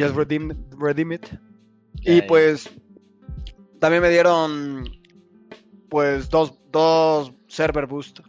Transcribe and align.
Just 0.00 0.14
Redeem, 0.16 0.54
Redeem 0.78 1.12
It. 1.12 1.26
Y 2.02 2.22
pues 2.22 2.70
también 3.78 4.02
me 4.02 4.08
dieron 4.10 4.84
pues 5.88 6.30
dos, 6.30 6.54
dos 6.72 7.32
server 7.48 7.86
boost 7.86 8.20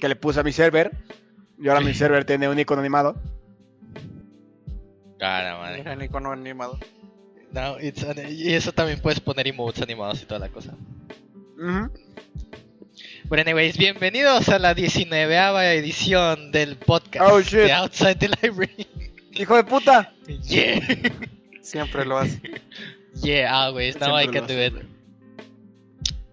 que 0.00 0.08
le 0.08 0.16
puse 0.16 0.40
a 0.40 0.42
mi 0.42 0.52
server. 0.52 0.90
Y 1.62 1.68
ahora 1.68 1.80
mi 1.80 1.92
server 1.94 2.24
tiene 2.24 2.48
un 2.48 2.58
icono 2.58 2.80
animado. 2.80 3.16
Ah, 5.20 5.50
no, 5.50 5.58
madre. 5.60 5.92
El 5.92 6.02
icono 6.02 6.32
animado. 6.32 6.78
No, 7.52 7.78
it's 7.80 8.02
an- 8.04 8.16
y 8.32 8.54
eso 8.54 8.72
también 8.72 9.00
puedes 9.00 9.20
poner 9.20 9.46
emotes 9.48 9.82
animados 9.82 10.22
y 10.22 10.24
toda 10.26 10.40
la 10.40 10.48
cosa. 10.48 10.72
Bueno, 11.56 13.42
anyways, 13.42 13.76
bienvenidos 13.76 14.48
a 14.48 14.58
la 14.58 14.72
19 14.72 15.74
edición 15.76 16.50
del 16.52 16.76
podcast 16.76 17.30
Oh, 17.30 17.40
shit. 17.40 17.60
de 17.64 17.72
Outside 17.72 18.14
the 18.16 18.28
Library. 18.42 18.86
Hijo 19.34 19.56
de 19.56 19.64
puta. 19.64 20.12
Yeah. 20.48 20.80
Siempre 21.62 22.04
lo 22.04 22.18
hace. 22.18 22.40
Yeah, 23.22 23.50
always. 23.52 23.98
Now 23.98 24.16
I 24.16 24.22
Siempre 24.24 24.40
can 24.40 24.48
lo 24.48 24.54
do 24.54 24.66
it. 24.80 24.86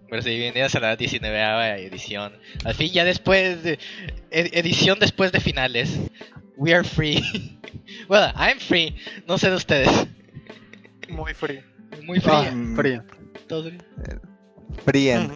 Bueno, 0.08 0.22
sí, 0.22 0.30
bienvenidos 0.36 0.74
a 0.74 0.80
la 0.80 0.96
19 0.96 1.86
edición. 1.86 2.32
Al 2.64 2.74
fin, 2.74 2.90
ya 2.90 3.04
después 3.04 3.62
de. 3.62 3.78
ed- 4.30 4.50
edición 4.52 4.98
después 4.98 5.32
de 5.32 5.40
finales. 5.40 5.98
We 6.56 6.74
are 6.74 6.82
free. 6.82 7.22
well, 8.08 8.32
I'm 8.34 8.58
free. 8.58 8.96
No 9.26 9.38
sé 9.38 9.50
de 9.50 9.56
ustedes. 9.56 9.90
Muy 11.08 11.34
frío. 11.34 11.62
Muy 12.02 12.20
frío. 12.20 12.34
Ah, 12.34 12.52
frío. 12.74 13.04
Todo 13.48 13.64
bien. 13.64 13.82
Friend. 14.84 15.32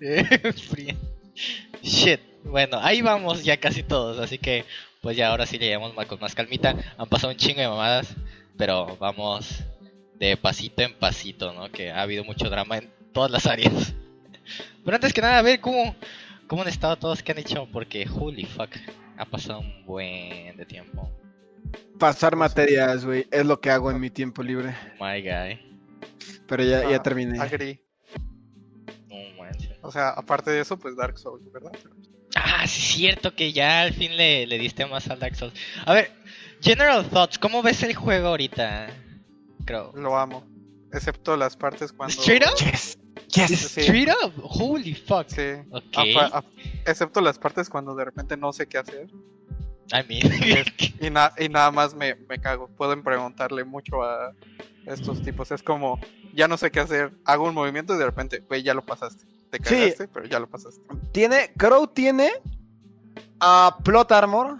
frío. 0.68 0.94
Shit. 1.82 2.20
Bueno, 2.44 2.78
ahí 2.80 3.02
vamos 3.02 3.44
ya 3.44 3.56
casi 3.56 3.82
todos. 3.82 4.18
Así 4.18 4.38
que, 4.38 4.64
pues 5.08 5.16
ya 5.16 5.28
ahora 5.30 5.46
sí 5.46 5.56
le 5.56 5.68
llevamos 5.68 5.96
más, 5.96 6.04
con 6.04 6.20
más 6.20 6.34
calmita. 6.34 6.74
Han 6.98 7.08
pasado 7.08 7.32
un 7.32 7.38
chingo 7.38 7.62
de 7.62 7.66
mamadas. 7.66 8.14
Pero 8.58 8.98
vamos 8.98 9.64
de 10.18 10.36
pasito 10.36 10.82
en 10.82 10.92
pasito, 10.98 11.54
¿no? 11.54 11.70
Que 11.72 11.90
ha 11.90 12.02
habido 12.02 12.24
mucho 12.24 12.50
drama 12.50 12.76
en 12.76 12.90
todas 13.14 13.30
las 13.30 13.46
áreas. 13.46 13.94
Pero 14.84 14.94
antes 14.94 15.14
que 15.14 15.22
nada, 15.22 15.38
a 15.38 15.42
ver 15.42 15.62
cómo, 15.62 15.96
cómo 16.46 16.60
han 16.60 16.68
estado 16.68 16.96
todos 16.96 17.22
que 17.22 17.32
han 17.32 17.38
hecho. 17.38 17.66
Porque, 17.72 18.06
holy 18.06 18.44
fuck, 18.44 18.68
ha 19.16 19.24
pasado 19.24 19.60
un 19.60 19.86
buen 19.86 20.54
de 20.58 20.66
tiempo. 20.66 21.10
Pasar 21.98 22.36
materias, 22.36 23.06
güey, 23.06 23.26
es 23.30 23.46
lo 23.46 23.62
que 23.62 23.70
hago 23.70 23.90
en 23.90 23.98
mi 23.98 24.10
tiempo 24.10 24.42
libre. 24.42 24.76
My 25.00 25.22
guy. 25.22 25.58
Pero 26.46 26.64
ya, 26.64 26.82
ya 26.82 26.96
Ah, 26.96 27.02
terminé. 27.02 27.40
Agree. 27.40 27.80
No 29.08 29.42
manches. 29.42 29.78
O 29.80 29.90
sea, 29.90 30.10
aparte 30.10 30.50
de 30.50 30.60
eso, 30.60 30.78
pues 30.78 30.94
Dark 30.94 31.18
Souls, 31.18 31.50
¿verdad? 31.50 31.72
Ah, 32.34 32.66
sí, 32.66 32.80
es 32.80 32.88
cierto 32.98 33.34
que 33.34 33.52
ya 33.52 33.82
al 33.82 33.94
fin 33.94 34.16
le, 34.16 34.46
le 34.46 34.58
diste 34.58 34.84
más 34.86 35.08
al 35.08 35.18
Dark 35.18 35.34
Souls. 35.36 35.54
A 35.86 35.94
ver, 35.94 36.12
General 36.60 37.04
Thoughts, 37.08 37.38
¿cómo 37.38 37.62
ves 37.62 37.82
el 37.82 37.94
juego 37.94 38.28
ahorita? 38.28 38.88
Creo. 39.64 39.92
Lo 39.94 40.16
amo. 40.18 40.44
Excepto 40.92 41.36
las 41.36 41.56
partes 41.56 41.92
cuando. 41.92 42.14
¿Straight 42.20 42.44
up? 42.46 42.56
Yes. 42.58 42.98
Yes. 43.34 43.58
Sí. 43.60 43.80
Straight 43.82 44.08
up? 44.22 44.32
Holy 44.42 44.94
fuck. 44.94 45.28
Sí. 45.28 45.42
Ok. 45.70 45.96
Apa- 46.16 46.38
ap- 46.38 46.46
excepto 46.86 47.20
las 47.20 47.38
partes 47.38 47.68
cuando 47.68 47.94
de 47.94 48.04
repente 48.06 48.36
no 48.36 48.52
sé 48.52 48.66
qué 48.66 48.78
hacer. 48.78 49.08
I 49.92 50.02
mean. 50.08 50.64
Y, 51.00 51.10
na- 51.10 51.32
y 51.38 51.48
nada 51.48 51.70
más 51.70 51.94
me, 51.94 52.14
me 52.14 52.38
cago. 52.40 52.68
Pueden 52.68 53.02
preguntarle 53.04 53.64
mucho 53.64 54.02
a 54.02 54.32
estos 54.86 55.22
tipos. 55.22 55.50
Es 55.52 55.62
como, 55.62 56.00
ya 56.34 56.48
no 56.48 56.56
sé 56.56 56.70
qué 56.70 56.80
hacer. 56.80 57.12
Hago 57.24 57.44
un 57.44 57.54
movimiento 57.54 57.94
y 57.94 57.98
de 57.98 58.04
repente, 58.06 58.40
güey, 58.48 58.62
ya 58.62 58.74
lo 58.74 58.84
pasaste. 58.84 59.24
Te 59.50 59.58
Sí. 59.58 59.74
cagaste, 59.76 60.08
pero 60.08 60.26
ya 60.26 60.38
lo 60.40 60.46
pasaste. 60.48 60.80
Tiene, 61.12 61.52
Crow 61.56 61.86
tiene 61.86 62.32
a 63.40 63.76
Plot 63.84 64.12
Armor. 64.12 64.56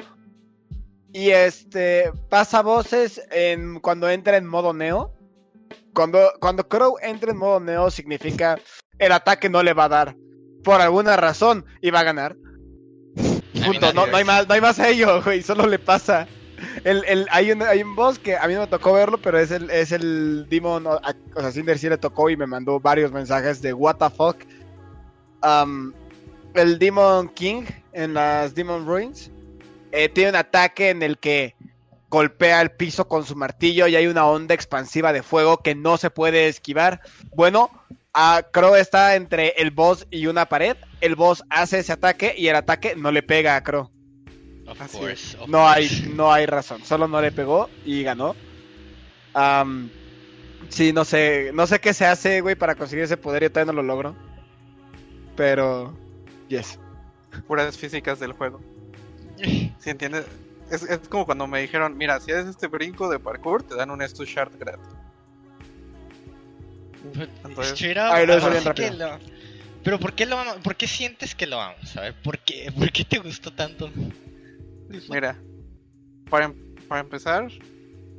Y 1.13 1.31
este 1.31 2.13
pasa 2.29 2.61
voces 2.63 3.21
en 3.31 3.81
cuando 3.81 4.09
entra 4.11 4.37
en 4.37 4.47
modo 4.47 4.73
Neo. 4.75 5.13
Cuando, 5.95 6.31
cuando 6.39 6.69
Crow 6.69 6.97
entra 7.03 7.31
en 7.33 7.39
modo 7.39 7.61
Neo 7.61 7.91
significa 7.91 8.59
el 8.99 9.13
ataque 9.13 9.49
no 9.49 9.63
le 9.63 9.73
va 9.73 9.85
a 9.85 9.89
dar. 9.89 10.17
Por 10.63 10.81
alguna 10.81 11.17
razón 11.17 11.65
y 11.81 11.91
va 11.91 12.01
a 12.01 12.05
ganar. 12.05 12.37
Punto. 13.65 13.93
No, 13.95 14.07
no 14.07 14.17
hay 14.17 14.25
más, 14.25 14.47
no 14.47 14.55
hay 14.55 14.61
más 14.61 14.79
a 14.79 14.89
ello, 14.89 15.23
güey. 15.23 15.43
Solo 15.43 15.67
le 15.67 15.79
pasa. 15.79 16.27
El, 16.85 17.05
el, 17.07 17.27
hay, 17.31 17.53
un, 17.53 17.63
hay 17.63 17.83
un 17.83 17.95
boss 17.97 18.19
que 18.19 18.37
a 18.37 18.47
mí 18.47 18.55
no 18.55 18.61
me 18.61 18.67
tocó 18.67 18.93
verlo, 18.93 19.19
pero 19.19 19.39
es 19.39 19.51
el, 19.51 19.71
es 19.71 19.93
el 19.93 20.47
Demon. 20.49 20.87
O, 20.87 20.93
a- 20.93 21.15
o 21.35 21.41
sea, 21.41 21.53
Cinder 21.53 21.79
sí 21.79 21.89
le 21.89 21.99
tocó 21.99 22.29
y 22.31 22.37
me 22.37 22.47
mandó 22.47 22.79
varios 22.81 23.13
mensajes 23.13 23.63
de 23.63 23.73
what 23.73 23.97
the 23.97 24.11
fuck. 24.11 24.37
Um, 25.43 25.93
el 26.55 26.79
Demon 26.79 27.29
King 27.29 27.65
en 27.93 28.15
las 28.15 28.55
Demon 28.55 28.87
Ruins 28.87 29.31
eh, 29.93 30.09
tiene 30.09 30.31
un 30.31 30.37
ataque 30.37 30.91
en 30.91 31.03
el 31.03 31.19
que 31.19 31.55
golpea 32.11 32.61
el 32.63 32.71
piso 32.71 33.07
con 33.07 33.25
su 33.25 33.37
martillo 33.37 33.87
y 33.87 33.95
hay 33.97 34.07
una 34.07 34.27
onda 34.27 34.55
expansiva 34.55 35.13
de 35.13 35.23
fuego 35.23 35.59
que 35.59 35.75
no 35.75 35.97
se 35.99 36.11
puede 36.11 36.49
esquivar. 36.49 37.01
Bueno, 37.35 37.71
a 38.15 38.43
Crow 38.51 38.75
está 38.75 39.15
entre 39.15 39.49
el 39.59 39.71
boss 39.71 40.07
y 40.11 40.27
una 40.27 40.47
pared. 40.47 40.77
El 41.01 41.15
boss 41.15 41.45
hace 41.51 41.81
ese 41.81 41.93
ataque 41.93 42.35
y 42.37 42.49
el 42.49 42.57
ataque 42.57 42.95
no 42.97 43.13
le 43.13 43.23
pega 43.23 43.57
a 43.57 43.63
Crow. 43.63 43.91
Of 44.67 44.81
Así 44.81 44.99
course. 44.99 45.37
of 45.39 45.49
No 45.49 45.59
course. 45.59 46.05
hay, 46.05 46.13
no 46.15 46.33
hay 46.33 46.47
razón. 46.47 46.85
Solo 46.85 47.07
no 47.09 47.21
le 47.21 47.31
pegó 47.31 47.69
y 47.85 48.03
ganó. 48.03 48.35
Am, 49.35 49.91
sí, 50.69 50.93
no 50.93 51.05
sé. 51.05 51.51
No 51.55 51.67
sé 51.67 51.81
qué 51.81 51.95
se 51.95 52.07
hace, 52.07 52.41
güey, 52.41 52.55
para 52.57 52.75
conseguir 52.75 53.05
ese 53.05 53.17
poder. 53.17 53.43
Yo 53.45 53.53
todavía 53.53 53.73
no 53.73 53.83
lo 53.83 53.87
logro. 53.87 54.17
Pero. 55.39 55.97
Yes. 56.49 56.79
Puras 57.47 57.79
físicas 57.79 58.19
del 58.19 58.33
juego. 58.33 58.61
¿Sí 59.39 59.91
entiendes? 59.91 60.27
Es, 60.71 60.83
es 60.83 60.99
como 61.09 61.25
cuando 61.25 61.47
me 61.47 61.61
dijeron, 61.63 61.97
mira, 61.97 62.19
si 62.21 62.33
haces 62.33 62.49
este 62.49 62.67
brinco 62.67 63.09
de 63.09 63.19
parkour, 63.21 63.63
te 63.63 63.75
dan 63.77 63.91
un 63.91 64.07
Stu 64.07 64.25
Shard 64.25 64.59
gratis. 64.59 64.87
Entonces, 67.45 67.97
Ahí 67.97 68.27
lo 68.27 68.51
bien 68.51 68.65
rápido. 68.65 69.19
Pero 69.85 69.99
¿por 70.01 70.13
qué 70.13 70.27
lo 70.27 70.37
amo- 70.37 70.61
¿Por 70.63 70.75
qué 70.77 70.87
sientes 70.89 71.35
que 71.35 71.47
lo 71.47 71.57
vamos? 71.57 71.97
A 71.97 72.01
ver, 72.03 72.15
¿por 72.23 72.39
qué? 72.41 72.71
¿Por 72.77 72.91
qué 72.91 73.05
te 73.05 73.19
gustó 73.19 73.53
tanto? 73.53 73.89
mira, 75.09 75.39
para, 76.29 76.47
em- 76.47 76.75
para 76.89 77.01
empezar, 77.01 77.49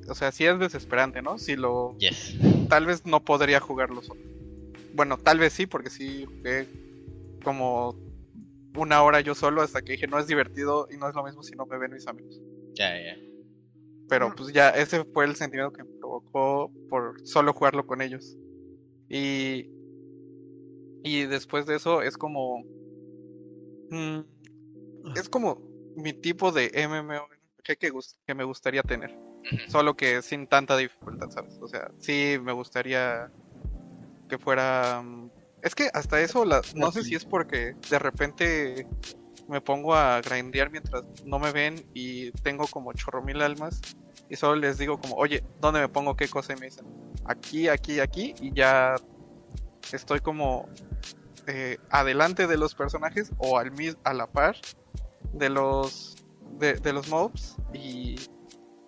o 0.07 0.15
sea, 0.15 0.31
sí 0.31 0.45
es 0.45 0.57
desesperante, 0.57 1.21
¿no? 1.21 1.37
Si 1.37 1.55
lo... 1.57 1.95
Yes. 1.99 2.35
Tal 2.69 2.85
vez 2.85 3.05
no 3.05 3.19
podría 3.19 3.59
jugarlo 3.59 4.01
solo. 4.01 4.21
Bueno, 4.93 5.17
tal 5.17 5.37
vez 5.37 5.53
sí, 5.53 5.65
porque 5.67 5.89
sí 5.89 6.25
jugué 6.25 6.67
como 7.39 7.95
una 8.77 9.03
hora 9.03 9.21
yo 9.21 9.35
solo 9.35 9.61
hasta 9.61 9.81
que 9.81 9.93
dije, 9.93 10.07
no 10.07 10.19
es 10.19 10.27
divertido 10.27 10.87
y 10.91 10.97
no 10.97 11.09
es 11.09 11.15
lo 11.15 11.23
mismo 11.23 11.43
si 11.43 11.55
no 11.55 11.65
me 11.65 11.77
ven 11.77 11.91
mis 11.93 12.07
amigos. 12.07 12.39
Ya, 12.73 12.95
ya. 12.95 13.17
Pero 14.07 14.33
pues 14.35 14.51
ya 14.51 14.69
ese 14.69 15.05
fue 15.05 15.25
el 15.25 15.35
sentimiento 15.35 15.71
que 15.71 15.83
me 15.83 15.99
provocó 15.99 16.71
por 16.89 17.15
solo 17.25 17.53
jugarlo 17.53 17.85
con 17.85 18.01
ellos. 18.01 18.37
Y, 19.07 19.69
y 21.03 21.25
después 21.25 21.65
de 21.65 21.75
eso 21.75 22.01
es 22.01 22.17
como... 22.17 22.63
mm, 23.89 24.19
es 25.15 25.29
como 25.29 25.61
mi 25.95 26.13
tipo 26.13 26.51
de 26.51 26.71
MMO 26.87 27.27
que, 27.63 27.75
que, 27.75 28.35
me 28.35 28.43
gustaría 28.43 28.81
tener. 28.81 29.15
Solo 29.67 29.95
que 29.95 30.21
sin 30.21 30.47
tanta 30.47 30.75
dificultad, 30.77 31.29
¿sabes? 31.29 31.57
O 31.61 31.67
sea, 31.67 31.91
sí 31.99 32.37
me 32.41 32.53
gustaría 32.53 33.31
que 34.27 34.37
fuera... 34.37 35.01
mm, 35.03 35.38
Es 35.61 35.75
que 35.75 35.89
hasta 35.93 36.21
eso, 36.21 36.45
la- 36.45 36.61
no 36.75 36.91
sé 36.91 37.03
si 37.03 37.15
es 37.15 37.25
porque 37.25 37.75
de 37.89 37.99
repente 37.99 38.87
me 39.47 39.61
pongo 39.61 39.95
a 39.95 40.21
grindear 40.21 40.69
mientras 40.71 41.03
no 41.25 41.39
me 41.39 41.51
ven 41.51 41.83
y 41.93 42.31
tengo 42.43 42.67
como 42.67 42.93
chorro 42.93 43.21
mil 43.23 43.41
almas 43.41 43.81
y 44.29 44.35
solo 44.35 44.55
les 44.55 44.77
digo 44.77 44.99
como, 44.99 45.15
oye, 45.15 45.43
¿dónde 45.59 45.81
me 45.81 45.89
pongo 45.89 46.15
qué 46.15 46.27
cosa? 46.27 46.53
Y 46.53 46.57
me 46.57 46.67
dicen, 46.67 46.85
aquí, 47.25 47.67
aquí, 47.67 47.99
aquí 47.99 48.35
y 48.41 48.53
ya 48.53 48.95
estoy 49.91 50.19
como 50.19 50.69
eh, 51.47 51.77
adelante 51.89 52.45
de 52.47 52.57
los 52.57 52.75
personajes 52.75 53.31
o 53.39 53.57
al 53.57 53.71
a 54.03 54.13
la 54.13 54.27
par 54.27 54.55
de 55.33 55.49
los 55.49 56.15
de, 56.59 56.73
de 56.73 56.93
los 56.93 57.09
mobs 57.09 57.55
y 57.73 58.15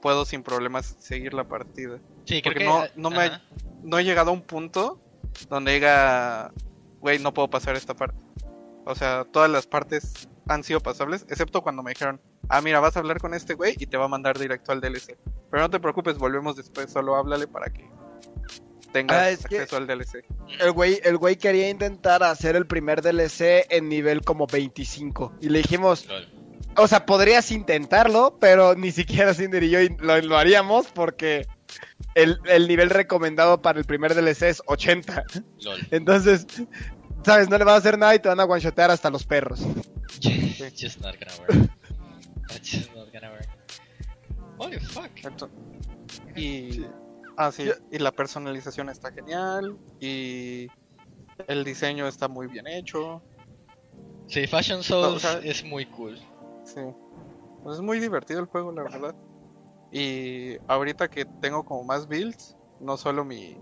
puedo 0.02 0.26
sin 0.26 0.44
problemas 0.44 0.96
seguir 1.00 1.34
la 1.34 1.48
partida. 1.48 1.98
Sí, 2.26 2.42
creo 2.42 2.54
Porque 2.54 2.60
que... 2.60 2.66
no- 2.66 2.84
no 2.96 3.10
me- 3.10 3.26
ajá. 3.26 3.42
No 3.84 3.98
he 3.98 4.04
llegado 4.04 4.30
a 4.30 4.34
un 4.34 4.42
punto 4.44 5.02
donde 5.50 5.74
diga, 5.74 6.52
güey, 7.00 7.20
no 7.20 7.34
puedo 7.34 7.50
pasar 7.50 7.76
esta 7.76 7.96
parte. 7.96 8.24
O 8.86 8.96
sea, 8.96 9.26
todas 9.32 9.50
las 9.50 9.68
partes 9.68 10.28
han 10.48 10.64
sido 10.64 10.80
pasables, 10.80 11.26
excepto 11.30 11.62
cuando 11.62 11.84
me 11.84 11.92
dijeron, 11.92 12.20
ah, 12.50 12.62
mira, 12.62 12.80
vas 12.80 12.96
a 12.96 13.00
hablar 13.00 13.20
con 13.20 13.34
este 13.34 13.54
güey 13.54 13.76
y 13.80 13.86
te 13.88 13.98
va 13.98 14.06
a 14.06 14.10
mandar 14.10 14.38
directo 14.40 14.72
al 14.72 14.82
DLC. 14.82 15.18
Pero 15.50 15.64
no 15.64 15.70
te 15.70 15.80
preocupes, 15.80 16.18
volvemos 16.18 16.56
después, 16.56 16.92
solo 16.92 17.16
háblale 17.16 17.48
para 17.48 17.68
que 17.72 17.88
tengas 18.92 19.18
Ah, 19.18 19.28
acceso 19.28 19.78
al 19.78 19.88
DLC. 19.88 20.26
El 20.60 20.72
güey, 20.72 21.00
el 21.04 21.18
güey 21.18 21.38
quería 21.38 21.70
intentar 21.70 22.24
hacer 22.24 22.56
el 22.56 22.66
primer 22.68 23.02
DLC 23.02 23.66
en 23.70 23.88
nivel 23.88 24.22
como 24.22 24.48
25. 24.48 25.36
Y 25.42 25.50
le 25.50 25.60
dijimos, 25.60 26.06
Lol. 26.08 26.28
o 26.78 26.88
sea, 26.88 27.06
podrías 27.06 27.52
intentarlo, 27.52 28.38
pero 28.40 28.76
ni 28.76 28.92
siquiera 28.92 29.34
Cinder 29.34 29.64
y 29.64 29.70
yo 29.70 29.80
lo, 30.00 30.18
lo 30.22 30.38
haríamos 30.38 30.88
porque 30.88 31.48
el, 32.16 32.40
el 32.46 32.68
nivel 32.68 32.90
recomendado 32.90 33.62
para 33.62 33.80
el 33.80 33.86
primer 33.86 34.14
DLC 34.16 34.44
es 34.44 34.62
80. 34.66 35.24
Lol. 35.62 35.88
Entonces, 35.92 36.46
sabes, 37.24 37.50
no 37.50 37.58
le 37.58 37.64
vas 37.64 37.76
a 37.76 37.78
hacer 37.78 37.98
nada 37.98 38.16
y 38.16 38.20
te 38.20 38.30
van 38.30 38.40
a 38.40 38.46
one-shotear 38.46 38.92
hasta 38.92 39.10
los 39.10 39.24
perros. 39.26 39.62
It's 40.22 40.74
just 40.82 41.00
not 41.02 41.16
gonna 41.20 41.34
work. 41.40 41.72
It's 42.56 42.70
just 42.72 42.96
not 42.96 43.12
gonna 43.14 43.32
work. 43.32 43.48
Holy 44.58 44.80
fuck. 44.80 45.12
Y 46.36 46.72
Sí. 46.72 46.86
Ah, 47.38 47.52
sí, 47.52 47.70
y 47.92 47.98
la 47.98 48.12
personalización 48.12 48.90
está 48.90 49.12
genial, 49.12 49.78
y 50.00 50.68
el 51.48 51.64
diseño 51.64 52.08
está 52.08 52.28
muy 52.28 52.48
bien 52.48 52.68
hecho. 52.68 53.24
Sí, 54.28 54.46
Fashion 54.48 54.84
Souls 54.84 55.16
o 55.16 55.20
sea- 55.20 55.40
es 55.44 55.64
muy 55.64 55.86
cool. 55.88 56.20
Sí. 56.66 56.82
Pues 57.64 57.78
es 57.78 57.82
muy 57.82 58.00
divertido 58.00 58.40
el 58.42 58.46
juego, 58.48 58.72
la 58.72 58.84
verdad. 58.84 59.16
Y 59.92 60.58
ahorita 60.68 61.10
que 61.10 61.26
tengo 61.42 61.64
como 61.66 61.84
más 61.84 62.08
builds, 62.08 62.56
no 62.80 62.96
solo 62.98 63.26
mi 63.26 63.58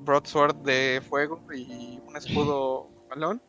broadsword 0.00 0.56
de 0.56 1.02
fuego 1.08 1.40
y 1.54 2.00
un 2.06 2.16
escudo 2.16 2.88
balón, 3.10 3.42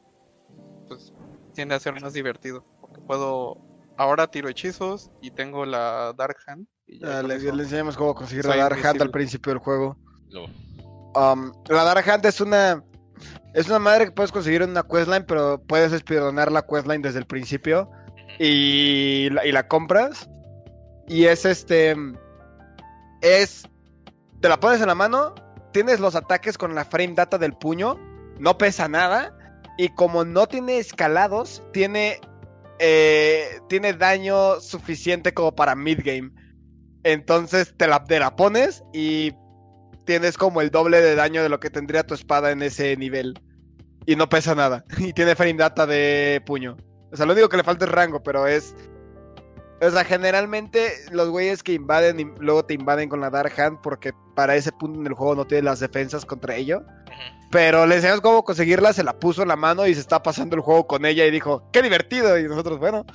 pues 0.88 1.14
tiende 1.54 1.76
a 1.76 1.80
ser 1.80 2.00
más 2.02 2.14
divertido. 2.14 2.66
Porque 2.82 3.00
puedo. 3.02 3.58
Ahora 3.98 4.28
tiro 4.32 4.48
hechizos 4.48 5.12
y 5.22 5.32
tengo 5.32 5.66
la 5.66 6.14
Dark 6.18 6.38
Hand. 6.48 6.66
y 6.88 7.00
ya 7.00 7.20
Ah, 7.20 7.22
le, 7.24 7.38
le 7.38 7.64
enseñamos 7.64 7.98
cómo 7.98 8.16
conseguir 8.16 8.46
la 8.46 8.56
Dark 8.56 8.80
Hand 8.86 9.02
al 9.02 9.12
principio 9.12 9.52
del 9.52 9.60
juego. 9.62 9.98
Um, 11.16 11.52
la 11.68 11.84
Dark 11.84 12.10
Hand 12.10 12.26
es 12.26 12.40
una. 12.42 12.84
Es 13.54 13.68
una 13.68 13.80
madre 13.80 14.06
que 14.06 14.12
puedes 14.12 14.32
conseguir 14.32 14.62
en 14.62 14.70
una 14.70 14.84
questline, 14.84 15.26
pero 15.26 15.62
puedes 15.68 15.92
speedrunar 16.00 16.52
la 16.52 16.62
questline 16.66 17.02
desde 17.02 17.20
el 17.20 17.26
principio. 17.26 17.90
Y 18.40 19.30
la, 19.32 19.46
y 19.46 19.52
la 19.52 19.68
compras. 19.68 20.30
Y 21.10 21.26
es 21.26 21.46
este. 21.46 21.96
Es. 23.22 23.68
Te 24.42 24.50
la 24.50 24.60
pones 24.60 24.82
en 24.82 24.88
la 24.88 24.96
mano. 24.96 25.36
Tienes 25.74 26.00
los 26.00 26.16
ataques 26.16 26.58
con 26.58 26.76
la 26.76 26.86
frame 26.86 27.16
data 27.16 27.38
del 27.38 27.54
puño. 27.54 28.00
No 28.40 28.58
pesa 28.58 28.88
nada. 28.88 29.36
Y 29.78 29.90
como 29.96 30.26
no 30.26 30.48
tiene 30.48 30.80
escalados, 30.80 31.64
tiene. 31.74 32.22
eh, 32.80 33.60
tiene 33.70 33.94
daño 33.94 34.62
suficiente 34.62 35.34
como 35.34 35.56
para 35.56 35.76
mid-game. 35.76 36.32
Entonces 37.04 37.76
te 37.78 37.88
la, 37.88 38.04
te 38.06 38.20
la 38.20 38.36
pones 38.36 38.84
y 38.94 39.34
tienes 40.06 40.38
como 40.38 40.62
el 40.62 40.72
doble 40.72 41.02
de 41.02 41.16
daño 41.16 41.44
de 41.44 41.50
lo 41.50 41.60
que 41.60 41.70
tendría 41.72 42.06
tu 42.06 42.14
espada 42.16 42.52
en 42.52 42.62
ese 42.64 42.98
nivel. 42.98 43.36
Y 44.06 44.16
no 44.18 44.30
pesa 44.30 44.56
nada. 44.56 44.86
Y 44.98 45.14
tiene 45.14 45.36
frame 45.36 45.56
data 45.56 45.86
de 45.88 46.42
puño. 46.46 46.78
O 47.12 47.18
sea, 47.18 47.26
lo 47.26 47.34
único 47.34 47.50
que 47.50 47.58
le 47.58 47.64
falta 47.64 47.86
es 47.86 47.92
rango, 47.92 48.24
pero 48.24 48.48
es. 48.48 48.76
O 49.81 49.90
sea, 49.90 50.04
generalmente 50.04 50.92
los 51.12 51.30
güeyes 51.30 51.64
que 51.64 51.74
invaden 51.74 52.20
y 52.20 52.26
luego 52.40 52.66
te 52.66 52.74
invaden 52.74 53.08
con 53.10 53.22
la 53.22 53.30
Dark 53.30 53.54
Hand 53.60 53.80
porque 53.81 54.12
para 54.36 54.56
ese 54.56 54.72
punto 54.72 55.00
en 55.00 55.08
el 55.08 55.14
juego 55.14 55.36
no 55.36 55.46
tiene 55.46 55.64
las 55.64 55.80
defensas 55.80 56.26
contra 56.26 56.56
ello. 56.56 56.84
Pero 57.52 57.86
le 57.88 57.96
enseñamos 57.96 58.22
cómo 58.22 58.44
conseguirla, 58.44 58.94
se 58.94 59.04
la 59.04 59.14
puso 59.18 59.42
en 59.42 59.48
la 59.48 59.56
mano 59.56 59.88
y 59.88 59.94
se 59.96 60.02
está 60.02 60.22
pasando 60.22 60.56
el 60.56 60.62
juego 60.62 60.86
con 60.86 61.04
ella 61.06 61.26
y 61.26 61.31
dijo, 61.31 61.68
¡qué 61.74 61.81
divertido! 61.81 62.38
Y 62.38 62.44
nosotros, 62.44 62.78
bueno, 62.78 63.06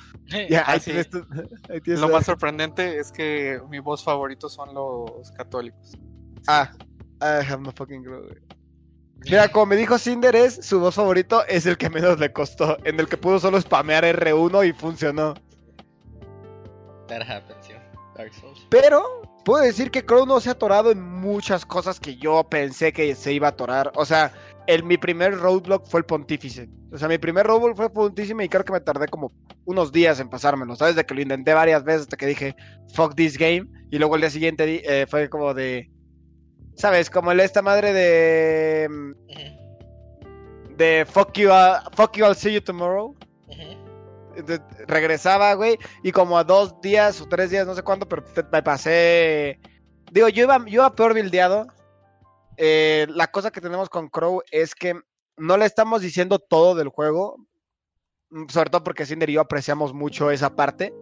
ya, 0.49 0.61
Ah, 0.67 0.71
ahí 0.73 0.79
sí. 0.79 0.85
tienes 0.91 1.09
tu- 1.09 1.25
ahí 1.69 1.79
tienes 1.81 2.01
Lo 2.01 2.09
más 2.09 2.25
sorprendente 2.25 2.97
es 2.99 3.11
que 3.13 3.61
mi 3.69 3.79
voz 3.79 4.03
favorito 4.03 4.49
son 4.49 4.73
los 4.73 5.31
católicos. 5.31 5.93
Ah, 6.47 6.69
I 7.21 7.45
have 7.49 7.61
no 7.61 7.71
fucking 7.71 8.03
clue. 8.03 8.19
güey. 8.23 8.37
Mira, 9.23 9.47
como 9.47 9.67
me 9.67 9.77
dijo 9.77 9.97
Cinder, 9.97 10.35
es 10.35 10.55
su 10.65 10.79
voz 10.81 10.95
favorito 10.95 11.45
es 11.47 11.65
el 11.65 11.77
que 11.77 11.89
menos 11.89 12.19
le 12.19 12.33
costó, 12.33 12.77
en 12.83 12.99
el 12.99 13.07
que 13.07 13.15
pudo 13.17 13.39
solo 13.39 13.59
spamear 13.61 14.03
R1 14.03 14.67
y 14.67 14.73
funcionó. 14.73 15.33
That 17.07 17.21
happens 17.21 17.69
in 17.69 17.77
Dark 18.17 18.33
Souls. 18.33 18.65
Pero 18.69 19.21
puedo 19.43 19.63
decir 19.63 19.91
que 19.91 20.03
Crow 20.03 20.25
no 20.25 20.39
se 20.39 20.49
ha 20.49 20.53
atorado 20.53 20.91
en 20.91 21.01
muchas 21.01 21.65
cosas 21.65 21.99
que 21.99 22.15
yo 22.17 22.43
pensé 22.43 22.91
que 22.91 23.13
se 23.15 23.33
iba 23.33 23.47
a 23.47 23.51
atorar. 23.51 23.91
O 23.95 24.05
sea, 24.05 24.31
el, 24.67 24.83
mi 24.83 24.97
primer 24.97 25.37
roadblock 25.37 25.85
fue 25.85 25.99
el 25.99 26.05
Pontífice. 26.05 26.67
O 26.91 26.97
sea, 26.97 27.07
mi 27.07 27.17
primer 27.17 27.45
roadblock 27.45 27.75
fue 27.75 27.89
Pontífice 27.91 28.43
y 28.43 28.49
creo 28.49 28.63
que 28.65 28.73
me 28.73 28.79
tardé 28.81 29.07
como 29.07 29.31
unos 29.65 29.91
días 29.91 30.19
en 30.19 30.29
pasármelo. 30.29 30.75
¿Sabes? 30.75 30.95
De 30.95 31.05
que 31.05 31.13
lo 31.13 31.21
intenté 31.21 31.53
varias 31.53 31.83
veces 31.83 32.03
hasta 32.03 32.17
que 32.17 32.25
dije, 32.25 32.55
fuck 32.93 33.15
this 33.15 33.37
game. 33.37 33.67
Y 33.91 33.99
luego 33.99 34.15
el 34.15 34.21
día 34.21 34.29
siguiente 34.29 34.81
eh, 34.83 35.05
fue 35.07 35.29
como 35.29 35.53
de... 35.53 35.91
¿Sabes? 36.75 37.09
Como 37.09 37.31
el 37.31 37.39
esta 37.39 37.61
madre 37.61 37.93
de... 37.93 38.89
De 40.75 41.05
fuck 41.05 41.31
you, 41.37 41.49
uh, 41.49 41.79
fuck 41.95 42.17
you, 42.17 42.25
I'll 42.25 42.35
see 42.35 42.53
you 42.53 42.61
tomorrow. 42.61 43.15
De- 43.47 43.74
regresaba, 44.87 45.53
güey, 45.53 45.77
y 46.03 46.11
como 46.11 46.37
a 46.37 46.43
dos 46.43 46.79
días 46.81 47.21
o 47.21 47.27
tres 47.27 47.49
días, 47.49 47.67
no 47.67 47.75
sé 47.75 47.83
cuánto, 47.83 48.07
pero 48.07 48.23
me 48.51 48.63
pasé. 48.63 49.59
Digo, 50.11 50.29
yo 50.29 50.43
iba, 50.43 50.57
yo 50.59 50.81
iba 50.81 50.95
peor 50.95 51.13
bildeado. 51.13 51.67
Eh, 52.57 53.07
la 53.09 53.27
cosa 53.27 53.51
que 53.51 53.61
tenemos 53.61 53.89
con 53.89 54.07
Crow 54.09 54.41
es 54.51 54.75
que 54.75 54.95
no 55.37 55.57
le 55.57 55.65
estamos 55.65 56.01
diciendo 56.01 56.39
todo 56.39 56.75
del 56.75 56.89
juego. 56.89 57.37
Sobre 58.49 58.69
todo 58.69 58.83
porque 58.83 59.05
Cinder 59.05 59.29
y 59.29 59.33
yo 59.33 59.41
apreciamos 59.41 59.93
mucho 59.93 60.31
esa 60.31 60.55
parte. 60.55 60.93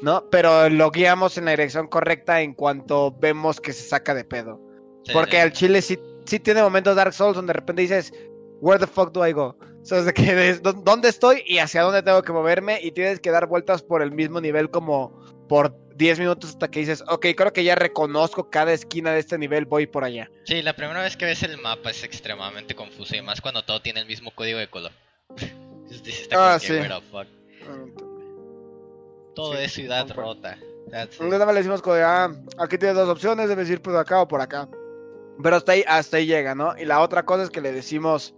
¿No? 0.00 0.28
Pero 0.30 0.68
lo 0.68 0.90
guiamos 0.90 1.38
en 1.38 1.44
la 1.44 1.52
dirección 1.52 1.86
correcta 1.86 2.40
en 2.40 2.54
cuanto 2.54 3.12
vemos 3.12 3.60
que 3.60 3.72
se 3.72 3.88
saca 3.88 4.14
de 4.14 4.24
pedo. 4.24 4.60
Sí, 5.04 5.12
Porque 5.12 5.36
sí. 5.36 5.38
al 5.38 5.52
chile 5.52 5.82
sí, 5.82 5.98
sí 6.26 6.40
tiene 6.40 6.62
momentos 6.62 6.96
Dark 6.96 7.12
Souls 7.12 7.36
donde 7.36 7.52
de 7.52 7.60
repente 7.60 7.82
dices, 7.82 8.12
where 8.60 8.84
the 8.84 8.90
fuck 8.90 9.12
do 9.12 9.26
I 9.26 9.32
go? 9.32 9.56
Sea, 9.82 10.02
de 10.02 10.12
que 10.14 10.34
des- 10.34 10.62
¿dó- 10.62 10.72
¿dónde 10.72 11.08
estoy 11.08 11.42
y 11.46 11.58
hacia 11.58 11.82
dónde 11.82 12.02
tengo 12.02 12.22
que 12.22 12.32
moverme? 12.32 12.78
Y 12.82 12.92
tienes 12.92 13.20
que 13.20 13.30
dar 13.30 13.46
vueltas 13.46 13.82
por 13.82 14.02
el 14.02 14.12
mismo 14.12 14.40
nivel 14.40 14.70
como 14.70 15.20
por 15.48 15.76
10 15.96 16.18
minutos 16.18 16.50
hasta 16.50 16.68
que 16.70 16.80
dices, 16.80 17.02
ok, 17.08 17.26
creo 17.36 17.52
que 17.52 17.64
ya 17.64 17.74
reconozco 17.74 18.48
cada 18.48 18.72
esquina 18.72 19.12
de 19.12 19.18
este 19.20 19.36
nivel, 19.38 19.66
voy 19.66 19.86
por 19.86 20.04
allá. 20.04 20.30
Sí, 20.44 20.62
la 20.62 20.74
primera 20.74 21.02
vez 21.02 21.16
que 21.16 21.24
ves 21.26 21.42
el 21.42 21.58
mapa 21.58 21.90
es 21.90 22.02
extremadamente 22.04 22.74
confuso 22.74 23.14
y 23.16 23.22
más 23.22 23.40
cuando 23.40 23.62
todo 23.64 23.82
tiene 23.82 24.00
el 24.00 24.06
mismo 24.06 24.30
código 24.34 24.58
de 24.58 24.68
color. 24.68 24.92
Dices, 25.90 26.28
Ah, 26.32 26.58
sí. 26.60 26.72
Todo 29.34 29.56
Sí, 29.56 29.62
es 29.64 29.72
ciudad 29.72 30.06
concuerdo. 30.06 30.34
rota. 30.34 30.58
Nada 31.20 31.46
más 31.46 31.54
le 31.54 31.60
decimos 31.60 31.80
como 31.82 31.96
ah, 31.96 32.30
aquí 32.58 32.76
tienes 32.78 32.96
dos 32.96 33.08
opciones, 33.08 33.48
debes 33.48 33.68
ir 33.70 33.80
por 33.80 33.96
acá 33.96 34.20
o 34.22 34.28
por 34.28 34.40
acá. 34.40 34.68
Pero 35.42 35.56
hasta 35.56 35.72
ahí, 35.72 35.84
hasta 35.86 36.18
ahí 36.18 36.26
llega, 36.26 36.54
¿no? 36.54 36.76
Y 36.78 36.84
la 36.84 37.00
otra 37.00 37.24
cosa 37.24 37.44
es 37.44 37.50
que 37.50 37.60
le 37.60 37.72
decimos, 37.72 38.34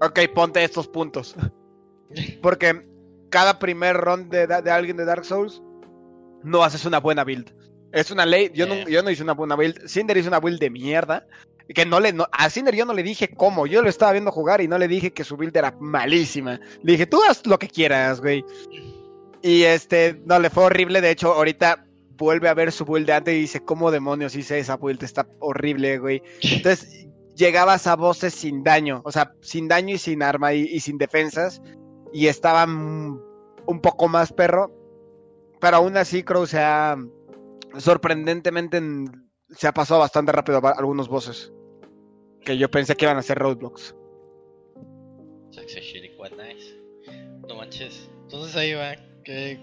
ok, 0.00 0.20
ponte 0.34 0.62
estos 0.62 0.88
puntos. 0.88 1.34
Porque 2.42 2.86
cada 3.30 3.58
primer 3.58 3.96
run 3.96 4.28
de, 4.28 4.46
de 4.46 4.70
alguien 4.70 4.96
de 4.96 5.04
Dark 5.04 5.24
Souls, 5.24 5.62
no 6.42 6.62
haces 6.64 6.84
una 6.84 7.00
buena 7.00 7.24
build. 7.24 7.52
Es 7.92 8.10
una 8.10 8.26
ley, 8.26 8.50
yo, 8.54 8.66
no, 8.66 8.74
Sí. 8.74 8.84
yo 8.92 9.02
no 9.02 9.10
hice 9.10 9.22
una 9.22 9.34
buena 9.34 9.56
build. 9.56 9.86
Cinder 9.88 10.16
hizo 10.16 10.28
una 10.28 10.40
build 10.40 10.60
de 10.60 10.70
mierda. 10.70 11.26
Que 11.74 11.84
no 11.84 12.00
le, 12.00 12.14
no- 12.14 12.26
a 12.32 12.48
Cinder 12.48 12.74
yo 12.74 12.86
no 12.86 12.94
le 12.94 13.02
dije 13.02 13.28
cómo, 13.34 13.66
yo 13.66 13.82
lo 13.82 13.90
estaba 13.90 14.12
viendo 14.12 14.30
jugar 14.32 14.62
y 14.62 14.68
no 14.68 14.78
le 14.78 14.88
dije 14.88 15.12
que 15.12 15.22
su 15.24 15.36
build 15.36 15.54
era 15.54 15.76
malísima. 15.80 16.58
Le 16.82 16.92
dije, 16.92 17.06
tú 17.06 17.20
haz 17.28 17.46
lo 17.46 17.58
que 17.58 17.68
quieras, 17.68 18.20
güey. 18.22 18.42
Y 19.42 19.64
este, 19.64 20.20
no, 20.24 20.38
le 20.38 20.48
fue 20.50 20.64
horrible. 20.64 21.00
De 21.02 21.10
hecho, 21.10 21.32
ahorita 21.32 21.84
vuelve 22.16 22.48
a 22.48 22.54
ver 22.54 22.72
su 22.72 22.84
build 22.86 23.06
de 23.06 23.12
antes 23.12 23.34
y 23.34 23.40
dice, 23.40 23.60
¿cómo 23.60 23.90
demonios 23.90 24.34
hice 24.34 24.58
esa 24.58 24.76
build? 24.78 25.02
Está 25.02 25.28
horrible, 25.40 25.98
güey. 25.98 26.22
Entonces, 26.42 27.06
llegabas 27.38 27.86
a 27.86 27.96
voces 27.96 28.34
sin 28.34 28.62
daño, 28.64 29.00
o 29.04 29.12
sea, 29.12 29.32
sin 29.40 29.68
daño 29.68 29.94
y 29.94 29.98
sin 29.98 30.22
arma 30.22 30.52
y, 30.52 30.80
sin 30.80 30.98
defensas. 30.98 31.62
Y 32.12 32.26
estaba 32.26 32.66
mm, 32.66 33.20
un 33.66 33.80
poco 33.80 34.08
más 34.08 34.32
perro. 34.32 34.74
Pero 35.60 35.78
aún 35.78 35.96
así, 35.96 36.22
Crow 36.22 36.46
se 36.46 36.58
ha, 36.58 36.96
sorprendentemente, 37.78 38.76
en- 38.78 39.30
se 39.50 39.66
ha 39.66 39.72
pasado 39.72 40.00
bastante 40.00 40.32
rápido 40.32 40.60
algunos 40.76 41.08
bosses. 41.08 41.52
Que 42.44 42.58
yo 42.58 42.70
pensé 42.70 42.96
que 42.96 43.04
iban 43.04 43.16
a 43.16 43.22
ser 43.22 43.38
roadblocks. 43.38 43.94
No 47.48 47.54
manches. 47.56 48.08
Entonces 48.22 48.54
ahí 48.56 48.74
va. 48.74 48.94
Que, 49.24 49.58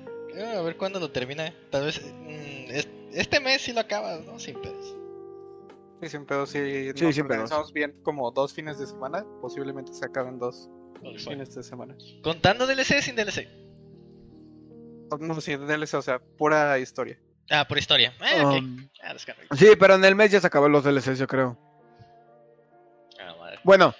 a 0.57 0.61
ver 0.61 0.77
cuándo 0.77 0.99
lo 0.99 1.11
termina. 1.11 1.53
Tal 1.71 1.85
vez 1.85 2.01
mm, 2.03 2.71
es- 2.71 2.89
este 3.13 3.39
mes 3.39 3.61
sí 3.61 3.73
lo 3.73 3.81
acabas, 3.81 4.25
¿no? 4.25 4.37
Sin 4.39 4.59
pedos. 4.61 4.95
Sí, 6.05 6.09
sin 6.09 6.25
pedo, 6.27 6.45
si 6.45 6.59
Sí, 6.93 7.03
nos 7.03 7.15
sin 7.15 7.27
pedos. 7.27 7.41
organizamos 7.51 7.73
bien 7.73 7.99
como 8.03 8.29
dos 8.29 8.53
fines 8.53 8.77
de 8.77 8.85
semana, 8.85 9.25
posiblemente 9.41 9.91
se 9.91 10.05
acaben 10.05 10.37
dos 10.37 10.69
fines 11.17 11.55
de 11.55 11.63
semana. 11.63 11.95
Contando 12.23 12.67
DLC 12.67 13.01
sin 13.01 13.15
DLC. 13.15 13.47
No, 15.19 15.41
sí, 15.41 15.55
DLC, 15.55 15.95
o 15.95 16.01
sea, 16.03 16.19
pura 16.19 16.77
historia. 16.77 17.19
Ah, 17.49 17.65
por 17.67 17.77
historia. 17.79 18.13
Ah. 18.19 18.51
Um, 18.59 18.87
Ah, 19.03 19.13
kinda- 19.17 19.35
sí, 19.57 19.69
pero 19.79 19.95
en 19.95 20.05
el 20.05 20.15
mes 20.15 20.31
ya 20.31 20.39
se 20.39 20.47
acabó 20.47 20.67
los 20.69 20.83
DLCs, 20.83 21.17
yo 21.17 21.27
creo. 21.27 21.57
Ah, 23.19 23.33
madre. 23.39 23.59
Bueno, 23.63 23.93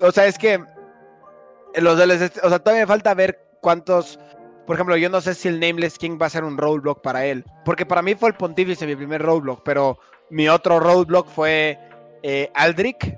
o 0.00 0.10
sea, 0.12 0.26
es 0.26 0.38
que 0.38 0.62
los 1.76 1.98
DLCs, 1.98 2.40
o 2.42 2.48
sea, 2.48 2.58
todavía 2.58 2.84
me 2.84 2.86
falta 2.86 3.12
ver 3.14 3.38
cuántos. 3.60 4.18
Por 4.66 4.76
ejemplo, 4.76 4.96
yo 4.96 5.10
no 5.10 5.20
sé 5.20 5.34
si 5.34 5.48
el 5.48 5.60
Nameless 5.60 5.98
King 5.98 6.18
va 6.20 6.24
a 6.26 6.30
ser 6.30 6.44
un 6.44 6.56
roadblock 6.56 7.02
para 7.02 7.26
él. 7.26 7.44
Porque 7.66 7.84
para 7.84 8.00
mí 8.00 8.14
fue 8.14 8.30
el 8.30 8.34
Pontífice 8.34 8.86
mi 8.86 8.96
primer 8.96 9.20
roadblock, 9.20 9.62
pero 9.62 9.98
mi 10.34 10.48
otro 10.48 10.80
roadblock 10.80 11.28
fue 11.28 11.78
eh, 12.22 12.50
Aldrich. 12.54 13.16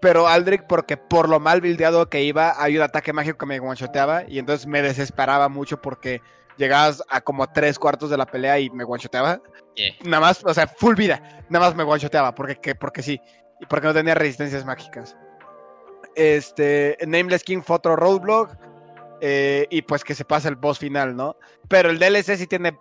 Pero 0.00 0.26
Aldrich, 0.26 0.64
porque 0.68 0.96
por 0.96 1.28
lo 1.28 1.38
mal 1.38 1.60
buildeado 1.60 2.08
que 2.10 2.22
iba, 2.22 2.60
hay 2.60 2.76
un 2.76 2.82
ataque 2.82 3.12
mágico 3.12 3.38
que 3.38 3.46
me 3.46 3.58
guanchoteaba. 3.60 4.24
Y 4.28 4.38
entonces 4.40 4.66
me 4.66 4.82
desesperaba 4.82 5.48
mucho 5.48 5.80
porque 5.80 6.20
llegabas 6.56 7.02
a 7.08 7.20
como 7.20 7.46
tres 7.52 7.78
cuartos 7.78 8.10
de 8.10 8.16
la 8.16 8.26
pelea 8.26 8.58
y 8.58 8.68
me 8.70 8.82
guanchoteaba. 8.84 9.40
Yeah. 9.76 9.94
Nada 10.04 10.20
más, 10.20 10.44
o 10.44 10.52
sea, 10.52 10.66
full 10.66 10.96
vida. 10.96 11.22
Nada 11.48 11.66
más 11.66 11.76
me 11.76 11.84
guanchoteaba 11.84 12.34
porque, 12.34 12.56
que- 12.56 12.74
porque 12.74 13.00
sí. 13.02 13.20
Y 13.60 13.66
porque 13.66 13.86
no 13.86 13.94
tenía 13.94 14.14
resistencias 14.16 14.64
mágicas. 14.64 15.16
Este, 16.16 16.98
Nameless 17.06 17.44
King 17.44 17.62
fue 17.62 17.76
otro 17.76 17.94
roadblock. 17.96 18.50
eh, 19.24 19.68
y 19.70 19.82
pues 19.82 20.02
que 20.02 20.16
se 20.16 20.24
pasa 20.24 20.48
el 20.48 20.56
boss 20.56 20.80
final, 20.80 21.14
¿no? 21.14 21.36
Pero 21.68 21.90
el 21.90 22.00
DLC 22.00 22.36
sí 22.36 22.48
tiene 22.48 22.76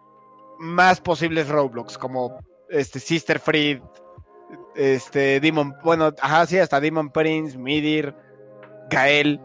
más 0.57 0.99
posibles 0.99 1.47
roadblocks, 1.49 1.99
como 1.99 2.39
este 2.71 2.99
Sister 2.99 3.39
Fried, 3.39 3.81
este, 4.75 5.39
Demon, 5.39 5.75
bueno, 5.83 6.13
ajá, 6.21 6.45
sí, 6.45 6.57
hasta 6.57 6.79
Demon 6.79 7.11
Prince, 7.11 7.57
Midir, 7.57 8.15
Gael, 8.89 9.39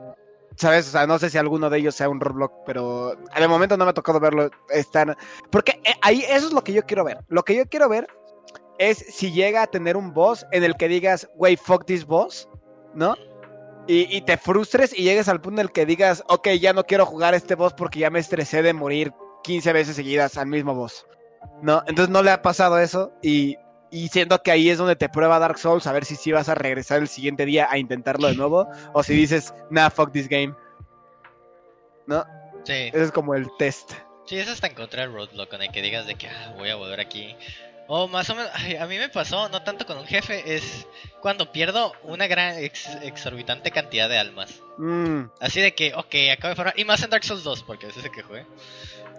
¿sabes? 0.56 0.88
O 0.88 0.90
sea, 0.90 1.06
no 1.06 1.18
sé 1.18 1.30
si 1.30 1.38
alguno 1.38 1.68
de 1.70 1.78
ellos 1.78 1.94
sea 1.94 2.08
un 2.08 2.20
roadblock, 2.20 2.52
pero 2.64 3.14
de 3.14 3.48
momento 3.48 3.76
no 3.76 3.84
me 3.84 3.90
ha 3.90 3.94
tocado 3.94 4.20
verlo 4.20 4.50
estar, 4.70 5.16
porque 5.50 5.80
eh, 5.84 5.94
ahí, 6.02 6.22
eso 6.28 6.48
es 6.48 6.52
lo 6.52 6.62
que 6.62 6.72
yo 6.72 6.84
quiero 6.84 7.04
ver, 7.04 7.18
lo 7.28 7.42
que 7.42 7.56
yo 7.56 7.66
quiero 7.66 7.88
ver 7.88 8.06
es 8.78 8.98
si 8.98 9.32
llega 9.32 9.62
a 9.62 9.66
tener 9.66 9.96
un 9.96 10.12
boss 10.12 10.46
en 10.52 10.64
el 10.64 10.76
que 10.76 10.88
digas, 10.88 11.28
wey, 11.36 11.56
fuck 11.56 11.84
this 11.86 12.04
boss, 12.04 12.48
¿no? 12.94 13.16
Y, 13.88 14.14
y 14.14 14.20
te 14.22 14.36
frustres 14.36 14.92
y 14.98 15.02
llegues 15.04 15.28
al 15.28 15.40
punto 15.40 15.60
en 15.60 15.66
el 15.68 15.72
que 15.72 15.86
digas, 15.86 16.24
ok, 16.28 16.48
ya 16.60 16.72
no 16.72 16.84
quiero 16.84 17.06
jugar 17.06 17.34
este 17.34 17.54
boss 17.54 17.72
porque 17.72 18.00
ya 18.00 18.10
me 18.10 18.18
estresé 18.18 18.62
de 18.62 18.72
morir 18.72 19.12
15 19.44 19.72
veces 19.72 19.96
seguidas 19.96 20.36
al 20.36 20.48
mismo 20.48 20.74
boss. 20.74 21.06
¿No? 21.62 21.82
Entonces 21.86 22.10
no 22.10 22.22
le 22.22 22.30
ha 22.30 22.42
pasado 22.42 22.78
eso 22.78 23.12
y, 23.22 23.56
y 23.90 24.08
siento 24.08 24.42
que 24.42 24.50
ahí 24.50 24.68
es 24.70 24.78
donde 24.78 24.96
te 24.96 25.08
prueba 25.08 25.38
Dark 25.38 25.58
Souls 25.58 25.86
a 25.86 25.92
ver 25.92 26.04
si 26.04 26.16
sí 26.16 26.32
vas 26.32 26.48
a 26.48 26.54
regresar 26.54 26.98
el 27.00 27.08
siguiente 27.08 27.44
día 27.46 27.68
a 27.70 27.78
intentarlo 27.78 28.28
de 28.28 28.34
nuevo 28.36 28.68
o 28.92 29.02
si 29.02 29.14
dices, 29.14 29.54
nah, 29.70 29.88
fuck 29.90 30.12
this 30.12 30.28
game. 30.28 30.54
¿No? 32.06 32.24
Sí, 32.64 32.72
Ese 32.72 33.02
es 33.04 33.12
como 33.12 33.34
el 33.34 33.46
test. 33.58 33.92
sí, 34.26 34.38
es 34.38 34.48
hasta 34.48 34.66
encontrar 34.66 35.10
roadblock 35.12 35.48
con 35.50 35.62
el 35.62 35.70
que 35.70 35.82
digas 35.82 36.06
de 36.06 36.16
que 36.16 36.28
ah, 36.28 36.52
voy 36.56 36.68
a 36.70 36.76
volver 36.76 37.00
aquí. 37.00 37.36
O 37.88 38.08
más 38.08 38.28
o 38.30 38.34
menos, 38.34 38.50
ay, 38.54 38.74
a 38.74 38.86
mí 38.86 38.98
me 38.98 39.08
pasó, 39.08 39.48
no 39.48 39.62
tanto 39.62 39.86
con 39.86 39.96
un 39.98 40.06
jefe, 40.06 40.56
es 40.56 40.88
cuando 41.20 41.52
pierdo 41.52 41.92
una 42.02 42.26
gran 42.26 42.58
ex- 42.58 42.98
exorbitante 43.02 43.70
cantidad 43.70 44.08
de 44.08 44.18
almas. 44.18 44.60
Mm. 44.78 45.26
Así 45.40 45.60
de 45.60 45.72
que, 45.72 45.94
ok, 45.94 46.14
acabo 46.32 46.48
de 46.50 46.56
formar. 46.56 46.74
Y 46.76 46.84
más 46.84 47.00
en 47.04 47.10
Dark 47.10 47.22
Souls 47.22 47.44
2, 47.44 47.62
porque 47.62 47.86
es 47.86 47.96
ese 47.96 48.10
que 48.10 48.22
jugué. 48.22 48.44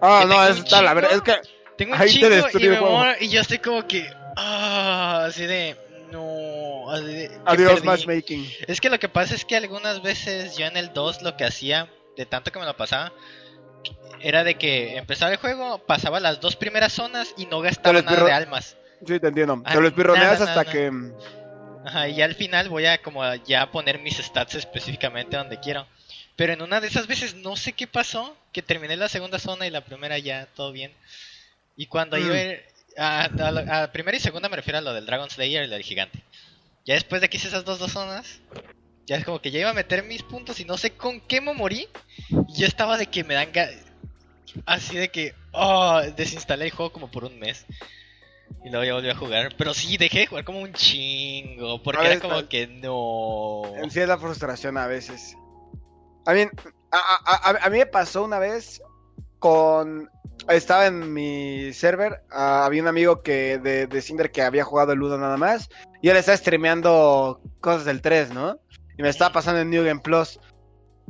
Ah, 0.02 0.24
no, 0.28 0.44
es 0.46 0.62
tal, 0.66 0.86
a 0.86 0.92
ver, 0.92 1.06
es 1.10 1.22
que 1.22 1.32
Tengo 1.78 1.94
un 1.94 2.00
Ahí 2.00 2.08
te 2.08 2.28
chingo 2.28 2.48
y 2.58 2.68
me 2.68 2.80
muero, 2.80 3.14
y 3.20 3.28
yo 3.28 3.40
estoy 3.40 3.58
como 3.58 3.86
que. 3.86 4.10
Ah, 4.36 5.24
así 5.28 5.46
de. 5.46 5.76
No. 6.10 6.90
Así 6.90 7.04
de, 7.04 7.28
que 7.28 7.40
adiós 7.46 7.84
matchmaking. 7.84 8.50
Es 8.66 8.80
que 8.80 8.90
lo 8.90 8.98
que 8.98 9.08
pasa 9.08 9.34
es 9.34 9.44
que 9.44 9.56
algunas 9.56 10.02
veces 10.02 10.56
yo 10.56 10.66
en 10.66 10.76
el 10.76 10.92
2 10.92 11.22
lo 11.22 11.36
que 11.36 11.44
hacía, 11.44 11.88
de 12.16 12.26
tanto 12.26 12.50
que 12.50 12.58
me 12.58 12.64
lo 12.64 12.76
pasaba, 12.76 13.12
era 14.20 14.42
de 14.42 14.56
que 14.56 14.96
empezaba 14.96 15.30
el 15.30 15.38
juego, 15.38 15.78
pasaba 15.86 16.18
las 16.18 16.40
dos 16.40 16.56
primeras 16.56 16.92
zonas 16.92 17.32
y 17.36 17.46
no 17.46 17.60
gastaba 17.60 18.02
nada 18.02 18.24
de 18.24 18.32
almas. 18.32 18.76
Sí, 19.06 19.20
te 19.20 19.28
entiendo. 19.28 19.62
Ah, 19.64 19.74
Te 19.74 19.80
lo 19.80 19.86
espirroneas 19.86 20.40
hasta 20.40 20.46
nada. 20.46 20.64
que... 20.64 20.90
Ajá, 21.84 22.08
y 22.08 22.16
ya 22.16 22.24
al 22.24 22.34
final 22.34 22.68
voy 22.68 22.86
a 22.86 23.00
como 23.00 23.22
a 23.22 23.36
ya 23.36 23.70
poner 23.70 24.00
mis 24.00 24.16
stats 24.16 24.56
específicamente 24.56 25.36
donde 25.36 25.60
quiero. 25.60 25.86
Pero 26.34 26.52
en 26.52 26.62
una 26.62 26.80
de 26.80 26.88
esas 26.88 27.06
veces 27.06 27.36
no 27.36 27.56
sé 27.56 27.72
qué 27.72 27.86
pasó, 27.86 28.36
que 28.52 28.62
terminé 28.62 28.96
la 28.96 29.08
segunda 29.08 29.38
zona 29.38 29.66
y 29.66 29.70
la 29.70 29.82
primera 29.82 30.18
ya 30.18 30.46
todo 30.54 30.72
bien. 30.72 30.92
Y 31.78 31.86
cuando 31.86 32.18
Mm. 32.18 32.20
iba 32.26 32.36
a, 32.98 33.24
a, 33.24 33.50
la- 33.52 33.82
a 33.84 33.92
primera 33.92 34.16
y 34.16 34.20
segunda 34.20 34.48
me 34.50 34.56
refiero 34.56 34.78
a 34.78 34.82
lo 34.82 34.92
del 34.92 35.06
Dragon 35.06 35.30
Slayer 35.30 35.62
y 35.64 35.68
lo 35.68 35.74
del 35.74 35.82
gigante. 35.84 36.22
Ya 36.84 36.94
después 36.94 37.20
de 37.22 37.28
que 37.30 37.36
hice 37.36 37.48
esas 37.48 37.64
dos, 37.64 37.78
dos 37.78 37.92
zonas, 37.92 38.40
ya 39.06 39.16
es 39.16 39.24
como 39.24 39.40
que 39.40 39.50
ya 39.50 39.60
iba 39.60 39.70
a 39.70 39.74
meter 39.74 40.02
mis 40.04 40.22
puntos 40.22 40.58
y 40.60 40.64
no 40.64 40.76
sé 40.76 40.90
con 40.90 41.20
qué 41.20 41.40
me 41.40 41.54
morí. 41.54 41.86
Y 42.48 42.60
yo 42.60 42.66
estaba 42.66 42.98
de 42.98 43.06
que 43.06 43.22
me 43.24 43.34
dan 43.34 43.50
así 44.66 44.96
de 44.96 45.08
que 45.10 45.34
oh, 45.52 46.00
desinstalé 46.16 46.64
el 46.66 46.70
juego 46.72 46.92
como 46.92 47.10
por 47.10 47.24
un 47.24 47.38
mes. 47.38 47.64
Y 48.64 48.70
luego 48.70 48.84
ya 48.84 48.94
volví 48.94 49.10
a 49.10 49.14
jugar. 49.14 49.54
Pero 49.56 49.72
sí, 49.74 49.96
dejé 49.98 50.20
de 50.20 50.26
jugar 50.26 50.44
como 50.44 50.60
un 50.60 50.72
chingo. 50.72 51.80
Porque 51.82 52.00
A 52.06 52.10
era 52.10 52.20
como 52.20 52.48
que 52.48 52.66
no. 52.66 53.62
En 53.76 53.90
sí 53.90 54.00
es 54.00 54.08
la 54.08 54.18
frustración 54.18 54.76
a 54.78 54.86
veces. 54.88 55.36
A 56.26 56.32
mí, 56.32 56.40
a, 56.90 56.96
a- 56.98 57.50
a- 57.50 57.64
a 57.66 57.70
mí 57.70 57.78
me 57.78 57.86
pasó 57.86 58.24
una 58.24 58.38
vez 58.38 58.82
con... 59.38 60.10
Estaba 60.48 60.86
en 60.86 61.12
mi 61.12 61.72
server, 61.72 62.22
ah, 62.30 62.64
había 62.64 62.82
un 62.82 62.88
amigo 62.88 63.22
que 63.22 63.58
de, 63.58 63.86
de 63.86 64.02
Cinder 64.02 64.30
que 64.30 64.42
había 64.42 64.64
jugado 64.64 64.92
el 64.92 64.98
Ludo 64.98 65.18
nada 65.18 65.36
más, 65.36 65.68
y 66.02 66.08
él 66.08 66.16
estaba 66.16 66.36
streameando 66.36 67.40
cosas 67.60 67.84
del 67.84 68.00
3, 68.00 68.30
¿no? 68.32 68.58
Y 68.96 69.02
me 69.02 69.08
estaba 69.10 69.32
pasando 69.32 69.60
en 69.60 69.70
New 69.70 69.84
Game 69.84 70.00
Plus. 70.00 70.40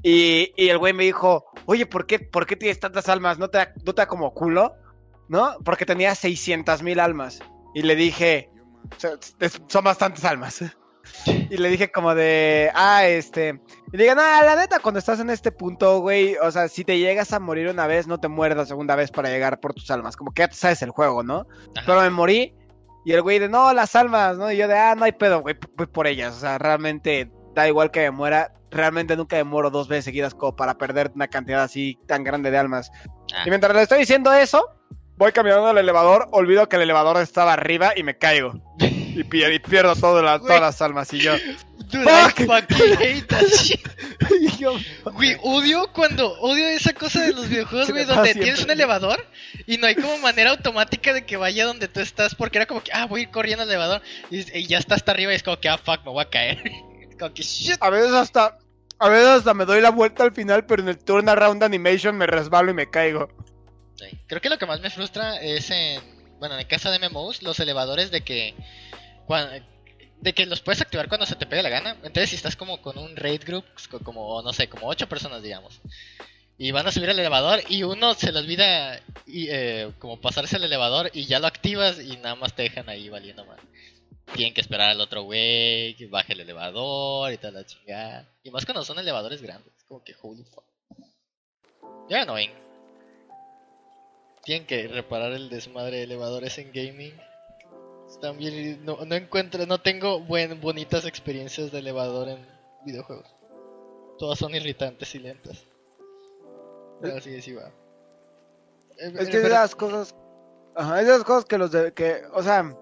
Y, 0.03 0.53
y 0.57 0.69
el 0.69 0.79
güey 0.79 0.93
me 0.93 1.05
dijo, 1.05 1.45
oye, 1.67 1.87
¿por 1.87 2.07
qué, 2.07 2.19
¿por 2.19 2.47
qué 2.47 2.57
tienes 2.57 2.79
tantas 2.81 3.09
almas? 3.09 3.39
¿No 3.39 3.49
te, 3.51 3.59
da- 3.59 3.73
no 3.85 3.95
te 3.95 4.07
como 4.07 4.33
culo? 4.35 4.75
¿No? 5.29 5.57
Porque 5.65 5.87
tenía 5.87 6.15
600 6.15 6.83
mil 6.83 7.01
almas. 7.01 7.41
Y 7.75 7.83
le 7.83 7.97
dije, 7.97 8.51
"O 8.97 9.01
sea, 9.01 9.11
es- 9.41 9.61
son 9.67 9.85
bastantes 9.85 10.25
almas. 10.25 10.63
Y 11.27 11.57
le 11.57 11.69
dije 11.69 11.91
como 11.91 12.15
de, 12.15 12.71
ah, 12.75 13.07
este... 13.07 13.61
Y 13.93 13.97
le 13.97 14.05
dije, 14.05 14.15
no, 14.15 14.23
la 14.23 14.57
neta, 14.57 14.79
cuando 14.81 14.99
estás 14.99 15.21
en 15.21 15.31
este 15.31 15.51
punto, 15.53 16.01
güey, 16.01 16.37
o 16.37 16.51
sea, 16.51 16.69
si 16.69 16.85
te 16.85 16.99
llegas 16.99 17.33
a 17.33 17.41
morir 17.41 17.69
una 17.69 17.87
vez, 17.87 18.07
no 18.07 18.21
te 18.21 18.29
mueres 18.29 18.57
la 18.57 18.67
segunda 18.67 18.97
vez 18.97 19.11
para 19.11 19.31
llegar 19.31 19.61
por 19.61 19.75
tus 19.75 19.91
almas. 19.91 20.17
Como 20.17 20.33
que 20.33 20.43
ya 20.43 20.51
sabes 20.53 20.83
el 20.83 20.91
juego, 20.91 21.23
¿no? 21.23 21.47
Ajá. 21.77 21.87
Pero 21.87 22.01
me 22.03 22.11
morí. 22.11 22.55
Y 23.05 23.13
el 23.13 23.23
güey 23.23 23.39
de, 23.39 23.49
no, 23.49 23.73
las 23.73 23.97
almas, 23.97 24.37
¿no? 24.37 24.53
Y 24.53 24.57
yo 24.57 24.69
de, 24.69 24.77
ah, 24.77 24.95
no 24.95 25.05
hay 25.05 25.13
pedo, 25.13 25.41
güey, 25.41 25.57
voy 25.77 25.87
por 25.87 26.07
ellas. 26.07 26.37
O 26.37 26.41
sea, 26.41 26.59
realmente 26.59 27.31
da 27.55 27.67
igual 27.67 27.91
que 27.91 28.01
me 28.01 28.11
muera. 28.11 28.53
Realmente 28.71 29.17
nunca 29.17 29.37
me 29.37 29.45
muero 29.45 29.71
dos 29.71 29.89
veces 29.89 30.05
seguidas 30.05 30.35
como 30.35 30.55
para 30.55 30.77
perder 30.77 31.11
una 31.15 31.29
cantidad 31.29 31.63
así 31.63 31.99
tan 32.07 32.23
grande 32.23 32.51
de 32.51 32.59
almas. 32.59 32.91
Ah. 33.35 33.45
Y 33.47 33.49
mientras 33.49 33.75
le 33.75 33.83
estoy 33.83 34.01
diciendo 34.01 34.33
eso, 34.33 34.63
voy 35.17 35.33
caminando 35.33 35.67
al 35.69 35.79
elevador, 35.79 36.29
olvido 36.33 36.69
que 36.69 36.77
el 36.77 36.83
elevador 36.83 37.17
estaba 37.17 37.55
arriba 37.55 37.93
y 37.97 38.03
me 38.03 38.17
caigo. 38.19 38.53
Y, 39.19 39.25
pier- 39.25 39.53
y 39.55 39.59
pierdo 39.59 39.97
todo 39.97 40.23
la- 40.23 40.39
todas 40.39 40.61
las 40.61 40.81
almas. 40.81 41.13
Y 41.13 41.19
yo, 41.21 41.33
Dude, 41.91 42.05
I 42.05 42.07
Fuck. 42.31 42.47
fucking 42.47 42.93
hate 43.01 43.27
that 43.29 43.47
shit. 43.47 43.81
y 44.41 44.57
yo, 44.59 44.75
Güey, 45.05 45.37
odio 45.43 45.91
cuando 45.93 46.33
odio 46.41 46.67
esa 46.69 46.93
cosa 46.93 47.23
de 47.23 47.33
los 47.33 47.49
videojuegos, 47.51 47.91
güey, 47.91 48.05
donde 48.05 48.25
siempre. 48.25 48.43
tienes 48.45 48.63
un 48.65 48.71
elevador 48.71 49.25
y 49.67 49.79
no 49.79 49.87
hay 49.87 49.95
como 49.95 50.19
manera 50.19 50.51
automática 50.51 51.13
de 51.13 51.25
que 51.25 51.37
vaya 51.37 51.65
donde 51.65 51.89
tú 51.89 52.01
estás, 52.01 52.35
porque 52.35 52.59
era 52.59 52.67
como 52.67 52.83
que, 52.83 52.93
ah, 52.93 53.07
voy 53.07 53.21
a 53.21 53.23
ir 53.25 53.31
corriendo 53.31 53.63
al 53.63 53.69
elevador 53.71 54.03
y, 54.31 54.59
y 54.59 54.67
ya 54.67 54.79
está 54.79 54.95
hasta 54.97 55.13
arriba 55.13 55.33
y 55.33 55.37
es 55.37 55.43
como 55.43 55.59
que, 55.59 55.69
ah, 55.69 55.79
fuck, 55.79 56.05
me 56.05 56.11
voy 56.13 56.23
a 56.23 56.29
caer. 56.31 56.63
Como 57.19 57.33
que, 57.35 57.43
shit. 57.43 57.77
a 57.81 57.91
veces 57.91 58.13
hasta, 58.13 58.59
a 58.99 59.09
veces 59.09 59.29
hasta 59.29 59.55
me 59.55 59.65
doy 59.65 59.81
la 59.81 59.91
vuelta 59.91 60.23
al 60.25 60.33
final, 60.33 60.67
pero 60.67 60.83
en 60.83 60.89
el 60.91 60.99
turnaround 60.99 61.63
animation 61.65 62.17
me 62.17 62.27
resbalo 62.27 62.71
y 62.71 62.75
me 62.75 62.89
caigo. 62.91 63.29
Creo 64.29 64.41
que 64.41 64.49
lo 64.51 64.59
que 64.59 64.67
más 64.67 64.81
me 64.81 64.91
frustra 64.91 65.37
es 65.41 65.71
en, 65.71 66.01
bueno, 66.39 66.55
en 66.55 66.61
el 66.61 66.67
caso 66.69 66.91
de 66.91 66.99
MMOs, 67.09 67.43
los 67.43 67.59
elevadores 67.61 68.11
de 68.13 68.21
que, 68.21 68.55
de 70.21 70.33
que 70.33 70.47
los 70.47 70.61
puedes 70.61 70.81
activar 70.81 71.09
cuando 71.09 71.27
se 71.27 71.37
te 71.37 71.47
pegue 71.47 71.63
la 71.63 71.69
gana. 71.69 71.93
Entonces, 72.03 72.31
si 72.31 72.37
estás 72.37 72.57
como 72.57 72.81
con 72.83 72.99
un 72.99 73.15
raid 73.17 73.43
group, 73.45 73.65
co- 73.91 74.01
como, 74.01 74.43
no 74.43 74.53
sé, 74.53 74.69
como 74.69 74.89
ocho 74.89 75.09
personas, 75.09 75.43
digamos, 75.43 75.81
y 76.59 76.73
van 76.73 76.87
a 76.87 76.91
subir 76.93 77.09
al 77.11 77.19
elevador 77.19 77.61
y 77.69 77.85
uno 77.85 78.15
se 78.15 78.33
le 78.33 78.41
olvida 78.41 79.01
eh, 79.29 79.93
como 80.01 80.21
pasarse 80.21 80.57
el 80.57 80.65
elevador 80.65 81.09
y 81.15 81.25
ya 81.27 81.39
lo 81.39 81.47
activas 81.47 82.01
y 82.01 82.17
nada 82.17 82.35
más 82.35 82.55
te 82.55 82.63
dejan 82.63 82.89
ahí 82.89 83.09
valiendo 83.09 83.45
mal. 83.45 83.59
Tienen 84.35 84.53
que 84.53 84.61
esperar 84.61 84.91
al 84.91 85.01
otro 85.01 85.23
güey 85.23 85.95
que 85.95 86.07
baje 86.09 86.33
el 86.33 86.41
elevador 86.41 87.33
y 87.33 87.39
tal 87.39 87.55
la 87.55 87.65
chingada. 87.65 88.29
Y 88.43 88.51
más 88.51 88.65
cuando 88.67 88.85
son 88.85 88.99
elevadores 88.99 89.41
grandes, 89.41 89.73
como 89.87 90.03
que 90.03 90.15
holy 90.21 90.43
fuck. 90.45 90.65
Ya 92.11 92.25
no 92.25 92.35
ven. 92.35 92.51
Tienen 94.45 94.67
que 94.67 94.89
reparar 94.89 95.33
el 95.33 95.49
desmadre 95.49 95.99
de 95.99 96.03
elevadores 96.05 96.59
en 96.59 96.73
gaming. 96.73 97.15
Bien, 98.39 98.85
no, 98.85 99.05
no 99.05 99.15
encuentro, 99.15 99.67
no 99.67 99.81
tengo 99.81 100.21
buen, 100.21 100.61
bonitas 100.61 101.05
experiencias 101.05 101.71
de 101.71 101.79
elevador 101.79 102.29
en 102.29 102.47
videojuegos. 102.85 103.35
Todas 104.19 104.39
son 104.39 104.55
irritantes 104.55 105.15
y 105.15 105.19
lentas. 105.21 105.65
Pero 107.01 107.17
así 107.17 107.41
sí 107.41 107.53
va. 107.53 107.69
Eh, 108.99 109.13
Es 109.15 109.29
eh, 109.29 109.31
que 109.31 109.37
es 109.37 109.43
de 109.43 109.49
las 109.49 109.75
cosas. 109.75 110.15
Ajá, 110.75 111.01
es 111.01 111.07
de 111.07 111.13
las 111.13 111.25
cosas 111.25 111.45
que 111.45 111.59
los 111.59 111.71
de. 111.71 111.93
que, 111.93 112.23
o 112.33 112.43
sea. 112.43 112.75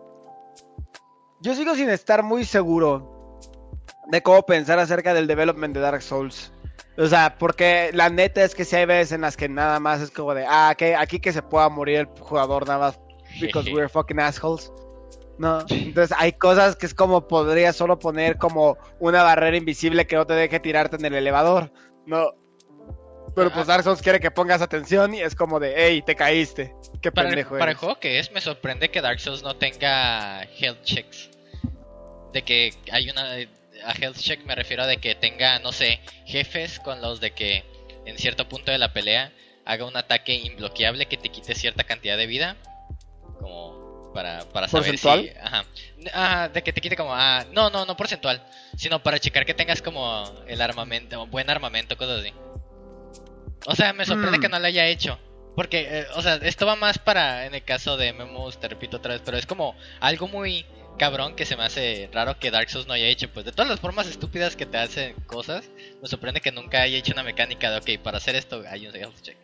Yo 1.42 1.54
sigo 1.54 1.74
sin 1.74 1.90
estar 1.90 2.22
muy 2.22 2.44
seguro 2.44 3.38
de 4.06 4.22
cómo 4.22 4.44
pensar 4.46 4.78
acerca 4.78 5.12
del 5.12 5.26
development 5.26 5.74
de 5.74 5.80
Dark 5.80 6.02
Souls. 6.02 6.50
O 6.96 7.06
sea, 7.06 7.36
porque 7.38 7.90
la 7.92 8.08
neta 8.08 8.42
es 8.42 8.54
que 8.54 8.64
si 8.64 8.74
hay 8.76 8.86
veces 8.86 9.12
en 9.12 9.20
las 9.20 9.36
que 9.36 9.48
nada 9.48 9.78
más 9.80 10.00
es 10.00 10.10
como 10.10 10.32
de, 10.32 10.46
ah, 10.48 10.74
que 10.78 10.96
aquí 10.96 11.20
que 11.20 11.32
se 11.32 11.42
pueda 11.42 11.68
morir 11.68 11.98
el 11.98 12.06
jugador 12.06 12.66
nada 12.66 12.78
más 12.78 13.00
because 13.38 13.68
we're 13.72 13.88
fucking 13.88 14.18
assholes. 14.18 14.72
No, 15.38 15.64
entonces 15.68 16.16
hay 16.18 16.32
cosas 16.32 16.76
que 16.76 16.86
es 16.86 16.94
como 16.94 17.28
podría 17.28 17.72
solo 17.72 17.98
poner 17.98 18.36
como 18.38 18.78
una 18.98 19.22
barrera 19.22 19.56
invisible 19.56 20.06
que 20.06 20.16
no 20.16 20.26
te 20.26 20.34
deje 20.34 20.60
tirarte 20.60 20.96
en 20.96 21.04
el 21.04 21.14
elevador. 21.14 21.72
No. 22.06 22.32
Pero 23.34 23.52
pues. 23.52 23.66
Dark 23.66 23.84
Souls 23.84 24.00
quiere 24.00 24.18
que 24.18 24.30
pongas 24.30 24.62
atención 24.62 25.14
y 25.14 25.20
es 25.20 25.34
como 25.34 25.60
de, 25.60 25.74
hey, 25.76 26.02
te 26.04 26.16
caíste. 26.16 26.74
Qué 27.02 27.12
para, 27.12 27.28
el, 27.28 27.34
pendejo 27.34 27.58
para 27.58 27.72
el 27.72 27.76
juego 27.76 28.00
que 28.00 28.18
es, 28.18 28.32
me 28.32 28.40
sorprende 28.40 28.90
que 28.90 29.02
Dark 29.02 29.20
Souls 29.20 29.42
no 29.42 29.54
tenga 29.56 30.42
health 30.58 30.82
checks. 30.82 31.30
De 32.32 32.42
que 32.42 32.72
hay 32.90 33.10
una. 33.10 33.34
A 33.84 33.92
health 34.00 34.16
check 34.16 34.42
me 34.46 34.54
refiero 34.54 34.84
a 34.84 34.86
de 34.86 34.96
que 34.96 35.14
tenga, 35.14 35.58
no 35.58 35.70
sé, 35.70 36.00
jefes 36.24 36.80
con 36.80 37.02
los 37.02 37.20
de 37.20 37.32
que 37.32 37.62
en 38.06 38.16
cierto 38.16 38.48
punto 38.48 38.72
de 38.72 38.78
la 38.78 38.94
pelea 38.94 39.30
haga 39.66 39.84
un 39.84 39.96
ataque 39.98 40.34
imbloqueable 40.34 41.06
que 41.06 41.18
te 41.18 41.28
quite 41.28 41.54
cierta 41.54 41.84
cantidad 41.84 42.16
de 42.16 42.26
vida. 42.26 42.56
Como 43.38 43.75
para, 44.16 44.40
para 44.46 44.66
saber 44.66 44.92
¿Porcentual? 44.98 45.20
si. 45.22 45.38
Ajá. 45.46 45.64
Ah, 46.14 46.48
de 46.48 46.62
que 46.62 46.72
te 46.72 46.80
quite 46.80 46.96
como. 46.96 47.14
Ah, 47.14 47.44
no, 47.52 47.68
no, 47.68 47.84
no 47.84 47.96
porcentual. 47.98 48.42
Sino 48.76 49.02
para 49.02 49.18
checar 49.18 49.44
que 49.44 49.52
tengas 49.52 49.82
como 49.82 50.24
el 50.48 50.62
armamento, 50.62 51.26
buen 51.26 51.50
armamento, 51.50 51.98
cosas 51.98 52.20
así. 52.20 52.32
O 53.66 53.74
sea, 53.76 53.92
me 53.92 54.06
sorprende 54.06 54.38
Mm. 54.38 54.40
que 54.40 54.48
no 54.48 54.58
lo 54.58 54.66
haya 54.66 54.86
hecho. 54.86 55.18
Porque, 55.54 55.86
eh, 55.88 56.06
o 56.14 56.22
sea, 56.22 56.36
esto 56.36 56.64
va 56.66 56.76
más 56.76 56.98
para, 56.98 57.44
en 57.46 57.54
el 57.54 57.62
caso 57.62 57.96
de 57.98 58.08
MMOs, 58.14 58.58
te 58.58 58.68
repito 58.68 58.96
otra 58.98 59.12
vez, 59.14 59.22
pero 59.24 59.36
es 59.36 59.44
como 59.46 59.74
algo 60.00 60.28
muy 60.28 60.64
cabrón 60.98 61.34
que 61.36 61.44
se 61.44 61.56
me 61.56 61.64
hace 61.64 62.08
raro 62.12 62.38
que 62.38 62.50
Dark 62.50 62.70
Souls 62.70 62.86
no 62.86 62.94
haya 62.94 63.06
hecho. 63.06 63.28
Pues 63.30 63.44
de 63.44 63.52
todas 63.52 63.70
las 63.70 63.80
formas 63.80 64.06
estúpidas 64.06 64.56
que 64.56 64.64
te 64.66 64.78
hacen 64.78 65.14
cosas, 65.26 65.68
me 66.00 66.08
sorprende 66.08 66.40
que 66.40 66.52
nunca 66.52 66.80
haya 66.82 66.96
hecho 66.96 67.12
una 67.12 67.22
mecánica 67.22 67.70
de, 67.70 67.78
ok, 67.78 68.02
para 68.02 68.16
hacer 68.16 68.34
esto 68.34 68.62
hay 68.70 68.86
un 68.86 68.96
health 68.96 69.20
check. 69.20 69.36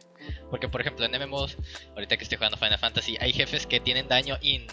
Porque, 0.50 0.68
por 0.68 0.80
ejemplo, 0.80 1.04
en 1.04 1.12
MMOs, 1.12 1.56
ahorita 1.94 2.16
que 2.16 2.24
estoy 2.24 2.36
jugando 2.38 2.56
Final 2.56 2.78
Fantasy, 2.78 3.16
hay 3.20 3.32
jefes 3.32 3.66
que 3.66 3.80
tienen 3.80 4.08
daño 4.08 4.38
in, 4.42 4.66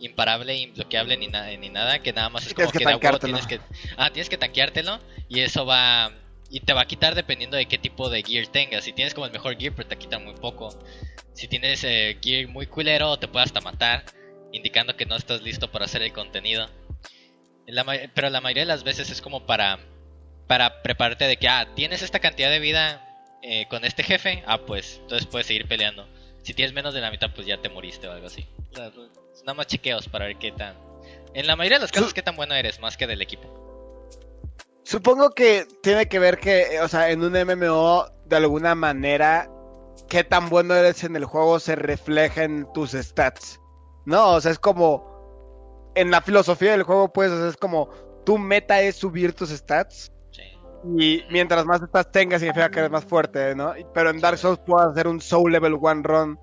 imparable, 0.00 0.56
imbloqueable, 0.56 1.16
ni, 1.16 1.28
na- 1.28 1.46
ni 1.56 1.68
nada, 1.68 1.98
que 2.00 2.12
nada 2.12 2.28
más 2.30 2.46
es 2.46 2.54
como 2.54 2.70
tienes 2.70 2.94
que 2.96 3.00
que, 3.00 3.12
de 3.12 3.18
tienes 3.18 3.46
que... 3.46 3.60
Ah, 3.96 4.10
tienes 4.10 4.28
que 4.28 4.38
tanqueártelo 4.38 5.00
y 5.28 5.40
eso 5.40 5.66
va... 5.66 6.12
Y 6.52 6.60
te 6.60 6.72
va 6.72 6.80
a 6.80 6.86
quitar 6.86 7.14
dependiendo 7.14 7.56
de 7.56 7.66
qué 7.66 7.78
tipo 7.78 8.10
de 8.10 8.22
gear 8.24 8.48
tengas. 8.48 8.82
Si 8.82 8.92
tienes 8.92 9.14
como 9.14 9.24
el 9.26 9.32
mejor 9.32 9.56
gear, 9.56 9.72
pero 9.72 9.88
te 9.88 9.96
quita 9.96 10.18
muy 10.18 10.34
poco. 10.34 10.76
Si 11.32 11.46
tienes 11.46 11.84
eh, 11.84 12.18
gear 12.20 12.48
muy 12.48 12.66
culero, 12.66 13.16
te 13.20 13.28
puede 13.28 13.44
hasta 13.44 13.60
matar, 13.60 14.04
indicando 14.52 14.96
que 14.96 15.06
no 15.06 15.14
estás 15.14 15.42
listo 15.42 15.70
para 15.70 15.84
hacer 15.84 16.02
el 16.02 16.12
contenido. 16.12 16.68
La 17.66 17.84
pero 18.14 18.30
la 18.30 18.40
mayoría 18.40 18.62
de 18.64 18.66
las 18.68 18.82
veces 18.82 19.10
es 19.10 19.20
como 19.22 19.46
para, 19.46 19.78
para 20.48 20.82
prepararte 20.82 21.26
de 21.26 21.36
que, 21.36 21.46
ah, 21.48 21.68
tienes 21.76 22.02
esta 22.02 22.18
cantidad 22.18 22.50
de 22.50 22.58
vida 22.58 23.09
eh, 23.42 23.66
con 23.68 23.84
este 23.84 24.02
jefe, 24.02 24.42
ah, 24.46 24.58
pues 24.66 24.98
entonces 25.02 25.26
puedes 25.26 25.46
seguir 25.46 25.66
peleando. 25.66 26.06
Si 26.42 26.54
tienes 26.54 26.72
menos 26.72 26.94
de 26.94 27.00
la 27.00 27.10
mitad, 27.10 27.30
pues 27.34 27.46
ya 27.46 27.60
te 27.60 27.68
moriste 27.68 28.08
o 28.08 28.12
algo 28.12 28.26
así. 28.26 28.46
O 28.72 28.76
sea, 28.76 28.90
nada 29.40 29.54
más 29.54 29.66
chequeos 29.66 30.08
para 30.08 30.26
ver 30.26 30.36
qué 30.36 30.52
tan... 30.52 30.74
En 31.34 31.46
la 31.46 31.56
mayoría 31.56 31.78
de 31.78 31.82
los 31.82 31.92
casos, 31.92 32.14
qué 32.14 32.22
tan 32.22 32.36
bueno 32.36 32.54
eres, 32.54 32.80
más 32.80 32.96
que 32.96 33.06
del 33.06 33.22
equipo. 33.22 33.60
Supongo 34.82 35.30
que 35.30 35.66
tiene 35.82 36.08
que 36.08 36.18
ver 36.18 36.38
que, 36.38 36.62
eh, 36.74 36.80
o 36.80 36.88
sea, 36.88 37.10
en 37.10 37.22
un 37.22 37.32
MMO, 37.32 38.06
de 38.26 38.36
alguna 38.36 38.74
manera, 38.74 39.48
qué 40.08 40.24
tan 40.24 40.48
bueno 40.48 40.74
eres 40.74 41.04
en 41.04 41.16
el 41.16 41.24
juego 41.24 41.60
se 41.60 41.76
refleja 41.76 42.44
en 42.44 42.70
tus 42.72 42.92
stats. 42.92 43.60
No, 44.04 44.32
o 44.32 44.40
sea, 44.40 44.50
es 44.50 44.58
como. 44.58 45.08
En 45.94 46.10
la 46.10 46.20
filosofía 46.20 46.72
del 46.72 46.82
juego, 46.82 47.12
pues, 47.12 47.30
o 47.30 47.48
es 47.48 47.56
como. 47.56 47.88
Tu 48.24 48.36
meta 48.36 48.80
es 48.80 48.96
subir 48.96 49.32
tus 49.32 49.50
stats. 49.50 50.12
Y 50.98 51.22
mientras 51.30 51.66
más 51.66 51.80
stats 51.80 52.10
tengas, 52.10 52.40
significa 52.40 52.70
que 52.70 52.78
eres 52.78 52.90
más 52.90 53.04
fuerte, 53.04 53.54
¿no? 53.54 53.74
Pero 53.94 54.10
en 54.10 54.20
Dark 54.20 54.38
Souls 54.38 54.58
puedes 54.66 54.88
hacer 54.88 55.06
un 55.08 55.20
Soul 55.20 55.52
Level 55.52 55.74
1 55.74 56.02
run 56.02 56.38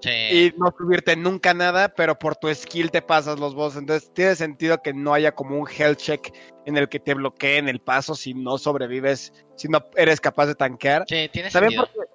Sí. 0.00 0.10
y 0.10 0.54
no 0.56 0.72
subirte 0.78 1.16
nunca 1.16 1.54
nada, 1.54 1.88
pero 1.88 2.16
por 2.16 2.36
tu 2.36 2.54
skill 2.54 2.90
te 2.92 3.02
pasas 3.02 3.40
los 3.40 3.54
bosses. 3.56 3.80
Entonces 3.80 4.12
tiene 4.14 4.36
sentido 4.36 4.80
que 4.80 4.92
no 4.92 5.12
haya 5.12 5.32
como 5.34 5.58
un 5.58 5.66
health 5.68 5.98
check 5.98 6.32
en 6.66 6.76
el 6.76 6.88
que 6.88 7.00
te 7.00 7.14
bloqueen 7.14 7.68
el 7.68 7.80
paso 7.80 8.14
si 8.14 8.32
no 8.32 8.58
sobrevives, 8.58 9.32
si 9.56 9.66
no 9.66 9.80
eres 9.96 10.20
capaz 10.20 10.46
de 10.46 10.54
tanquear. 10.54 11.04
Sí, 11.08 11.28
tiene 11.32 11.50
También 11.50 11.72
sentido. 11.80 11.90
porque 11.92 12.10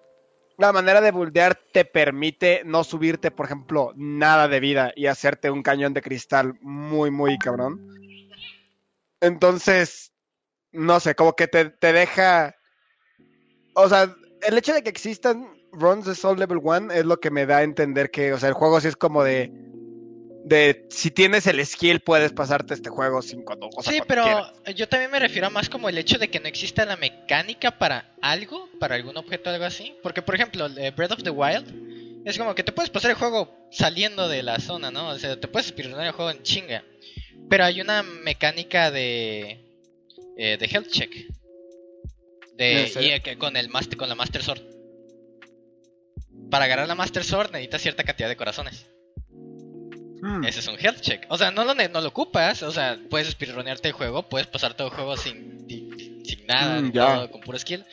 la 0.57 0.71
manera 0.71 1.01
de 1.01 1.11
buldear 1.11 1.59
te 1.73 1.83
permite 1.83 2.61
no 2.63 2.85
subirte, 2.85 3.31
por 3.31 3.47
ejemplo, 3.47 3.91
nada 3.97 4.47
de 4.47 4.61
vida 4.61 4.93
y 4.95 5.07
hacerte 5.07 5.49
un 5.51 5.61
cañón 5.61 5.93
de 5.93 6.01
cristal 6.03 6.53
muy, 6.61 7.11
muy 7.11 7.37
cabrón. 7.37 7.81
Entonces, 9.19 10.12
no 10.73 10.99
sé, 10.99 11.15
como 11.15 11.35
que 11.35 11.47
te, 11.47 11.65
te 11.65 11.93
deja... 11.93 12.55
O 13.75 13.89
sea, 13.89 14.13
el 14.47 14.57
hecho 14.57 14.73
de 14.73 14.83
que 14.83 14.89
existan 14.89 15.47
runs 15.71 16.05
de 16.05 16.15
Soul 16.15 16.39
Level 16.39 16.59
1 16.61 16.91
es 16.93 17.05
lo 17.05 17.19
que 17.19 17.31
me 17.31 17.45
da 17.45 17.57
a 17.57 17.63
entender 17.63 18.11
que, 18.11 18.33
o 18.33 18.39
sea, 18.39 18.49
el 18.49 18.55
juego 18.55 18.79
sí 18.81 18.87
es 18.87 18.95
como 18.95 19.23
de... 19.23 19.51
De 20.45 20.87
si 20.89 21.09
tienes 21.09 21.47
el 21.47 21.65
skill 21.65 22.01
puedes 22.01 22.33
pasarte 22.33 22.73
este 22.73 22.89
juego 22.89 23.21
sin 23.21 23.43
cuando... 23.43 23.69
o 23.73 23.81
sea, 23.81 23.93
Sí, 23.93 24.01
pero 24.05 24.23
quieras. 24.23 24.53
yo 24.75 24.89
también 24.89 25.09
me 25.09 25.19
refiero 25.19 25.47
a 25.47 25.49
más 25.49 25.69
como 25.69 25.87
el 25.87 25.97
hecho 25.97 26.17
de 26.17 26.29
que 26.29 26.41
no 26.41 26.49
exista 26.49 26.83
la 26.83 26.97
mecánica 26.97 27.77
para 27.79 28.13
algo, 28.21 28.67
para 28.77 28.95
algún 28.95 29.15
objeto 29.15 29.49
algo 29.49 29.63
así. 29.63 29.95
Porque, 30.03 30.21
por 30.21 30.35
ejemplo, 30.35 30.67
eh, 30.75 30.91
Breath 30.91 31.13
of 31.13 31.23
the 31.23 31.29
Wild 31.29 31.73
es 32.25 32.37
como 32.37 32.55
que 32.55 32.63
te 32.63 32.71
puedes 32.71 32.89
pasar 32.89 33.11
el 33.11 33.17
juego 33.17 33.67
saliendo 33.71 34.27
de 34.27 34.43
la 34.43 34.59
zona, 34.59 34.91
¿no? 34.91 35.09
O 35.09 35.17
sea, 35.17 35.39
te 35.39 35.47
puedes 35.47 35.67
speedrunar 35.67 36.07
el 36.07 36.11
juego 36.11 36.31
en 36.31 36.43
chinga. 36.43 36.83
Pero 37.49 37.65
hay 37.65 37.81
una 37.81 38.03
mecánica 38.03 38.91
de. 38.91 39.62
Eh, 40.37 40.57
de 40.57 40.65
health 40.65 40.89
check. 40.89 41.11
De, 42.55 42.83
¿En 42.83 42.87
serio? 42.89 43.15
y, 43.15 43.19
que 43.21 43.37
con, 43.37 43.57
el 43.57 43.69
master, 43.69 43.97
con 43.97 44.09
la 44.09 44.15
Master 44.15 44.43
Sword. 44.43 44.61
Para 46.49 46.65
agarrar 46.65 46.87
la 46.87 46.95
Master 46.95 47.23
Sword 47.23 47.51
necesitas 47.51 47.81
cierta 47.81 48.03
cantidad 48.03 48.29
de 48.29 48.35
corazones. 48.35 48.85
Mm. 50.21 50.45
Ese 50.45 50.59
es 50.59 50.67
un 50.67 50.77
health 50.79 51.01
check. 51.01 51.25
O 51.29 51.37
sea, 51.37 51.51
no 51.51 51.65
lo, 51.65 51.73
no 51.73 52.01
lo 52.01 52.07
ocupas. 52.07 52.63
O 52.63 52.71
sea, 52.71 52.97
puedes 53.09 53.29
speedrunearte 53.29 53.87
el 53.89 53.93
juego, 53.93 54.29
puedes 54.29 54.47
pasar 54.47 54.75
todo 54.75 54.87
el 54.87 54.93
juego 54.93 55.17
sin, 55.17 55.65
sin, 55.67 56.23
sin 56.25 56.45
nada, 56.47 56.81
todo, 56.93 57.31
con 57.31 57.41
puro 57.41 57.57
skill. 57.59 57.83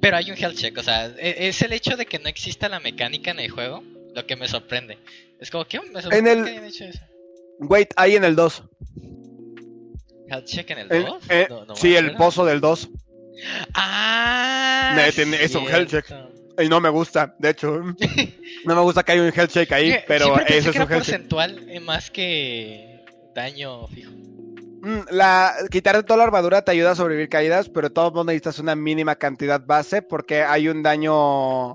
Pero 0.00 0.16
hay 0.16 0.30
un 0.30 0.36
health 0.36 0.56
check. 0.56 0.76
O 0.76 0.82
sea, 0.82 1.06
e- 1.06 1.48
es 1.48 1.62
el 1.62 1.72
hecho 1.72 1.96
de 1.96 2.06
que 2.06 2.18
no 2.18 2.28
exista 2.28 2.68
la 2.68 2.80
mecánica 2.80 3.30
en 3.30 3.40
el 3.40 3.50
juego 3.50 3.82
lo 4.14 4.26
que 4.26 4.36
me 4.36 4.48
sorprende. 4.48 4.98
Es 5.40 5.50
como 5.50 5.64
que 5.64 5.80
me 5.80 6.02
sorprende 6.02 6.32
el- 6.32 6.44
que 6.44 6.50
hayan 6.50 6.64
hecho 6.64 6.84
eso. 6.84 7.00
Wait, 7.60 7.90
ahí 7.96 8.16
en 8.16 8.24
el 8.24 8.36
2. 8.36 8.62
Health 10.30 10.44
check 10.44 10.70
en 10.70 10.78
el 10.78 10.92
El- 10.92 11.04
2. 11.06 11.22
eh, 11.30 11.46
No- 11.48 11.64
no 11.64 11.74
me 11.74 11.80
sí, 11.80 11.94
el 11.96 12.14
pozo 12.16 12.44
del 12.44 12.60
2. 12.60 12.88
Ah, 13.74 14.96
es 15.06 15.54
un 15.54 15.64
health 15.68 15.88
check. 15.90 16.06
cierto. 16.06 16.28
Y 16.60 16.68
no 16.68 16.80
me 16.80 16.88
gusta, 16.88 17.34
de 17.38 17.50
hecho. 17.50 17.80
No 18.64 18.74
me 18.74 18.80
gusta 18.82 19.04
que 19.04 19.12
haya 19.12 19.22
un 19.22 19.32
health 19.34 19.50
check 19.52 19.70
ahí, 19.72 19.94
pero 20.08 20.36
eso 20.40 20.70
es 20.70 20.76
que 20.76 20.82
un 20.82 20.82
era 20.82 20.94
health 20.96 21.04
check. 21.04 21.14
porcentual 21.14 21.68
eh, 21.68 21.78
más 21.80 22.10
que 22.10 23.04
daño 23.34 23.86
fijo. 23.86 24.10
Mm, 24.10 25.00
La, 25.10 25.54
quitarte 25.70 26.02
toda 26.02 26.18
la 26.18 26.24
armadura 26.24 26.62
te 26.62 26.72
ayuda 26.72 26.90
a 26.90 26.96
sobrevivir 26.96 27.28
caídas, 27.28 27.68
pero 27.68 27.88
de 27.88 27.94
todos 27.94 28.12
modos 28.12 28.26
necesitas 28.26 28.58
una 28.58 28.74
mínima 28.74 29.14
cantidad 29.14 29.64
base 29.64 30.02
porque 30.02 30.42
hay 30.42 30.68
un 30.68 30.82
daño... 30.82 31.74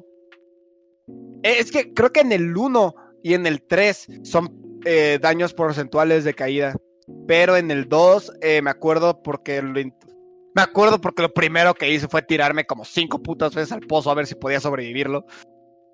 Eh, 1.44 1.56
Es 1.60 1.72
que 1.72 1.94
creo 1.94 2.12
que 2.12 2.20
en 2.22 2.34
el 2.34 2.56
1 2.56 2.96
y 3.24 3.34
en 3.34 3.46
el 3.48 3.62
3 3.64 4.08
son 4.24 4.80
eh, 4.86 5.20
daños 5.22 5.54
porcentuales 5.54 6.26
de 6.26 6.34
caída. 6.34 6.76
Pero 7.28 7.56
en 7.56 7.72
el 7.72 7.88
2 7.88 8.34
eh, 8.42 8.62
me 8.62 8.70
acuerdo 8.70 9.22
porque 9.24 9.62
lo 9.62 9.74
me 10.56 10.62
acuerdo 10.62 11.02
porque 11.02 11.24
lo 11.24 11.34
primero 11.34 11.74
que 11.74 11.92
hice 11.92 12.08
fue 12.08 12.22
tirarme 12.22 12.66
como 12.66 12.86
cinco 12.86 13.22
putas 13.22 13.56
veces 13.56 13.72
al 13.72 13.82
pozo 13.82 14.12
a 14.12 14.16
ver 14.16 14.28
si 14.28 14.36
podía 14.36 14.60
sobrevivirlo. 14.60 15.26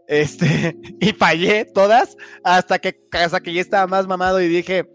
Este, 0.08 0.76
y 1.00 1.12
fallé 1.14 1.66
todas 1.66 2.18
hasta 2.44 2.80
que, 2.80 3.00
hasta 3.12 3.40
que 3.40 3.54
ya 3.54 3.62
estaba 3.62 3.88
más 3.88 4.08
mamado 4.08 4.42
y 4.42 4.48
dije, 4.48 4.86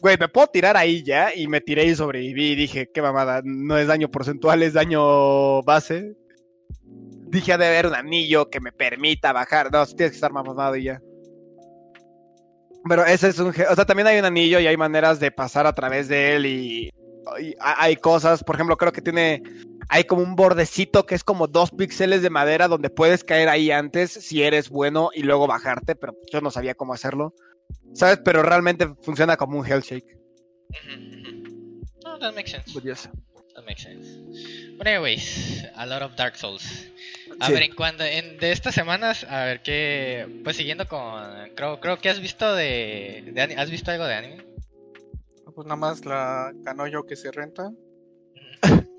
güey, 0.00 0.16
¿me 0.18 0.28
puedo 0.28 0.48
tirar 0.48 0.76
ahí 0.76 1.02
ya? 1.02 1.34
Y 1.34 1.48
me 1.48 1.60
tiré 1.60 1.86
y 1.86 1.94
sobreviví 1.94 2.52
y 2.52 2.56
dije, 2.56 2.90
qué 2.92 3.00
mamada, 3.00 3.40
no 3.44 3.78
es 3.78 3.86
daño 3.86 4.10
porcentual, 4.10 4.62
es 4.62 4.74
daño 4.74 5.62
base. 5.62 6.14
Dije, 7.28 7.52
ha 7.52 7.58
de 7.58 7.66
haber 7.66 7.86
un 7.86 7.94
anillo 7.94 8.50
que 8.50 8.60
me 8.60 8.72
permita 8.72 9.32
bajar. 9.32 9.72
No, 9.72 9.84
sí 9.86 9.96
tienes 9.96 10.12
que 10.12 10.16
estar 10.16 10.32
más 10.32 10.44
mamado 10.44 10.76
y 10.76 10.84
ya. 10.84 11.00
Pero 12.88 13.04
ese 13.04 13.28
es 13.28 13.38
un... 13.38 13.48
O 13.48 13.52
sea, 13.74 13.84
también 13.84 14.06
hay 14.06 14.18
un 14.18 14.24
anillo 14.24 14.60
y 14.60 14.66
hay 14.66 14.76
maneras 14.76 15.18
de 15.20 15.30
pasar 15.30 15.66
a 15.66 15.74
través 15.74 16.08
de 16.08 16.36
él 16.36 16.46
y, 16.46 16.90
y 17.40 17.54
ha- 17.60 17.82
hay 17.82 17.96
cosas, 17.96 18.44
por 18.44 18.54
ejemplo, 18.56 18.76
creo 18.76 18.92
que 18.92 19.02
tiene... 19.02 19.42
Hay 19.88 20.04
como 20.04 20.22
un 20.22 20.34
bordecito 20.36 21.06
que 21.06 21.14
es 21.14 21.22
como 21.22 21.46
dos 21.46 21.70
píxeles 21.70 22.20
de 22.22 22.30
madera 22.30 22.66
donde 22.68 22.90
puedes 22.90 23.22
caer 23.24 23.48
ahí 23.48 23.70
antes 23.70 24.10
si 24.10 24.42
eres 24.42 24.68
bueno 24.68 25.10
y 25.14 25.22
luego 25.22 25.46
bajarte, 25.46 25.94
pero 25.94 26.14
yo 26.32 26.40
no 26.40 26.50
sabía 26.50 26.74
cómo 26.74 26.92
hacerlo. 26.92 27.34
¿Sabes? 27.94 28.18
Pero 28.24 28.42
realmente 28.42 28.88
funciona 29.02 29.36
como 29.36 29.58
un 29.58 29.66
health 29.66 29.84
shake. 29.84 30.16
Ujú, 30.70 31.20
ujú. 31.20 31.82
No, 32.04 32.18
that 32.18 32.34
makes 32.34 32.50
sense. 32.50 32.72
Curioso. 32.72 33.10
That 33.54 33.64
makes 33.64 33.82
sense. 33.82 34.06
But 34.76 34.86
anyways, 34.86 35.64
a 35.76 35.86
lot 35.86 36.02
of 36.02 36.14
Dark 36.16 36.36
Souls. 36.36 36.62
A 37.38 37.46
Sí. 37.48 37.52
ver, 37.52 37.62
en 37.64 37.74
cuando 37.74 38.02
en 38.04 38.38
de 38.38 38.50
estas 38.52 38.74
semanas, 38.74 39.24
a 39.24 39.44
ver 39.44 39.60
qué 39.62 40.26
pues 40.42 40.56
siguiendo 40.56 40.88
con 40.88 41.22
creo 41.54 41.78
creo 41.80 41.98
que 41.98 42.08
has 42.08 42.20
visto 42.20 42.54
de, 42.54 43.30
de 43.32 43.42
has 43.56 43.70
visto 43.70 43.90
algo 43.90 44.04
de 44.06 44.14
anime? 44.14 44.46
Pues 45.54 45.66
nada 45.66 45.76
más 45.76 46.04
la 46.04 46.52
canoyo 46.64 47.04
que 47.04 47.16
se 47.16 47.30
renta. 47.30 47.70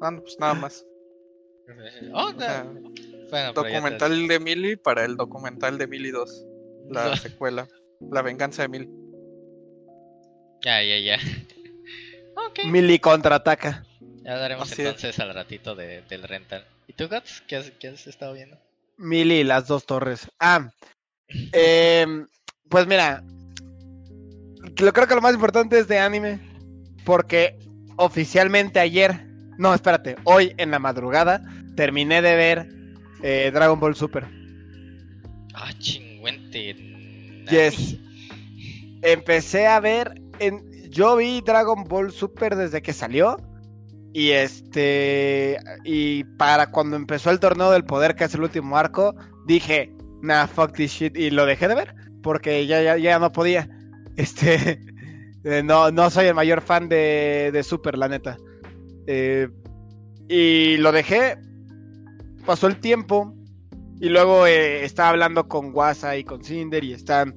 No, 0.00 0.20
pues 0.22 0.36
nada 0.40 0.54
más. 0.54 0.84
Oh, 2.12 2.28
O 2.28 2.32
no. 2.32 2.40
sea, 2.40 2.62
bueno, 2.64 2.90
pero 3.30 3.34
ya 3.34 3.52
te- 3.52 3.60
documental 3.74 4.26
de 4.28 4.40
Millie 4.40 4.76
para 4.78 5.04
el 5.04 5.16
documental 5.16 5.76
de 5.78 5.86
Millie 5.86 6.12
2. 6.12 6.46
La 6.90 7.10
No. 7.10 7.16
secuela. 7.16 7.68
La 8.10 8.22
venganza 8.22 8.62
de 8.62 8.68
Millie. 8.68 8.90
Ya, 10.64 10.82
ya, 10.82 10.98
ya. 10.98 11.18
Ok. 12.48 12.64
Mili 12.64 12.98
contraataca. 12.98 13.85
Ya 14.26 14.38
daremos 14.38 14.72
Así 14.72 14.82
es. 14.82 14.88
entonces 14.88 15.20
al 15.20 15.32
ratito 15.32 15.76
de, 15.76 16.02
del 16.02 16.24
rental. 16.24 16.64
¿Y 16.88 16.94
tú, 16.94 17.06
Guts? 17.06 17.44
¿Qué 17.46 17.54
has, 17.54 17.70
qué 17.78 17.88
has 17.88 18.08
estado 18.08 18.32
viendo? 18.32 18.58
Mili 18.96 19.36
y 19.36 19.44
las 19.44 19.68
dos 19.68 19.86
torres. 19.86 20.28
Ah, 20.40 20.68
em, 21.52 22.26
pues 22.68 22.88
mira, 22.88 23.22
lo 24.78 24.92
creo 24.92 25.06
que 25.06 25.14
lo 25.14 25.20
más 25.20 25.32
importante 25.32 25.78
es 25.78 25.86
de 25.86 26.00
anime, 26.00 26.40
porque 27.04 27.56
oficialmente 27.94 28.80
ayer, 28.80 29.26
no, 29.58 29.72
espérate, 29.72 30.16
hoy 30.24 30.52
en 30.56 30.72
la 30.72 30.80
madrugada 30.80 31.40
terminé 31.76 32.20
de 32.20 32.34
ver 32.34 32.68
eh, 33.22 33.52
Dragon 33.54 33.78
Ball 33.78 33.94
Super. 33.94 34.26
Ah, 35.54 35.72
chingüente. 35.78 36.74
Yes. 37.48 37.96
Empecé 39.02 39.68
a 39.68 39.78
ver, 39.78 40.20
en, 40.40 40.90
yo 40.90 41.14
vi 41.14 41.42
Dragon 41.42 41.84
Ball 41.84 42.10
Super 42.10 42.56
desde 42.56 42.82
que 42.82 42.92
salió. 42.92 43.36
Y 44.12 44.30
este. 44.30 45.58
Y 45.84 46.24
para 46.24 46.70
cuando 46.70 46.96
empezó 46.96 47.30
el 47.30 47.40
torneo 47.40 47.70
del 47.70 47.84
poder, 47.84 48.16
que 48.16 48.24
es 48.24 48.34
el 48.34 48.42
último 48.42 48.76
arco, 48.76 49.14
dije, 49.46 49.92
nah, 50.22 50.46
fuck 50.46 50.72
this 50.72 50.92
shit. 50.92 51.16
Y 51.16 51.30
lo 51.30 51.46
dejé 51.46 51.68
de 51.68 51.74
ver. 51.74 51.94
Porque 52.22 52.66
ya, 52.66 52.82
ya, 52.82 52.96
ya 52.96 53.18
no 53.18 53.32
podía. 53.32 53.68
Este. 54.16 54.80
Eh, 55.44 55.62
no, 55.62 55.90
no 55.90 56.10
soy 56.10 56.26
el 56.26 56.34
mayor 56.34 56.60
fan 56.60 56.88
de, 56.88 57.50
de 57.52 57.62
Super, 57.62 57.96
la 57.98 58.08
neta. 58.08 58.36
Eh, 59.06 59.48
y 60.28 60.76
lo 60.78 60.90
dejé. 60.90 61.36
Pasó 62.44 62.66
el 62.66 62.80
tiempo. 62.80 63.34
Y 64.00 64.08
luego 64.08 64.46
eh, 64.46 64.84
estaba 64.84 65.10
hablando 65.10 65.48
con 65.48 65.74
Wasa 65.74 66.16
y 66.16 66.24
con 66.24 66.42
Cinder 66.42 66.82
y 66.84 66.92
están. 66.92 67.36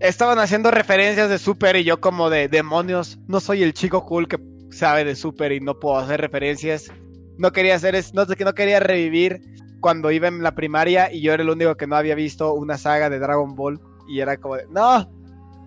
Estaban 0.00 0.38
haciendo 0.38 0.70
referencias 0.70 1.28
de 1.28 1.38
Super 1.38 1.76
y 1.76 1.84
yo 1.84 2.00
como 2.00 2.30
de 2.30 2.48
demonios. 2.48 3.18
No 3.28 3.40
soy 3.40 3.62
el 3.62 3.74
chico 3.74 4.04
cool 4.04 4.26
que 4.26 4.38
sabe 4.74 5.04
de 5.04 5.14
Super 5.14 5.52
y 5.52 5.60
no 5.60 5.78
puedo 5.78 5.98
hacer 5.98 6.20
referencias. 6.20 6.90
No 7.38 7.52
quería 7.52 7.76
hacer 7.76 7.94
es, 7.94 8.14
no, 8.14 8.24
no 8.24 8.54
quería 8.54 8.80
revivir 8.80 9.40
cuando 9.80 10.10
iba 10.10 10.28
en 10.28 10.42
la 10.42 10.54
primaria 10.54 11.12
y 11.12 11.20
yo 11.20 11.32
era 11.32 11.42
el 11.42 11.50
único 11.50 11.76
que 11.76 11.86
no 11.86 11.96
había 11.96 12.14
visto 12.14 12.54
una 12.54 12.78
saga 12.78 13.10
de 13.10 13.18
Dragon 13.18 13.54
Ball. 13.54 13.80
Y 14.08 14.20
era 14.20 14.36
como 14.36 14.56
de, 14.56 14.66
no, 14.70 15.10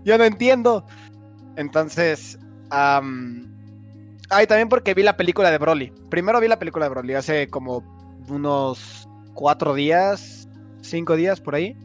yo 0.04 0.18
no 0.18 0.24
entiendo. 0.24 0.86
Entonces, 1.56 2.38
am, 2.70 3.46
ay, 4.30 4.48
también 4.48 4.70
porque 4.70 4.94
vi 4.94 5.04
la 5.04 5.18
película 5.18 5.52
de 5.52 5.58
Broly. 5.58 5.92
Primero 6.10 6.40
vi 6.40 6.48
la 6.48 6.60
película 6.60 6.86
de 6.86 6.90
Broly 6.90 7.14
hace 7.14 7.48
como 7.48 7.84
unos 8.30 9.08
cuatro 9.34 9.74
días, 9.74 10.48
cinco 10.82 11.16
días 11.16 11.42
por 11.42 11.56
ahí. 11.56 11.76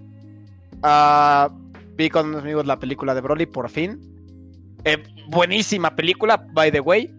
Ah, 0.83 1.51
vi 1.97 2.11
con 2.11 2.29
unos 2.29 2.43
amigos 2.43 2.67
la 2.67 2.79
película 2.79 3.15
de 3.15 3.21
Broly 3.21 3.47
por 3.47 3.69
fin. 3.69 4.12
Eh, 4.85 5.03
buenísima 5.29 5.95
película, 5.95 6.37
by 6.53 6.71
the 6.71 6.81
way. 6.81 7.13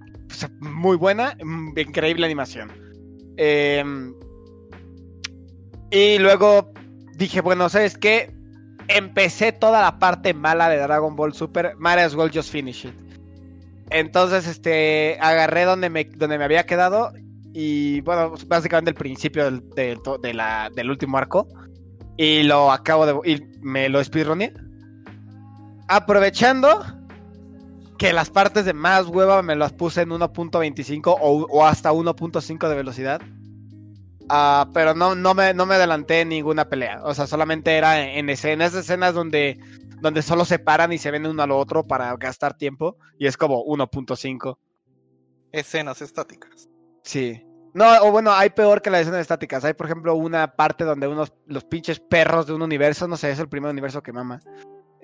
Muy 0.60 0.98
buena, 0.98 1.38
mm, 1.44 1.78
increíble 1.78 2.26
animación. 2.26 2.72
Eh, 3.38 3.84
y 5.92 6.18
luego 6.18 6.74
dije, 7.16 7.42
bueno, 7.42 7.70
¿sabes 7.70 7.98
qué? 7.98 8.34
Empecé 8.88 9.52
toda 9.52 9.82
la 9.82 10.00
parte 10.00 10.34
mala 10.34 10.68
de 10.70 10.78
Dragon 10.78 11.16
Ball 11.16 11.34
Super. 11.34 11.76
Might 11.78 12.00
as 12.00 12.16
well 12.16 12.32
just 12.34 12.52
finish 12.52 12.86
it. 12.86 12.94
Entonces, 13.92 14.48
este, 14.48 15.18
agarré 15.22 15.66
donde 15.66 15.90
me, 15.90 16.06
donde 16.06 16.40
me 16.40 16.46
había 16.46 16.66
quedado. 16.66 17.14
Y 17.54 18.02
bueno, 18.02 18.34
básicamente 18.48 18.90
el 18.90 18.96
principio 18.96 19.46
del, 19.46 19.64
del, 19.76 20.90
último 20.90 21.18
arco. 21.18 21.48
Y 22.18 22.42
lo 22.42 22.72
acabo 22.72 23.06
de. 23.06 23.32
Y 23.32 23.44
me 23.62 23.88
lo 23.88 24.04
speedroneé. 24.04 24.52
Aprovechando 25.88 26.84
que 27.98 28.14
las 28.14 28.30
partes 28.30 28.66
de 28.66 28.74
más 28.74 29.08
hueva 29.08 29.42
me 29.42 29.56
las 29.56 29.74
puse 29.74 30.02
en 30.02 30.10
1.25 30.10 31.18
o, 31.20 31.48
o 31.50 31.66
hasta 31.66 31.92
1.5 31.92 32.68
de 32.70 32.76
velocidad. 32.76 33.22
Ah, 34.30 34.70
pero 34.74 34.94
no, 34.94 35.16
no, 35.16 35.34
me, 35.34 35.54
no 35.54 35.66
me 35.66 35.76
adelanté 35.76 36.22
en 36.22 36.30
ninguna 36.30 36.70
pelea. 36.70 37.02
O 37.04 37.14
sea, 37.14 37.28
solamente 37.28 37.76
era 37.76 38.02
en 38.02 38.30
escenas, 38.30 38.74
escenas 38.74 39.14
donde, 39.14 39.60
donde 40.00 40.22
solo 40.22 40.46
se 40.46 40.60
paran 40.60 40.94
y 40.94 40.98
se 40.98 41.12
ven 41.12 41.26
uno 41.26 41.44
al 41.44 41.52
otro 41.52 41.84
para 41.84 42.16
gastar 42.18 42.58
tiempo. 42.58 42.98
Y 43.18 43.28
es 43.28 43.38
como 43.38 43.64
1.5. 43.66 44.58
Escenas 45.52 46.02
estáticas. 46.02 46.70
Sí. 47.04 47.46
No, 47.74 47.86
o 48.04 48.12
bueno, 48.12 48.32
hay 48.32 48.52
peor 48.52 48.82
que 48.82 48.90
las 48.90 49.02
escenas 49.02 49.22
estáticas. 49.22 49.66
Hay, 49.66 49.74
por 49.74 49.88
ejemplo, 49.88 50.16
una 50.16 50.56
parte 50.56 50.84
donde 50.84 51.08
unos, 51.08 51.34
los 51.48 51.64
pinches 51.66 52.00
perros 52.00 52.48
de 52.48 52.54
un 52.54 52.62
universo, 52.62 53.08
no 53.08 53.18
sé, 53.18 53.32
es 53.32 53.40
el 53.40 53.50
primer 53.50 53.72
universo 53.72 54.02
que 54.02 54.14
mama. 54.14 54.40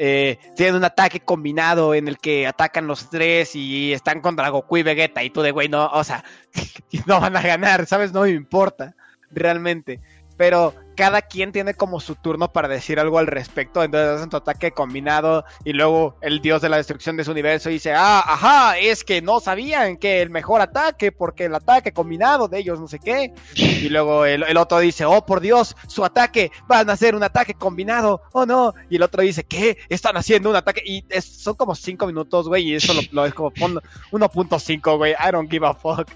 Eh, 0.01 0.39
tienen 0.55 0.75
un 0.75 0.85
ataque 0.85 1.19
combinado 1.19 1.93
en 1.93 2.07
el 2.07 2.17
que 2.17 2.47
atacan 2.47 2.87
los 2.87 3.09
tres 3.09 3.53
y 3.53 3.91
están 3.91 4.21
contra 4.21 4.47
Goku 4.47 4.77
y 4.77 4.83
Vegeta 4.83 5.21
y 5.21 5.29
tú 5.29 5.41
de 5.41 5.51
güey, 5.51 5.67
no, 5.67 5.87
o 5.87 6.05
sea, 6.05 6.23
no 7.05 7.19
van 7.19 7.35
a 7.35 7.41
ganar, 7.41 7.85
¿sabes? 7.85 8.13
No 8.13 8.21
me 8.21 8.29
importa, 8.29 8.95
realmente. 9.29 9.99
Pero 10.39 10.73
cada 10.95 11.21
quien 11.21 11.51
tiene 11.51 11.73
como 11.73 11.99
su 11.99 12.15
turno 12.15 12.53
para 12.53 12.69
decir 12.69 12.97
algo 12.97 13.19
al 13.19 13.27
respecto, 13.27 13.83
entonces 13.83 14.15
hacen 14.15 14.29
tu 14.29 14.37
ataque 14.37 14.71
combinado 14.71 15.43
y 15.65 15.73
luego 15.73 16.15
el 16.21 16.39
dios 16.39 16.61
de 16.61 16.69
la 16.69 16.77
destrucción 16.77 17.17
de 17.17 17.25
su 17.25 17.31
universo 17.31 17.67
dice, 17.67 17.91
ah, 17.93 18.23
ajá, 18.25 18.77
es 18.77 19.03
que 19.03 19.21
no 19.21 19.41
sabían 19.41 19.97
que 19.97 20.21
el 20.21 20.29
mejor 20.29 20.61
ataque, 20.61 21.11
porque 21.11 21.45
el 21.45 21.55
ataque 21.55 21.91
combinado 21.91 22.47
de 22.47 22.59
ellos 22.59 22.79
no 22.79 22.87
sé 22.87 22.99
qué, 22.99 23.33
y 23.53 23.89
luego 23.89 24.23
el, 24.23 24.55
otro 24.55 24.79
dice, 24.79 25.03
oh, 25.03 25.25
por 25.25 25.41
Dios, 25.41 25.75
su 25.87 26.05
ataque, 26.05 26.53
van 26.67 26.89
a 26.89 26.93
hacer 26.93 27.15
un 27.15 27.23
ataque 27.23 27.53
combinado, 27.53 28.21
oh 28.31 28.45
no, 28.45 28.73
y 28.89 28.95
el 28.95 29.03
otro 29.03 29.21
dice, 29.21 29.43
¿qué? 29.43 29.77
Están 29.89 30.15
haciendo 30.15 30.49
un 30.49 30.55
ataque, 30.55 30.81
y 30.85 31.03
son 31.21 31.55
como 31.55 31.75
5 31.75 32.07
minutos, 32.07 32.47
güey, 32.47 32.69
y 32.69 32.75
eso 32.75 32.93
lo, 32.93 33.01
lo 33.11 33.25
es 33.25 33.33
como 33.33 33.51
pon 33.51 33.81
1.5, 34.11 34.97
güey, 34.97 35.13
I 35.13 35.31
don't 35.31 35.51
give 35.51 35.67
a 35.67 35.73
fuck. 35.73 36.09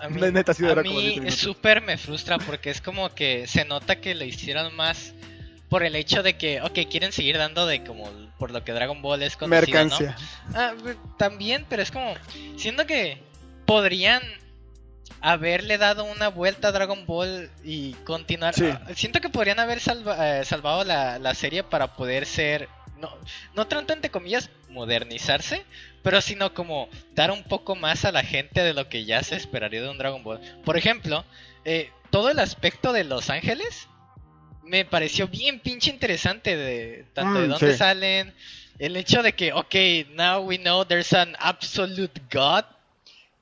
A 0.00 0.08
mí, 0.08 0.20
neta 0.32 0.54
sí 0.54 0.64
a 0.66 0.74
mí 0.76 1.30
súper 1.30 1.82
me 1.82 1.96
frustra 1.98 2.38
porque 2.38 2.70
es 2.70 2.80
como 2.80 3.14
que 3.14 3.46
se 3.46 3.64
nota 3.64 4.00
que 4.00 4.14
lo 4.14 4.24
hicieron 4.24 4.74
más 4.76 5.14
por 5.68 5.82
el 5.82 5.96
hecho 5.96 6.22
de 6.22 6.36
que, 6.38 6.62
ok, 6.62 6.78
quieren 6.90 7.12
seguir 7.12 7.36
dando 7.36 7.66
de 7.66 7.84
como 7.84 8.10
por 8.38 8.50
lo 8.50 8.64
que 8.64 8.72
Dragon 8.72 9.02
Ball 9.02 9.22
es 9.22 9.36
conocido. 9.36 9.84
¿no? 9.84 10.14
Ah, 10.54 10.72
también, 11.18 11.66
pero 11.68 11.82
es 11.82 11.90
como, 11.90 12.14
siento 12.56 12.86
que 12.86 13.20
podrían 13.66 14.22
haberle 15.20 15.78
dado 15.78 16.04
una 16.04 16.28
vuelta 16.28 16.68
a 16.68 16.72
Dragon 16.72 17.04
Ball 17.06 17.50
y 17.64 17.92
continuar. 18.04 18.54
Sí. 18.54 18.66
ah, 18.70 18.80
siento 18.94 19.20
que 19.20 19.28
podrían 19.28 19.58
haber 19.60 19.80
salva- 19.80 20.40
eh, 20.40 20.44
salvado 20.44 20.84
la, 20.84 21.18
la 21.18 21.34
serie 21.34 21.62
para 21.64 21.94
poder 21.94 22.24
ser, 22.24 22.68
no, 22.98 23.10
no 23.54 23.66
tanto 23.66 23.92
entre 23.92 24.10
comillas, 24.10 24.48
modernizarse, 24.70 25.64
pero 26.08 26.22
sino 26.22 26.54
como 26.54 26.88
dar 27.14 27.30
un 27.30 27.42
poco 27.42 27.76
más 27.76 28.06
a 28.06 28.12
la 28.12 28.22
gente 28.22 28.62
de 28.62 28.72
lo 28.72 28.88
que 28.88 29.04
ya 29.04 29.22
se 29.22 29.36
esperaría 29.36 29.82
de 29.82 29.90
un 29.90 29.98
Dragon 29.98 30.24
Ball. 30.24 30.40
Por 30.64 30.78
ejemplo, 30.78 31.22
eh, 31.66 31.90
todo 32.08 32.30
el 32.30 32.38
aspecto 32.38 32.94
de 32.94 33.04
Los 33.04 33.28
Ángeles 33.28 33.88
me 34.64 34.86
pareció 34.86 35.28
bien 35.28 35.60
pinche 35.60 35.90
interesante 35.90 36.56
de 36.56 37.04
tanto 37.12 37.42
de 37.42 37.46
Mm, 37.48 37.50
dónde 37.50 37.72
sí. 37.72 37.76
salen, 37.76 38.34
el 38.78 38.96
hecho 38.96 39.22
de 39.22 39.34
que, 39.34 39.52
ok, 39.52 39.74
now 40.14 40.40
we 40.40 40.56
know 40.56 40.82
there's 40.82 41.12
an 41.12 41.36
absolute 41.40 42.18
God. 42.32 42.64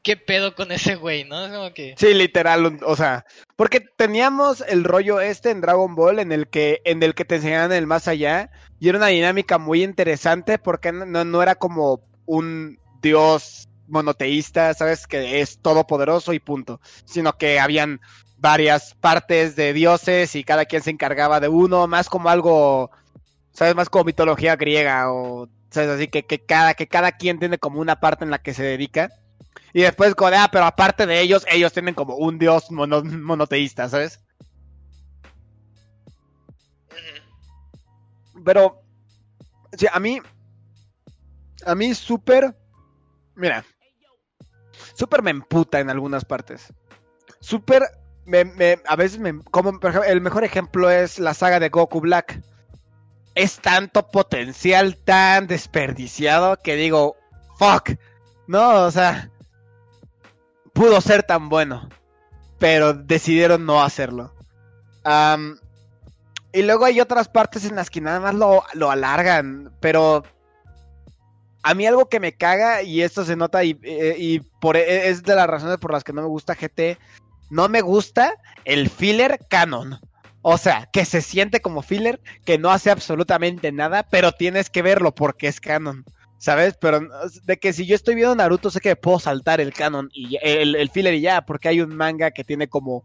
¿Qué 0.02 0.16
pedo 0.16 0.56
con 0.56 0.72
ese 0.72 0.96
güey, 0.96 1.22
no? 1.22 1.46
Es 1.46 1.52
como 1.52 1.72
que... 1.72 1.94
Sí, 1.96 2.14
literal, 2.14 2.80
o 2.84 2.96
sea, 2.96 3.24
porque 3.54 3.78
teníamos 3.80 4.60
el 4.62 4.82
rollo 4.82 5.20
este 5.20 5.52
en 5.52 5.60
Dragon 5.60 5.94
Ball 5.94 6.18
en 6.18 6.32
el 6.32 6.48
que 6.48 6.82
en 6.84 7.00
el 7.04 7.14
que 7.14 7.24
te 7.24 7.36
enseñaban 7.36 7.70
el 7.70 7.86
más 7.86 8.08
allá 8.08 8.50
y 8.80 8.88
era 8.88 8.98
una 8.98 9.06
dinámica 9.06 9.58
muy 9.58 9.84
interesante 9.84 10.58
porque 10.58 10.90
no 10.90 11.42
era 11.42 11.54
como 11.54 12.00
un 12.26 12.78
dios 13.00 13.68
monoteísta, 13.88 14.74
sabes 14.74 15.06
que 15.06 15.40
es 15.40 15.60
todopoderoso 15.60 16.32
y 16.32 16.40
punto, 16.40 16.80
sino 17.04 17.32
que 17.38 17.60
habían 17.60 18.00
varias 18.38 18.94
partes 18.94 19.56
de 19.56 19.72
dioses 19.72 20.34
y 20.34 20.44
cada 20.44 20.64
quien 20.66 20.82
se 20.82 20.90
encargaba 20.90 21.40
de 21.40 21.48
uno, 21.48 21.86
más 21.86 22.08
como 22.08 22.28
algo, 22.28 22.90
sabes, 23.52 23.74
más 23.74 23.88
como 23.88 24.04
mitología 24.04 24.56
griega 24.56 25.12
o 25.12 25.48
sabes 25.70 25.90
así 25.90 26.08
que, 26.08 26.24
que 26.24 26.44
cada 26.44 26.74
que 26.74 26.86
cada 26.88 27.12
quien 27.12 27.38
tiene 27.38 27.58
como 27.58 27.80
una 27.80 28.00
parte 28.00 28.24
en 28.24 28.30
la 28.30 28.38
que 28.38 28.54
se 28.54 28.62
dedica. 28.62 29.10
Y 29.72 29.82
después, 29.82 30.14
como 30.14 30.30
ah, 30.34 30.48
pero 30.50 30.64
aparte 30.64 31.06
de 31.06 31.20
ellos, 31.20 31.44
ellos 31.50 31.72
tienen 31.72 31.94
como 31.94 32.16
un 32.16 32.38
dios 32.38 32.70
mono- 32.70 33.04
monoteísta, 33.04 33.88
¿sabes? 33.88 34.20
Pero, 38.44 38.82
sí, 39.76 39.86
a 39.92 40.00
mí, 40.00 40.20
a 41.66 41.74
mí 41.74 41.94
súper, 41.94 42.56
mira, 43.34 43.64
súper 44.94 45.22
me 45.22 45.30
emputa 45.30 45.80
en 45.80 45.90
algunas 45.90 46.24
partes. 46.24 46.72
Súper, 47.40 47.82
me, 48.24 48.44
me- 48.44 48.80
a 48.86 48.96
veces 48.96 49.18
me, 49.18 49.40
como, 49.50 49.78
por 49.78 49.90
ejemplo, 49.90 50.10
el 50.10 50.20
mejor 50.20 50.44
ejemplo 50.44 50.90
es 50.90 51.18
la 51.18 51.34
saga 51.34 51.60
de 51.60 51.68
Goku 51.68 52.00
Black. 52.00 52.40
Es 53.34 53.58
tanto 53.60 54.08
potencial 54.08 54.96
tan 54.96 55.46
desperdiciado 55.46 56.56
que 56.56 56.74
digo, 56.76 57.16
fuck, 57.58 57.90
no, 58.46 58.84
o 58.84 58.90
sea, 58.90 59.30
pudo 60.72 61.00
ser 61.00 61.22
tan 61.22 61.48
bueno, 61.50 61.88
pero 62.58 62.94
decidieron 62.94 63.66
no 63.66 63.82
hacerlo. 63.82 64.32
Y 66.52 66.62
luego 66.62 66.86
hay 66.86 67.00
otras 67.00 67.28
partes 67.28 67.64
en 67.66 67.76
las 67.76 67.90
que 67.90 68.00
nada 68.00 68.20
más 68.20 68.34
lo, 68.34 68.64
lo 68.72 68.90
alargan, 68.90 69.72
pero 69.80 70.24
a 71.66 71.74
mí 71.74 71.84
algo 71.84 72.08
que 72.08 72.20
me 72.20 72.32
caga, 72.32 72.84
y 72.84 73.02
esto 73.02 73.24
se 73.24 73.34
nota, 73.34 73.64
y, 73.64 73.76
eh, 73.82 74.40
por, 74.60 74.76
es 74.76 75.24
de 75.24 75.34
las 75.34 75.48
razones 75.48 75.78
por 75.78 75.92
las 75.92 76.04
que 76.04 76.12
no 76.12 76.22
me 76.22 76.28
gusta 76.28 76.54
GT, 76.54 76.96
no 77.50 77.68
me 77.68 77.80
gusta 77.80 78.34
el 78.64 78.88
filler 78.88 79.40
canon. 79.50 79.98
O 80.42 80.58
sea, 80.58 80.88
que 80.92 81.04
se 81.04 81.20
siente 81.20 81.60
como 81.60 81.82
filler, 81.82 82.20
que 82.44 82.56
no 82.56 82.70
hace 82.70 82.92
absolutamente 82.92 83.72
nada, 83.72 84.04
pero 84.08 84.30
tienes 84.30 84.70
que 84.70 84.82
verlo 84.82 85.12
porque 85.12 85.48
es 85.48 85.60
canon. 85.60 86.04
¿Sabes? 86.38 86.76
Pero 86.80 87.00
de 87.42 87.56
que 87.56 87.72
si 87.72 87.84
yo 87.84 87.96
estoy 87.96 88.14
viendo 88.14 88.36
Naruto, 88.36 88.70
sé 88.70 88.78
que 88.78 88.94
puedo 88.94 89.18
saltar 89.18 89.60
el 89.60 89.72
canon 89.72 90.08
y 90.12 90.38
el, 90.42 90.76
el 90.76 90.90
filler 90.90 91.14
y 91.14 91.20
ya, 91.20 91.42
porque 91.42 91.68
hay 91.68 91.80
un 91.80 91.96
manga 91.96 92.30
que 92.30 92.44
tiene 92.44 92.68
como 92.68 93.02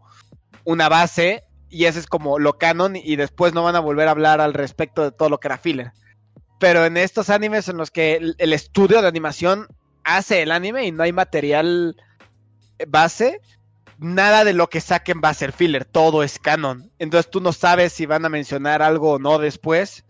una 0.64 0.88
base 0.88 1.42
y 1.68 1.86
ese 1.86 1.98
es 1.98 2.06
como 2.06 2.38
lo 2.38 2.58
canon 2.58 2.94
y 2.94 3.16
después 3.16 3.54
no 3.54 3.64
van 3.64 3.74
a 3.74 3.80
volver 3.80 4.06
a 4.06 4.12
hablar 4.12 4.40
al 4.40 4.54
respecto 4.54 5.02
de 5.02 5.10
todo 5.10 5.30
lo 5.30 5.40
que 5.40 5.48
era 5.48 5.58
filler. 5.58 5.90
Pero 6.62 6.86
en 6.86 6.96
estos 6.96 7.28
animes 7.28 7.68
en 7.68 7.76
los 7.76 7.90
que 7.90 8.14
el, 8.38 8.52
estudio 8.52 9.02
de 9.02 9.08
animación 9.08 9.66
hace 10.04 10.42
el 10.42 10.52
anime 10.52 10.86
y 10.86 10.92
no 10.92 11.02
hay 11.02 11.12
material 11.12 11.96
base, 12.86 13.40
nada 13.98 14.44
de 14.44 14.52
lo 14.52 14.70
que 14.70 14.80
saquen 14.80 15.20
va 15.24 15.30
a 15.30 15.34
ser 15.34 15.50
filler, 15.50 15.84
todo 15.84 16.22
es 16.22 16.38
canon. 16.38 16.92
Entonces 17.00 17.32
tú 17.32 17.40
no 17.40 17.52
sabes 17.52 17.92
si 17.92 18.06
van 18.06 18.24
a 18.24 18.28
mencionar 18.28 18.80
algo 18.80 19.14
o 19.14 19.18
no 19.18 19.40
después. 19.40 20.04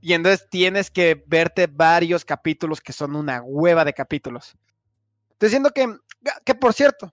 Y 0.00 0.12
entonces 0.12 0.46
tienes 0.48 0.92
que 0.92 1.24
verte 1.26 1.66
varios 1.66 2.24
capítulos 2.24 2.80
que 2.80 2.92
son 2.92 3.16
una 3.16 3.42
hueva 3.42 3.84
de 3.84 3.92
capítulos. 3.92 4.56
Estoy 5.32 5.48
diciendo 5.48 5.72
que, 5.74 5.92
que 6.44 6.54
por 6.54 6.72
cierto, 6.72 7.12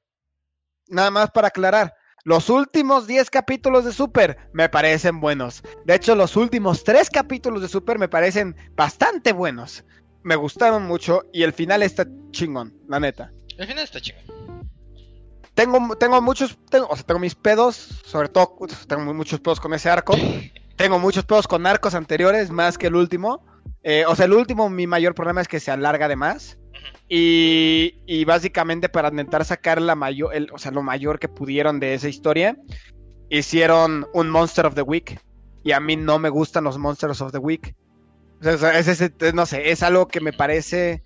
nada 0.87 1.09
más 1.09 1.31
para 1.31 1.47
aclarar, 1.47 1.95
los 2.27 2.49
últimos 2.49 3.07
10 3.07 3.29
capítulos 3.29 3.85
de 3.85 3.93
Super 3.93 4.37
me 4.51 4.67
parecen 4.67 5.21
buenos. 5.21 5.63
De 5.85 5.95
hecho, 5.95 6.13
los 6.13 6.35
últimos 6.35 6.83
3 6.83 7.09
capítulos 7.09 7.61
de 7.61 7.69
Super 7.69 7.97
me 7.97 8.09
parecen 8.09 8.53
bastante 8.75 9.31
buenos. 9.31 9.85
Me 10.23 10.35
gustaron 10.35 10.83
mucho 10.83 11.23
y 11.31 11.43
el 11.43 11.53
final 11.53 11.83
está 11.83 12.05
chingón, 12.31 12.73
la 12.89 12.99
neta. 12.99 13.31
El 13.57 13.65
final 13.65 13.85
está 13.85 14.01
chingón. 14.01 14.67
Tengo, 15.53 15.95
tengo 15.95 16.21
muchos, 16.21 16.57
tengo, 16.69 16.87
o 16.89 16.97
sea, 16.97 17.05
tengo 17.05 17.21
mis 17.21 17.33
pedos, 17.33 18.01
sobre 18.03 18.27
todo, 18.27 18.57
tengo 18.89 19.13
muchos 19.13 19.39
pedos 19.39 19.61
con 19.61 19.73
ese 19.73 19.89
arco. 19.89 20.13
tengo 20.75 20.99
muchos 20.99 21.23
pedos 21.23 21.47
con 21.47 21.65
arcos 21.65 21.93
anteriores, 21.93 22.49
más 22.49 22.77
que 22.77 22.87
el 22.87 22.95
último. 22.95 23.41
Eh, 23.83 24.03
o 24.05 24.17
sea, 24.17 24.25
el 24.25 24.33
último, 24.33 24.69
mi 24.69 24.85
mayor 24.85 25.15
problema 25.15 25.39
es 25.39 25.47
que 25.47 25.61
se 25.61 25.71
alarga 25.71 26.09
de 26.09 26.17
más. 26.17 26.57
Y, 27.09 28.25
básicamente 28.25 28.89
para 28.89 29.09
intentar 29.09 29.45
sacar 29.45 29.81
la 29.81 29.95
mayor, 29.95 30.33
o 30.51 30.57
sea, 30.57 30.71
lo 30.71 30.83
mayor 30.83 31.19
que 31.19 31.29
pudieron 31.29 31.79
de 31.79 31.93
esa 31.93 32.09
historia, 32.09 32.57
hicieron 33.29 34.07
un 34.13 34.29
Monster 34.29 34.65
of 34.65 34.75
the 34.75 34.81
Week. 34.81 35.19
Y 35.63 35.71
a 35.71 35.79
mí 35.79 35.95
no 35.95 36.19
me 36.19 36.29
gustan 36.29 36.63
los 36.63 36.77
Monsters 36.77 37.21
of 37.21 37.31
the 37.31 37.37
Week. 37.37 37.75
O 38.41 38.57
sea, 38.57 38.77
es, 38.77 39.11
no 39.33 39.45
sé, 39.45 39.71
es 39.71 39.83
algo 39.83 40.07
que 40.07 40.21
me 40.21 40.33
parece... 40.33 41.03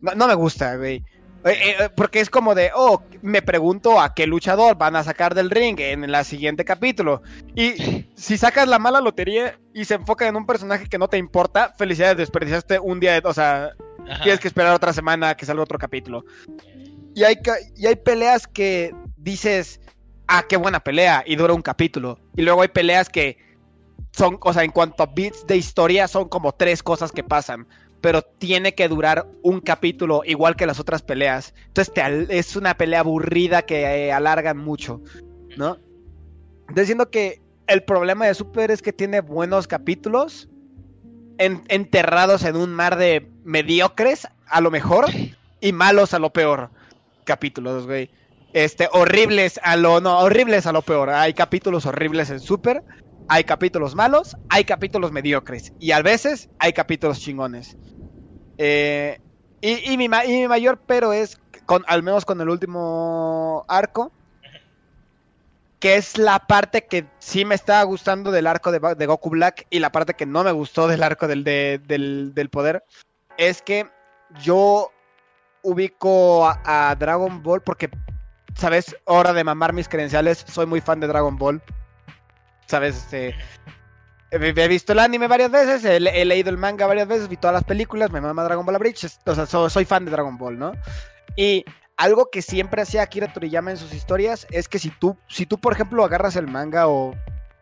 No, 0.00 0.28
me 0.28 0.34
gusta, 0.34 0.76
güey. 0.76 1.04
Eh, 1.44 1.76
eh, 1.78 1.90
porque 1.94 2.20
es 2.20 2.30
como 2.30 2.54
de, 2.54 2.70
oh, 2.74 3.02
me 3.22 3.42
pregunto 3.42 4.00
a 4.00 4.14
qué 4.14 4.26
luchador 4.26 4.76
van 4.76 4.96
a 4.96 5.04
sacar 5.04 5.34
del 5.34 5.50
ring 5.50 5.78
en 5.80 6.04
el 6.04 6.24
siguiente 6.24 6.64
capítulo. 6.64 7.22
Y 7.54 8.06
si 8.14 8.36
sacas 8.38 8.68
la 8.68 8.78
mala 8.78 9.00
lotería 9.00 9.58
y 9.72 9.84
se 9.84 9.94
enfoca 9.94 10.26
en 10.26 10.36
un 10.36 10.46
personaje 10.46 10.88
que 10.88 10.98
no 10.98 11.08
te 11.08 11.16
importa, 11.16 11.74
felicidades, 11.76 12.16
desperdiciaste 12.16 12.78
un 12.78 13.00
día, 13.00 13.20
de, 13.20 13.28
o 13.28 13.32
sea, 13.32 13.72
Tienes 14.22 14.40
que 14.40 14.48
esperar 14.48 14.74
otra 14.74 14.92
semana 14.92 15.36
que 15.36 15.46
salga 15.46 15.62
otro 15.62 15.78
capítulo. 15.78 16.24
Y 17.14 17.24
hay, 17.24 17.36
y 17.76 17.86
hay 17.86 17.96
peleas 17.96 18.46
que 18.46 18.94
dices, 19.16 19.80
ah, 20.26 20.44
qué 20.48 20.56
buena 20.56 20.80
pelea, 20.80 21.24
y 21.26 21.36
dura 21.36 21.54
un 21.54 21.62
capítulo. 21.62 22.18
Y 22.36 22.42
luego 22.42 22.62
hay 22.62 22.68
peleas 22.68 23.08
que 23.08 23.38
son, 24.12 24.38
o 24.40 24.52
sea, 24.52 24.64
en 24.64 24.70
cuanto 24.70 25.02
a 25.02 25.06
bits 25.06 25.46
de 25.46 25.56
historia, 25.56 26.08
son 26.08 26.28
como 26.28 26.52
tres 26.52 26.82
cosas 26.82 27.12
que 27.12 27.24
pasan 27.24 27.66
pero 28.00 28.22
tiene 28.22 28.74
que 28.74 28.88
durar 28.88 29.26
un 29.42 29.60
capítulo 29.60 30.22
igual 30.24 30.56
que 30.56 30.66
las 30.66 30.78
otras 30.78 31.02
peleas. 31.02 31.54
Entonces 31.66 31.92
es 32.28 32.56
una 32.56 32.76
pelea 32.76 33.00
aburrida 33.00 33.62
que 33.62 33.82
eh, 33.82 34.12
alargan 34.12 34.56
mucho, 34.56 35.02
¿no? 35.56 35.78
Diciendo 36.74 37.10
que 37.10 37.40
el 37.66 37.82
problema 37.82 38.26
de 38.26 38.34
Super 38.34 38.70
es 38.70 38.82
que 38.82 38.92
tiene 38.92 39.20
buenos 39.20 39.66
capítulos 39.66 40.48
en, 41.38 41.64
enterrados 41.68 42.44
en 42.44 42.56
un 42.56 42.72
mar 42.74 42.96
de 42.96 43.30
mediocres, 43.44 44.28
a 44.46 44.60
lo 44.60 44.70
mejor, 44.70 45.06
y 45.60 45.72
malos 45.72 46.14
a 46.14 46.18
lo 46.18 46.32
peor. 46.32 46.70
Capítulos, 47.24 47.86
güey. 47.86 48.10
Este, 48.52 48.88
horribles 48.92 49.60
a 49.62 49.76
lo, 49.76 50.00
no, 50.00 50.18
horribles 50.18 50.66
a 50.66 50.72
lo 50.72 50.82
peor. 50.82 51.10
Hay 51.10 51.34
capítulos 51.34 51.86
horribles 51.86 52.30
en 52.30 52.40
Super, 52.40 52.82
hay 53.28 53.44
capítulos 53.44 53.94
malos, 53.94 54.36
hay 54.48 54.64
capítulos 54.64 55.12
mediocres 55.12 55.72
y 55.78 55.92
a 55.92 56.02
veces 56.02 56.48
hay 56.58 56.72
capítulos 56.72 57.20
chingones. 57.20 57.76
Eh, 58.56 59.20
y, 59.60 59.92
y, 59.92 59.96
mi, 59.96 60.04
y, 60.04 60.32
mi, 60.32 60.48
mayor 60.48 60.80
pero 60.86 61.12
es, 61.12 61.38
con, 61.66 61.84
al 61.86 62.02
menos 62.02 62.24
con 62.24 62.40
el 62.40 62.48
último 62.48 63.64
arco, 63.68 64.12
que 65.80 65.96
es 65.96 66.18
la 66.18 66.40
parte 66.40 66.86
que 66.86 67.06
sí 67.18 67.44
me 67.44 67.54
estaba 67.54 67.82
gustando 67.84 68.30
del 68.30 68.46
arco 68.46 68.72
de, 68.72 69.06
Goku 69.06 69.30
Black 69.30 69.66
y 69.70 69.78
la 69.78 69.92
parte 69.92 70.14
que 70.14 70.26
no 70.26 70.42
me 70.44 70.52
gustó 70.52 70.88
del 70.88 71.02
arco 71.02 71.28
del, 71.28 71.44
de, 71.44 71.80
del, 71.86 72.50
poder, 72.50 72.84
es 73.36 73.62
que 73.62 73.88
yo 74.42 74.90
ubico 75.62 76.48
a, 76.48 76.94
Dragon 76.98 77.42
Ball 77.42 77.60
porque, 77.62 77.90
¿sabes? 78.54 78.96
Hora 79.04 79.32
de 79.32 79.44
mamar 79.44 79.72
mis 79.72 79.88
credenciales, 79.88 80.44
soy 80.48 80.66
muy 80.66 80.80
fan 80.80 81.00
de 81.00 81.06
Dragon 81.06 81.36
Ball. 81.36 81.62
¿sabes? 82.68 82.96
Este, 82.96 83.34
he 84.30 84.68
visto 84.68 84.92
el 84.92 84.98
anime 85.00 85.26
varias 85.26 85.50
veces, 85.50 85.84
he, 85.84 86.24
leído 86.24 86.50
el 86.50 86.58
manga 86.58 86.86
varias 86.86 87.08
veces, 87.08 87.28
vi 87.28 87.36
todas 87.36 87.54
las 87.54 87.64
películas, 87.64 88.10
me 88.10 88.20
mama 88.20 88.44
Dragon 88.44 88.64
Ball 88.64 88.78
Bridge, 88.78 89.06
o 89.24 89.34
sea, 89.34 89.46
so, 89.46 89.68
soy 89.68 89.84
fan 89.84 90.04
de 90.04 90.10
Dragon 90.10 90.36
Ball, 90.38 90.58
¿no? 90.58 90.72
Y 91.34 91.64
algo 91.98 92.30
que 92.30 92.42
siempre 92.42 92.80
hacía 92.80 93.02
Akira 93.02 93.32
Toriyama 93.32 93.72
en 93.72 93.76
sus 93.76 93.92
historias 93.92 94.46
es 94.50 94.68
que 94.68 94.78
si 94.78 94.88
tú, 94.88 95.18
si 95.28 95.44
tú 95.44 95.58
por 95.58 95.74
ejemplo 95.74 96.04
agarras 96.04 96.36
el 96.36 96.46
manga 96.46 96.88
o 96.88 97.14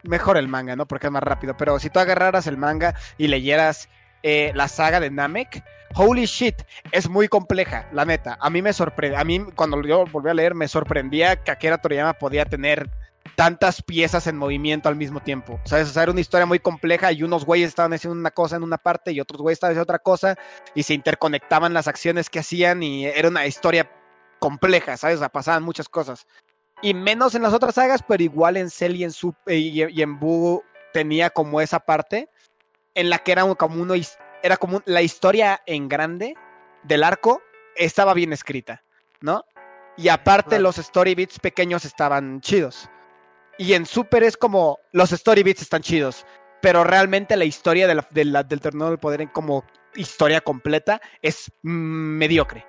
mejor 0.02 0.36
el 0.36 0.46
manga, 0.46 0.76
¿no? 0.76 0.86
Porque 0.86 1.06
es 1.06 1.12
más 1.12 1.22
rápido, 1.22 1.56
pero 1.56 1.78
si 1.80 1.90
tú 1.90 1.98
agarraras 1.98 2.46
el 2.46 2.58
manga 2.58 2.94
y 3.18 3.26
leyeras 3.28 3.88
eh, 4.22 4.52
la 4.54 4.68
saga 4.68 5.00
de 5.00 5.10
Namek, 5.10 5.64
holy 5.94 6.26
shit, 6.26 6.62
es 6.92 7.08
muy 7.08 7.28
compleja, 7.28 7.88
la 7.92 8.04
neta. 8.04 8.36
A 8.40 8.50
mí 8.50 8.60
me 8.60 8.74
sorprende, 8.74 9.16
a 9.16 9.24
mí 9.24 9.42
cuando 9.54 9.82
yo 9.82 10.04
volví 10.12 10.30
a 10.30 10.34
leer 10.34 10.54
me 10.54 10.68
sorprendía 10.68 11.36
que 11.36 11.50
Akira 11.50 11.78
Toriyama 11.78 12.12
podía 12.12 12.44
tener 12.44 12.90
tantas 13.36 13.82
piezas 13.82 14.26
en 14.26 14.36
movimiento 14.36 14.90
al 14.90 14.96
mismo 14.96 15.20
tiempo. 15.20 15.58
¿Sabes? 15.64 15.88
O 15.88 15.92
sea, 15.92 16.02
era 16.02 16.12
una 16.12 16.20
historia 16.20 16.44
muy 16.44 16.58
compleja 16.58 17.10
y 17.10 17.22
unos 17.22 17.46
güeyes 17.46 17.68
estaban 17.68 17.94
haciendo 17.94 18.18
una 18.18 18.30
cosa 18.30 18.56
en 18.56 18.62
una 18.62 18.76
parte 18.76 19.12
y 19.12 19.20
otros 19.20 19.40
güeyes 19.40 19.56
estaban 19.56 19.72
haciendo 19.72 19.84
otra 19.84 19.98
cosa 19.98 20.36
y 20.74 20.82
se 20.82 20.92
interconectaban 20.92 21.72
las 21.72 21.88
acciones 21.88 22.28
que 22.28 22.40
hacían 22.40 22.82
y 22.82 23.06
era 23.06 23.28
una 23.28 23.46
historia 23.46 23.90
compleja, 24.38 24.96
¿sabes? 24.96 25.16
O 25.16 25.18
sea, 25.20 25.28
pasaban 25.28 25.62
muchas 25.62 25.88
cosas. 25.88 26.26
Y 26.82 26.94
menos 26.94 27.34
en 27.34 27.42
las 27.42 27.54
otras 27.54 27.74
sagas, 27.74 28.02
pero 28.06 28.22
igual 28.22 28.56
en 28.56 28.70
Cell 28.70 28.96
y 28.96 29.04
en, 29.04 29.12
Sup 29.12 29.36
y, 29.46 29.82
y 29.84 30.02
en 30.02 30.18
Buu 30.18 30.62
tenía 30.92 31.30
como 31.30 31.60
esa 31.60 31.80
parte 31.80 32.28
en 32.94 33.10
la 33.10 33.18
que 33.18 33.32
era 33.32 33.54
como 33.54 33.82
uno 33.82 33.94
era 34.42 34.56
como 34.56 34.82
la 34.86 35.02
historia 35.02 35.60
en 35.66 35.88
grande 35.88 36.34
del 36.82 37.04
arco 37.04 37.42
estaba 37.76 38.14
bien 38.14 38.32
escrita, 38.32 38.82
¿no? 39.20 39.44
Y 39.96 40.08
aparte 40.08 40.58
los 40.58 40.78
story 40.78 41.14
bits 41.14 41.38
pequeños 41.38 41.84
estaban 41.84 42.40
chidos. 42.40 42.88
Y 43.58 43.74
en 43.74 43.86
Super 43.86 44.22
es 44.22 44.36
como 44.36 44.78
los 44.92 45.12
story 45.12 45.42
bits 45.42 45.62
están 45.62 45.82
chidos, 45.82 46.26
pero 46.60 46.84
realmente 46.84 47.36
la 47.36 47.44
historia 47.44 47.86
de 47.86 47.94
la, 47.94 48.06
de 48.10 48.24
la, 48.24 48.42
del 48.42 48.60
torneo 48.60 48.88
del 48.88 48.98
poder 48.98 49.22
en 49.22 49.28
como 49.28 49.64
historia 49.94 50.40
completa 50.40 51.00
es 51.22 51.50
mm, 51.62 51.68
mediocre. 51.70 52.66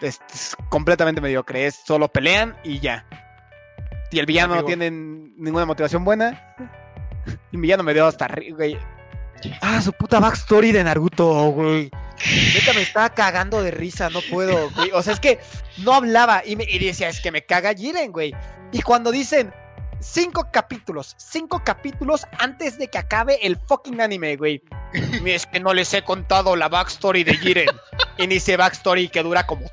Es, 0.00 0.20
es, 0.32 0.56
completamente 0.68 1.20
mediocre. 1.20 1.66
Es 1.66 1.76
solo 1.86 2.08
pelean 2.08 2.56
y 2.64 2.80
ya. 2.80 3.06
Y 4.10 4.18
el 4.18 4.26
villano 4.26 4.54
no 4.54 4.64
tiene 4.64 4.90
ninguna 4.90 5.66
motivación 5.66 6.04
buena. 6.04 6.54
El 7.52 7.60
villano 7.60 7.82
me 7.82 7.92
dio 7.92 8.06
hasta 8.06 8.28
güey. 8.52 8.78
Ah, 9.60 9.82
su 9.82 9.92
puta 9.92 10.20
backstory 10.20 10.72
de 10.72 10.84
Naruto, 10.84 11.50
güey. 11.50 11.90
Neta 12.54 12.72
me 12.72 12.82
estaba 12.82 13.10
cagando 13.10 13.62
de 13.62 13.70
risa, 13.70 14.08
no 14.10 14.20
puedo, 14.30 14.70
güey. 14.70 14.90
O 14.92 15.02
sea, 15.02 15.12
es 15.12 15.20
que 15.20 15.38
no 15.78 15.92
hablaba 15.92 16.42
y, 16.44 16.56
me, 16.56 16.64
y 16.64 16.78
decía, 16.78 17.08
es 17.08 17.20
que 17.20 17.30
me 17.30 17.44
caga 17.44 17.74
Jiren, 17.74 18.12
güey. 18.12 18.34
Y 18.72 18.80
cuando 18.82 19.10
dicen, 19.10 19.52
cinco 20.00 20.48
capítulos, 20.52 21.14
cinco 21.18 21.62
capítulos 21.64 22.26
antes 22.38 22.78
de 22.78 22.88
que 22.88 22.98
acabe 22.98 23.38
el 23.42 23.58
fucking 23.68 24.00
anime, 24.00 24.36
güey. 24.36 24.62
Es 25.26 25.46
que 25.46 25.60
no 25.60 25.74
les 25.74 25.92
he 25.92 26.02
contado 26.02 26.56
la 26.56 26.68
backstory 26.68 27.24
de 27.24 27.34
Jiren. 27.34 27.68
Inicia 28.18 28.56
backstory 28.56 29.08
que 29.08 29.22
dura 29.22 29.46
como 29.46 29.66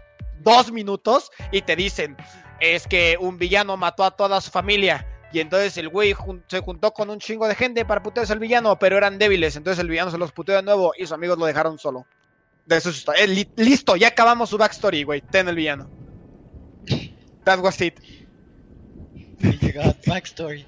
dos 0.43 0.71
minutos 0.71 1.31
y 1.51 1.61
te 1.61 1.75
dicen, 1.75 2.17
es 2.59 2.87
que 2.87 3.17
un 3.19 3.37
villano 3.37 3.77
mató 3.77 4.03
a 4.03 4.11
toda 4.11 4.41
su 4.41 4.51
familia. 4.51 5.07
Y 5.31 5.39
entonces 5.39 5.75
el 5.77 5.89
güey 5.89 6.13
jun 6.13 6.43
se 6.47 6.59
juntó 6.59 6.93
con 6.93 7.09
un 7.09 7.19
chingo 7.19 7.47
de 7.47 7.55
gente 7.55 7.85
para 7.85 8.03
putearse 8.03 8.33
al 8.33 8.39
villano, 8.39 8.77
pero 8.77 8.97
eran 8.97 9.17
débiles. 9.17 9.55
Entonces 9.55 9.81
el 9.81 9.89
villano 9.89 10.11
se 10.11 10.17
los 10.19 10.31
puteó 10.31 10.55
de 10.55 10.61
nuevo 10.61 10.93
y 10.95 11.01
sus 11.01 11.13
amigos 11.13 11.39
lo 11.39 11.45
dejaron 11.45 11.79
solo. 11.79 12.05
De 12.65 12.77
eso 12.77 12.91
está. 12.91 13.13
Eh, 13.13 13.27
li 13.27 13.49
listo, 13.55 13.95
ya 13.95 14.09
acabamos 14.09 14.49
su 14.49 14.57
backstory, 14.57 15.03
güey. 15.03 15.21
Ten 15.21 15.47
el 15.47 15.55
villano. 15.55 15.89
That 17.43 17.59
was 17.59 17.81
it. 17.81 17.99
Backstory. 20.05 20.65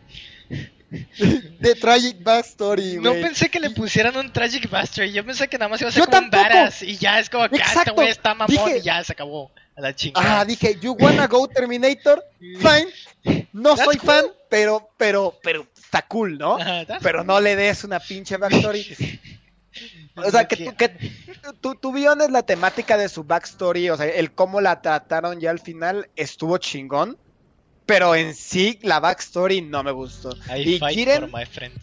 De 1.60 1.76
tragic 1.76 2.24
backstory, 2.24 2.98
No 3.02 3.14
pensé 3.14 3.50
que 3.50 3.60
le 3.60 3.70
pusieran 3.70 4.16
un 4.18 4.32
tragic 4.32 4.70
backstory. 4.70 5.12
Yo 5.12 5.26
pensé 5.26 5.48
que 5.48 5.58
nada 5.58 5.70
más 5.70 5.82
iba 5.82 5.90
a 5.90 5.94
ser 5.94 6.04
Yo 6.04 6.10
como 6.10 6.24
un 6.24 6.30
badass. 6.30 6.84
Y 6.84 6.98
ya 6.98 7.20
es 7.20 7.30
como 7.30 7.50
que 7.50 7.62
ah, 7.62 7.74
este 7.78 7.92
güey 7.92 8.10
está 8.10 8.34
mamón 8.34 8.48
dije, 8.48 8.78
y 8.80 8.82
ya 8.82 9.04
se 9.04 9.14
acabó. 9.14 9.52
A 9.76 9.82
la 9.82 9.96
chingada. 9.96 10.42
Ah, 10.42 10.46
dije, 10.46 10.78
you 10.80 10.94
wanna 11.00 11.28
go 11.28 11.48
Terminator? 11.48 12.24
Fine. 12.40 13.48
No 13.54 13.76
soy 13.76 13.98
cool. 13.98 14.10
fan, 14.10 14.26
pero, 14.50 14.90
pero, 14.98 15.38
pero 15.42 15.68
está 15.76 16.04
cool, 16.08 16.38
¿no? 16.38 16.58
Pero 17.02 17.20
cool. 17.20 17.28
no 17.28 17.42
le 17.42 17.56
des 17.56 17.84
una 17.84 18.00
pinche 18.00 18.38
backstory. 18.38 18.86
O 20.18 20.32
sea, 20.32 20.48
que, 20.48 20.56
tú, 20.56 20.74
que 20.78 20.88
tú, 21.60 21.76
tú 21.76 21.92
viones 21.92 22.32
la 22.32 22.44
temática 22.44 22.96
de 22.96 23.10
su 23.10 23.26
backstory, 23.26 23.90
o 23.90 23.98
sea, 23.98 24.06
el 24.06 24.32
cómo 24.32 24.62
la 24.62 24.82
trataron 24.82 25.42
ya 25.42 25.52
al 25.52 25.60
final 25.60 26.10
estuvo 26.16 26.58
chingón 26.58 27.18
pero 27.86 28.16
en 28.16 28.34
sí 28.34 28.80
la 28.82 29.00
backstory 29.00 29.62
no 29.62 29.84
me 29.84 29.92
gustó. 29.92 30.30
I 30.56 30.76
y 30.76 30.80
fight 30.80 30.98
Jiren, 30.98 31.30
for 31.30 31.40
my 31.40 31.46
friends. 31.46 31.80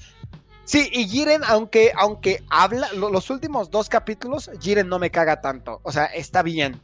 Sí, 0.64 0.88
y 0.92 1.08
Jiren, 1.08 1.42
aunque, 1.46 1.92
aunque 1.96 2.42
habla, 2.50 2.92
lo, 2.94 3.10
los 3.10 3.30
últimos 3.30 3.70
dos 3.70 3.88
capítulos, 3.88 4.50
Jiren 4.60 4.88
no 4.88 4.98
me 4.98 5.10
caga 5.10 5.40
tanto. 5.40 5.80
O 5.82 5.92
sea, 5.92 6.06
está 6.06 6.42
bien. 6.42 6.80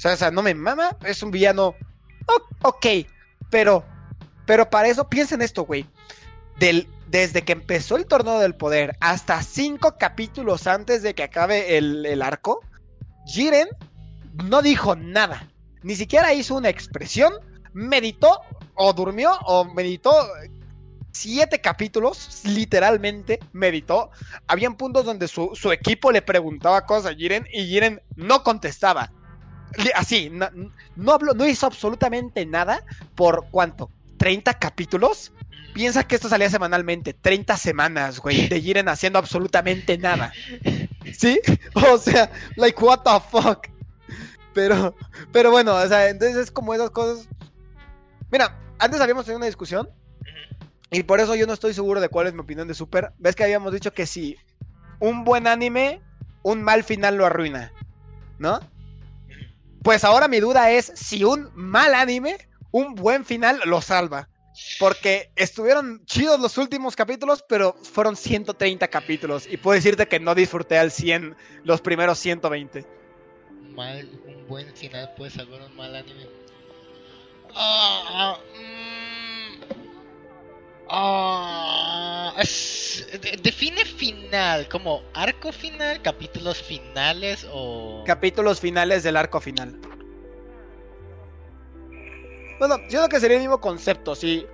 O 0.00 0.02
sea, 0.02 0.14
o 0.14 0.16
sea 0.16 0.30
no 0.30 0.40
me 0.40 0.54
mama, 0.54 0.96
es 1.04 1.22
un 1.22 1.30
villano. 1.30 1.74
Oh, 2.26 2.68
ok, 2.68 2.86
pero, 3.50 3.84
pero 4.46 4.70
para 4.70 4.88
eso, 4.88 5.10
piensa 5.10 5.34
en 5.34 5.42
esto, 5.42 5.66
güey. 5.66 5.84
Del, 6.58 6.88
desde 7.08 7.42
que 7.42 7.52
empezó 7.52 7.96
el 7.96 8.06
torneo 8.06 8.38
del 8.38 8.54
poder 8.54 8.96
hasta 9.00 9.42
cinco 9.42 9.96
capítulos 9.98 10.66
antes 10.66 11.02
de 11.02 11.14
que 11.14 11.22
acabe 11.22 11.76
el, 11.76 12.06
el 12.06 12.22
arco, 12.22 12.60
Jiren 13.26 13.68
no 14.48 14.62
dijo 14.62 14.96
nada. 14.96 15.46
Ni 15.82 15.94
siquiera 15.96 16.32
hizo 16.32 16.54
una 16.54 16.70
expresión, 16.70 17.34
meditó 17.74 18.40
o 18.76 18.94
durmió 18.94 19.32
o 19.44 19.66
meditó 19.66 20.14
siete 21.12 21.60
capítulos, 21.60 22.40
literalmente 22.44 23.38
meditó. 23.52 24.12
Habían 24.46 24.78
puntos 24.78 25.04
donde 25.04 25.28
su, 25.28 25.50
su 25.52 25.72
equipo 25.72 26.10
le 26.10 26.22
preguntaba 26.22 26.86
cosas 26.86 27.12
a 27.12 27.14
Jiren 27.14 27.46
y 27.52 27.66
Jiren 27.66 28.00
no 28.16 28.42
contestaba. 28.42 29.12
Así, 29.94 30.30
no, 30.30 30.48
no 30.96 31.18
no 31.18 31.46
hizo 31.46 31.66
absolutamente 31.66 32.44
nada 32.46 32.84
por 33.14 33.46
cuánto, 33.50 33.90
30 34.18 34.54
capítulos. 34.54 35.32
Piensa 35.74 36.04
que 36.04 36.16
esto 36.16 36.28
salía 36.28 36.50
semanalmente, 36.50 37.14
30 37.14 37.56
semanas, 37.56 38.18
güey, 38.18 38.48
de 38.48 38.60
Jiren 38.60 38.88
haciendo 38.88 39.18
absolutamente 39.18 39.98
nada. 39.98 40.32
¿Sí? 41.12 41.40
O 41.74 41.96
sea, 41.98 42.30
like, 42.56 42.82
what 42.82 43.00
the 43.00 43.10
fuck. 43.30 43.68
Pero, 44.52 44.96
pero 45.32 45.50
bueno, 45.50 45.76
o 45.76 45.86
sea, 45.86 46.08
entonces 46.08 46.36
es 46.36 46.50
como 46.50 46.74
esas 46.74 46.90
cosas. 46.90 47.28
Mira, 48.30 48.58
antes 48.78 49.00
habíamos 49.00 49.24
tenido 49.24 49.38
una 49.38 49.46
discusión 49.46 49.88
y 50.90 51.04
por 51.04 51.20
eso 51.20 51.34
yo 51.36 51.46
no 51.46 51.52
estoy 51.52 51.72
seguro 51.72 52.00
de 52.00 52.08
cuál 52.08 52.26
es 52.26 52.34
mi 52.34 52.40
opinión 52.40 52.66
de 52.66 52.74
Super. 52.74 53.12
Ves 53.18 53.36
que 53.36 53.44
habíamos 53.44 53.72
dicho 53.72 53.92
que 53.92 54.06
si 54.06 54.36
un 54.98 55.24
buen 55.24 55.46
anime, 55.46 56.02
un 56.42 56.62
mal 56.62 56.82
final 56.82 57.16
lo 57.16 57.26
arruina, 57.26 57.72
¿no? 58.38 58.60
Pues 59.82 60.04
ahora 60.04 60.28
mi 60.28 60.40
duda 60.40 60.70
es 60.70 60.92
si 60.94 61.24
un 61.24 61.50
mal 61.54 61.94
anime, 61.94 62.36
un 62.70 62.94
buen 62.94 63.24
final 63.24 63.60
lo 63.64 63.80
salva. 63.80 64.28
Porque 64.78 65.30
estuvieron 65.36 66.04
chidos 66.04 66.38
los 66.38 66.58
últimos 66.58 66.94
capítulos, 66.94 67.44
pero 67.48 67.74
fueron 67.82 68.16
130 68.16 68.88
capítulos. 68.88 69.46
Y 69.50 69.56
puedo 69.56 69.74
decirte 69.74 70.06
que 70.06 70.20
no 70.20 70.34
disfruté 70.34 70.76
al 70.78 70.90
100 70.90 71.34
los 71.64 71.80
primeros 71.80 72.18
120. 72.18 72.84
Mal, 73.74 74.08
un 74.26 74.46
buen 74.48 74.74
final 74.76 75.14
puede 75.16 75.30
salvar 75.30 75.62
un 75.62 75.76
mal 75.76 75.94
anime. 75.94 76.26
Ah, 77.54 78.38
mm, 78.54 78.89
ah, 80.90 82.34
es- 82.38 83.06
define 83.42 83.84
final, 83.84 84.68
como 84.68 85.02
arco 85.14 85.52
final, 85.52 86.02
capítulos 86.02 86.62
finales 86.62 87.46
o... 87.52 88.02
Capítulos 88.06 88.60
finales 88.60 89.02
del 89.02 89.16
arco 89.16 89.40
final. 89.40 89.78
Bueno, 92.58 92.76
yo 92.90 92.98
creo 92.98 93.08
que 93.08 93.20
sería 93.20 93.36
el 93.36 93.42
mismo 93.42 93.60
concepto, 93.60 94.14
si... 94.14 94.46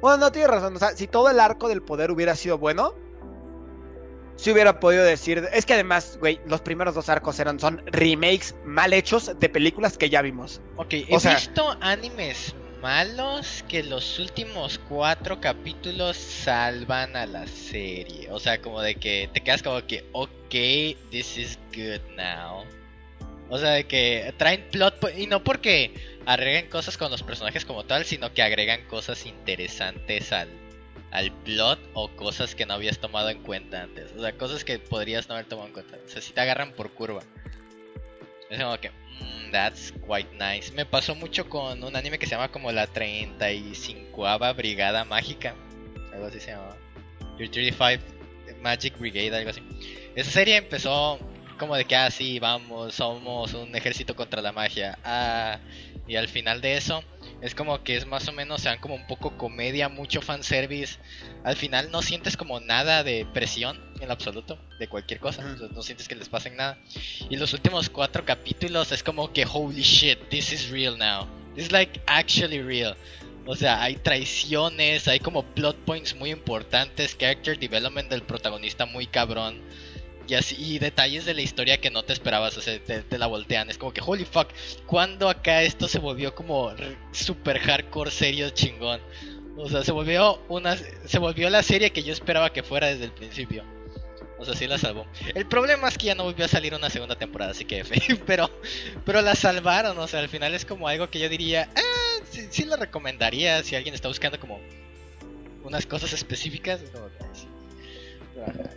Bueno, 0.00 0.16
no 0.16 0.32
tienes 0.32 0.50
razón, 0.50 0.74
o 0.74 0.78
sea, 0.78 0.90
si 0.96 1.06
todo 1.06 1.28
el 1.30 1.38
arco 1.38 1.68
del 1.68 1.82
poder 1.82 2.10
hubiera 2.10 2.34
sido 2.34 2.58
bueno, 2.58 2.94
si 4.36 4.50
hubiera 4.50 4.80
podido 4.80 5.04
decir... 5.04 5.46
Es 5.52 5.66
que 5.66 5.74
además, 5.74 6.16
güey, 6.18 6.40
los 6.46 6.60
primeros 6.62 6.94
dos 6.94 7.08
arcos 7.08 7.38
eran, 7.38 7.60
son 7.60 7.82
remakes 7.86 8.54
mal 8.64 8.92
hechos 8.94 9.38
de 9.38 9.48
películas 9.48 9.98
que 9.98 10.08
ya 10.10 10.22
vimos. 10.22 10.60
Ok, 10.76 10.94
he 10.94 11.06
O 11.14 11.20
sea- 11.20 11.34
visto 11.34 11.76
animes 11.80 12.54
malos 12.82 13.64
que 13.68 13.84
los 13.84 14.18
últimos 14.18 14.78
cuatro 14.88 15.40
capítulos 15.40 16.16
salvan 16.16 17.16
a 17.16 17.24
la 17.24 17.46
serie. 17.46 18.28
O 18.30 18.40
sea, 18.40 18.60
como 18.60 18.82
de 18.82 18.96
que 18.96 19.30
te 19.32 19.40
quedas 19.40 19.62
como 19.62 19.86
que, 19.86 20.04
ok, 20.12 20.50
this 21.10 21.38
is 21.38 21.58
good 21.74 22.00
now. 22.16 22.64
O 23.48 23.58
sea, 23.58 23.70
de 23.70 23.84
que 23.84 24.34
traen 24.36 24.66
plot, 24.70 24.96
y 25.16 25.26
no 25.28 25.44
porque 25.44 25.94
agreguen 26.26 26.68
cosas 26.68 26.98
con 26.98 27.10
los 27.10 27.22
personajes 27.22 27.64
como 27.64 27.84
tal, 27.84 28.04
sino 28.04 28.32
que 28.34 28.42
agregan 28.42 28.84
cosas 28.86 29.26
interesantes 29.26 30.32
al, 30.32 30.48
al 31.12 31.30
plot 31.44 31.78
o 31.94 32.08
cosas 32.08 32.54
que 32.54 32.66
no 32.66 32.74
habías 32.74 32.98
tomado 32.98 33.30
en 33.30 33.42
cuenta 33.42 33.82
antes. 33.82 34.10
O 34.16 34.20
sea, 34.20 34.32
cosas 34.32 34.64
que 34.64 34.80
podrías 34.80 35.28
no 35.28 35.34
haber 35.34 35.46
tomado 35.46 35.68
en 35.68 35.74
cuenta. 35.74 35.98
O 36.04 36.08
sea, 36.08 36.20
si 36.20 36.32
te 36.32 36.40
agarran 36.40 36.72
por 36.72 36.90
curva. 36.90 37.22
Es 38.52 38.62
como 38.62 38.78
que, 38.78 38.90
mm, 38.90 39.50
that's 39.50 39.92
quite 40.06 40.28
nice. 40.38 40.70
Me 40.72 40.84
pasó 40.84 41.14
mucho 41.14 41.48
con 41.48 41.82
un 41.82 41.96
anime 41.96 42.18
que 42.18 42.26
se 42.26 42.32
llama 42.32 42.52
como 42.52 42.70
la 42.70 42.86
35 42.86 44.54
Brigada 44.54 45.06
Mágica. 45.06 45.54
Algo 46.12 46.26
así 46.26 46.38
se 46.38 46.50
llamaba. 46.50 46.76
Your 47.38 47.48
35 47.50 48.04
Magic 48.60 48.98
Brigade, 48.98 49.34
algo 49.34 49.50
así. 49.50 49.62
Esa 50.14 50.30
serie 50.30 50.56
empezó 50.56 51.18
como 51.58 51.76
de 51.76 51.86
que, 51.86 51.96
ah, 51.96 52.10
sí, 52.10 52.38
vamos, 52.38 52.94
somos 52.94 53.54
un 53.54 53.74
ejército 53.74 54.14
contra 54.14 54.42
la 54.42 54.52
magia. 54.52 54.98
Ah, 55.02 55.58
y 56.06 56.16
al 56.16 56.28
final 56.28 56.60
de 56.60 56.76
eso, 56.76 57.02
es 57.42 57.56
como 57.56 57.82
que 57.82 57.96
es 57.96 58.06
más 58.06 58.28
o 58.28 58.32
menos, 58.32 58.62
sean 58.62 58.78
como 58.78 58.94
un 58.94 59.06
poco 59.08 59.36
comedia, 59.36 59.88
mucho 59.88 60.22
fanservice. 60.22 60.98
Al 61.42 61.56
final 61.56 61.90
no 61.90 62.00
sientes 62.00 62.36
como 62.36 62.60
nada 62.60 63.02
de 63.02 63.26
presión 63.34 63.80
en 64.00 64.06
lo 64.06 64.14
absoluto, 64.14 64.58
de 64.78 64.88
cualquier 64.88 65.18
cosa. 65.18 65.42
No 65.42 65.82
sientes 65.82 66.06
que 66.06 66.14
les 66.14 66.28
pasen 66.28 66.56
nada. 66.56 66.78
Y 67.28 67.36
los 67.36 67.52
últimos 67.52 67.90
cuatro 67.90 68.24
capítulos 68.24 68.92
es 68.92 69.02
como 69.02 69.32
que, 69.32 69.44
holy 69.44 69.82
shit, 69.82 70.28
this 70.28 70.52
is 70.52 70.70
real 70.70 70.96
now. 70.96 71.26
This 71.56 71.66
is 71.66 71.72
like 71.72 72.00
actually 72.06 72.62
real. 72.62 72.96
O 73.44 73.56
sea, 73.56 73.82
hay 73.82 73.96
traiciones, 73.96 75.08
hay 75.08 75.18
como 75.18 75.42
plot 75.42 75.76
points 75.78 76.14
muy 76.14 76.30
importantes, 76.30 77.16
character 77.16 77.58
development 77.58 78.08
del 78.08 78.22
protagonista 78.22 78.86
muy 78.86 79.08
cabrón. 79.08 79.60
Y 80.28 80.34
así, 80.34 80.56
y 80.58 80.78
detalles 80.78 81.24
de 81.24 81.34
la 81.34 81.42
historia 81.42 81.80
que 81.80 81.90
no 81.90 82.04
te 82.04 82.12
esperabas, 82.12 82.56
o 82.56 82.60
sea, 82.60 82.78
te, 82.82 83.18
la 83.18 83.26
voltean. 83.26 83.70
Es 83.70 83.78
como 83.78 83.92
que, 83.92 84.00
holy 84.04 84.24
fuck, 84.24 84.48
¿cuándo 84.86 85.28
acá 85.28 85.62
esto 85.62 85.88
se 85.88 85.98
volvió 85.98 86.34
como 86.34 86.72
super 87.10 87.58
hardcore 87.58 88.10
serio 88.10 88.50
chingón? 88.50 89.00
O 89.56 89.68
sea, 89.68 89.84
se 89.84 89.92
volvió 89.92 90.40
una 90.48 90.76
se 90.76 91.18
volvió 91.18 91.50
la 91.50 91.62
serie 91.62 91.90
que 91.90 92.02
yo 92.02 92.12
esperaba 92.12 92.52
que 92.52 92.62
fuera 92.62 92.86
desde 92.86 93.04
el 93.04 93.12
principio. 93.12 93.64
O 94.38 94.44
sea, 94.44 94.56
sí 94.56 94.66
la 94.66 94.76
salvó. 94.76 95.06
El 95.34 95.46
problema 95.46 95.88
es 95.88 95.96
que 95.96 96.06
ya 96.06 96.16
no 96.16 96.24
volvió 96.24 96.44
a 96.44 96.48
salir 96.48 96.74
una 96.74 96.90
segunda 96.90 97.16
temporada, 97.16 97.52
así 97.52 97.64
que. 97.64 97.84
Pero, 98.26 98.50
pero 99.04 99.22
la 99.22 99.36
salvaron, 99.36 99.96
o 99.98 100.08
sea, 100.08 100.18
al 100.20 100.28
final 100.28 100.54
es 100.54 100.64
como 100.64 100.88
algo 100.88 101.08
que 101.08 101.20
yo 101.20 101.28
diría, 101.28 101.68
ah, 101.76 102.24
sí, 102.28 102.48
sí 102.50 102.64
la 102.64 102.76
recomendaría 102.76 103.62
si 103.62 103.76
alguien 103.76 103.94
está 103.94 104.08
buscando 104.08 104.40
como 104.40 104.60
unas 105.62 105.86
cosas 105.86 106.12
específicas. 106.12 106.80
que, 106.80 106.88
sí. 107.34 107.46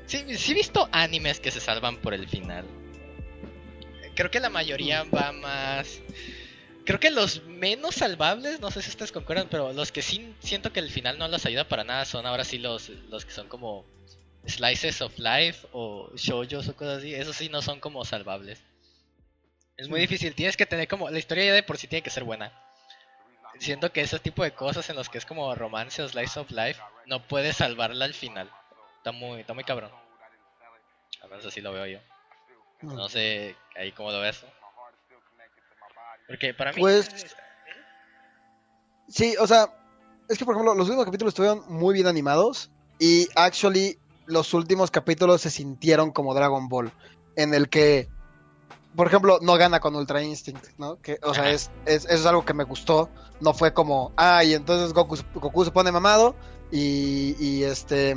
Sí, 0.05 0.37
sí 0.37 0.51
he 0.51 0.55
visto 0.55 0.87
animes 0.91 1.39
que 1.39 1.51
se 1.51 1.59
salvan 1.59 1.97
por 1.97 2.13
el 2.13 2.27
final. 2.27 2.65
Creo 4.15 4.31
que 4.31 4.39
la 4.39 4.49
mayoría 4.49 5.03
va 5.03 5.31
más... 5.31 6.01
Creo 6.85 6.99
que 6.99 7.09
los 7.09 7.43
menos 7.45 7.95
salvables, 7.95 8.59
no 8.59 8.69
sé 8.69 8.81
si 8.81 8.89
ustedes 8.89 9.11
concuerdan, 9.11 9.47
pero 9.49 9.73
los 9.73 9.91
que 9.91 10.03
sí 10.03 10.35
siento 10.39 10.71
que 10.71 10.79
el 10.79 10.91
final 10.91 11.17
no 11.17 11.27
los 11.27 11.45
ayuda 11.45 11.67
para 11.67 11.83
nada 11.83 12.05
son 12.05 12.27
ahora 12.27 12.43
sí 12.43 12.59
los, 12.59 12.89
los 13.09 13.25
que 13.25 13.31
son 13.31 13.47
como 13.47 13.85
slices 14.45 15.01
of 15.01 15.17
life 15.17 15.67
o 15.71 16.11
shoujos 16.15 16.67
o 16.67 16.75
cosas 16.75 16.99
así. 16.99 17.13
Esos 17.13 17.35
sí 17.35 17.49
no 17.49 17.61
son 17.61 17.79
como 17.79 18.05
salvables. 18.05 18.61
Es 19.77 19.89
muy 19.89 19.99
difícil, 19.99 20.35
tienes 20.35 20.55
que 20.55 20.65
tener 20.65 20.87
como... 20.87 21.09
La 21.09 21.19
historia 21.19 21.45
ya 21.45 21.53
de 21.53 21.63
por 21.63 21.77
sí 21.77 21.87
tiene 21.87 22.03
que 22.03 22.09
ser 22.11 22.23
buena. 22.23 22.53
Siento 23.59 23.91
que 23.91 24.01
ese 24.01 24.19
tipo 24.19 24.43
de 24.43 24.51
cosas 24.51 24.89
en 24.89 24.95
los 24.95 25.09
que 25.09 25.17
es 25.17 25.25
como 25.25 25.53
romance 25.55 26.01
o 26.01 26.07
slice 26.07 26.39
of 26.39 26.51
life, 26.51 26.79
no 27.07 27.25
puedes 27.27 27.57
salvarla 27.57 28.05
al 28.05 28.13
final. 28.13 28.49
Está 29.05 29.11
muy, 29.11 29.41
está 29.41 29.53
muy 29.53 29.63
cabrón. 29.63 29.91
Al 31.21 31.29
menos 31.29 31.45
así 31.45 31.61
lo 31.61 31.71
veo 31.71 31.85
yo. 31.85 31.99
No 32.81 33.07
sé 33.07 33.55
ahí 33.77 33.91
cómo 33.91 34.11
lo 34.11 34.19
ves. 34.19 34.43
Porque 36.27 36.55
para 36.55 36.71
mí... 36.73 36.81
Pues- 36.81 37.07
Sí, 39.07 39.35
o 39.39 39.45
sea, 39.45 39.67
es 40.27 40.39
que 40.39 40.45
por 40.45 40.55
ejemplo, 40.55 40.73
los 40.73 40.87
últimos 40.87 41.05
capítulos 41.05 41.33
estuvieron 41.33 41.63
muy 41.71 41.93
bien 41.93 42.07
animados 42.07 42.71
y 42.97 43.27
actually 43.35 43.99
los 44.25 44.51
últimos 44.55 44.89
capítulos 44.89 45.41
se 45.41 45.51
sintieron 45.51 46.09
como 46.11 46.33
Dragon 46.33 46.67
Ball, 46.67 46.91
en 47.35 47.53
el 47.53 47.69
que, 47.69 48.09
por 48.95 49.05
ejemplo, 49.05 49.37
no 49.43 49.53
gana 49.57 49.79
con 49.79 49.95
Ultra 49.95 50.23
Instinct, 50.23 50.65
¿no? 50.79 50.99
Que, 50.99 51.19
o 51.21 51.35
sea, 51.35 51.51
es, 51.51 51.69
es- 51.85 52.05
eso 52.05 52.13
es 52.15 52.25
algo 52.25 52.43
que 52.43 52.55
me 52.55 52.63
gustó, 52.63 53.11
no 53.39 53.53
fue 53.53 53.71
como, 53.71 54.11
ah, 54.17 54.43
y 54.43 54.55
entonces 54.55 54.91
Goku, 54.93 55.15
Goku 55.35 55.63
se 55.63 55.69
pone 55.69 55.91
mamado 55.91 56.35
y, 56.71 57.35
y 57.39 57.63
este, 57.65 58.15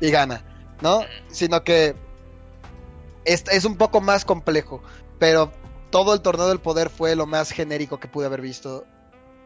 y 0.00 0.10
gana, 0.10 0.44
¿no? 0.80 1.00
Sino 1.28 1.62
que 1.64 1.94
es, 3.24 3.44
es 3.50 3.64
un 3.64 3.76
poco 3.76 4.00
más 4.00 4.24
complejo, 4.24 4.82
pero 5.18 5.52
todo 5.90 6.14
el 6.14 6.20
torneo 6.20 6.48
del 6.48 6.60
poder 6.60 6.90
fue 6.90 7.16
lo 7.16 7.26
más 7.26 7.50
genérico 7.50 7.98
que 8.00 8.08
pude 8.08 8.26
haber 8.26 8.40
visto. 8.40 8.84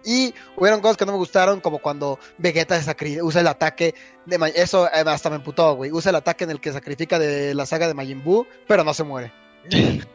Y 0.03 0.35
hubieron 0.57 0.81
cosas 0.81 0.97
que 0.97 1.05
no 1.05 1.13
me 1.13 1.19
gustaron, 1.19 1.61
como 1.61 1.79
cuando 1.79 2.19
Vegeta 2.39 2.81
usa 3.23 3.41
el 3.43 3.47
ataque 3.47 3.95
de 4.25 4.39
Ma- 4.39 4.49
Eso 4.49 4.87
eh, 4.87 5.05
hasta 5.07 5.29
me 5.29 5.37
emputó, 5.37 5.75
güey. 5.77 5.93
Usa 5.93 6.09
el 6.09 6.17
ataque 6.17 6.45
en 6.45 6.51
el 6.51 6.61
que 6.61 6.73
sacrifica 6.73 7.19
de 7.19 7.55
la 7.55 7.67
saga 7.67 7.87
de 7.87 7.93
Majin 7.93 8.25
Buu, 8.25 8.47
pero 8.67 8.83
no 8.83 8.95
se 8.95 9.05
muere. 9.05 9.33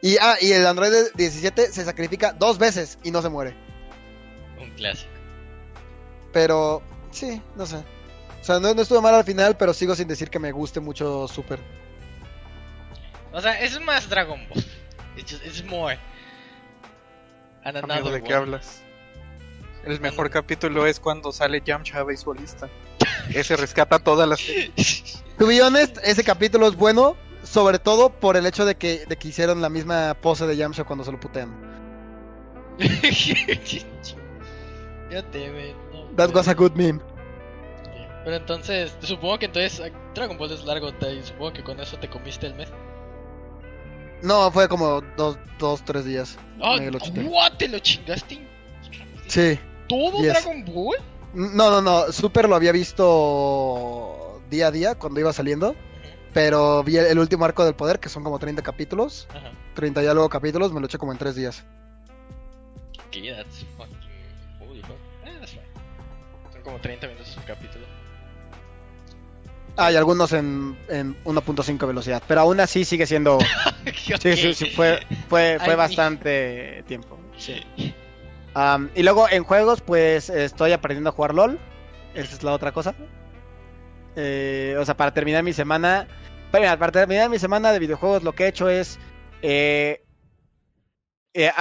Y, 0.00 0.16
ah, 0.20 0.36
y 0.40 0.52
el 0.52 0.64
Android 0.64 0.92
17 1.16 1.72
se 1.72 1.84
sacrifica 1.84 2.32
dos 2.32 2.58
veces 2.58 2.98
y 3.02 3.10
no 3.10 3.20
se 3.20 3.28
muere. 3.28 3.56
Un 4.60 4.70
clásico. 4.70 5.10
Pero, 6.32 6.82
sí, 7.10 7.42
no 7.56 7.66
sé. 7.66 7.78
O 8.48 8.50
sea, 8.50 8.60
no, 8.60 8.72
no 8.72 8.80
estuvo 8.80 9.02
mal 9.02 9.14
al 9.14 9.24
final, 9.24 9.58
pero 9.58 9.74
sigo 9.74 9.94
sin 9.94 10.08
decir 10.08 10.30
que 10.30 10.38
me 10.38 10.52
guste 10.52 10.80
mucho 10.80 11.28
Super. 11.28 11.60
O 13.30 13.42
sea, 13.42 13.60
es 13.60 13.78
más 13.82 14.08
Dragon 14.08 14.40
Ball. 14.48 14.64
It's, 15.18 15.32
just, 15.32 15.44
it's 15.44 15.62
more. 15.66 15.98
Amigo, 17.62 18.10
¿de 18.10 18.22
qué 18.22 18.32
hablas? 18.32 18.80
El 19.84 20.00
mejor 20.00 20.30
capítulo 20.30 20.86
es 20.86 20.98
cuando 20.98 21.30
sale 21.30 21.60
Yamcha 21.62 22.02
beisbolista. 22.04 22.70
Ese 23.34 23.54
rescata 23.54 23.98
todas 23.98 24.26
las. 24.26 24.40
To 25.36 25.46
be 25.46 25.60
honest, 25.60 25.98
ese 26.02 26.24
capítulo 26.24 26.68
es 26.68 26.74
bueno, 26.74 27.18
sobre 27.42 27.78
todo 27.78 28.08
por 28.08 28.38
el 28.38 28.46
hecho 28.46 28.64
de 28.64 28.76
que, 28.76 29.04
de 29.04 29.16
que 29.18 29.28
hicieron 29.28 29.60
la 29.60 29.68
misma 29.68 30.14
pose 30.14 30.46
de 30.46 30.56
Yamcha 30.56 30.84
cuando 30.84 31.04
se 31.04 31.12
lo 31.12 31.20
putean. 31.20 31.54
ya 35.10 35.22
te 35.22 35.50
ve, 35.50 35.76
no 35.92 36.04
That 36.16 36.34
was 36.34 36.48
a 36.48 36.54
good 36.54 36.72
meme. 36.72 37.02
Pero 38.24 38.36
entonces, 38.36 38.96
supongo 39.00 39.38
que 39.38 39.46
entonces 39.46 39.82
Dragon 40.14 40.36
Ball 40.36 40.52
es 40.52 40.64
largo, 40.64 40.88
y 40.88 41.22
supongo 41.22 41.52
que 41.52 41.62
con 41.62 41.80
eso 41.80 41.96
te 41.98 42.08
comiste 42.08 42.46
el 42.46 42.54
mes. 42.54 42.68
No, 44.22 44.50
fue 44.50 44.68
como 44.68 45.00
dos, 45.16 45.38
dos 45.58 45.82
tres 45.84 46.04
días. 46.04 46.36
Ah, 46.60 46.76
what? 47.28 47.52
¿Te 47.56 47.68
lo 47.68 47.78
chingaste? 47.78 48.38
Sí. 49.28 49.58
¿Todo 49.88 50.20
Yes. 50.22 50.32
Dragon 50.44 50.64
Ball? 50.64 50.96
No, 51.32 51.70
no, 51.70 51.80
no. 51.80 52.12
Super 52.12 52.48
lo 52.48 52.56
había 52.56 52.72
visto 52.72 54.42
día 54.50 54.68
a 54.68 54.70
día 54.70 54.94
cuando 54.96 55.20
iba 55.20 55.32
saliendo. 55.32 55.74
Pero 56.34 56.82
vi 56.84 56.96
el, 56.98 57.06
el 57.06 57.18
último 57.18 57.44
arco 57.44 57.64
del 57.64 57.74
poder, 57.74 58.00
que 58.00 58.08
son 58.08 58.22
como 58.22 58.38
30 58.38 58.62
capítulos. 58.62 59.26
Ajá. 59.30 59.50
30 59.74 60.02
y 60.02 60.06
algo 60.06 60.28
capítulos, 60.28 60.72
me 60.72 60.80
lo 60.80 60.86
eché 60.86 60.98
como 60.98 61.12
en 61.12 61.18
tres 61.18 61.36
días. 61.36 61.64
Okay, 63.08 63.30
that's 63.30 63.64
fucking. 63.76 63.96
Holy 64.60 64.82
fuck. 64.82 64.96
Eh, 65.24 65.36
that's 65.38 65.52
fine. 65.52 65.62
Son 66.52 66.62
como 66.62 66.78
30 66.78 67.06
minutos 67.06 67.34
un 67.36 67.42
capítulo. 67.44 67.86
Ah, 69.78 69.92
y 69.92 69.96
algunos 69.96 70.32
en, 70.32 70.76
en 70.88 71.16
1.5 71.24 71.86
velocidad. 71.86 72.20
Pero 72.26 72.40
aún 72.40 72.60
así 72.60 72.84
sigue 72.84 73.06
siendo. 73.06 73.38
Sí, 74.20 74.36
sí, 74.36 74.54
sí, 74.54 74.66
fue, 74.70 75.00
fue, 75.28 75.58
fue 75.60 75.70
Ay, 75.72 75.76
bastante 75.76 76.84
tiempo. 76.86 77.18
Sí. 77.36 77.62
Y 78.96 79.04
luego 79.04 79.28
en 79.30 79.44
juegos, 79.44 79.80
pues 79.80 80.30
estoy 80.30 80.72
aprendiendo 80.72 81.10
a 81.10 81.12
jugar 81.12 81.32
LOL. 81.32 81.60
Esa 82.14 82.34
es 82.34 82.42
la 82.42 82.52
otra 82.52 82.72
cosa. 82.72 82.92
Eh, 84.16 84.76
o 84.80 84.84
sea, 84.84 84.96
para 84.96 85.14
terminar 85.14 85.44
mi 85.44 85.52
semana. 85.52 86.08
Para, 86.50 86.62
mira, 86.62 86.76
para 86.76 86.90
terminar 86.90 87.30
mi 87.30 87.38
semana 87.38 87.70
de 87.70 87.78
videojuegos, 87.78 88.24
lo 88.24 88.34
que 88.34 88.44
he 88.44 88.48
hecho 88.48 88.68
es. 88.68 88.98
eh, 89.42 90.02
eh, 91.34 91.52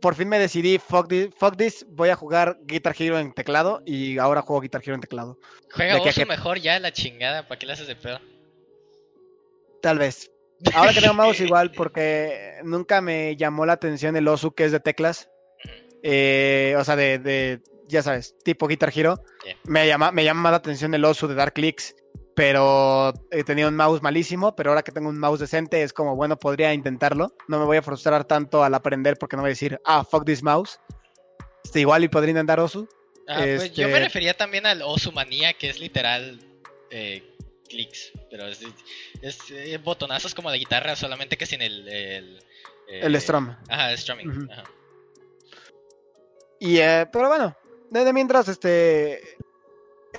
por 0.00 0.14
fin 0.14 0.28
me 0.28 0.38
decidí, 0.38 0.78
fuck 0.78 1.08
this, 1.08 1.28
fuck 1.36 1.56
this, 1.56 1.86
voy 1.88 2.08
a 2.08 2.16
jugar 2.16 2.58
Guitar 2.62 2.94
Hero 2.98 3.18
en 3.18 3.32
teclado. 3.32 3.82
Y 3.86 4.18
ahora 4.18 4.42
juego 4.42 4.60
Guitar 4.60 4.82
Hero 4.84 4.94
en 4.94 5.00
teclado. 5.00 5.38
Juega 5.72 5.94
De 5.94 6.10
que- 6.10 6.26
mejor 6.26 6.58
ya 6.58 6.78
la 6.80 6.92
chingada, 6.92 7.46
¿para 7.46 7.58
qué 7.58 7.66
le 7.66 7.72
haces 7.74 7.86
de 7.86 7.96
pedo? 7.96 8.20
Tal 9.82 9.98
vez. 9.98 10.30
Ahora 10.74 10.92
que 10.92 11.00
tengo 11.00 11.14
mouse 11.14 11.40
igual, 11.40 11.72
porque 11.72 12.58
nunca 12.64 13.00
me 13.00 13.36
llamó 13.36 13.64
la 13.64 13.72
atención 13.74 14.14
el 14.16 14.28
Osu 14.28 14.52
que 14.52 14.64
es 14.64 14.72
de 14.72 14.80
teclas. 14.80 15.30
Eh, 16.02 16.74
o 16.78 16.84
sea, 16.84 16.96
de, 16.96 17.18
de, 17.18 17.60
ya 17.88 18.02
sabes, 18.02 18.34
tipo 18.44 18.66
Guitar 18.66 18.92
Hero. 18.94 19.22
Yeah. 19.44 19.56
Me, 19.64 19.86
llama, 19.86 20.12
me 20.12 20.24
llama 20.24 20.42
más 20.42 20.52
la 20.52 20.56
atención 20.58 20.92
el 20.94 21.04
Osu 21.04 21.28
de 21.28 21.34
Dark 21.34 21.54
Clicks. 21.54 21.94
Pero 22.40 23.12
he 23.30 23.44
tenido 23.44 23.68
un 23.68 23.76
mouse 23.76 24.00
malísimo, 24.00 24.56
pero 24.56 24.70
ahora 24.70 24.82
que 24.82 24.92
tengo 24.92 25.10
un 25.10 25.18
mouse 25.18 25.40
decente 25.40 25.82
es 25.82 25.92
como, 25.92 26.16
bueno, 26.16 26.38
podría 26.38 26.72
intentarlo. 26.72 27.36
No 27.48 27.58
me 27.58 27.66
voy 27.66 27.76
a 27.76 27.82
frustrar 27.82 28.24
tanto 28.24 28.64
al 28.64 28.72
aprender 28.72 29.18
porque 29.18 29.36
no 29.36 29.42
voy 29.42 29.48
a 29.48 29.52
decir, 29.52 29.78
ah, 29.84 30.02
fuck 30.10 30.24
this 30.24 30.42
mouse. 30.42 30.80
Este, 31.62 31.80
igual 31.80 32.02
y 32.02 32.08
podría 32.08 32.30
intentar 32.30 32.58
Osu. 32.58 32.88
Ah, 33.28 33.42
pues 33.44 33.74
yo 33.74 33.84
Este- 33.84 33.92
me 33.92 34.00
refería 34.00 34.32
también 34.32 34.64
al 34.64 34.80
Osumanía, 34.80 35.52
que 35.52 35.68
es 35.68 35.80
literal 35.80 36.40
eh, 36.90 37.22
clics, 37.68 38.10
pero 38.30 38.46
es, 38.46 38.62
es, 39.20 39.38
eh, 39.50 39.76
botonazos 39.76 40.34
como 40.34 40.50
de 40.50 40.56
guitarra, 40.56 40.96
solamente 40.96 41.36
que 41.36 41.44
sin 41.44 41.60
el... 41.60 41.86
El, 41.88 42.38
eh, 42.88 43.00
El 43.02 43.20
strum. 43.20 43.54
Ajá, 43.68 43.92
el 43.92 43.98
strumming. 43.98 44.48
Ajá. 44.50 44.64
Y, 46.58 46.78
eh, 46.78 47.06
pero 47.12 47.28
bueno, 47.28 47.54
desde 47.90 48.14
mientras, 48.14 48.48
este. 48.48 49.20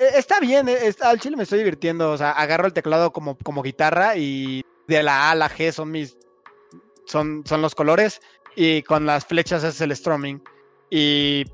Eh, 0.02 0.12
Está 0.16 0.40
bien, 0.40 0.68
eh, 0.70 0.78
está- 0.88 1.10
al 1.10 1.20
chile 1.20 1.38
me 1.38 1.44
estoy 1.44 1.60
divirtiendo. 1.60 2.12
O 2.12 2.18
sea, 2.18 2.32
agarro 2.32 2.66
el 2.68 2.74
teclado 2.74 3.12
como, 3.12 3.38
como 3.38 3.62
guitarra 3.64 4.16
y 4.18 4.64
de 4.88 5.04
la 5.04 5.28
A 5.28 5.32
a 5.32 5.36
la 5.36 5.50
G 5.50 5.72
son 5.72 5.92
mis. 5.92 6.18
Son, 7.06 7.44
son 7.46 7.62
los 7.62 7.76
colores. 7.76 8.22
Y 8.56 8.82
con 8.84 9.06
las 9.06 9.26
flechas 9.26 9.64
es 9.64 9.80
el 9.82 9.96
strumming. 9.96 10.44
Y 10.90 11.46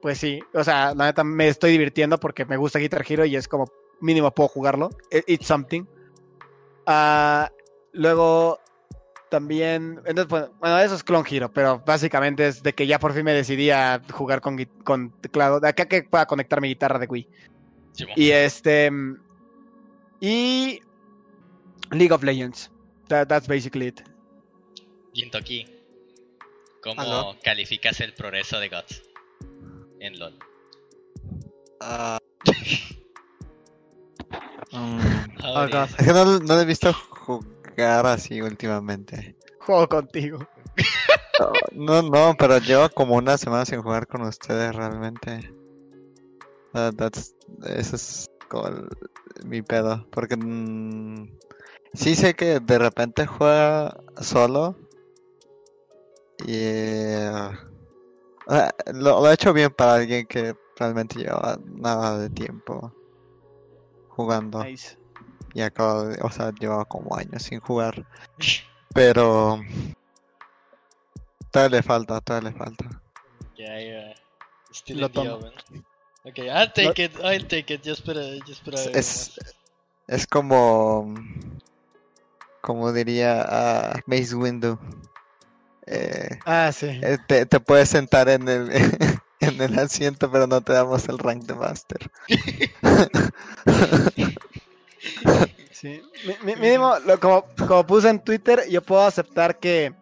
pues 0.00 0.18
sí, 0.18 0.40
o 0.54 0.62
sea, 0.62 0.94
la 0.94 1.06
neta 1.06 1.24
me 1.24 1.48
estoy 1.48 1.72
divirtiendo 1.72 2.20
porque 2.20 2.44
me 2.44 2.56
gusta 2.56 2.78
Guitar 2.78 3.04
Hero 3.08 3.24
y 3.24 3.34
es 3.34 3.48
como 3.48 3.66
mínimo 4.00 4.30
puedo 4.32 4.48
jugarlo. 4.48 4.90
I- 5.10 5.24
It's 5.34 5.46
something. 5.46 5.84
Ah, 6.86 7.50
luego 7.92 8.60
también, 9.28 10.00
entonces, 10.04 10.28
bueno, 10.28 10.50
bueno, 10.60 10.78
eso 10.78 10.94
es 10.94 11.02
Clone 11.02 11.26
Hero, 11.28 11.50
pero 11.52 11.82
básicamente 11.84 12.46
es 12.46 12.62
de 12.62 12.72
que 12.74 12.86
ya 12.86 13.00
por 13.00 13.12
fin 13.12 13.24
me 13.24 13.32
decidí 13.32 13.70
a 13.70 14.00
jugar 14.12 14.40
con, 14.40 14.56
con 14.84 15.10
teclado, 15.20 15.58
de 15.58 15.68
acá 15.68 15.86
que 15.86 16.04
pueda 16.04 16.26
conectar 16.26 16.60
mi 16.60 16.68
guitarra 16.68 17.00
de 17.00 17.06
Wii. 17.06 17.28
Y 18.16 18.30
este, 18.30 18.90
y 20.20 20.80
League 21.90 22.12
of 22.12 22.22
Legends. 22.22 22.70
That- 23.08 23.28
that's 23.28 23.46
basically 23.46 23.86
it. 23.88 24.00
Gintoki, 25.14 25.64
¿cómo 26.82 27.00
¿Aló? 27.00 27.36
calificas 27.42 28.00
el 28.00 28.12
progreso 28.14 28.58
de 28.60 28.68
Guts 28.68 29.02
en 30.00 30.18
LOL? 30.18 30.38
Oh, 34.72 35.66
God. 35.70 35.88
es 35.98 36.06
que 36.06 36.12
no, 36.12 36.24
no 36.40 36.54
lo 36.54 36.60
he 36.60 36.64
visto 36.64 36.92
jugar 36.92 38.06
así 38.06 38.42
últimamente. 38.42 39.36
Juego 39.60 39.88
contigo. 39.88 40.46
No, 41.72 42.02
no, 42.02 42.34
pero 42.38 42.58
llevo 42.58 42.88
como 42.90 43.14
una 43.14 43.38
semana 43.38 43.64
sin 43.64 43.80
jugar 43.82 44.06
con 44.06 44.22
ustedes 44.22 44.74
realmente. 44.74 45.52
Ah, 46.76 46.90
that's- 46.94 47.34
eso 47.64 47.96
es 47.96 48.26
como 48.48 48.68
el- 48.68 48.88
mi 49.44 49.62
pedo. 49.62 50.06
Porque 50.10 50.36
mm, 50.36 51.38
sí 51.94 52.14
sé 52.14 52.34
que 52.34 52.60
de 52.60 52.78
repente 52.78 53.26
juega 53.26 53.96
solo. 54.20 54.76
Y 56.46 56.52
sea, 56.52 57.58
lo, 58.92 59.20
lo 59.22 59.30
he 59.30 59.34
hecho 59.34 59.54
bien 59.54 59.70
para 59.72 59.94
alguien 59.94 60.26
que 60.26 60.54
realmente 60.76 61.18
lleva 61.18 61.58
nada 61.64 62.18
de 62.18 62.28
tiempo 62.28 62.92
jugando. 64.08 64.62
Nice. 64.62 64.98
Y 65.54 65.62
acabo 65.62 66.04
de, 66.04 66.18
o 66.22 66.30
sea, 66.30 66.52
llevaba 66.52 66.84
como 66.84 67.16
años 67.16 67.42
sin 67.42 67.60
jugar. 67.60 68.06
Pero 68.92 69.58
todavía 71.50 71.78
le 71.78 71.82
falta, 71.82 72.20
todavía 72.20 72.50
le 72.50 72.56
falta. 72.58 73.02
Ya, 73.56 73.80
ya. 73.80 74.14
Still 74.70 75.00
Lo 75.00 75.08
tomo. 75.08 75.36
oven. 75.36 75.52
Ok, 76.26 76.38
I'll 76.38 76.72
take 76.72 77.04
it, 77.04 77.12
I'll 77.22 77.46
take 77.46 77.72
it, 77.74 77.84
just 77.84 78.04
para, 78.04 78.20
just 78.46 78.64
para 78.64 78.76
Es, 78.98 79.30
es, 80.08 80.26
como 80.26 81.14
como 82.60 82.92
diría 82.92 83.44
ah, 83.48 84.00
Mace 84.06 84.34
Windu. 84.34 84.76
Eh, 85.86 86.28
Ah, 86.44 86.72
sí. 86.72 86.86
eh, 86.88 87.16
te, 87.28 87.46
te 87.46 87.60
puedes 87.60 87.90
sentar 87.90 88.28
en 88.28 88.48
el 88.48 88.70
en 89.40 89.60
el 89.60 89.78
asiento, 89.78 90.30
pero 90.32 90.48
no 90.48 90.60
te 90.60 90.72
damos 90.72 91.08
el 91.08 91.18
rank 91.18 91.44
de 91.44 91.54
master. 91.54 92.10
Sí. 95.72 96.00
Mi- 96.42 96.56
mínimo, 96.56 96.94
lo- 97.04 97.20
como, 97.20 97.44
como 97.68 97.86
puse 97.86 98.08
en 98.08 98.18
Twitter, 98.24 98.66
yo 98.68 98.82
puedo 98.82 99.02
aceptar 99.02 99.58
que. 99.58 99.94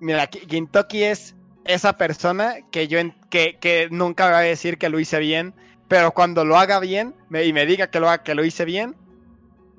Mira, 0.00 0.28
Gintoki 0.28 1.02
es 1.04 1.34
esa 1.64 1.96
persona 1.96 2.56
que 2.70 2.88
yo 2.88 2.98
que, 3.30 3.58
que 3.60 3.88
nunca 3.90 4.30
va 4.30 4.38
a 4.38 4.42
decir 4.42 4.78
que 4.78 4.88
lo 4.88 5.00
hice 5.00 5.18
bien, 5.18 5.54
pero 5.88 6.12
cuando 6.12 6.44
lo 6.44 6.56
haga 6.56 6.80
bien 6.80 7.14
y 7.30 7.52
me 7.52 7.66
diga 7.66 7.88
que 7.88 8.00
lo, 8.00 8.08
que 8.22 8.34
lo 8.34 8.44
hice 8.44 8.64
bien, 8.64 8.96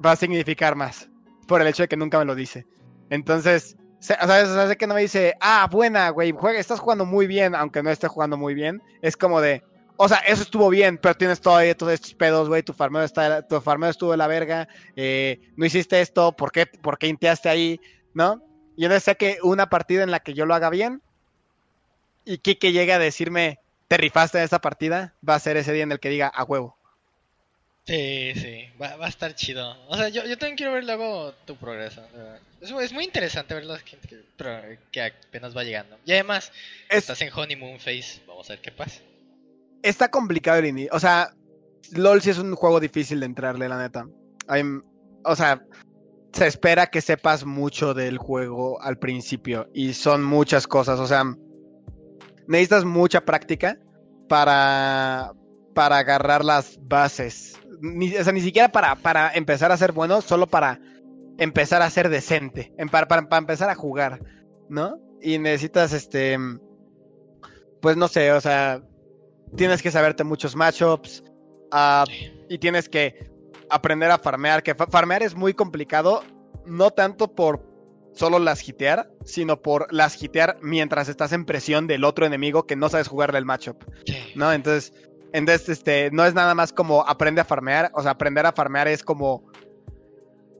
va 0.04 0.12
a 0.12 0.16
significar 0.16 0.76
más. 0.76 1.10
Por 1.48 1.62
el 1.62 1.68
hecho 1.68 1.84
de 1.84 1.90
que 1.90 1.98
nunca 1.98 2.20
me 2.20 2.26
lo 2.26 2.36
dice. 2.36 2.66
Entonces. 3.10 3.78
O 4.00 4.06
sea, 4.06 4.68
sé 4.68 4.76
que 4.76 4.86
no 4.86 4.96
me 4.96 5.02
dice, 5.02 5.34
ah, 5.40 5.66
buena, 5.72 6.10
güey, 6.10 6.36
estás 6.58 6.82
jugando 6.82 7.06
muy 7.06 7.26
bien, 7.26 7.56
aunque 7.56 7.82
no 7.82 7.90
esté 7.90 8.10
jugando 8.10 8.36
muy 8.36 8.54
bien. 8.54 8.82
Es 9.02 9.16
como 9.16 9.40
de, 9.40 9.64
o 9.96 10.10
sea, 10.10 10.18
eso 10.20 10.42
estuvo 10.42 10.70
bien, 10.70 10.98
pero 10.98 11.16
tienes 11.16 11.40
todavía 11.40 11.78
todos 11.78 11.94
estos 11.94 12.14
pedos, 12.14 12.50
güey, 12.50 12.64
tu 12.64 12.74
farmeo, 12.74 13.04
está, 13.04 13.48
tu 13.48 13.62
farmeo 13.62 13.90
estuvo 13.90 14.12
de 14.12 14.18
la 14.18 14.28
verga, 14.28 14.68
eh, 14.98 15.40
no 15.56 15.66
hiciste 15.66 16.02
esto, 16.02 16.36
¿por 16.36 16.52
qué, 16.52 16.66
¿por 16.66 16.98
qué 16.98 17.08
inteaste 17.08 17.48
ahí? 17.48 17.80
¿No? 18.14 18.44
Y 18.76 18.84
entonces 18.84 19.04
sé 19.04 19.16
que 19.16 19.38
una 19.42 19.70
partida 19.70 20.04
en 20.04 20.12
la 20.12 20.20
que 20.20 20.34
yo 20.34 20.46
lo 20.46 20.54
haga 20.54 20.70
bien 20.70 21.02
y 22.26 22.38
Kike 22.38 22.72
llegue 22.72 22.94
a 22.94 23.00
decirme, 23.00 23.60
te 23.88 23.98
rifaste 23.98 24.38
en 24.38 24.44
esta 24.44 24.62
partida, 24.62 25.14
va 25.28 25.36
a 25.36 25.40
ser 25.40 25.58
ese 25.58 25.74
día 25.74 25.84
en 25.84 25.92
el 25.92 26.00
que 26.00 26.10
diga, 26.10 26.28
a 26.28 26.44
huevo. 26.44 26.78
Sí, 27.86 28.32
sí, 28.36 28.66
va, 28.82 28.96
va 28.96 29.08
a 29.08 29.10
estar 29.10 29.36
chido. 29.36 29.76
O 29.90 29.98
sea, 29.98 30.08
yo, 30.08 30.24
yo 30.26 30.38
también 30.38 30.56
quiero 30.56 30.72
ver 30.72 30.86
luego 30.86 31.34
tu 31.46 31.58
progreso. 31.58 32.02
Es, 32.62 32.72
es 32.72 32.94
muy 32.94 33.04
interesante 33.04 33.54
ver 33.54 33.66
la 33.66 33.78
gente 33.80 34.08
que, 34.92 35.02
apenas 35.02 35.56
va 35.56 35.64
llegando. 35.64 35.98
Y 36.06 36.14
además, 36.14 36.52
Es, 36.90 37.00
estás 37.00 37.22
en 37.22 37.32
Honeymoon 37.34 37.80
Phase, 37.80 38.22
vamos 38.26 38.50
a 38.50 38.54
ver 38.54 38.62
qué 38.62 38.72
pasa. 38.72 39.02
está 39.82 40.10
complicado 40.10 40.60
el 40.60 40.68
inicio. 40.68 40.92
O 40.94 41.00
sea, 41.00 41.34
LOL 41.92 42.22
sí 42.22 42.30
es 42.30 42.38
un 42.38 42.56
juego 42.56 42.80
difícil 42.80 43.20
de 43.20 43.26
entrarle, 43.26 43.68
la 43.68 43.78
neta. 43.78 44.08
O 45.26 45.36
sea, 45.36 45.62
se 46.32 46.48
espera 46.48 46.88
que 46.88 47.02
sepas 47.02 47.46
mucho 47.46 47.94
del 47.94 48.18
juego 48.18 48.82
al 48.82 48.98
principio 48.98 49.70
y 49.74 49.94
son 49.94 50.24
muchas 50.24 50.68
cosas. 50.68 51.00
O 51.02 51.08
sea, 51.08 51.24
necesitas 52.48 52.86
mucha 52.86 53.22
práctica 53.26 53.78
para, 54.28 55.32
para 55.74 55.98
agarrar 55.98 56.44
las 56.46 56.80
bases. 56.82 57.60
Ni, 57.82 58.16
o 58.16 58.24
sea, 58.24 58.34
ni 58.34 58.41
siquiera 58.41 58.72
para, 58.72 58.96
para 58.96 59.34
empezar 59.34 59.72
a 59.72 59.78
ser 59.78 59.91
bueno, 59.91 60.22
solo 60.22 60.48
para 60.48 60.80
empezar 61.38 61.82
a 61.82 61.89
ser 61.89 62.10
decente, 62.10 62.74
en- 62.78 62.89
para, 62.89 63.08
para- 63.08 63.28
para 63.28 63.39
empezar 63.39 63.70
a 63.70 63.76
jugar, 63.76 64.22
¿no? 64.70 64.98
Y 65.22 65.39
necesitas, 65.39 65.91
este, 65.94 66.38
pues 67.82 67.98
no 67.98 68.08
sé, 68.08 68.32
o 68.32 68.41
sea, 68.41 68.82
tienes 69.56 69.82
que 69.82 69.91
saberte 69.91 70.24
muchos 70.24 70.56
matchups 70.56 71.24
ah, 71.72 72.06
y 72.50 72.58
tienes 72.60 72.88
que 72.89 73.30
aprender 73.70 74.12
a 74.12 74.18
farmear, 74.18 74.64
que 74.64 74.76
fa- 74.76 74.88
farmear 74.88 75.24
es 75.24 75.36
muy 75.36 75.54
complicado, 75.54 76.24
no 76.66 76.91
tanto 76.91 77.34
por 77.34 77.62
solo 78.14 78.39
las 78.39 78.68
hitear, 78.68 79.09
sino 79.26 79.61
por 79.61 79.91
las 79.91 80.22
hitear 80.22 80.57
mientras 80.61 81.09
estás 81.09 81.34
en 81.34 81.45
presión 81.45 81.88
del 81.88 82.03
otro 82.03 82.26
enemigo 82.26 82.66
que 82.66 82.76
no 82.76 82.89
sabes 82.89 83.07
jugarle 83.07 83.39
el 83.39 83.45
matchup. 83.45 83.84
¿no? 84.36 84.53
Entonces, 84.53 84.93
entonces 85.34 85.70
este, 85.70 86.09
no 86.11 86.26
es 86.26 86.34
nada 86.34 86.53
más 86.55 86.72
como 86.74 87.07
aprende 87.07 87.41
a 87.41 87.45
farmear, 87.45 87.91
o 87.93 88.01
sea, 88.01 88.11
aprender 88.11 88.45
a 88.45 88.51
farmear 88.51 88.88
es 88.88 89.03
como... 89.03 89.43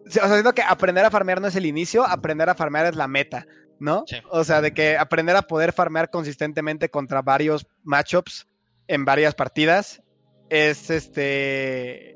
O 0.06 0.10
sea, 0.10 0.28
siento 0.28 0.54
que 0.54 0.62
aprender 0.62 1.06
a 1.06 1.12
farmear 1.12 1.40
no 1.40 1.48
es 1.48 1.56
el 1.56 1.66
inicio, 1.66 2.04
aprender 2.06 2.50
a 2.50 2.56
farmear 2.56 2.88
es 2.88 2.96
la 2.96 3.08
meta, 3.08 3.46
¿no? 3.80 4.04
Sí. 4.08 4.18
O 4.32 4.44
sea, 4.44 4.60
de 4.62 4.74
que 4.74 4.98
aprender 4.98 5.36
a 5.36 5.44
poder 5.44 5.72
farmear 5.72 6.10
consistentemente 6.10 6.90
contra 6.90 7.22
varios 7.22 7.66
matchups 7.84 8.48
en 8.88 9.06
varias 9.06 9.34
partidas 9.36 10.02
es 10.50 10.90
este... 10.90 12.12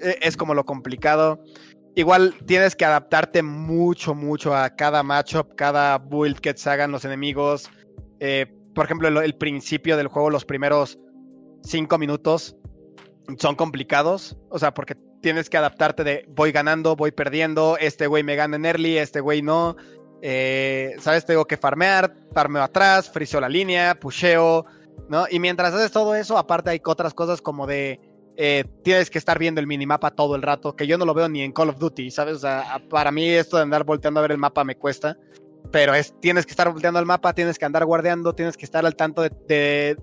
e- 0.00 0.18
Es 0.20 0.36
como 0.36 0.52
lo 0.54 0.64
complicado. 0.64 1.42
Igual 1.94 2.34
tienes 2.46 2.76
que 2.76 2.84
adaptarte 2.84 3.42
mucho, 3.42 4.14
mucho 4.14 4.54
a 4.54 4.70
cada 4.70 5.02
matchup, 5.02 5.54
cada 5.56 5.98
build 5.98 6.38
que 6.38 6.54
te 6.54 6.70
hagan 6.70 6.92
los 6.92 7.04
enemigos. 7.04 7.68
Eh, 8.20 8.46
por 8.74 8.84
ejemplo, 8.84 9.08
el, 9.08 9.34
principio 9.34 9.96
del 9.96 10.06
juego, 10.06 10.30
los 10.30 10.44
primeros 10.44 10.98
cinco 11.64 11.98
minutos 11.98 12.56
son 13.38 13.56
complicados. 13.56 14.36
O 14.50 14.58
sea, 14.58 14.72
porque 14.72 14.96
tienes 15.20 15.50
que 15.50 15.56
adaptarte 15.56 16.04
de 16.04 16.24
voy 16.28 16.52
ganando, 16.52 16.94
voy 16.94 17.10
perdiendo, 17.10 17.76
este 17.78 18.06
güey 18.06 18.22
me 18.22 18.36
gana 18.36 18.56
en 18.56 18.66
early, 18.66 18.98
este 18.98 19.20
güey 19.20 19.42
no. 19.42 19.76
Eh, 20.22 20.94
¿Sabes? 21.00 21.24
Tengo 21.24 21.46
que 21.46 21.56
farmear, 21.56 22.14
farmeo 22.32 22.62
atrás, 22.62 23.10
friseo 23.10 23.40
la 23.40 23.48
línea, 23.48 23.98
pusheo, 23.98 24.64
¿no? 25.08 25.24
Y 25.28 25.40
mientras 25.40 25.74
haces 25.74 25.90
todo 25.90 26.14
eso, 26.14 26.38
aparte 26.38 26.70
hay 26.70 26.80
otras 26.84 27.14
cosas 27.14 27.40
como 27.42 27.66
de 27.66 28.00
eh, 28.36 28.64
tienes 28.82 29.10
que 29.10 29.18
estar 29.18 29.38
viendo 29.38 29.60
el 29.60 29.66
minimapa 29.66 30.10
todo 30.10 30.34
el 30.36 30.42
rato, 30.42 30.74
que 30.76 30.86
yo 30.86 30.96
no 30.98 31.04
lo 31.04 31.14
veo 31.14 31.28
ni 31.28 31.42
en 31.42 31.52
Call 31.52 31.68
of 31.70 31.78
Duty, 31.78 32.10
¿sabes? 32.10 32.42
Para 32.88 33.10
mí 33.10 33.28
esto 33.28 33.56
de 33.56 33.64
andar 33.64 33.84
volteando 33.84 34.20
a 34.20 34.22
ver 34.22 34.32
el 34.32 34.38
mapa 34.38 34.64
me 34.64 34.76
cuesta, 34.76 35.16
pero 35.70 35.94
es, 35.94 36.14
tienes 36.20 36.46
que 36.46 36.52
estar 36.52 36.70
volteando 36.72 36.98
el 37.00 37.06
mapa, 37.06 37.34
tienes 37.34 37.58
que 37.58 37.64
andar 37.64 37.84
guardeando, 37.84 38.34
tienes 38.34 38.56
que 38.56 38.64
estar 38.64 38.84
al 38.86 38.96
tanto 38.96 39.22
de... 39.22 39.30
de- 39.48 39.96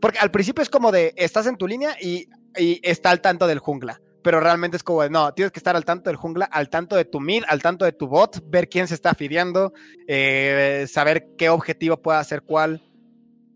Porque 0.00 0.18
al 0.18 0.30
principio 0.30 0.62
es 0.62 0.68
como 0.70 0.90
de, 0.92 1.12
estás 1.16 1.46
en 1.46 1.56
tu 1.56 1.66
línea 1.66 1.96
y, 2.00 2.26
y 2.56 2.80
está 2.82 3.10
al 3.10 3.20
tanto 3.20 3.46
del 3.46 3.58
jungla, 3.60 4.00
pero 4.22 4.40
realmente 4.40 4.76
es 4.76 4.82
como 4.82 5.02
de, 5.02 5.10
no, 5.10 5.32
tienes 5.32 5.52
que 5.52 5.60
estar 5.60 5.76
al 5.76 5.84
tanto 5.84 6.10
del 6.10 6.16
jungla, 6.16 6.46
al 6.46 6.68
tanto 6.68 6.96
de 6.96 7.04
tu 7.04 7.20
mid, 7.20 7.44
al 7.48 7.62
tanto 7.62 7.84
de 7.84 7.92
tu 7.92 8.08
bot, 8.08 8.42
ver 8.50 8.68
quién 8.68 8.88
se 8.88 8.94
está 8.94 9.14
fideando, 9.14 9.72
eh, 10.08 10.86
saber 10.88 11.28
qué 11.38 11.48
objetivo 11.50 11.96
puede 12.02 12.18
hacer 12.18 12.42
cuál. 12.42 12.82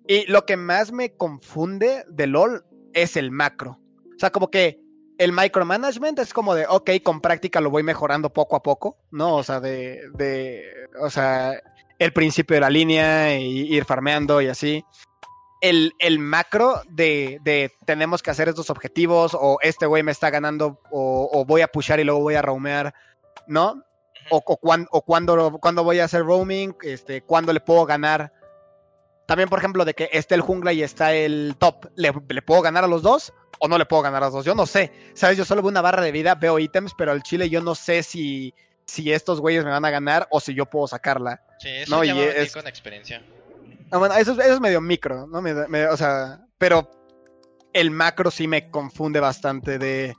Y 0.07 0.25
lo 0.31 0.45
que 0.47 0.57
más 0.57 0.93
me 0.93 1.15
confunde 1.17 2.05
de 2.09 2.27
LOL 2.27 2.65
es 2.93 3.17
el 3.17 3.31
macro. 3.31 3.81
O 4.17 4.19
sea, 4.19 4.31
como 4.31 4.51
que 4.51 4.81
el 5.19 5.33
micromanagement 5.33 6.19
es 6.19 6.33
como 6.33 6.55
de, 6.55 6.67
ok, 6.69 6.91
con 7.03 7.21
práctica 7.21 7.61
lo 7.61 7.71
voy 7.71 7.83
mejorando 7.83 8.31
poco 8.33 8.57
a 8.57 8.63
poco, 8.63 8.97
¿no? 9.11 9.37
O 9.37 9.43
sea, 9.43 9.61
de, 9.61 10.01
de 10.15 10.65
o 11.01 11.09
sea, 11.11 11.53
el 11.99 12.13
principio 12.13 12.55
de 12.55 12.61
la 12.61 12.71
línea 12.71 13.39
y 13.39 13.75
ir 13.75 13.85
farmeando 13.85 14.41
y 14.41 14.49
así. 14.49 14.85
El, 15.61 15.93
el 15.99 16.19
macro 16.19 16.83
de, 16.91 17.39
de 17.43 17.73
tenemos 17.87 18.23
que 18.23 18.31
hacer 18.31 18.49
estos 18.49 18.69
objetivos 18.71 19.35
o 19.35 19.59
este 19.63 19.87
güey 19.87 20.03
me 20.03 20.13
está 20.13 20.29
ganando 20.31 20.81
o, 20.91 21.31
o 21.33 21.45
voy 21.47 21.63
a 21.63 21.69
pushar 21.69 22.01
y 22.01 22.05
luego 22.05 22.21
voy 22.21 22.35
a 22.35 22.43
roamear, 22.43 22.93
¿no? 23.47 23.83
O, 24.31 24.43
o, 24.45 24.57
cuan- 24.59 24.89
o 24.91 25.03
cuándo, 25.03 25.59
cuándo 25.61 25.85
voy 25.85 26.01
a 26.01 26.05
hacer 26.05 26.23
roaming, 26.23 26.75
este, 26.83 27.23
cuándo 27.23 27.53
le 27.53 27.61
puedo 27.61 27.87
ganar. 27.87 28.33
También, 29.27 29.49
por 29.49 29.59
ejemplo, 29.59 29.85
de 29.85 29.95
que 29.95 30.09
esté 30.13 30.35
el 30.35 30.41
jungla 30.43 30.73
y 30.73 30.83
está 30.83 31.15
el 31.15 31.57
top, 31.59 31.87
¿le, 31.97 32.13
le 32.29 32.43
puedo 32.43 32.61
ganar 32.63 32.85
a 32.85 32.89
los 32.89 33.03
dos? 33.03 33.33
o 33.61 33.69
no 33.69 33.79
le 33.79 33.87
puedo 33.87 34.03
ganar 34.03 34.23
a 34.23 34.27
los 34.27 34.35
dos. 34.35 34.45
Yo 34.45 34.55
no 34.55 34.67
sé. 34.67 34.93
¿Sabes? 35.15 35.39
Yo 35.39 35.45
solo 35.45 35.63
veo 35.63 35.71
una 35.71 35.81
barra 35.81 36.03
de 36.03 36.11
vida, 36.13 36.35
veo 36.35 36.59
ítems, 36.59 36.93
pero 36.99 37.13
al 37.13 37.23
chile 37.23 37.49
yo 37.49 37.63
no 37.63 37.75
sé 37.77 38.03
si, 38.03 38.53
si 38.85 39.11
estos 39.13 39.41
güeyes 39.41 39.65
me 39.65 39.71
van 39.71 39.85
a 39.85 39.91
ganar 39.91 40.27
o 40.31 40.41
si 40.41 40.55
yo 40.55 40.67
puedo 40.67 40.89
sacarla. 40.89 41.41
Sí, 41.61 41.69
eso 41.69 41.97
No, 41.97 42.05
ya 42.05 42.15
y 42.15 42.19
va 42.19 42.25
es- 42.33 42.53
con 42.53 42.67
experiencia. 42.67 43.23
Ah, 43.93 43.99
bueno, 43.99 44.17
eso, 44.17 44.33
es- 44.33 44.39
eso 44.41 44.55
es 44.55 44.61
medio 44.61 44.81
micro, 44.81 45.27
¿no? 45.29 45.41
Me- 45.41 45.55
me- 45.69 45.87
o 45.87 45.97
sea, 45.97 46.41
pero 46.59 46.91
el 47.73 47.91
macro 47.93 48.31
sí 48.31 48.49
me 48.49 48.71
confunde 48.71 49.21
bastante 49.21 49.79
de... 49.79 50.15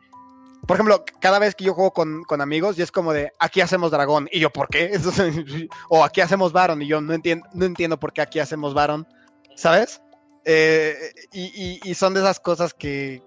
Por 0.68 0.76
ejemplo, 0.78 1.04
cada 1.20 1.38
vez 1.40 1.54
que 1.56 1.64
yo 1.64 1.74
juego 1.74 1.92
con, 1.92 2.24
con 2.24 2.42
amigos 2.42 2.78
y 2.80 2.82
es 2.82 2.92
como 2.92 3.14
de, 3.14 3.32
aquí 3.40 3.62
hacemos 3.62 3.92
dragón. 3.92 4.28
Y 4.32 4.40
yo, 4.40 4.50
¿por 4.50 4.68
qué? 4.68 4.92
O 5.90 6.04
aquí 6.04 6.22
hacemos 6.22 6.52
baron. 6.54 6.82
Y 6.82 6.88
yo 6.88 7.02
no 7.02 7.14
entiendo, 7.14 7.48
no 7.54 7.66
entiendo 7.66 8.00
por 8.00 8.14
qué 8.14 8.22
aquí 8.22 8.40
hacemos 8.40 8.74
baron. 8.74 9.08
¿Sabes? 9.56 10.02
Eh, 10.46 10.96
y, 11.32 11.46
y- 11.56 11.80
y 11.84 11.94
son 11.96 12.14
de 12.14 12.20
esas 12.22 12.40
cosas 12.40 12.74
que 12.74 13.22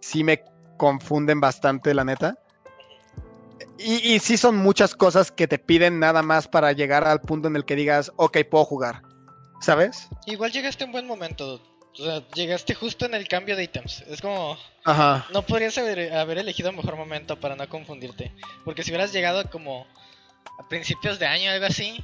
sí 0.00 0.22
me 0.24 0.42
confunden 0.78 1.40
bastante, 1.40 1.94
la 1.94 2.04
neta. 2.04 2.38
Y, 3.78 4.14
y 4.14 4.18
sí 4.20 4.36
son 4.36 4.56
muchas 4.56 4.94
cosas 4.94 5.32
que 5.32 5.48
te 5.48 5.58
piden 5.58 5.98
nada 5.98 6.22
más 6.22 6.46
para 6.46 6.72
llegar 6.72 7.04
al 7.06 7.20
punto 7.20 7.48
en 7.48 7.56
el 7.56 7.64
que 7.64 7.74
digas, 7.76 8.12
ok, 8.16 8.38
puedo 8.50 8.64
jugar. 8.64 9.02
¿Sabes? 9.60 10.08
Igual 10.26 10.52
llegaste 10.52 10.84
en 10.84 10.92
buen 10.92 11.06
momento. 11.06 11.60
O 11.98 12.04
sea, 12.04 12.22
llegaste 12.34 12.74
justo 12.74 13.04
en 13.06 13.14
el 13.14 13.28
cambio 13.28 13.54
de 13.54 13.64
ítems. 13.64 14.00
Es 14.08 14.20
como, 14.22 14.58
Ajá. 14.84 15.26
no 15.32 15.42
podrías 15.42 15.76
haber, 15.78 16.12
haber 16.14 16.38
elegido 16.38 16.70
un 16.70 16.76
mejor 16.76 16.96
momento 16.96 17.38
para 17.38 17.54
no 17.54 17.68
confundirte. 17.68 18.32
Porque 18.64 18.82
si 18.82 18.90
hubieras 18.90 19.12
llegado 19.12 19.48
como 19.50 19.86
a 20.58 20.68
principios 20.68 21.18
de 21.18 21.26
año, 21.26 21.50
algo 21.50 21.66
así, 21.66 22.02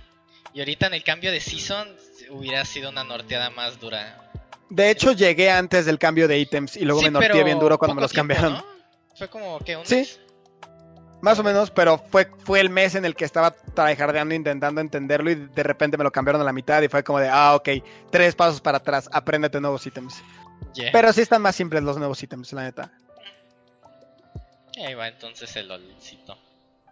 y 0.53 0.61
ahorita 0.61 0.89
en 0.89 0.95
el 0.95 1.05
cambio 1.05 1.33
de 1.33 1.41
season, 1.41 1.89
hubiera 2.31 2.65
sido 2.65 2.91
una 2.91 3.03
norteada 3.05 3.49
más 3.51 3.81
dura. 3.81 4.31
De 4.69 4.91
hecho, 4.91 5.13
llegué 5.13 5.51
antes 5.51 5.87
del 5.87 5.99
cambio 5.99 6.29
de 6.29 6.39
ítems 6.39 6.77
y 6.77 6.85
luego 6.85 7.01
Sí, 7.01 7.07
me 7.07 7.11
norteé 7.13 7.43
bien 7.43 7.59
duro 7.59 7.79
cuando 7.79 7.95
me 7.95 8.03
los 8.03 8.13
tiempo, 8.13 8.35
cambiaron. 8.35 8.59
¿no? 8.59 8.65
Fue 9.17 9.29
como 9.29 9.59
que 9.61 9.77
un 9.77 9.87
Sí. 9.87 9.97
mes. 9.97 10.21
Más 11.21 11.39
o 11.39 11.43
menos, 11.43 11.71
pero 11.71 11.99
fue, 11.99 12.31
fue 12.45 12.61
el 12.61 12.71
mes 12.71 12.95
en 12.95 13.05
el 13.05 13.17
que 13.17 13.25
estaba 13.25 13.51
tryhardeando, 13.51 14.35
intentando 14.35 14.81
entenderlo 14.81 15.31
y 15.31 15.35
de 15.35 15.63
repente 15.65 15.97
me 15.97 16.05
lo 16.05 16.13
cambiaron 16.13 16.41
a 16.41 16.45
la 16.45 16.53
mitad 16.53 16.81
y 16.83 16.89
fue 16.89 17.03
como 17.03 17.19
de, 17.19 17.29
ah, 17.29 17.57
ok, 17.57 17.69
tres 18.11 18.37
pasos 18.37 18.61
para 18.61 18.79
atrás, 18.79 19.09
apréndete 19.13 19.61
nuevos 19.61 19.85
ítems. 19.85 20.23
Yeah. 20.75 20.93
Pero 20.93 21.13
sí 21.13 21.23
están 21.23 21.43
más 21.43 21.57
simples 21.57 21.83
los 21.83 21.97
nuevos 21.97 22.23
ítems, 22.23 22.53
la 22.53 22.63
neta. 22.63 22.93
Ahí 24.85 24.95
va 24.95 25.09
entonces 25.09 25.55
el 25.57 25.69
LOLcito. 25.69 26.39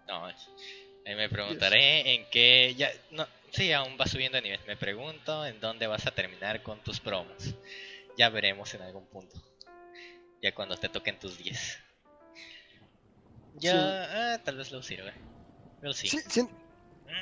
No, 0.08 0.26
ahí 0.26 1.14
me 1.14 1.28
preguntaré 1.28 2.14
en 2.14 2.26
qué. 2.30 2.74
Ya, 2.76 2.90
no, 3.12 3.26
sí, 3.52 3.72
aún 3.72 3.96
va 4.00 4.06
subiendo 4.06 4.36
de 4.36 4.42
nivel. 4.42 4.60
Me 4.66 4.76
pregunto 4.76 5.46
en 5.46 5.60
dónde 5.60 5.86
vas 5.86 6.06
a 6.06 6.10
terminar 6.10 6.62
con 6.62 6.80
tus 6.80 6.98
promos. 6.98 7.54
Ya 8.18 8.28
veremos 8.28 8.74
en 8.74 8.82
algún 8.82 9.06
punto. 9.06 9.40
Ya 10.42 10.52
cuando 10.52 10.76
te 10.76 10.88
toquen 10.88 11.18
tus 11.18 11.38
10. 11.38 11.86
Ya, 13.61 14.34
ah, 14.34 14.38
tal 14.44 14.57
vez 14.57 14.70
lo 14.70 14.82
sirve. 14.82 15.12
Sí, 15.92 16.09
sí, 16.28 16.42
Mm, 16.42 16.48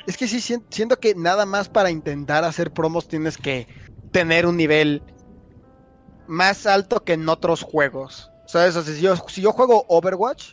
es 0.07 0.16
que 0.16 0.26
sí, 0.26 0.41
sien- 0.41 0.64
siento 0.70 0.99
que 0.99 1.14
nada 1.14 1.47
más 1.47 1.68
para 1.68 1.91
intentar 1.91 2.45
hacer 2.45 2.70
promos 2.70 3.07
tienes 3.09 3.37
que 3.37 3.68
tener 4.11 4.47
un 4.47 4.57
nivel 4.57 5.03
más 6.26 6.66
alto 6.66 7.05
que 7.05 7.14
en 7.14 7.28
otros 7.28 7.62
juegos. 7.62 8.30
¿Sabes? 8.47 8.76
O 8.76 8.82
sea, 8.82 8.95
si 8.95 9.01
yo, 9.01 9.16
si 9.28 9.41
yo 9.43 9.53
juego 9.53 9.87
Overwatch, 9.89 10.53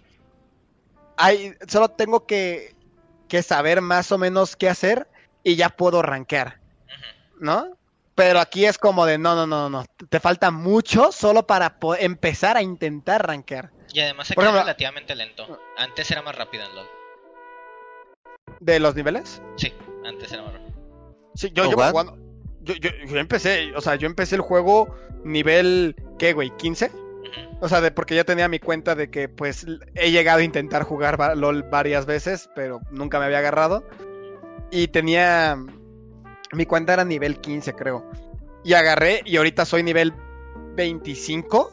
hay, 1.18 1.54
solo 1.68 1.90
tengo 1.90 2.26
que, 2.26 2.76
que 3.28 3.44
saber 3.44 3.82
más 3.82 4.12
o 4.12 4.18
menos 4.18 4.56
qué 4.56 4.70
hacer 4.70 5.08
y 5.44 5.56
ya 5.56 5.70
puedo 5.70 6.02
rankear. 6.02 6.60
¿no? 7.40 7.78
Pero 8.24 8.40
aquí 8.40 8.66
es 8.66 8.78
como 8.78 9.08
de, 9.08 9.18
no, 9.18 9.34
no, 9.34 9.48
no, 9.48 9.68
no, 9.68 9.84
te 10.10 10.20
falta 10.20 10.52
mucho 10.52 11.12
solo 11.12 11.48
para 11.48 11.78
empezar 12.00 12.56
a 12.56 12.62
intentar 12.62 13.26
rankear. 13.26 13.72
Y 13.92 14.00
además 14.00 14.30
ejemplo- 14.30 14.50
es 14.50 14.54
relativamente 14.60 15.16
lento. 15.16 15.60
Antes 15.76 16.12
era 16.12 16.22
más 16.22 16.36
rápido 16.36 16.64
en 16.66 16.76
LOL. 16.76 16.86
¿De 18.60 18.80
los 18.80 18.94
niveles? 18.96 19.42
Sí, 19.56 19.74
antes 20.06 20.32
era 20.32 20.44
más 20.44 20.54
rápido. 20.54 20.72
Sí, 21.34 21.52
yo, 21.52 21.64
¿Oh, 21.68 21.72
yo, 21.72 21.78
what? 21.78 21.90
jugando- 21.92 22.18
yo, 22.62 22.76
yo- 22.76 22.92
yo 23.08 23.18
empecé, 23.18 23.76
o 23.76 23.82
sea, 23.82 23.96
yo 23.96 24.06
empecé 24.06 24.36
el 24.36 24.42
juego 24.42 24.96
nivel, 25.24 25.96
¿qué, 26.20 26.34
güey? 26.34 26.52
¿15? 26.52 26.92
Ujú. 26.92 27.58
O 27.60 27.70
sea, 27.70 27.82
de, 27.82 27.90
porque 27.90 28.14
ya 28.14 28.24
tenía 28.24 28.48
mi 28.48 28.60
cuenta 28.60 28.94
de 28.94 29.10
que 29.10 29.30
pues 29.30 29.66
he 29.96 30.12
llegado 30.12 30.42
a 30.42 30.44
intentar 30.44 30.84
jugar 30.84 31.18
LOL 31.36 31.64
varias 31.64 32.06
veces, 32.06 32.52
pero 32.54 32.82
nunca 32.92 33.18
me 33.18 33.26
había 33.26 33.40
agarrado. 33.40 33.84
Y 34.70 34.90
tenía... 34.90 35.58
Mi 36.54 36.66
cuenta 36.66 36.94
era 36.94 37.06
nivel 37.06 37.40
15, 37.40 37.74
creo. 37.74 38.10
Y 38.64 38.74
agarré 38.74 39.22
y 39.26 39.38
ahorita 39.38 39.66
soy 39.66 39.84
nivel 39.84 40.14
25 40.76 41.72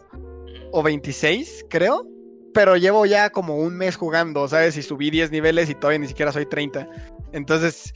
o 0.73 0.83
26, 0.83 1.67
creo. 1.69 2.07
Pero 2.55 2.77
llevo 2.77 3.07
ya 3.07 3.31
como 3.31 3.57
un 3.57 3.77
mes 3.77 3.97
jugando, 3.97 4.49
¿sabes? 4.49 4.77
Y 4.77 4.83
subí 4.83 5.11
10 5.11 5.31
niveles 5.31 5.69
y 5.71 5.75
todavía 5.75 5.99
ni 5.99 6.09
siquiera 6.09 6.33
soy 6.33 6.47
30. 6.47 6.89
Entonces, 7.33 7.93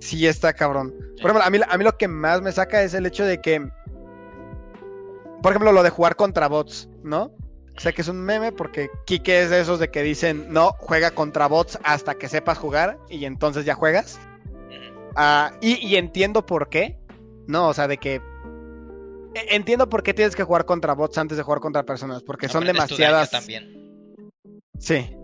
sí 0.00 0.26
está 0.26 0.52
cabrón. 0.52 0.94
Por 1.20 1.30
ejemplo, 1.30 1.42
a 1.42 1.50
mí, 1.50 1.60
a 1.66 1.78
mí 1.78 1.84
lo 1.84 1.96
que 1.96 2.08
más 2.08 2.42
me 2.42 2.52
saca 2.52 2.82
es 2.82 2.94
el 2.94 3.06
hecho 3.06 3.24
de 3.24 3.40
que 3.40 3.70
por 5.46 5.52
ejemplo, 5.52 5.70
lo 5.70 5.84
de 5.84 5.90
jugar 5.90 6.16
contra 6.16 6.48
bots, 6.48 6.88
¿no? 7.04 7.30
Sé 7.76 7.92
que 7.92 8.02
es 8.02 8.08
un 8.08 8.20
meme 8.20 8.50
porque 8.52 8.88
Kike 9.04 9.42
es 9.42 9.50
de 9.50 9.60
esos 9.60 9.78
de 9.78 9.92
que 9.92 10.02
dicen, 10.02 10.46
no, 10.52 10.72
juega 10.78 11.12
contra 11.12 11.46
bots 11.46 11.78
hasta 11.84 12.14
que 12.14 12.28
sepas 12.28 12.58
jugar 12.58 12.98
y 13.08 13.26
entonces 13.26 13.64
ya 13.64 13.76
juegas. 13.76 14.18
Ah, 15.16 15.52
y, 15.60 15.74
y 15.86 15.96
entiendo 15.96 16.44
por 16.44 16.68
qué, 16.68 16.98
¿no? 17.46 17.68
O 17.68 17.74
sea, 17.74 17.88
de 17.88 17.96
que... 17.98 18.16
e- 19.34 19.54
Entiendo 19.56 19.88
por 19.88 20.02
qué 20.02 20.12
tienes 20.14 20.36
que 20.36 20.42
jugar 20.44 20.64
contra 20.66 20.94
bots 20.94 21.16
antes 21.18 21.36
de 21.36 21.42
jugar 21.42 21.60
contra 21.60 21.84
personas, 21.84 22.22
porque 22.22 22.48
son 22.48 22.62
Aprendes 22.64 22.86
tu 22.88 22.96
demasiadas... 22.96 23.30
también. 23.30 24.32
Sí. 24.78 25.16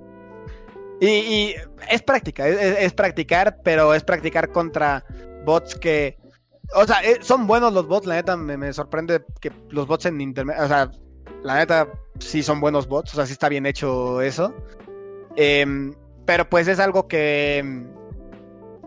Y, 1.01 1.07
y 1.07 1.55
es 1.90 2.03
práctica, 2.03 2.49
es, 2.49 2.57
es- 2.61 2.78
es 2.78 2.93
practicar, 2.95 3.59
pero 3.62 3.95
es 3.95 4.03
practicar 4.05 4.51
contra 4.51 5.05
bots 5.45 5.74
que... 5.74 6.16
O 6.74 6.86
sea, 6.86 7.03
eh, 7.03 7.18
son 7.20 7.47
buenos 7.47 7.72
los 7.74 7.86
bots, 7.86 8.07
la 8.07 8.14
neta 8.14 8.36
me, 8.36 8.57
me 8.57 8.72
sorprende 8.72 9.22
que 9.40 9.53
los 9.68 9.86
bots 9.86 10.07
en 10.07 10.20
internet... 10.20 10.57
O 10.61 10.68
sea, 10.68 10.90
la 11.43 11.57
neta 11.57 11.88
sí 12.18 12.43
son 12.43 12.61
buenos 12.61 12.86
bots, 12.86 13.12
o 13.12 13.16
sea, 13.16 13.26
sí 13.26 13.32
está 13.32 13.49
bien 13.51 13.66
hecho 13.66 14.22
eso. 14.22 14.55
Em, 15.36 15.95
pero 16.24 16.49
pues 16.49 16.66
es 16.68 16.78
algo 16.78 17.09
que... 17.09 17.84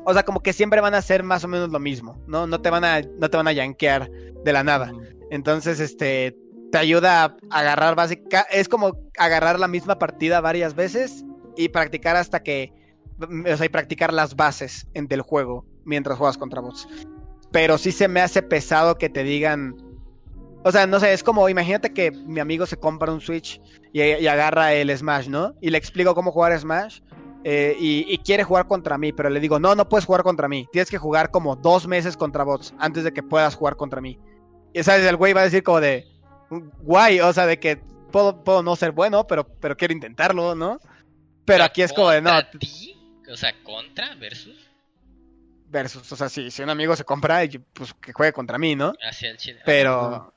O 0.06 0.14
sea, 0.14 0.24
como 0.24 0.42
que 0.42 0.54
siempre 0.54 0.82
van 0.82 0.94
a 0.94 1.00
hacer 1.00 1.24
más 1.24 1.44
o 1.44 1.48
menos 1.48 1.70
lo 1.70 1.80
mismo, 1.80 2.18
¿no? 2.28 2.48
No 2.48 2.62
te 2.62 2.70
van 2.70 2.86
a, 2.86 3.02
no 3.02 3.30
te 3.30 3.38
van 3.38 3.48
a 3.48 3.54
yankear 3.54 4.10
de 4.44 4.54
la 4.54 4.64
nada. 4.64 4.94
Entonces, 5.32 5.80
este, 5.80 6.38
te 6.72 6.78
ayuda 6.78 7.24
a 7.24 7.36
agarrar 7.50 7.96
básica, 7.96 8.46
es 8.52 8.70
como 8.70 8.98
agarrar 9.18 9.60
la 9.60 9.68
misma 9.68 9.98
partida 9.98 10.42
varias 10.42 10.76
veces 10.76 11.26
y 11.58 11.70
practicar 11.70 12.16
hasta 12.16 12.44
que, 12.44 12.74
o 13.20 13.58
sea, 13.58 13.66
y 13.66 13.70
practicar 13.70 14.14
las 14.14 14.36
bases 14.36 14.88
en, 14.94 15.08
del 15.08 15.22
juego 15.22 15.66
mientras 15.86 16.18
juegas 16.18 16.38
contra 16.38 16.62
bots. 16.62 16.88
Pero 17.52 17.78
sí 17.78 17.92
se 17.92 18.08
me 18.08 18.22
hace 18.22 18.42
pesado 18.42 18.98
que 18.98 19.10
te 19.10 19.24
digan, 19.24 19.76
o 20.64 20.72
sea, 20.72 20.86
no 20.86 21.00
sé, 21.00 21.14
es 21.14 21.24
como, 21.24 21.48
imagínate 21.48 21.94
que 21.94 22.12
mi 22.12 22.40
amigo 22.40 22.66
se 22.66 22.78
compra 22.78 23.12
un 23.12 23.22
Switch 23.22 23.62
y, 23.94 24.02
y 24.02 24.28
agarra 24.28 24.74
el 24.74 24.96
Smash, 24.96 25.30
¿no? 25.30 25.54
Y 25.62 25.70
le 25.70 25.78
explico 25.78 26.14
cómo 26.14 26.32
jugar 26.32 26.60
Smash. 26.60 27.02
Eh, 27.48 27.76
y, 27.80 28.12
y 28.12 28.18
quiere 28.18 28.44
jugar 28.44 28.66
contra 28.68 28.98
mí, 28.98 29.14
pero 29.14 29.30
le 29.30 29.40
digo, 29.40 29.60
no, 29.60 29.76
no 29.76 29.88
puedes 29.88 30.06
jugar 30.06 30.24
contra 30.24 30.48
mí. 30.48 30.68
Tienes 30.72 30.90
que 30.90 30.98
jugar 30.98 31.30
como 31.30 31.56
dos 31.56 31.86
meses 31.88 32.18
contra 32.18 32.44
bots 32.44 32.74
antes 32.80 33.04
de 33.04 33.14
que 33.14 33.22
puedas 33.22 33.54
jugar 33.54 33.76
contra 33.76 34.02
mí. 34.02 34.18
Y 34.74 34.82
sabes, 34.82 35.06
el 35.06 35.16
güey 35.16 35.34
va 35.34 35.42
a 35.42 35.44
decir 35.46 35.62
como 35.62 35.80
de 35.80 36.08
guay, 36.82 37.20
o 37.20 37.32
sea, 37.34 37.46
de 37.46 37.60
que 37.60 37.78
puedo, 38.12 38.44
puedo 38.44 38.64
no 38.64 38.76
ser 38.76 38.92
bueno, 38.94 39.28
pero, 39.28 39.48
pero 39.48 39.78
quiero 39.78 39.94
intentarlo, 39.94 40.56
¿no? 40.56 40.80
Pero 41.46 41.64
aquí 41.64 41.84
es 41.84 41.94
como 41.94 42.10
de 42.10 42.22
no, 42.22 42.32
¿Contra 42.32 42.60
ti? 42.60 42.98
O 43.32 43.38
sea, 43.38 43.54
contra 43.64 44.16
versus 44.16 44.58
versus, 45.68 46.12
o 46.12 46.16
sea, 46.16 46.30
si, 46.30 46.50
si 46.52 46.64
un 46.64 46.70
amigo 46.70 46.96
se 46.96 47.04
compra, 47.04 47.42
pues 47.74 47.94
que 47.96 48.14
juegue 48.14 48.34
contra 48.34 48.58
mí, 48.58 48.76
¿no? 48.76 48.94
hacia 49.08 49.30
el 49.30 49.38
chile. 49.38 49.60
Pero, 49.66 50.34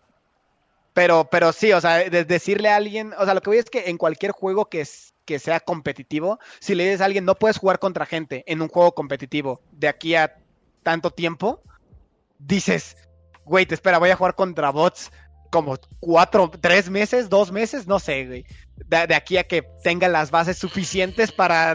pero, 0.92 1.28
pero 1.30 1.52
sí, 1.52 1.72
o 1.72 1.80
sea, 1.80 1.98
de- 2.10 2.24
decirle 2.24 2.68
a 2.70 2.76
alguien, 2.76 3.14
o 3.18 3.24
sea, 3.24 3.34
lo 3.34 3.40
que 3.40 3.50
voy 3.50 3.58
es 3.58 3.70
que 3.70 3.88
en 3.88 3.96
cualquier 3.98 4.32
juego 4.32 4.66
que, 4.66 4.80
es- 4.82 5.14
que 5.28 5.38
sea 5.38 5.60
competitivo, 5.60 6.38
si 6.58 6.74
le 6.74 6.84
dices 6.84 7.02
a 7.02 7.04
alguien, 7.04 7.26
no 7.26 7.34
puedes 7.34 7.58
jugar 7.58 7.78
contra 7.78 8.06
gente 8.06 8.44
en 8.46 8.62
un 8.62 8.68
juego 8.68 8.94
competitivo 8.94 9.60
de 9.72 9.86
aquí 9.88 10.14
a 10.14 10.34
tanto 10.82 11.10
tiempo, 11.10 11.62
dices, 12.38 12.96
güey, 13.44 13.66
te 13.66 13.74
espera, 13.74 13.98
voy 13.98 14.08
a 14.08 14.16
jugar 14.16 14.34
contra 14.34 14.70
bots 14.70 15.12
como 15.50 15.78
cuatro, 16.00 16.50
tres 16.60 16.88
meses, 16.88 17.28
dos 17.28 17.52
meses, 17.52 17.86
no 17.86 17.98
sé, 17.98 18.24
güey. 18.26 18.46
De, 18.76 19.06
de 19.06 19.14
aquí 19.14 19.36
a 19.36 19.44
que 19.44 19.62
tenga 19.82 20.08
las 20.08 20.30
bases 20.30 20.56
suficientes 20.56 21.30
para... 21.30 21.72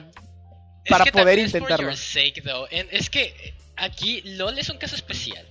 Es 0.85 0.89
para 0.89 1.03
que 1.05 1.11
poder 1.11 1.37
es 1.37 1.45
intentarlo. 1.53 1.95
sake. 1.95 2.41
En- 2.71 2.87
es 2.91 3.09
que 3.11 3.23
eh, 3.25 3.53
aquí 3.75 4.21
LOL 4.23 4.57
es 4.57 4.69
un 4.69 4.77
caso 4.79 4.95
especial. 4.95 5.47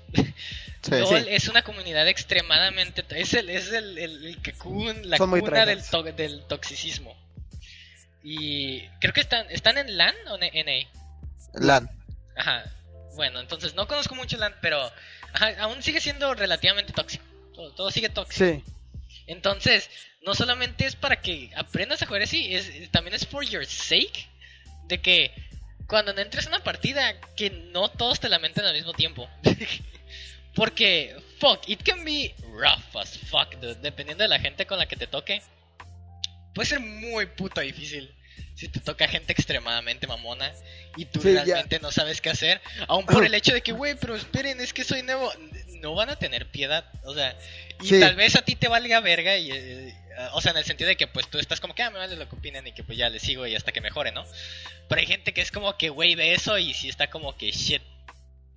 Sí. 0.83 0.91
LOL 0.91 1.07
Sí. 1.23 1.27
es 1.29 1.49
una 1.49 1.63
comunidad 1.63 2.09
extremadamente. 2.09 3.05
to- 3.05 3.15
Es 3.15 3.33
el, 3.35 3.49
es 3.49 3.73
el, 3.73 3.97
el, 3.97 4.27
el 4.27 4.43
cacún, 4.43 5.09
la 5.09 5.17
Son 5.19 5.31
cuna 5.31 5.65
del, 5.67 5.83
to- 5.89 6.03
del 6.03 6.45
toxicismo. 6.49 7.15
Y 8.23 8.87
creo 9.01 9.13
que 9.13 9.21
están, 9.21 9.47
¿están 9.51 9.79
en 9.79 9.97
LAN 9.97 10.15
o 10.31 10.39
en 10.41 10.67
NA? 10.67 10.89
LAN. 11.55 11.91
Ajá. 12.37 12.65
Bueno, 13.15 13.41
entonces 13.41 13.75
no 13.75 13.87
conozco 13.87 14.15
mucho 14.15 14.37
LAN, 14.37 14.55
pero 14.61 14.91
ajá, 15.33 15.55
aún 15.61 15.83
sigue 15.83 16.01
siendo 16.01 16.35
relativamente 16.35 16.93
tóxico. 16.93 17.25
Todo, 17.55 17.73
todo 17.73 17.91
sigue 17.91 18.09
tóxico. 18.09 18.45
Sí, 18.45 18.65
Entonces, 19.27 19.91
no 20.25 20.35
solamente 20.35 20.87
es 20.87 20.97
para 20.97 21.21
que 21.21 21.51
aprendas 21.57 22.03
a 22.03 22.07
jugar 22.07 22.23
así, 22.23 22.55
es, 22.55 22.91
también 22.91 23.15
es 23.15 23.27
for 23.27 23.45
your 23.45 23.67
sake. 23.67 24.29
De 24.87 25.01
que 25.01 25.33
cuando 25.87 26.13
entres 26.13 26.47
a 26.47 26.49
una 26.49 26.65
partida, 26.65 27.21
que 27.37 27.51
no 27.51 27.91
todos 27.91 28.21
te 28.21 28.29
lamenten 28.29 28.65
al 28.65 28.75
mismo 28.75 28.93
tiempo. 28.93 29.29
Porque, 30.55 31.17
fuck, 31.39 31.67
it 31.67 31.83
can 31.83 32.05
be 32.05 32.35
rough 32.51 32.97
as 32.97 33.19
fuck, 33.19 33.55
dude, 33.57 33.77
dependiendo 33.77 34.23
de 34.23 34.29
la 34.29 34.39
gente 34.39 34.67
con 34.67 34.79
la 34.79 34.87
que 34.87 34.97
te 34.97 35.07
toque. 35.07 35.43
Puede 36.55 36.69
ser 36.69 36.81
muy 36.81 37.27
puto 37.27 37.61
difícil 37.61 38.15
si 38.55 38.69
te 38.69 38.81
toca 38.81 39.09
gente 39.09 39.33
extremadamente 39.33 40.07
mamona 40.07 40.53
y 40.97 41.07
tú 41.07 41.21
Sí, 41.23 41.33
ya. 41.33 41.45
realmente 41.45 41.81
no 41.81 41.91
sabes 41.91 42.21
qué 42.21 42.31
hacer. 42.31 42.61
Aún 42.89 43.07
por 43.07 43.25
el 43.25 43.35
hecho 43.35 43.53
de 43.55 43.63
que, 43.63 43.73
güey, 43.73 43.95
pero 44.01 44.15
esperen, 44.17 44.61
es 44.61 44.73
que 44.73 44.85
soy 44.85 45.03
nuevo. 45.03 45.33
No 45.81 45.95
van 45.95 46.11
a 46.11 46.17
tener 46.17 46.51
piedad, 46.51 46.85
o 47.05 47.15
sea, 47.15 47.37
y 47.83 47.89
Sí. 47.89 47.99
tal 48.01 48.15
vez 48.15 48.37
a 48.37 48.43
ti 48.43 48.55
te 48.55 48.69
valga 48.69 49.01
verga 49.01 49.37
y... 49.37 49.51
eh, 49.51 49.95
o 50.35 50.41
sea, 50.43 50.53
en 50.53 50.59
el 50.59 50.65
sentido 50.65 50.89
de 50.89 50.97
que 50.97 51.07
pues 51.09 51.27
tú 51.29 51.39
estás 51.39 51.59
como 51.59 51.75
que, 51.75 51.83
ah, 51.83 51.91
me 51.91 51.99
vale 51.99 52.15
lo 52.17 52.29
que 52.29 52.37
opinen 52.37 52.67
y 52.67 52.73
que 52.73 52.85
pues 52.85 52.99
ya 52.99 53.09
le 53.09 53.19
sigo 53.19 53.47
y 53.47 53.57
hasta 53.57 53.73
que 53.73 53.81
mejore, 53.81 54.13
¿no? 54.13 54.25
Pero 54.89 55.01
hay 55.01 55.07
gente 55.07 55.33
que 55.33 55.41
es 55.41 55.51
como 55.51 55.77
que, 55.79 55.89
güey, 55.89 56.15
ve 56.15 56.35
eso 56.35 56.59
y 56.59 56.75
sí 56.75 56.89
está 56.91 57.09
como 57.09 57.37
que, 57.37 57.51
shit. 57.51 57.83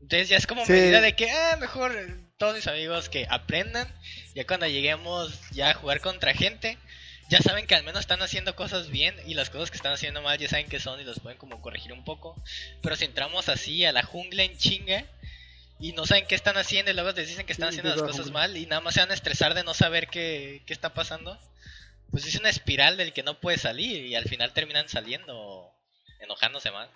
Entonces 0.01 0.29
ya 0.29 0.37
es 0.37 0.45
como 0.45 0.65
Sí. 0.65 0.73
medida 0.73 0.99
de 1.01 1.15
que, 1.15 1.31
ah, 1.31 1.57
mejor 1.59 1.95
todos 2.37 2.55
mis 2.55 2.67
amigos 2.67 3.07
que 3.09 3.25
aprendan. 3.29 3.87
Ya 4.35 4.45
cuando 4.45 4.67
lleguemos 4.67 5.33
ya 5.51 5.69
a 5.71 5.73
jugar 5.73 6.01
contra 6.01 6.33
gente, 6.33 6.77
ya 7.29 7.39
saben 7.39 7.65
que 7.67 7.75
al 7.75 7.83
menos 7.83 8.01
están 8.01 8.21
haciendo 8.21 8.55
cosas 8.55 8.89
bien 8.89 9.15
y 9.25 9.33
las 9.33 9.49
cosas 9.49 9.71
que 9.71 9.77
están 9.77 9.93
haciendo 9.93 10.21
mal 10.21 10.37
ya 10.37 10.47
saben 10.47 10.67
que 10.67 10.79
son 10.79 10.99
y 10.99 11.03
los 11.03 11.19
pueden 11.19 11.37
como 11.37 11.61
corregir 11.61 11.91
un 11.93 12.03
poco. 12.03 12.35
Pero 12.81 12.95
si 12.95 13.05
entramos 13.05 13.49
así 13.49 13.83
a 13.85 13.91
la 13.91 14.03
jungla 14.03 14.43
en 14.43 14.57
chinga 14.57 15.05
y 15.79 15.91
no 15.93 16.05
saben 16.05 16.25
qué 16.27 16.35
están 16.35 16.57
haciendo 16.57 16.91
y 16.91 16.93
luego 16.93 17.11
les 17.11 17.27
dicen 17.27 17.45
que 17.45 17.53
están 17.53 17.71
Sí, 17.71 17.79
haciendo 17.79 17.89
las 17.95 18.01
la 18.01 18.07
cosas 18.07 18.25
jungla. 18.27 18.39
mal 18.41 18.57
y 18.57 18.65
nada 18.65 18.81
más 18.81 18.93
se 18.93 18.99
van 19.01 19.11
a 19.11 19.15
estresar 19.15 19.53
de 19.55 19.63
no 19.63 19.73
saber 19.73 20.07
qué, 20.07 20.61
qué 20.65 20.73
está 20.73 20.93
pasando, 20.93 21.37
pues 22.11 22.25
es 22.27 22.35
una 22.35 22.49
espiral 22.49 22.95
del 22.97 23.11
que 23.11 23.23
no 23.23 23.39
puede 23.39 23.57
salir 23.57 24.05
y 24.05 24.15
al 24.15 24.25
final 24.25 24.53
terminan 24.53 24.87
saliendo 24.87 25.71
enojándose 26.19 26.71
más. 26.71 26.89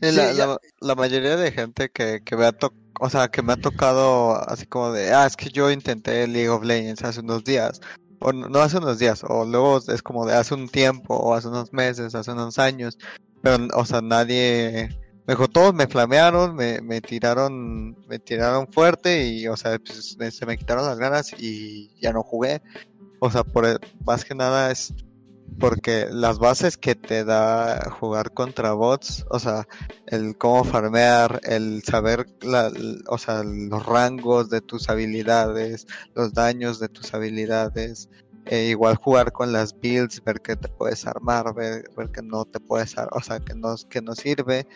Sí, 0.00 0.12
la, 0.12 0.32
Sí, 0.32 0.38
la- 0.38 0.58
la 0.80 0.94
mayoría 0.94 1.36
de 1.36 1.52
gente 1.52 1.90
que, 1.90 2.20
que 2.24 2.36
me 2.36 2.44
ha 2.46 2.52
to- 2.52 2.74
o 3.00 3.10
sea, 3.10 3.28
que 3.28 3.42
me 3.42 3.52
ha 3.52 3.56
tocado 3.56 4.36
así 4.48 4.66
como 4.66 4.92
de, 4.92 5.12
ah, 5.12 5.26
es 5.26 5.36
que 5.36 5.50
yo 5.50 5.70
intenté 5.70 6.26
League 6.28 6.48
of 6.48 6.64
Legends 6.64 7.02
hace 7.02 7.20
unos 7.20 7.42
días, 7.44 7.80
o 8.24 8.32
no 8.32 8.58
hace 8.60 8.78
unos 8.78 8.98
días, 8.98 9.22
o 9.28 9.44
luego 9.44 9.78
es 9.86 10.02
como 10.02 10.26
de 10.26 10.34
hace 10.34 10.54
un 10.54 10.68
tiempo, 10.68 11.14
o 11.14 11.34
hace 11.34 11.48
unos 11.48 11.72
meses, 11.72 12.14
hace 12.14 12.32
unos 12.32 12.58
años, 12.58 12.98
pero, 13.42 13.68
o 13.74 13.84
sea, 13.84 14.00
nadie, 14.00 14.88
me 15.26 15.34
dijo, 15.34 15.46
todos 15.48 15.74
me 15.74 15.86
flamearon, 15.86 16.54
me, 16.56 16.80
me 16.80 17.00
tiraron, 17.00 17.96
me 18.08 18.18
tiraron 18.18 18.66
fuerte 18.72 19.26
y, 19.26 19.46
o 19.48 19.56
sea, 19.56 19.78
pues, 19.78 20.16
se 20.34 20.46
me 20.46 20.56
quitaron 20.56 20.86
las 20.86 20.98
ganas 20.98 21.32
y 21.38 21.90
ya 22.00 22.12
no 22.12 22.22
jugué, 22.22 22.60
o 23.20 23.30
sea, 23.30 23.44
por, 23.44 23.66
el- 23.66 23.78
más 24.04 24.24
que 24.24 24.34
nada 24.34 24.70
es 24.70 24.92
porque 25.58 26.08
las 26.10 26.38
bases 26.38 26.76
que 26.76 26.94
te 26.94 27.24
da 27.24 27.90
jugar 27.90 28.32
contra 28.32 28.72
bots, 28.72 29.24
o 29.30 29.38
sea, 29.38 29.66
el 30.06 30.36
cómo 30.36 30.64
farmear, 30.64 31.40
el 31.44 31.82
saber 31.84 32.26
la, 32.42 32.72
o 33.08 33.18
sea, 33.18 33.42
los 33.44 33.84
rangos 33.86 34.50
de 34.50 34.60
tus 34.60 34.88
habilidades, 34.88 35.86
los 36.14 36.34
daños 36.34 36.80
de 36.80 36.88
tus 36.88 37.14
habilidades, 37.14 38.08
e 38.46 38.66
igual 38.66 38.96
jugar 38.96 39.32
con 39.32 39.52
las 39.52 39.74
builds, 39.80 40.22
ver 40.24 40.40
que 40.40 40.56
te 40.56 40.68
puedes 40.68 41.06
armar, 41.06 41.54
ver, 41.54 41.84
ver 41.96 42.10
que 42.10 42.22
no 42.22 42.44
te 42.44 42.60
puedes 42.60 42.96
armar, 42.98 43.16
o 43.16 43.22
sea, 43.22 43.40
que 43.40 43.54
no, 43.54 43.74
que 43.88 44.02
no 44.02 44.14
sirve. 44.14 44.66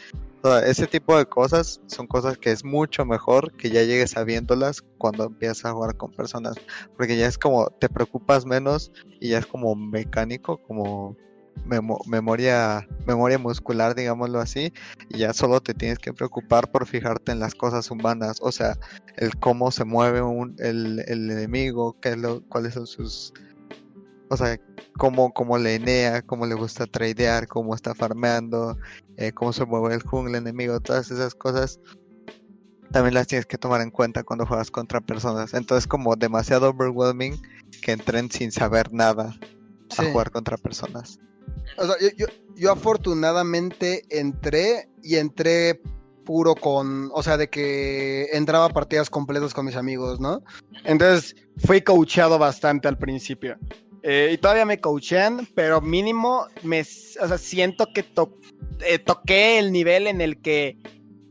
Todo 0.42 0.60
ese 0.60 0.86
tipo 0.86 1.18
de 1.18 1.26
cosas 1.26 1.80
son 1.88 2.06
cosas 2.06 2.38
que 2.38 2.52
es 2.52 2.64
mucho 2.64 3.04
mejor 3.04 3.52
que 3.56 3.70
ya 3.70 3.82
llegues 3.82 4.12
sabiéndolas 4.12 4.82
cuando 4.96 5.24
empiezas 5.24 5.64
a 5.64 5.72
jugar 5.72 5.96
con 5.96 6.12
personas, 6.12 6.54
porque 6.96 7.16
ya 7.16 7.26
es 7.26 7.36
como 7.36 7.68
te 7.80 7.88
preocupas 7.88 8.46
menos 8.46 8.92
y 9.20 9.30
ya 9.30 9.38
es 9.38 9.46
como 9.46 9.74
mecánico, 9.74 10.58
como 10.58 11.16
memo- 11.66 12.00
memoria, 12.06 12.86
memoria 13.06 13.38
muscular, 13.38 13.94
digámoslo 13.94 14.40
así, 14.40 14.72
y 15.08 15.18
ya 15.18 15.32
solo 15.32 15.60
te 15.60 15.74
tienes 15.74 15.98
que 15.98 16.12
preocupar 16.12 16.70
por 16.70 16.86
fijarte 16.86 17.32
en 17.32 17.40
las 17.40 17.54
cosas 17.54 17.90
humanas, 17.90 18.38
o 18.40 18.52
sea, 18.52 18.76
el 19.16 19.36
cómo 19.38 19.70
se 19.70 19.84
mueve 19.84 20.22
un, 20.22 20.54
el, 20.58 21.04
el 21.08 21.30
enemigo, 21.30 21.96
qué 22.00 22.10
es 22.10 22.16
lo, 22.18 22.42
cuáles 22.48 22.74
son 22.74 22.86
sus, 22.86 23.32
o 24.30 24.36
sea, 24.36 24.58
cómo, 24.96 25.32
cómo 25.32 25.58
le 25.58 25.76
enea, 25.76 26.22
cómo 26.22 26.46
le 26.46 26.54
gusta 26.54 26.86
tradear, 26.86 27.46
cómo 27.46 27.74
está 27.74 27.94
farmeando, 27.94 28.76
eh, 29.16 29.32
cómo 29.32 29.52
se 29.52 29.64
mueve 29.64 29.94
el 29.94 30.02
jungle 30.02 30.38
enemigo, 30.38 30.80
todas 30.80 31.10
esas 31.10 31.34
cosas 31.34 31.80
también 32.90 33.14
las 33.14 33.26
tienes 33.26 33.46
que 33.46 33.58
tomar 33.58 33.80
en 33.82 33.90
cuenta 33.90 34.22
cuando 34.24 34.46
juegas 34.46 34.70
contra 34.70 35.00
personas. 35.00 35.52
Entonces 35.54 35.86
como 35.86 36.16
demasiado 36.16 36.70
overwhelming 36.70 37.36
que 37.82 37.92
entren 37.92 38.30
sin 38.30 38.50
saber 38.52 38.92
nada 38.92 39.34
Sí. 39.90 40.02
a 40.02 40.10
jugar 40.12 40.30
contra 40.30 40.56
personas. 40.58 41.18
O 41.78 41.86
sea, 41.86 41.94
yo, 42.00 42.08
yo, 42.16 42.26
yo 42.56 42.72
afortunadamente 42.72 44.04
entré 44.10 44.88
y 45.02 45.16
entré 45.16 45.80
puro 46.26 46.54
con, 46.54 47.10
o 47.14 47.22
sea, 47.22 47.38
de 47.38 47.48
que 47.48 48.26
entraba 48.32 48.68
partidas 48.68 49.08
completas 49.08 49.54
con 49.54 49.64
mis 49.64 49.76
amigos, 49.76 50.20
¿no? 50.20 50.42
Entonces 50.84 51.34
fui 51.64 51.80
coachado 51.80 52.38
bastante 52.38 52.86
al 52.86 52.98
principio. 52.98 53.56
Eh, 54.10 54.30
y 54.32 54.38
todavía 54.38 54.64
me 54.64 54.80
coachean, 54.80 55.46
pero 55.54 55.82
mínimo 55.82 56.46
me, 56.62 56.80
o 56.80 57.28
sea, 57.28 57.36
siento 57.36 57.88
que 57.92 58.02
to- 58.02 58.38
eh, 58.80 58.98
toqué 58.98 59.58
el 59.58 59.70
nivel 59.70 60.06
en 60.06 60.22
el 60.22 60.40
que 60.40 60.78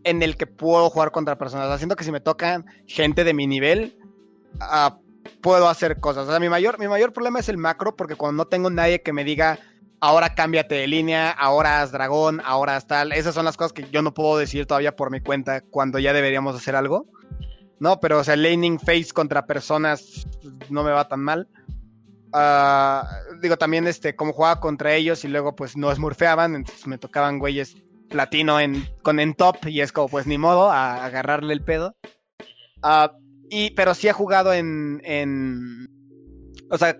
en 0.03 0.21
el 0.21 0.37
que 0.37 0.45
puedo 0.45 0.87
jugar 0.91 1.09
contra 1.11 1.39
personas. 1.39 1.75
Siento 1.79 1.95
que 1.95 2.03
si 2.03 2.11
me 2.11 2.19
tocan 2.19 2.65
gente 2.85 3.23
de 3.23 3.33
mi 3.33 3.47
nivel, 3.47 3.97
ah, 4.59 4.99
puedo 5.41 5.67
hacer 5.67 5.99
cosas. 5.99 6.27
O 6.27 6.29
sea, 6.29 6.39
mi 6.39 6.49
mayor, 6.49 6.77
mi 6.77 6.87
mayor 6.87 7.13
problema 7.13 7.39
es 7.39 7.49
el 7.49 7.57
macro, 7.57 7.95
porque 7.95 8.13
cuando 8.15 8.43
no 8.43 8.47
tengo 8.47 8.69
nadie 8.69 9.01
que 9.01 9.11
me 9.11 9.23
diga, 9.23 9.57
ahora 9.99 10.35
cámbiate 10.35 10.75
de 10.75 10.85
línea, 10.87 11.31
ahora 11.31 11.81
haz 11.81 11.91
dragón, 11.91 12.43
ahora 12.45 12.75
haz 12.75 12.85
tal, 12.85 13.11
esas 13.11 13.33
son 13.33 13.43
las 13.45 13.57
cosas 13.57 13.73
que 13.73 13.87
yo 13.91 14.03
no 14.03 14.13
puedo 14.13 14.37
decir 14.37 14.67
todavía 14.67 14.95
por 14.95 15.09
mi 15.09 15.19
cuenta 15.19 15.61
cuando 15.61 15.97
ya 15.97 16.13
deberíamos 16.13 16.55
hacer 16.55 16.75
algo. 16.75 17.07
No, 17.79 17.99
pero 17.99 18.19
o 18.19 18.23
sea, 18.23 18.35
laning 18.35 18.79
face 18.79 19.07
contra 19.11 19.47
personas 19.47 20.27
no 20.69 20.83
me 20.83 20.91
va 20.91 21.07
tan 21.07 21.21
mal. 21.21 21.47
Ah, 22.33 23.07
digo, 23.41 23.57
también 23.57 23.87
este, 23.87 24.15
como 24.15 24.33
jugaba 24.33 24.59
contra 24.59 24.93
ellos 24.93 25.23
y 25.23 25.27
luego 25.27 25.55
pues 25.55 25.77
no 25.77 25.93
smurfeaban, 25.93 26.55
entonces 26.55 26.85
me 26.87 26.97
tocaban 26.97 27.39
güeyes 27.39 27.77
platino 28.09 28.59
en, 28.59 28.87
con 29.01 29.19
en 29.19 29.33
top 29.33 29.67
y 29.67 29.81
es 29.81 29.91
como 29.91 30.09
pues 30.09 30.27
ni 30.27 30.37
modo 30.37 30.71
agarrarle 30.71 31.53
el 31.53 31.63
pedo. 31.63 31.95
Ah, 32.81 33.13
y, 33.49 33.71
pero 33.71 33.93
sí 33.93 34.07
he 34.07 34.13
jugado 34.13 34.53
en, 34.53 35.01
en... 35.03 35.89
O 36.69 36.77
sea, 36.77 36.97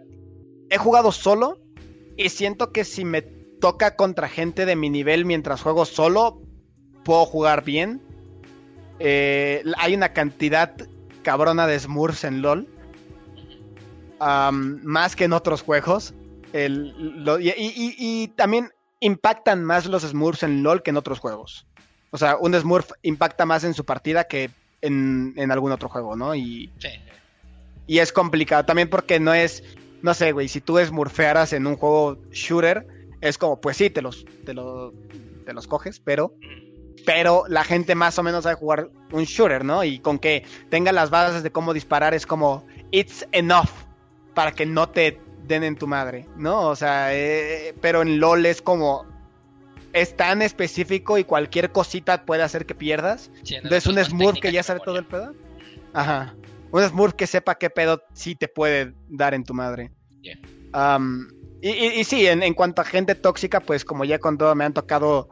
he 0.70 0.78
jugado 0.78 1.12
solo 1.12 1.60
y 2.16 2.30
siento 2.30 2.72
que 2.72 2.84
si 2.84 3.06
me 3.06 3.22
toca 3.22 3.96
contra 3.96 4.30
gente 4.30 4.66
de 4.66 4.76
mi 4.76 4.90
nivel 4.90 5.26
mientras 5.26 5.62
juego 5.62 5.86
solo, 5.86 6.42
puedo 7.04 7.26
jugar 7.26 7.64
bien. 7.64 8.02
Eh, 9.00 9.64
hay 9.78 9.94
una 9.94 10.14
cantidad 10.14 10.76
cabrona 11.22 11.68
de 11.68 11.80
Smurfs 11.80 12.24
en 12.24 12.42
LOL. 12.42 12.68
Más 14.20 15.15
que 15.15 15.26
en 15.26 15.34
otros 15.34 15.61
juegos. 15.61 16.13
El- 16.53 17.24
lo- 17.24 17.39
y, 17.39 17.49
y- 17.49 17.95
y 17.97 18.28
también 18.30 18.72
impactan 18.99 19.63
más 19.63 19.86
los 19.86 20.03
Smurfs 20.03 20.43
en 20.43 20.63
LOL 20.63 20.82
que 20.82 20.89
en 20.91 20.97
otros 20.97 21.20
juegos. 21.20 21.68
O 22.11 22.18
sea, 22.18 22.38
un 22.38 22.53
Smurf 22.55 22.91
impacta 23.03 23.45
más 23.45 23.63
en 23.63 23.74
su 23.74 23.86
partida 23.86 24.24
que 24.26 24.49
en, 24.82 25.34
en 25.36 25.51
algún 25.51 25.72
otro 25.72 25.89
juego, 25.89 26.15
¿no? 26.15 26.34
Y, 26.36 26.72
Sí. 26.80 26.88
y 27.86 27.99
es 27.99 28.11
complicado 28.13 28.63
también 28.65 28.89
porque 28.89 29.20
no 29.20 29.34
es, 29.34 29.63
no 30.01 30.13
sé, 30.13 30.32
güey, 30.32 30.47
si 30.47 30.61
tú 30.61 30.78
smurfearas 30.80 31.51
en 31.53 31.68
un 31.68 31.76
juego 31.76 32.18
shooter, 32.32 32.88
es 33.22 33.38
como, 33.38 33.59
pues 33.59 33.78
sí, 33.78 33.89
te 33.89 34.01
los, 34.01 34.26
te 34.45 34.53
lo- 34.53 34.93
te 35.45 35.53
los 35.53 35.68
coges, 35.68 35.99
pero, 35.99 36.34
pero 37.05 37.43
la 37.49 37.63
gente 37.63 37.93
más 37.95 38.18
o 38.20 38.24
menos 38.24 38.43
sabe 38.43 38.55
jugar 38.55 38.89
un 39.11 39.24
shooter, 39.26 39.63
¿no? 39.65 39.84
Y 39.84 39.99
con 39.99 40.18
que 40.18 40.43
tenga 40.70 40.91
las 40.91 41.09
bases 41.09 41.43
de 41.43 41.51
cómo 41.51 41.74
disparar 41.74 42.13
es 42.13 42.26
como, 42.26 42.65
it's 42.91 43.28
enough 43.32 43.70
para 44.38 44.52
que 44.52 44.68
no 44.68 44.88
te 44.88 45.20
den 45.48 45.64
en 45.64 45.76
tu 45.76 45.88
madre, 45.88 46.28
¿no? 46.36 46.68
O 46.68 46.76
sea, 46.76 47.12
eh, 47.16 47.74
pero 47.82 48.04
en 48.04 48.20
LOL 48.20 48.46
es 48.46 48.62
como, 48.62 49.04
es 49.94 50.16
tan 50.16 50.44
específico 50.44 51.18
y 51.18 51.24
cualquier 51.24 51.72
cosita 51.72 52.24
puede 52.24 52.44
hacer 52.44 52.68
que 52.68 52.76
pierdas. 52.76 53.32
Sí, 53.42 53.56
en 53.56 53.64
Entonces 53.64 53.88
un 53.88 53.98
Smurf 54.06 54.40
que 54.40 54.52
ya 54.52 54.62
sabe 54.62 54.80
todo 54.86 55.00
el 55.00 55.06
pedo. 55.06 55.34
Ajá. 55.94 56.36
Un 56.70 56.84
Smurf 56.84 57.16
que 57.16 57.26
sepa 57.26 57.56
qué 57.56 57.72
pedo 57.72 58.04
sí 58.14 58.36
te 58.36 58.48
puede 58.48 58.94
dar 59.10 59.34
en 59.34 59.44
tu 59.44 59.56
madre. 59.56 59.90
Yeah. 60.22 60.38
Am, 60.74 61.30
y, 61.64 61.70
y- 61.72 62.00
y 62.00 62.04
sí, 62.04 62.28
en, 62.28 62.44
en 62.44 62.54
cuanto 62.54 62.84
a 62.84 62.86
gente 62.86 63.16
tóxica, 63.16 63.60
pues 63.60 63.84
como 63.84 64.06
ya 64.06 64.20
con 64.20 64.38
todo 64.38 64.54
me 64.54 64.66
han 64.66 64.74
tocado. 64.74 65.30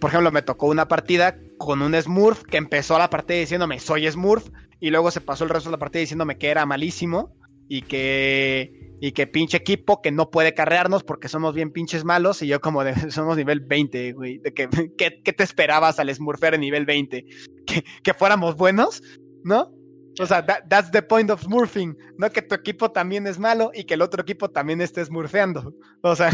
Por 0.00 0.10
ejemplo, 0.10 0.32
me 0.32 0.42
tocó 0.42 0.66
una 0.66 0.88
partida 0.88 1.36
con 1.58 1.80
un 1.80 1.94
Smurf 1.94 2.42
que 2.42 2.56
empezó 2.56 2.98
la 2.98 3.08
partida 3.08 3.38
diciéndome 3.38 3.78
soy 3.78 4.10
Smurf 4.10 4.48
y 4.80 4.90
luego 4.90 5.12
se 5.12 5.20
pasó 5.20 5.44
el 5.44 5.50
resto 5.50 5.68
de 5.70 5.74
la 5.76 5.78
partida 5.78 6.00
diciéndome 6.00 6.38
que 6.38 6.48
era 6.48 6.66
malísimo 6.66 7.32
y 7.72 7.80
que 7.80 8.70
y 9.00 9.12
que 9.12 9.26
pinche 9.26 9.56
equipo 9.56 10.02
que 10.02 10.12
no 10.12 10.30
puede 10.30 10.52
carrearnos 10.52 11.04
porque 11.04 11.28
somos 11.28 11.54
bien 11.54 11.72
pinches 11.72 12.04
malos 12.04 12.42
y 12.42 12.46
yo 12.46 12.60
como 12.60 12.84
de 12.84 12.92
somos 13.10 13.38
nivel 13.38 13.60
20, 13.60 14.12
güey, 14.12 14.38
de 14.38 14.52
que 14.52 14.68
¿qué, 14.98 15.32
te 15.32 15.42
esperabas 15.42 15.98
al 15.98 16.14
Smurfer 16.14 16.52
en 16.52 16.60
nivel 16.60 16.84
20? 16.84 17.24
¿Que, 17.66 17.82
que 18.02 18.12
fuéramos 18.14 18.56
buenos, 18.56 19.02
¿no? 19.42 19.72
O 20.20 20.26
sea, 20.26 20.44
that- 20.44 20.68
that's 20.68 20.90
the 20.90 21.00
point 21.00 21.30
of 21.30 21.42
smurfing, 21.42 21.96
no 22.18 22.30
que 22.30 22.42
tu 22.42 22.54
equipo 22.54 22.92
también 22.92 23.26
es 23.26 23.38
malo 23.38 23.70
y 23.72 23.84
que 23.84 23.94
el 23.94 24.02
otro 24.02 24.20
equipo 24.20 24.50
también 24.50 24.82
esté 24.82 25.02
smurfeando. 25.02 25.72
O 26.02 26.14
sea, 26.14 26.30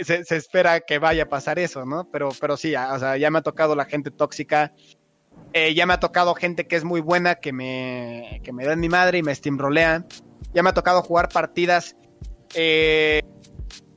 se, 0.00 0.22
se 0.24 0.36
espera 0.36 0.80
que 0.80 0.98
vaya 0.98 1.22
a 1.22 1.28
pasar 1.30 1.58
eso, 1.58 1.86
¿no? 1.86 2.10
Pero, 2.12 2.28
pero 2.38 2.58
sí, 2.58 2.74
o 2.76 2.98
sea, 2.98 3.16
ya 3.16 3.30
me 3.30 3.38
ha 3.38 3.42
tocado 3.42 3.74
la 3.74 3.86
gente 3.86 4.10
tóxica. 4.10 4.74
Eh, 5.54 5.74
ya 5.74 5.86
me 5.86 5.94
ha 5.94 6.00
tocado 6.00 6.34
gente 6.34 6.66
que 6.66 6.76
es 6.76 6.84
muy 6.84 7.00
buena, 7.00 7.36
que 7.36 7.52
me, 7.52 8.40
que 8.42 8.52
me 8.52 8.64
da 8.64 8.72
en 8.72 8.80
mi 8.80 8.88
madre 8.88 9.18
y 9.18 9.22
me 9.22 9.34
steamrolean. 9.34 10.06
Ya 10.54 10.62
me 10.62 10.70
ha 10.70 10.74
tocado 10.74 11.02
jugar 11.02 11.28
partidas 11.28 11.96
eh, 12.54 13.20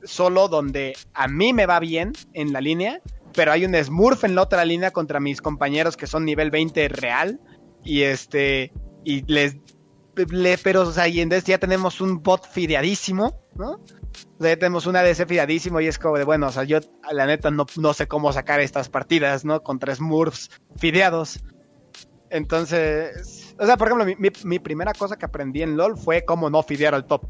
solo 0.04 0.48
donde 0.48 0.94
a 1.14 1.28
mí 1.28 1.52
me 1.52 1.66
va 1.66 1.80
bien 1.80 2.12
en 2.34 2.52
la 2.52 2.60
línea, 2.60 3.00
pero 3.32 3.52
hay 3.52 3.64
un 3.64 3.74
smurf 3.74 4.24
en 4.24 4.34
la 4.34 4.42
otra 4.42 4.64
línea 4.64 4.90
contra 4.90 5.20
mis 5.20 5.40
compañeros 5.40 5.96
que 5.96 6.06
son 6.06 6.24
nivel 6.24 6.50
20 6.50 6.88
real. 6.88 7.40
Y 7.84 8.02
este, 8.02 8.72
y 9.04 9.22
les, 9.32 9.56
pero, 10.62 10.82
o 10.82 10.92
sea, 10.92 11.08
y 11.08 11.20
entonces 11.20 11.44
ya 11.44 11.58
tenemos 11.58 12.00
un 12.00 12.22
bot 12.22 12.48
fideadísimo, 12.48 13.38
¿no? 13.54 13.72
O 13.72 14.42
sea, 14.42 14.50
ya 14.50 14.56
tenemos 14.56 14.86
un 14.86 14.96
ADC 14.96 15.26
fideadísimo 15.28 15.80
y 15.80 15.86
es 15.86 15.98
como 15.98 16.16
de, 16.16 16.24
bueno, 16.24 16.46
o 16.46 16.52
sea, 16.52 16.64
yo 16.64 16.78
la 17.12 17.26
neta 17.26 17.50
no, 17.50 17.66
no 17.76 17.94
sé 17.94 18.08
cómo 18.08 18.32
sacar 18.32 18.60
estas 18.60 18.88
partidas, 18.88 19.44
¿no? 19.44 19.62
Contra 19.62 19.94
Smurfs 19.94 20.50
fideados. 20.78 21.40
Entonces, 22.30 23.54
o 23.58 23.66
sea, 23.66 23.76
por 23.76 23.88
ejemplo, 23.88 24.30
mi, 24.44 24.58
primera 24.58 24.92
cosa 24.92 25.16
que 25.16 25.26
aprendí 25.26 25.62
en 25.62 25.76
LOL 25.76 25.96
fue 25.96 26.24
cómo 26.24 26.50
no 26.50 26.62
fidear 26.62 26.94
al 26.94 27.06
top. 27.06 27.26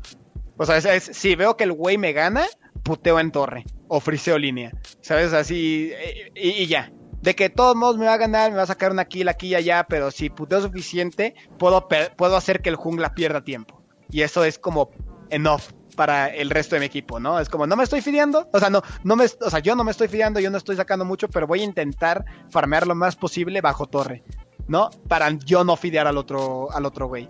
O 0.56 0.64
sea, 0.64 1.00
si 1.00 1.34
veo 1.34 1.56
que 1.56 1.64
el 1.64 1.72
güey 1.72 1.98
me 1.98 2.12
gana, 2.12 2.46
puteo 2.82 3.20
en 3.20 3.30
torre 3.30 3.64
o 3.88 4.00
friseo 4.00 4.38
línea, 4.38 4.72
¿sabes? 5.00 5.32
Así, 5.32 5.92
eh, 5.94 6.30
y 6.34 6.66
ya. 6.66 6.92
De 7.26 7.34
que 7.34 7.48
de 7.48 7.50
todos 7.50 7.74
modos 7.74 7.98
me 7.98 8.06
va 8.06 8.12
a 8.12 8.18
ganar, 8.18 8.52
me 8.52 8.58
va 8.58 8.62
a 8.62 8.66
sacar 8.66 8.92
una 8.92 9.04
kill 9.04 9.28
aquí 9.28 9.48
y 9.48 9.54
allá, 9.56 9.84
pero 9.88 10.12
si 10.12 10.30
puteo 10.30 10.62
suficiente, 10.62 11.34
puedo, 11.58 11.88
puedo 11.88 12.36
hacer 12.36 12.62
que 12.62 12.68
el 12.68 12.76
jungla 12.76 13.16
pierda 13.16 13.42
tiempo. 13.42 13.82
Y 14.12 14.20
eso 14.20 14.44
es 14.44 14.60
como 14.60 14.92
enough 15.30 15.62
para 15.96 16.28
el 16.28 16.50
resto 16.50 16.76
de 16.76 16.80
mi 16.80 16.86
equipo, 16.86 17.18
¿no? 17.18 17.40
Es 17.40 17.48
como, 17.48 17.66
no 17.66 17.74
me 17.74 17.82
estoy 17.82 18.00
fideando, 18.00 18.48
o 18.52 18.60
sea, 18.60 18.70
no, 18.70 18.80
no 19.02 19.16
me, 19.16 19.24
o 19.24 19.50
sea, 19.50 19.58
yo 19.58 19.74
no 19.74 19.82
me 19.82 19.90
estoy 19.90 20.06
fideando, 20.06 20.38
yo 20.38 20.52
no 20.52 20.56
estoy 20.56 20.76
sacando 20.76 21.04
mucho, 21.04 21.28
pero 21.28 21.48
voy 21.48 21.62
a 21.62 21.64
intentar 21.64 22.24
farmear 22.48 22.86
lo 22.86 22.94
más 22.94 23.16
posible 23.16 23.60
bajo 23.60 23.86
torre, 23.86 24.22
¿no? 24.68 24.90
Para 25.08 25.28
yo 25.30 25.64
no 25.64 25.74
fidear 25.74 26.06
al 26.06 26.18
otro, 26.18 26.70
al 26.70 26.86
otro 26.86 27.08
güey. 27.08 27.28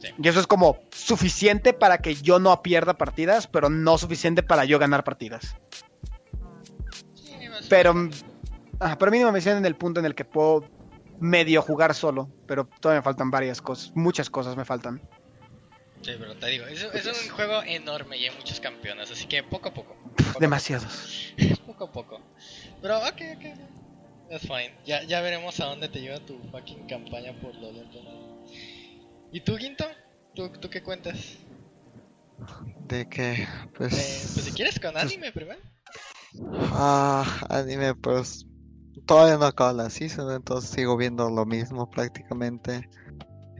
Sí. 0.00 0.08
Y 0.22 0.28
eso 0.28 0.40
es 0.40 0.46
como 0.46 0.80
suficiente 0.90 1.72
para 1.72 1.96
que 1.96 2.14
yo 2.14 2.38
no 2.40 2.60
pierda 2.60 2.92
partidas, 2.92 3.46
pero 3.46 3.70
no 3.70 3.96
suficiente 3.96 4.42
para 4.42 4.66
yo 4.66 4.78
ganar 4.78 5.02
partidas. 5.02 5.56
Sí, 7.14 7.38
Pero. 7.70 7.94
Ah, 8.80 8.96
pero 8.98 9.10
mínimo 9.10 9.32
me 9.32 9.40
siento 9.40 9.58
en 9.58 9.66
el 9.66 9.76
punto 9.76 10.00
en 10.00 10.06
el 10.06 10.14
que 10.14 10.24
puedo 10.24 10.64
medio 11.20 11.62
jugar 11.62 11.94
solo, 11.94 12.30
pero 12.46 12.66
todavía 12.80 13.00
me 13.00 13.04
faltan 13.04 13.30
varias 13.30 13.60
cosas, 13.60 13.92
muchas 13.94 14.30
cosas 14.30 14.56
me 14.56 14.64
faltan. 14.64 15.00
Sí, 16.02 16.12
pero 16.18 16.34
te 16.34 16.46
digo, 16.46 16.64
es, 16.66 16.82
es 16.82 17.06
un 17.06 17.30
juego 17.34 17.62
enorme 17.62 18.16
y 18.16 18.26
hay 18.26 18.34
muchos 18.34 18.58
campeones, 18.58 19.10
así 19.10 19.26
que 19.26 19.42
poco 19.42 19.68
a 19.68 19.74
poco. 19.74 19.96
Demasiados. 20.40 21.34
poco 21.66 21.84
a 21.84 21.92
poco. 21.92 22.20
Pero, 22.80 22.98
ok, 22.98 23.20
ok. 23.36 23.44
That's 24.30 24.46
fine. 24.46 24.72
Ya, 24.86 25.02
ya 25.02 25.20
veremos 25.20 25.60
a 25.60 25.66
dónde 25.66 25.88
te 25.88 26.00
lleva 26.00 26.20
tu 26.20 26.38
fucking 26.50 26.86
campaña 26.86 27.38
por 27.40 27.54
lo 27.56 27.72
de 27.72 27.84
¿Y 29.32 29.40
tú, 29.40 29.56
Quinto? 29.56 29.84
¿Tú, 30.34 30.50
¿Tú 30.52 30.70
qué 30.70 30.82
cuentas? 30.82 31.36
De 32.86 33.08
que, 33.08 33.42
Eh, 33.42 33.48
pues. 33.76 33.92
pues 33.92 34.44
si 34.44 34.52
quieres 34.52 34.80
con 34.80 34.96
anime 34.96 35.32
primero. 35.32 35.60
Ah, 36.72 37.44
anime, 37.50 37.94
pues. 37.94 38.46
Todavía 39.06 39.38
no 39.38 39.46
acaba 39.46 39.72
la 39.72 39.90
season, 39.90 40.32
entonces 40.32 40.70
sigo 40.70 40.96
viendo 40.96 41.28
lo 41.30 41.46
mismo 41.46 41.88
prácticamente. 41.90 42.88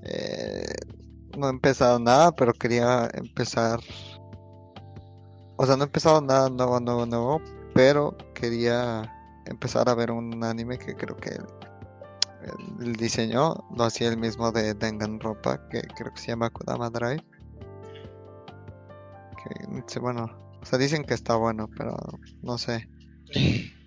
Eh, 0.03 0.75
no 1.37 1.47
he 1.47 1.51
empezado 1.51 1.99
nada, 1.99 2.33
pero 2.33 2.53
quería 2.53 3.09
empezar. 3.15 3.81
O 5.57 5.67
sea, 5.67 5.77
no 5.77 5.85
he 5.85 5.87
empezado 5.87 6.21
nada 6.21 6.49
nuevo, 6.49 6.81
nuevo, 6.81 7.07
nuevo, 7.07 7.43
pero 7.75 8.17
quería 8.35 9.13
empezar 9.47 9.89
a 9.89 9.95
ver 9.95 10.11
un 10.11 10.43
anime 10.45 10.79
que 10.79 10.95
creo 10.95 11.17
que 11.17 11.39
el, 12.81 12.95
diseño 12.95 13.55
lo 13.77 13.85
hacía 13.85 14.09
el 14.09 14.17
mismo 14.17 14.51
de 14.53 14.75
Danganronpa, 14.75 15.69
que 15.69 15.83
creo 15.83 16.13
que 16.13 16.21
se 16.21 16.29
llama 16.29 16.51
Kodama 16.51 16.91
Drive. 16.91 17.25
Que, 19.87 20.01
bueno, 20.01 20.31
o 20.61 20.65
sea, 20.65 20.79
dicen 20.79 21.05
que 21.05 21.15
está 21.15 21.37
bueno, 21.37 21.69
pero 21.77 21.97
no 22.43 22.59
sé. 22.59 22.89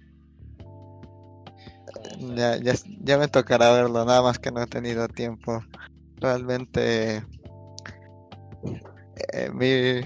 Ya, 2.20 2.58
ya, 2.58 2.74
ya 3.04 3.18
me 3.18 3.28
tocará 3.28 3.72
verlo, 3.72 4.06
nada 4.06 4.22
más 4.22 4.40
que 4.40 4.52
no 4.52 4.62
he 4.62 4.68
tenido 4.68 5.08
tiempo. 5.08 5.64
Realmente, 6.18 7.26
eh, 9.34 9.50
mi... 9.54 10.02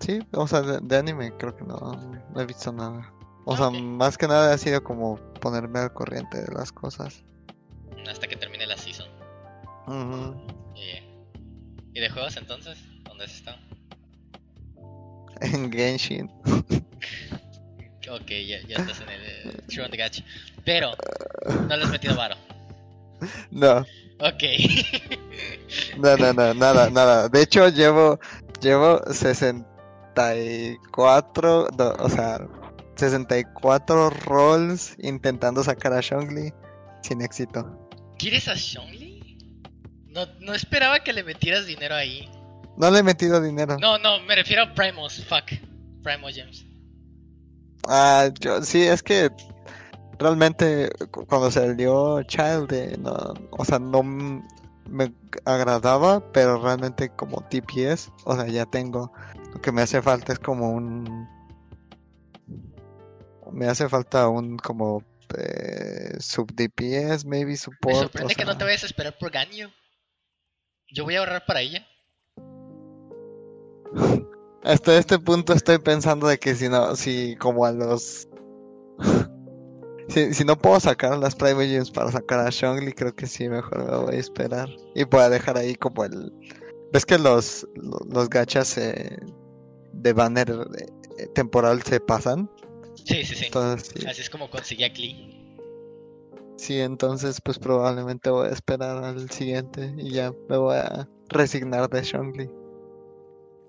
Sí, 0.00 0.20
o 0.32 0.46
sea, 0.46 0.62
de, 0.62 0.78
de 0.82 0.96
anime 0.96 1.32
creo 1.38 1.54
que 1.56 1.64
no, 1.64 1.76
no 1.78 2.40
he 2.40 2.46
visto 2.46 2.72
nada. 2.72 3.12
O 3.44 3.56
sea, 3.56 3.68
Ok. 3.68 3.74
más 3.74 4.18
que 4.18 4.28
nada 4.28 4.52
ha 4.52 4.58
sido 4.58 4.82
como 4.82 5.16
ponerme 5.40 5.80
al 5.80 5.92
corriente 5.92 6.42
de 6.42 6.52
las 6.54 6.70
cosas. 6.72 7.24
Hasta 8.08 8.26
que 8.26 8.36
termine 8.36 8.66
la 8.66 8.76
season. 8.76 9.08
Ujú. 9.86 10.34
Yeah. 10.74 11.02
¿Y 11.94 12.00
de 12.00 12.10
juegos 12.10 12.36
entonces? 12.36 12.78
¿Dónde 13.04 13.24
has 13.24 13.34
estado? 13.34 13.58
En 15.40 15.70
Genshin. 15.70 16.30
Ok, 18.10 18.28
ya, 18.28 18.60
ya 18.66 18.76
estás 18.76 19.00
en 19.00 19.08
el 19.08 19.22
eh, 19.22 19.52
True 19.68 19.84
on 19.84 19.90
the 19.90 19.96
Gacha. 19.96 20.24
Pero, 20.64 20.92
no 21.68 21.76
le 21.76 21.84
has 21.84 21.90
metido 21.90 22.16
varo. 22.16 22.36
No, 23.50 23.84
Ok. 24.20 24.42
no, 25.98 26.16
no, 26.16 26.32
no, 26.32 26.54
nada, 26.54 26.90
nada. 26.90 27.28
De 27.28 27.42
hecho, 27.42 27.68
llevo, 27.68 28.18
llevo 28.60 29.00
64, 29.12 31.68
no, 31.78 31.88
o 32.00 32.10
sea, 32.10 32.40
64 32.96 34.10
rolls 34.10 34.96
intentando 34.98 35.62
sacar 35.62 35.92
a 35.92 36.00
Shongli 36.00 36.52
sin 37.02 37.22
éxito. 37.22 37.88
¿Quieres 38.18 38.48
a 38.48 38.56
Shongli? 38.56 39.62
No, 40.06 40.26
no 40.40 40.52
esperaba 40.52 41.04
que 41.04 41.12
le 41.12 41.22
metieras 41.22 41.66
dinero 41.66 41.94
ahí. 41.94 42.28
No 42.76 42.90
le 42.90 42.98
he 42.98 43.04
metido 43.04 43.40
dinero. 43.40 43.78
No, 43.78 43.98
no, 43.98 44.18
me 44.22 44.34
refiero 44.34 44.64
a 44.64 44.74
Primos. 44.74 45.24
Fuck. 45.26 45.52
Primo 46.02 46.28
Gems. 46.28 46.64
Ah, 47.86 48.28
yo, 48.40 48.62
sí, 48.62 48.82
es 48.82 49.02
que 49.02 49.30
realmente 50.18 50.90
cu- 51.10 51.24
cuando 51.26 51.50
salió 51.50 52.22
Child, 52.22 52.72
eh, 52.72 52.96
no, 52.98 53.14
o 53.52 53.64
sea, 53.64 53.78
no 53.78 54.02
me 54.02 55.12
agradaba, 55.44 56.20
pero 56.32 56.60
realmente 56.62 57.10
como 57.10 57.40
TPS, 57.48 58.10
o 58.24 58.34
sea, 58.34 58.46
ya 58.46 58.66
tengo. 58.66 59.12
Lo 59.54 59.60
que 59.60 59.70
me 59.72 59.82
hace 59.82 60.02
falta 60.02 60.32
es 60.32 60.38
como 60.38 60.70
un. 60.72 61.26
Me 63.52 63.66
hace 63.66 63.88
falta 63.88 64.28
un 64.28 64.58
como 64.58 65.02
eh, 65.38 66.16
sub 66.20 66.52
DPS, 66.54 67.24
maybe 67.24 67.50
Me 67.52 67.56
support. 67.56 67.94
o 67.94 67.98
sorprende 68.00 68.34
que 68.34 68.44
no 68.44 68.56
te 68.58 68.64
vayas 68.64 68.82
a 68.82 68.86
esperar 68.86 69.16
por 69.18 69.30
Ganyu. 69.30 69.68
Yo 70.90 71.04
voy 71.04 71.16
a 71.16 71.20
ahorrar 71.20 71.44
para 71.46 71.60
ella. 71.60 71.86
Hasta 74.64 74.98
este 74.98 75.18
punto 75.18 75.52
estoy 75.52 75.78
pensando 75.78 76.26
de 76.26 76.38
que 76.38 76.54
si 76.54 76.68
no, 76.68 76.94
si 76.96 77.36
como 77.36 77.64
a 77.64 77.72
los... 77.72 78.28
si, 80.08 80.34
si 80.34 80.44
no 80.44 80.56
puedo 80.56 80.80
sacar 80.80 81.16
las 81.18 81.34
Private 81.36 81.68
Gems 81.68 81.90
para 81.90 82.10
sacar 82.10 82.40
a 82.40 82.50
Shongli, 82.50 82.92
creo 82.92 83.14
que 83.14 83.26
sí, 83.26 83.48
mejor 83.48 83.84
me 83.90 83.96
voy 83.98 84.16
a 84.16 84.18
esperar. 84.18 84.68
Y 84.94 85.04
voy 85.04 85.20
a 85.20 85.30
dejar 85.30 85.56
ahí 85.56 85.74
como 85.74 86.04
el... 86.04 86.32
¿Ves 86.92 87.04
que 87.06 87.18
los, 87.18 87.66
lo- 87.74 88.00
los 88.10 88.28
gachas 88.30 88.76
eh, 88.78 89.16
de 89.92 90.12
banner 90.12 90.50
eh, 91.18 91.26
temporal 91.34 91.82
se 91.82 92.00
pasan? 92.00 92.50
Sí, 93.04 93.24
sí, 93.24 93.34
sí. 93.34 93.44
Entonces, 93.46 93.92
sí, 93.94 94.06
Así 94.06 94.20
es 94.22 94.30
como 94.30 94.50
conseguí 94.50 94.84
a 94.84 94.92
Klee. 94.92 95.34
sí, 96.56 96.80
entonces 96.80 97.40
pues 97.44 97.58
probablemente 97.58 98.28
voy 98.30 98.48
a 98.48 98.52
esperar 98.52 99.04
al 99.04 99.30
siguiente 99.30 99.94
y 99.98 100.10
ya 100.12 100.32
me 100.48 100.56
voy 100.56 100.76
a 100.76 101.08
resignar 101.28 101.88
de 101.90 102.02
Shongli. 102.02 102.50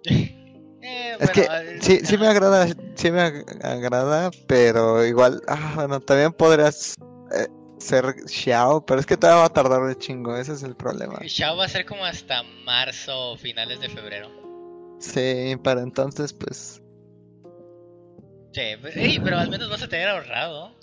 Eh, 0.82 1.12
Es 1.12 1.18
bueno, 1.18 1.34
que 1.34 1.42
eh, 1.42 1.78
sí, 1.82 2.00
sí 2.06 2.18
me 2.18 2.28
agrada, 2.34 2.68
sí 2.96 3.12
me 3.12 3.20
ag- 3.22 3.66
agrada, 3.66 4.32
pero 4.48 5.06
igual, 5.06 5.42
ah, 5.48 5.74
bueno, 5.76 6.00
también 6.00 6.32
podrías 6.34 6.96
eh, 7.32 7.48
ser 7.80 8.16
Xiao, 8.28 8.86
pero 8.86 9.00
es 9.00 9.06
que 9.06 9.18
todavía 9.18 9.42
va 9.42 9.46
a 9.48 9.54
tardar 9.54 9.82
un 9.82 9.96
chingo, 9.96 10.36
ese 10.38 10.54
es 10.54 10.64
el 10.64 10.76
problema. 10.76 11.20
Xiao 11.28 11.58
va 11.58 11.66
a 11.66 11.70
ser 11.70 11.86
como 11.86 12.06
hasta 12.06 12.44
marzo 12.66 13.32
o 13.32 13.38
finales 13.38 13.80
de 13.82 13.90
febrero. 13.90 14.30
Sí, 15.00 15.56
para 15.64 15.82
entonces, 15.82 16.34
pues, 16.34 16.82
Sí, 18.52 18.62
ey, 18.96 19.20
pero 19.24 19.38
al 19.38 19.50
menos 19.50 19.70
vas 19.70 19.84
a 19.84 19.88
tener 19.88 20.08
ahorrado. 20.10 20.76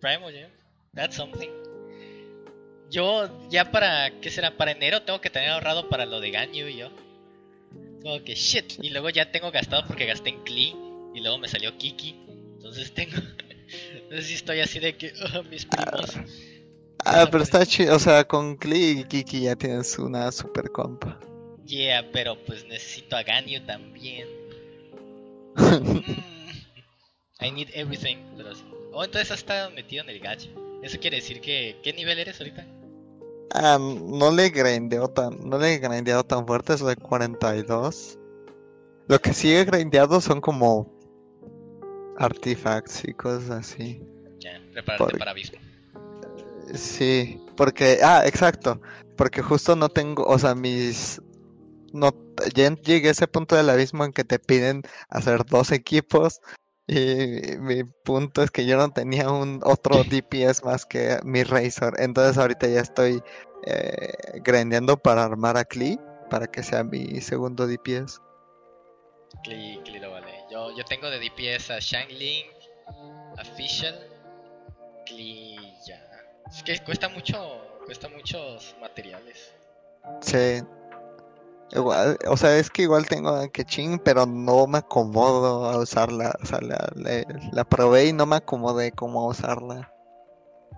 Primo 0.00 0.28
Gem. 0.28 0.48
That's 0.94 1.16
something. 1.16 1.50
Yo 2.88 3.28
ya 3.50 3.70
para, 3.70 4.20
¿qué 4.20 4.30
será? 4.30 4.56
Para 4.56 4.70
enero 4.70 5.02
tengo 5.02 5.20
que 5.20 5.28
tener 5.28 5.50
ahorrado 5.50 5.88
para 5.88 6.06
lo 6.06 6.20
de 6.20 6.30
Ganyu 6.30 6.66
y 6.68 6.76
yo. 6.76 6.88
Como 8.08 8.24
que 8.24 8.34
shit. 8.34 8.82
Y 8.82 8.88
luego 8.88 9.10
ya 9.10 9.30
tengo 9.30 9.50
gastado 9.50 9.84
porque 9.86 10.06
gasté 10.06 10.30
en 10.30 10.42
Klee. 10.42 10.74
Y 11.14 11.20
luego 11.20 11.36
me 11.36 11.46
salió 11.46 11.76
Kiki. 11.76 12.16
Entonces 12.56 12.94
tengo... 12.94 13.16
Entonces 13.92 14.26
sí 14.28 14.34
estoy 14.34 14.60
así 14.60 14.78
de 14.78 14.96
que... 14.96 15.12
"Ah, 15.34 15.42
mis 15.42 15.66
primos. 15.66 16.14
ah, 17.04 17.28
pero 17.30 17.44
está 17.44 17.66
chido, 17.66 17.96
o 17.96 17.98
sea, 17.98 18.24
con 18.24 18.56
Klee 18.56 19.00
y 19.00 19.04
Kiki 19.04 19.42
ya 19.42 19.56
tienes 19.56 19.98
una 19.98 20.32
super 20.32 20.70
compa. 20.72 21.20
Yeah, 21.66 22.10
pero 22.10 22.42
pues 22.46 22.64
necesito 22.66 23.14
a 23.14 23.22
Ganyu 23.22 23.60
también. 23.66 24.26
Mm. 25.56 26.00
I 27.44 27.50
need 27.50 27.68
everything. 27.74 28.16
Pero 28.38 28.54
sí. 28.54 28.64
Oh, 28.94 29.04
entonces 29.04 29.30
has 29.32 29.40
estado 29.40 29.70
metido 29.72 30.02
en 30.04 30.08
el 30.08 30.20
gacho. 30.20 30.48
Eso 30.82 30.98
quiere 30.98 31.18
decir 31.18 31.42
que... 31.42 31.76
¿Qué 31.82 31.92
nivel 31.92 32.18
eres 32.18 32.40
ahorita? 32.40 32.66
Ah, 33.54 33.78
no 33.78 34.30
le 34.30 34.50
grindeo 34.50 35.08
tan, 35.08 35.38
no 35.48 35.58
le 35.58 35.74
he 35.74 35.78
grindeado 35.78 36.24
tan 36.24 36.46
fuerte, 36.46 36.74
es 36.74 36.84
de 36.84 36.96
42. 36.96 38.18
Lo 39.08 39.18
que 39.18 39.32
sí 39.32 39.54
he 39.54 39.64
grindeado 39.64 40.20
son 40.20 40.40
como 40.40 40.92
artifacts 42.18 43.04
y 43.08 43.14
cosas 43.14 43.50
así. 43.50 44.02
Ya, 44.38 44.60
prepárate 44.72 45.16
para 45.16 45.30
abismo. 45.30 45.58
Sí, 46.74 47.40
porque, 47.56 48.00
ah, 48.02 48.22
exacto, 48.26 48.80
porque 49.16 49.40
justo 49.40 49.74
no 49.74 49.88
tengo, 49.88 50.24
o 50.24 50.38
sea, 50.38 50.54
mis, 50.54 51.22
no, 51.94 52.10
ya 52.54 52.74
llegué 52.74 53.08
a 53.08 53.12
ese 53.12 53.26
punto 53.26 53.56
del 53.56 53.70
abismo 53.70 54.04
en 54.04 54.12
que 54.12 54.24
te 54.24 54.38
piden 54.38 54.82
hacer 55.08 55.46
dos 55.46 55.72
equipos 55.72 56.40
y 56.88 57.58
mi 57.58 57.84
punto 57.84 58.42
es 58.42 58.50
que 58.50 58.64
yo 58.64 58.78
no 58.78 58.90
tenía 58.90 59.30
un 59.30 59.60
otro 59.62 60.02
DPS 60.10 60.64
más 60.64 60.86
que 60.86 61.18
mi 61.22 61.44
Razor, 61.44 62.00
entonces 62.00 62.38
ahorita 62.38 62.66
ya 62.66 62.80
estoy 62.80 63.22
eh, 63.66 64.14
grindeando 64.42 64.96
para 64.96 65.24
armar 65.24 65.58
a 65.58 65.64
Klee 65.64 66.00
para 66.30 66.46
que 66.46 66.62
sea 66.62 66.84
mi 66.84 67.20
segundo 67.20 67.66
DPS. 67.66 68.20
Cli, 69.44 69.80
Cli 69.84 69.98
lo 69.98 70.10
vale. 70.10 70.32
Yo, 70.50 70.74
yo 70.76 70.84
tengo 70.84 71.10
de 71.10 71.18
DPS 71.18 71.70
a 71.70 71.78
Shangling, 71.78 72.46
a 73.36 73.44
Fischl, 73.44 73.94
Cli 75.04 75.56
ya. 75.86 76.02
Es 76.50 76.62
que 76.62 76.78
cuesta 76.84 77.10
mucho, 77.10 77.80
cuesta 77.84 78.08
muchos 78.08 78.74
materiales. 78.80 79.52
Sí. 80.22 80.62
Igual, 81.72 82.18
o 82.26 82.36
sea, 82.36 82.56
es 82.56 82.70
que 82.70 82.82
igual 82.82 83.06
tengo 83.06 83.28
a 83.30 83.48
Kechin, 83.48 83.98
pero 83.98 84.24
no 84.26 84.66
me 84.66 84.78
acomodo 84.78 85.66
a 85.66 85.78
usarla. 85.78 86.34
O 86.42 86.46
sea, 86.46 86.60
la, 86.60 86.88
la, 86.94 87.24
la 87.52 87.64
probé 87.64 88.06
y 88.06 88.12
no 88.12 88.24
me 88.26 88.36
acomodé 88.36 88.92
cómo 88.92 89.26
usarla. 89.26 89.92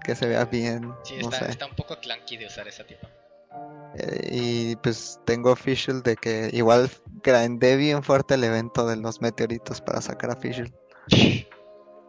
Que 0.05 0.15
se 0.17 0.27
vea 0.27 0.45
bien, 0.47 0.93
Sí, 1.05 1.15
no 1.23 1.29
está, 1.31 1.45
sé. 1.47 1.51
está 1.53 1.67
un 1.67 1.77
poco 1.77 1.97
clunky 2.01 2.37
de 2.39 2.47
usar 2.47 2.67
esa 2.67 2.85
tipa. 2.85 3.07
Eh, 3.97 4.29
y 4.33 4.77
pues 4.77 5.21
tengo 5.27 5.55
Fischl 5.57 6.03
de 6.03 6.17
que 6.17 6.49
igual 6.53 6.91
grindé 7.23 7.77
bien 7.77 8.03
fuerte 8.03 8.35
el 8.35 8.45
evento 8.45 8.87
de 8.87 8.97
los 8.97 9.21
meteoritos 9.21 9.81
para 9.81 10.01
sacar 10.01 10.31
a 10.31 10.37
Fischl. 10.37 10.73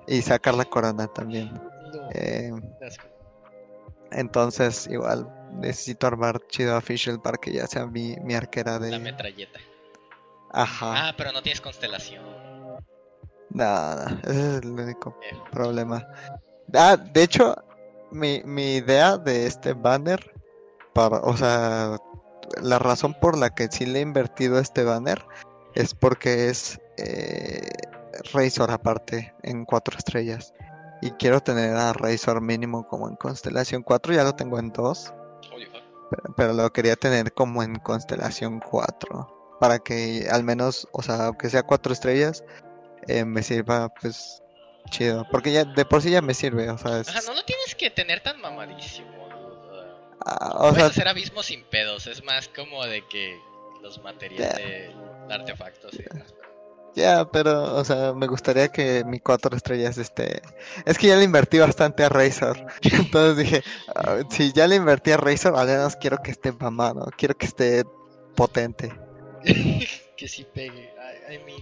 Y 0.08 0.22
sacar 0.22 0.56
la 0.56 0.66
corona 0.66 1.08
también. 1.08 1.54
No, 1.54 2.10
Eh. 2.14 2.52
Entonces 4.12 4.88
igual 4.88 5.28
necesito 5.54 6.08
armar 6.08 6.40
chido 6.48 6.76
a 6.76 6.82
Fischl 6.82 7.20
para 7.20 7.38
que 7.38 7.54
ya 7.54 7.68
sea 7.68 7.86
mi, 7.86 8.16
mi 8.24 8.34
arquera 8.36 8.74
La 8.80 8.88
de... 8.88 9.00
metralleta. 9.00 9.60
Ajá. 10.52 11.10
Ah, 11.10 11.14
pero 11.18 11.32
no 11.32 11.42
tienes 11.42 11.62
constelación. 11.62 12.24
No, 13.54 13.96
no, 13.96 14.20
ese 14.24 14.58
es 14.58 14.64
el 14.64 14.72
único 14.72 15.18
Eh, 15.30 15.36
problema. 15.52 16.08
Ah, 16.74 16.96
de 16.98 17.24
hecho, 17.24 17.56
mi, 18.12 18.42
mi 18.46 18.76
idea 18.76 19.18
de 19.18 19.46
este 19.46 19.74
banner, 19.74 20.34
para, 20.94 21.18
o 21.20 21.36
sea, 21.36 21.98
la 22.62 22.80
razón 22.80 23.14
por 23.20 23.38
la 23.38 23.50
que 23.50 23.68
sí 23.72 23.86
le 23.86 24.00
he 24.00 24.02
invertido 24.02 24.60
este 24.60 24.84
banner 24.84 25.24
es 25.76 25.94
porque 25.94 26.50
es 26.50 26.80
eh, 26.98 27.62
Razor 28.34 28.72
aparte 28.72 29.34
en 29.44 29.66
cuatro 29.66 29.98
estrellas. 29.98 30.54
Y 31.02 31.12
quiero 31.12 31.40
tener 31.42 31.76
a 31.76 31.94
Razor 31.94 32.42
mínimo 32.42 32.88
como 32.88 33.10
en 33.10 33.16
constelación 33.16 33.82
4, 33.84 34.14
ya 34.14 34.24
lo 34.24 34.34
tengo 34.36 34.60
en 34.60 34.72
2, 34.72 35.14
holy 35.52 35.66
fuck. 35.66 35.82
pero, 36.10 36.34
pero 36.36 36.54
lo 36.54 36.72
quería 36.72 36.96
tener 36.96 37.34
como 37.34 37.64
en 37.64 37.76
constelación 37.80 38.60
4. 38.60 39.58
Para 39.60 39.80
que 39.80 40.28
al 40.32 40.44
menos, 40.44 40.88
o 40.92 41.02
sea, 41.04 41.28
aunque 41.28 41.50
sea 41.50 41.64
cuatro 41.64 41.94
estrellas, 41.94 42.44
eh, 43.08 43.26
me 43.26 43.44
sirva 43.44 43.90
pues 43.90 44.42
chido. 44.90 45.28
Porque 45.30 45.52
ya 45.52 45.66
de 45.66 45.86
por 45.86 46.02
sí 46.02 46.10
ya 46.12 46.22
me 46.22 46.34
sirve, 46.34 46.70
o 46.70 46.78
sea, 46.78 47.00
es- 47.00 47.10
Ajá, 47.10 47.22
no 47.28 47.34
lo 47.36 47.44
tienes 47.46 47.76
que 47.76 47.90
tener 47.92 48.22
tan 48.22 48.40
mamadísimo. 48.42 49.10
ah, 50.26 50.52
o 50.56 50.60
Puedes 50.70 50.78
sea, 50.78 50.86
hacer 50.88 51.08
abismos 51.08 51.46
sin 51.48 51.64
pedos, 51.66 52.08
es 52.08 52.24
más 52.24 52.48
como 52.48 52.84
de 52.86 53.08
que 53.08 53.40
los 53.82 54.02
materiales, 54.04 54.94
artefactos 55.30 55.94
y 55.96 56.04
demás. 56.04 56.34
Ya, 56.96 57.26
pero, 57.32 57.76
o 57.76 57.84
sea, 57.86 58.14
me 58.14 58.28
gustaría 58.28 58.68
que 58.70 59.04
mi 59.06 59.20
cuatro 59.20 59.56
estrellas 59.56 59.98
esté... 59.98 60.42
Es 60.86 60.98
que 60.98 61.08
ya 61.08 61.16
le 61.16 61.24
invertí 61.24 61.60
bastante 61.60 62.04
a 62.04 62.10
Razor. 62.10 62.58
Entonces 62.82 63.38
dije, 63.38 63.64
ah, 63.96 64.20
si 64.30 64.52
ya 64.54 64.68
le 64.68 64.76
invertí 64.76 65.12
a 65.12 65.18
Razor, 65.18 65.56
al 65.58 65.68
menos 65.68 65.96
quiero 65.96 66.18
que 66.22 66.32
esté 66.32 66.52
mamado, 66.52 67.10
quiero 67.18 67.36
que 67.36 67.46
esté 67.46 67.84
potente. 68.36 68.92
que 70.18 70.28
sí 70.28 70.46
pegue. 70.54 70.94
I, 71.30 71.34
I 71.36 71.38
mean, 71.46 71.62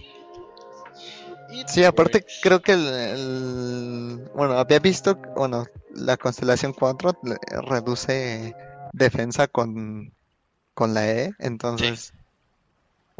It 1.52 1.66
Sí, 1.68 1.82
aparte 1.84 2.18
works. 2.18 2.38
creo 2.42 2.60
que 2.62 2.72
el, 2.72 2.86
el- 2.86 4.30
bueno, 4.34 4.54
había 4.58 4.78
visto, 4.78 5.16
bueno, 5.34 5.64
la 5.94 6.16
constelación 6.16 6.72
4 6.72 7.12
le- 7.24 7.38
reduce 7.62 8.54
defensa 8.92 9.48
con, 9.48 10.12
con 10.74 10.94
la 10.94 11.08
E, 11.10 11.32
entonces, 11.40 12.12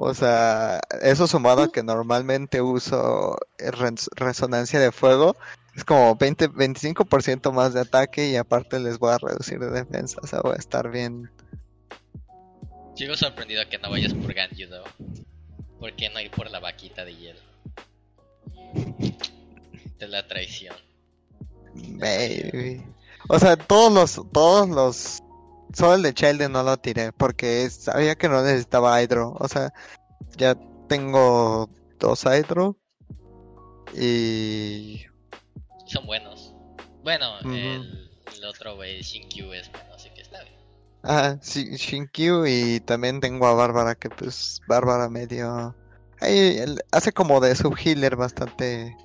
o 0.02 0.14
sea, 0.14 0.80
eso 1.02 1.26
sumado 1.26 1.62
a 1.64 1.70
que 1.70 1.82
normalmente 1.82 2.62
uso 2.62 3.36
res- 3.58 4.08
resonancia 4.16 4.80
de 4.80 4.92
fuego, 4.92 5.36
es 5.76 5.84
como 5.84 6.16
20, 6.16 6.48
25% 6.48 7.52
más 7.52 7.74
de 7.74 7.80
ataque 7.80 8.28
y 8.30 8.36
aparte 8.36 8.80
les 8.80 8.98
voy 8.98 9.12
a 9.12 9.18
reducir 9.18 9.58
de 9.58 9.70
defensa, 9.70 10.18
o 10.22 10.26
sea, 10.26 10.40
voy 10.40 10.54
a 10.54 10.58
estar 10.58 10.90
bien. 10.90 11.30
Sigo 12.94 13.14
sorprendido 13.14 13.62
que 13.68 13.78
no 13.78 13.90
vayas 13.90 14.14
por 14.14 14.34
though. 14.34 14.84
¿Por 15.78 15.94
qué 15.96 16.08
no 16.08 16.18
ir 16.20 16.30
por 16.30 16.50
la 16.50 16.60
vaquita 16.60 17.04
de 17.04 17.16
hielo? 17.16 17.40
De 19.98 20.08
la 20.08 20.26
traición. 20.26 20.74
Baby. 21.74 22.82
O 23.28 23.38
sea, 23.38 23.54
todos 23.56 23.92
los, 23.92 24.32
todos 24.32 24.68
los, 24.70 25.22
solo 25.74 25.94
el 25.94 26.02
de 26.02 26.14
Childe 26.14 26.48
no 26.48 26.62
lo 26.62 26.76
tiré 26.76 27.12
porque 27.12 27.68
sabía 27.70 28.14
que 28.16 28.28
no 28.28 28.42
necesitaba 28.42 29.02
Hydro. 29.02 29.36
O 29.38 29.48
sea, 29.48 29.72
ya 30.36 30.56
tengo 30.88 31.70
dos 31.98 32.24
Hydro 32.24 32.76
y 33.94 35.04
Son 35.86 36.06
buenos. 36.06 36.54
Bueno, 37.02 37.38
el, 37.40 38.10
el 38.36 38.44
otro 38.44 38.76
güey, 38.76 39.00
Shinkyu, 39.02 39.52
es 39.52 39.70
bueno, 39.72 39.94
así 39.94 40.10
que 40.10 40.20
está 40.22 40.42
bien. 40.42 40.54
ah, 41.02 41.36
sí, 41.40 41.76
Shinkyu 41.76 42.44
y 42.46 42.80
también 42.80 43.20
tengo 43.20 43.46
a 43.46 43.54
Bárbara 43.54 43.94
que 43.94 44.10
pues 44.10 44.60
Bárbara 44.68 45.08
medio, 45.08 45.74
ahí 46.20 46.58
él 46.58 46.80
hace 46.92 47.12
como 47.12 47.40
de 47.40 47.56
subhealer 47.56 48.16
bastante, 48.16 48.96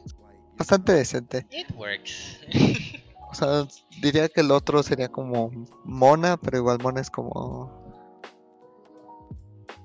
bastante 0.57 0.91
decente. 0.93 1.47
It 1.51 1.67
works. 1.75 2.39
O 3.35 3.37
sea, 3.37 3.67
diría 4.01 4.29
que 4.29 4.39
el 4.39 4.51
otro 4.51 4.81
sería 4.81 5.09
como 5.09 5.51
Mona, 5.83 6.37
pero 6.37 6.57
igual 6.57 6.79
Mona 6.81 7.01
es 7.01 7.09
como 7.09 7.69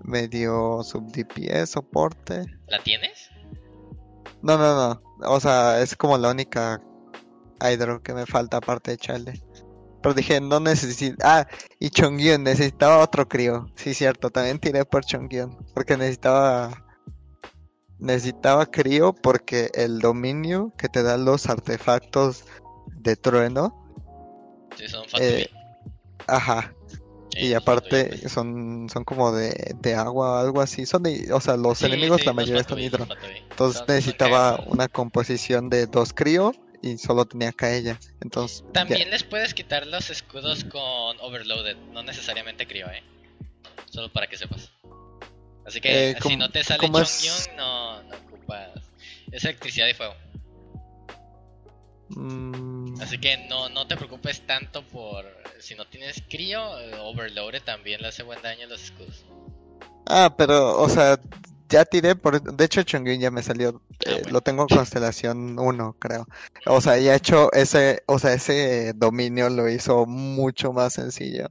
medio 0.04 0.84
sub 0.84 1.10
DPS, 1.10 1.70
soporte. 1.70 2.44
¿La 2.68 2.80
tienes? 2.80 3.28
No, 4.40 4.56
no, 4.56 4.76
no. 4.76 5.02
O 5.28 5.40
sea, 5.40 5.80
es 5.80 5.96
como 5.96 6.16
la 6.16 6.30
única 6.30 6.80
Hydro 7.60 8.00
que 8.04 8.14
me 8.14 8.24
falta 8.24 8.58
aparte 8.58 8.92
de 8.92 8.98
Chale. 8.98 9.42
Pero 10.00 10.14
dije, 10.14 10.40
no 10.40 10.60
necesito. 10.60 11.16
Ah, 11.24 11.44
y 11.80 11.90
Chongyun, 11.90 12.44
necesitaba 12.44 12.98
otro 13.02 13.28
crío. 13.28 13.66
Sí, 13.74 13.94
cierto, 13.94 14.30
también 14.30 14.60
tiré 14.60 14.84
por 14.84 15.04
Chongyun. 15.04 15.58
Porque 15.74 15.96
necesitaba. 15.96 16.86
Necesitaba 17.98 18.64
crío 18.64 19.12
porque 19.12 19.70
el 19.74 19.98
dominio 19.98 20.72
que 20.78 20.88
te 20.88 21.02
dan 21.02 21.24
los 21.24 21.50
artefactos 21.50 22.44
de 22.96 23.16
trueno. 23.16 23.74
Sí, 24.76 24.88
son 24.88 25.04
Eh. 25.18 25.48
Ajá. 26.26 26.74
Eh, 27.36 27.46
Y 27.46 27.54
aparte 27.54 28.04
Fatui. 28.10 28.28
son, 28.28 28.88
son 28.92 29.04
como 29.04 29.32
de, 29.32 29.74
de 29.80 29.94
agua 29.94 30.32
o 30.32 30.36
algo 30.38 30.60
así. 30.60 30.84
Son 30.86 31.02
de, 31.02 31.32
o 31.32 31.40
sea, 31.40 31.56
los 31.56 31.78
Sí, 31.78 31.86
enemigos 31.86 32.20
sí, 32.20 32.26
la 32.26 32.32
mayoría 32.32 32.62
son 32.62 32.70
Fatui, 32.70 32.84
hidro. 32.86 32.98
los 32.98 33.08
Fatui. 33.08 33.36
Entonces 33.50 33.82
necesitaba 33.88 34.60
una 34.66 34.88
composición 34.88 35.68
de 35.70 35.86
dos 35.86 36.12
crío 36.12 36.52
y 36.82 36.98
solo 36.98 37.24
tenía 37.26 37.52
ella. 37.76 37.98
Entonces, 38.20 38.62
ya- 38.66 38.72
También 38.72 39.10
les 39.10 39.22
puedes 39.22 39.54
quitar 39.54 39.86
los 39.86 40.10
escudos 40.10 40.64
con 40.64 41.18
Overloaded, 41.20 41.76
no 41.92 42.02
necesariamente 42.02 42.66
crío, 42.66 42.86
eh. 42.90 43.02
Solo 43.90 44.12
para 44.12 44.26
que 44.26 44.36
sepas. 44.36 44.70
Así 45.66 45.80
que 45.80 46.10
Eh, 46.10 46.14
si 46.14 46.20
¿cómo- 46.22 46.36
no 46.38 46.50
te 46.50 46.64
sale 46.64 46.86
es? 46.86 47.48
No 47.56 47.98
ocupas. 47.98 48.70
Es 49.30 49.44
electricidad 49.44 49.86
y 49.88 49.94
fuego. 49.94 50.14
Mm, 52.10 52.69
Así 53.00 53.18
que 53.18 53.46
no, 53.48 53.68
no 53.68 53.86
te 53.86 53.96
preocupes 53.96 54.46
tanto 54.46 54.82
por. 54.86 55.24
Si 55.58 55.74
no 55.74 55.86
tienes 55.86 56.22
crío, 56.28 56.78
eh, 56.78 56.94
Overloaded 56.98 57.62
también 57.62 58.00
le 58.02 58.08
hace 58.08 58.22
buen 58.22 58.40
daño 58.42 58.66
a 58.66 58.68
los 58.68 58.82
escudos. 58.82 59.24
Ah, 60.06 60.34
pero, 60.36 60.80
o 60.80 60.88
sea, 60.88 61.18
ya 61.68 61.84
tiré 61.84 62.16
por... 62.16 62.42
De 62.42 62.64
hecho, 62.64 62.82
Chongyun 62.82 63.20
ya 63.20 63.30
me 63.30 63.42
salió... 63.42 63.80
Ah, 63.90 63.94
eh, 64.00 64.12
bueno. 64.12 64.30
Lo 64.30 64.40
tengo 64.40 64.62
en 64.62 64.76
constelación 64.76 65.58
1, 65.58 65.96
creo. 65.98 66.26
O 66.66 66.80
sea, 66.80 66.98
ya 66.98 67.12
he 67.12 67.16
hecho 67.16 67.50
ese... 67.52 68.02
O 68.06 68.18
sea, 68.18 68.34
ese 68.34 68.92
dominio 68.94 69.48
lo 69.48 69.68
hizo 69.68 70.04
mucho 70.06 70.72
más 70.72 70.94
sencillo. 70.94 71.48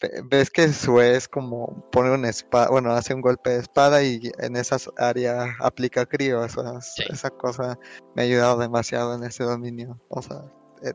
Ve- 0.00 0.22
Ves 0.24 0.50
que 0.50 0.72
su 0.72 1.00
es 1.00 1.28
como 1.28 1.88
pone 1.92 2.10
una 2.10 2.28
espada, 2.28 2.68
bueno, 2.68 2.92
hace 2.92 3.14
un 3.14 3.20
golpe 3.20 3.50
de 3.50 3.60
espada 3.60 4.02
y 4.02 4.30
en 4.38 4.56
esas 4.56 4.90
áreas 4.96 5.50
aplica 5.60 6.04
crío. 6.06 6.44
Esa, 6.44 6.80
Sí. 6.80 7.04
esa 7.10 7.30
cosa 7.30 7.78
me 8.14 8.22
ha 8.22 8.24
ayudado 8.24 8.58
demasiado 8.58 9.14
en 9.14 9.24
ese 9.24 9.44
dominio. 9.44 10.00
O 10.08 10.20
sea, 10.22 10.42
eh, 10.82 10.94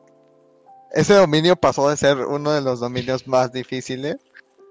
ese 0.91 1.13
dominio 1.15 1.55
pasó 1.55 1.89
de 1.89 1.97
ser 1.97 2.17
uno 2.19 2.51
de 2.51 2.61
los 2.61 2.79
dominios 2.81 3.25
más 3.27 3.51
difíciles 3.51 4.17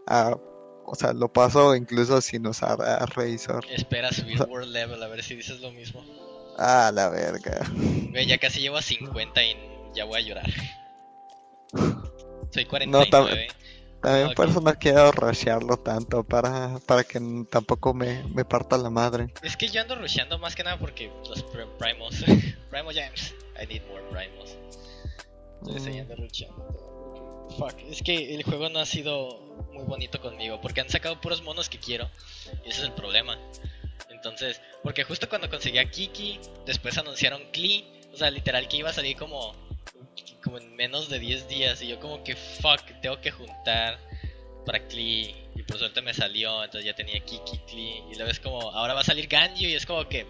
a, 0.07 0.37
o 0.85 0.95
sea, 0.95 1.13
lo 1.15 1.33
paso 1.33 1.75
incluso 1.75 2.21
sin 2.21 2.47
usar 2.47 2.81
a 2.83 3.07
Razor. 3.07 3.65
Espera 3.71 4.13
subir 4.13 4.41
World 4.43 4.73
Level 4.73 5.03
a 5.03 5.09
ver 5.09 5.23
si 5.23 5.37
dices 5.37 5.61
lo 5.61 5.73
mismo. 5.73 6.05
Ah, 6.59 6.91
la 6.93 7.09
verga. 7.09 7.61
Ve, 8.13 8.27
ya 8.27 8.37
casi 8.37 8.61
llevo 8.61 8.77
a 8.77 8.83
50 8.83 9.43
y 9.43 9.57
ya 9.95 10.05
voy 10.05 10.19
a 10.21 10.25
llorar. 10.27 10.51
Soy 12.51 12.65
No, 12.65 12.71
49. 12.71 13.11
tam- 13.11 13.62
También 14.03 14.29
Ok. 14.29 14.35
por 14.35 14.49
eso 14.49 14.61
no 14.61 14.75
quiero 14.75 15.13
rushearlo 15.13 15.77
tanto 15.79 16.25
para, 16.25 16.79
para 16.87 17.05
que 17.05 17.21
tampoco 17.51 17.95
me, 17.95 18.25
me 18.35 18.45
parta 18.45 18.77
la 18.77 18.91
madre. 18.91 19.33
Es 19.43 19.57
que 19.57 19.69
yo 19.69 19.81
ando 19.81 19.95
rusheando 19.95 20.39
más 20.39 20.55
que 20.57 20.65
nada 20.65 20.77
porque 20.79 21.11
los 21.29 21.47
pr- 21.47 21.69
primos. 21.79 22.17
Primo 22.71 22.91
James. 22.93 23.35
I 23.63 23.67
need 23.67 23.83
more 23.89 24.03
primos. 24.11 24.57
Entonces 25.61 25.95
Mm. 25.95 26.01
ando 26.01 26.17
rusheando. 26.17 27.49
Fuck. 27.59 27.79
Es 27.91 28.03
que 28.03 28.35
el 28.35 28.43
juego 28.43 28.69
no 28.71 28.81
ha 28.81 28.87
sido 28.87 29.39
muy 29.73 29.85
bonito 29.85 30.21
conmigo. 30.21 30.61
Porque 30.61 30.81
han 30.81 30.91
sacado 30.91 31.21
puros 31.21 31.43
monos 31.43 31.69
que 31.69 31.79
quiero. 31.79 32.09
Y 32.65 32.71
ese 32.71 32.81
es 32.83 32.89
el 32.89 32.93
problema. 32.93 33.39
Entonces, 34.09 34.61
porque 34.83 35.05
justo 35.05 35.29
cuando 35.29 35.49
conseguí 35.51 35.79
a 35.79 35.89
Kiki, 35.91 36.41
después 36.67 36.97
anunciaron 36.99 37.43
Klee. 37.53 37.85
O 38.13 38.17
sea, 38.17 38.31
literal 38.31 38.69
que 38.69 38.79
iba 38.79 38.91
a 38.91 38.93
salir 38.93 39.17
como. 39.17 39.55
Como 40.43 40.59
en 40.59 40.75
menos 40.77 41.09
de 41.09 41.19
10 41.19 41.49
días. 41.49 41.83
Y 41.83 41.89
yo, 41.89 42.01
como 42.01 42.23
que 42.25 42.37
fuck, 42.37 42.83
tengo 43.01 43.21
que 43.21 43.31
juntar 43.31 43.99
para 44.65 44.87
Klee. 44.87 45.35
Y 45.55 45.63
por 45.63 45.79
suerte 45.79 46.03
me 46.03 46.15
salió. 46.15 46.65
Entonces 46.65 46.85
ya 46.85 46.95
tenía 46.95 47.21
Kiki, 47.21 47.59
Klee. 47.69 48.03
Y 48.11 48.15
luego 48.17 48.31
es 48.31 48.41
como, 48.41 48.71
ahora 48.71 48.95
va 48.95 49.01
a 49.01 49.05
salir 49.05 49.27
Ganyu. 49.29 49.69
Y 49.69 49.75
es 49.75 49.87
como 49.87 50.09
que. 50.09 50.27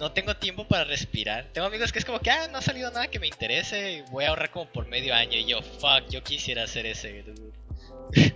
No 0.00 0.12
tengo 0.12 0.36
tiempo 0.36 0.68
para 0.68 0.84
respirar. 0.84 1.50
Tengo 1.52 1.66
amigos 1.66 1.90
que 1.90 1.98
es 1.98 2.04
como 2.04 2.20
que, 2.20 2.30
ah, 2.30 2.48
no 2.48 2.58
ha 2.58 2.62
salido 2.62 2.90
nada 2.90 3.08
que 3.08 3.18
me 3.18 3.28
interese. 3.28 4.04
Voy 4.10 4.24
a 4.24 4.28
ahorrar 4.28 4.50
como 4.50 4.70
por 4.70 4.86
medio 4.86 5.14
año. 5.14 5.38
Y 5.38 5.46
yo, 5.46 5.62
fuck, 5.62 6.08
yo 6.10 6.22
quisiera 6.22 6.64
hacer 6.64 6.84
ese, 6.84 7.22
dude. 7.22 7.52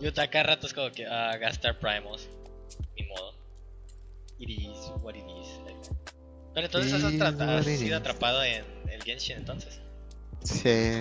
yo 0.00 0.10
acá 0.22 0.42
rato 0.42 0.66
es 0.66 0.74
como 0.74 0.90
que, 0.90 1.06
ah, 1.06 1.36
gastar 1.38 1.78
primos. 1.78 2.28
Ni 2.96 3.04
modo. 3.04 3.34
It 4.38 4.50
is 4.50 4.92
what 5.02 5.14
it 5.14 5.24
is. 5.40 5.48
Pero 6.54 6.66
entonces 6.66 6.92
has, 6.92 7.40
has 7.40 7.66
sido 7.66 7.96
atrapado 7.96 8.42
en 8.42 8.64
el 8.88 9.02
Genshin 9.02 9.36
entonces. 9.36 9.79
Sí. 10.44 10.92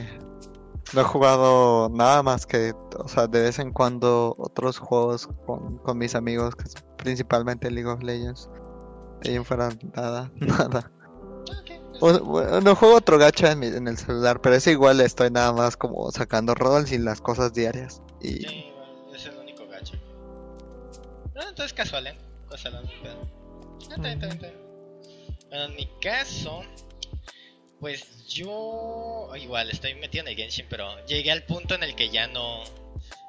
No 0.94 1.02
he 1.02 1.04
jugado 1.04 1.90
nada 1.90 2.24
más 2.24 2.46
que, 2.48 2.74
o 2.98 3.08
sea, 3.08 3.28
de 3.28 3.42
vez 3.42 3.60
en 3.60 3.72
cuando 3.72 4.36
otros 4.40 4.80
juegos 4.80 5.28
con, 5.46 5.78
con 5.78 5.98
mis 6.00 6.16
amigos, 6.16 6.56
que 6.56 6.64
es 6.64 6.74
principalmente 6.98 7.70
League 7.70 7.88
of 7.90 8.02
Legends. 8.02 8.50
De 9.22 9.30
ahí 9.32 9.36
en 9.36 9.46
fuera 9.46 9.70
nada, 9.96 10.32
nada. 10.40 10.92
Ok, 11.44 12.02
O- 12.02 12.20
bueno, 12.24 12.76
juego 12.76 12.96
otro 12.96 13.20
gacha 13.20 13.52
en, 13.52 13.60
mi- 13.60 13.68
en 13.68 13.88
el 13.88 13.98
celular, 13.98 14.42
pero 14.42 14.56
ese 14.56 14.72
igual 14.72 15.00
estoy 15.02 15.30
nada 15.30 15.54
más 15.54 15.78
como 15.78 16.10
sacando 16.12 16.56
rolls 16.56 16.92
y 16.92 16.98
las 16.98 17.22
cosas 17.22 17.54
diarias. 17.54 18.02
Y 18.22 18.30
Sí, 18.40 18.66
igual, 18.70 19.16
es 19.16 19.26
el 19.28 19.38
único 19.38 19.68
gacho. 19.68 19.94
No, 21.36 21.42
entonces 21.50 21.74
casual, 21.74 22.08
¿eh? 22.08 22.18
Casual, 22.50 22.74
no 22.74 22.82
bien. 23.04 23.18
Bueno, 25.50 25.66
en 25.66 25.76
mi 25.76 25.88
caso, 26.02 26.62
pues 27.80 28.28
yo 28.28 29.32
igual 29.36 29.70
estoy 29.70 29.96
metido 29.96 30.24
en 30.24 30.30
el 30.30 30.36
Genshin, 30.36 30.68
pero 30.70 31.06
llegué 31.06 31.32
al 31.32 31.44
punto 31.44 31.76
en 31.76 31.84
el 31.84 31.96
que 31.96 32.10
ya 32.10 32.28
no. 32.28 32.64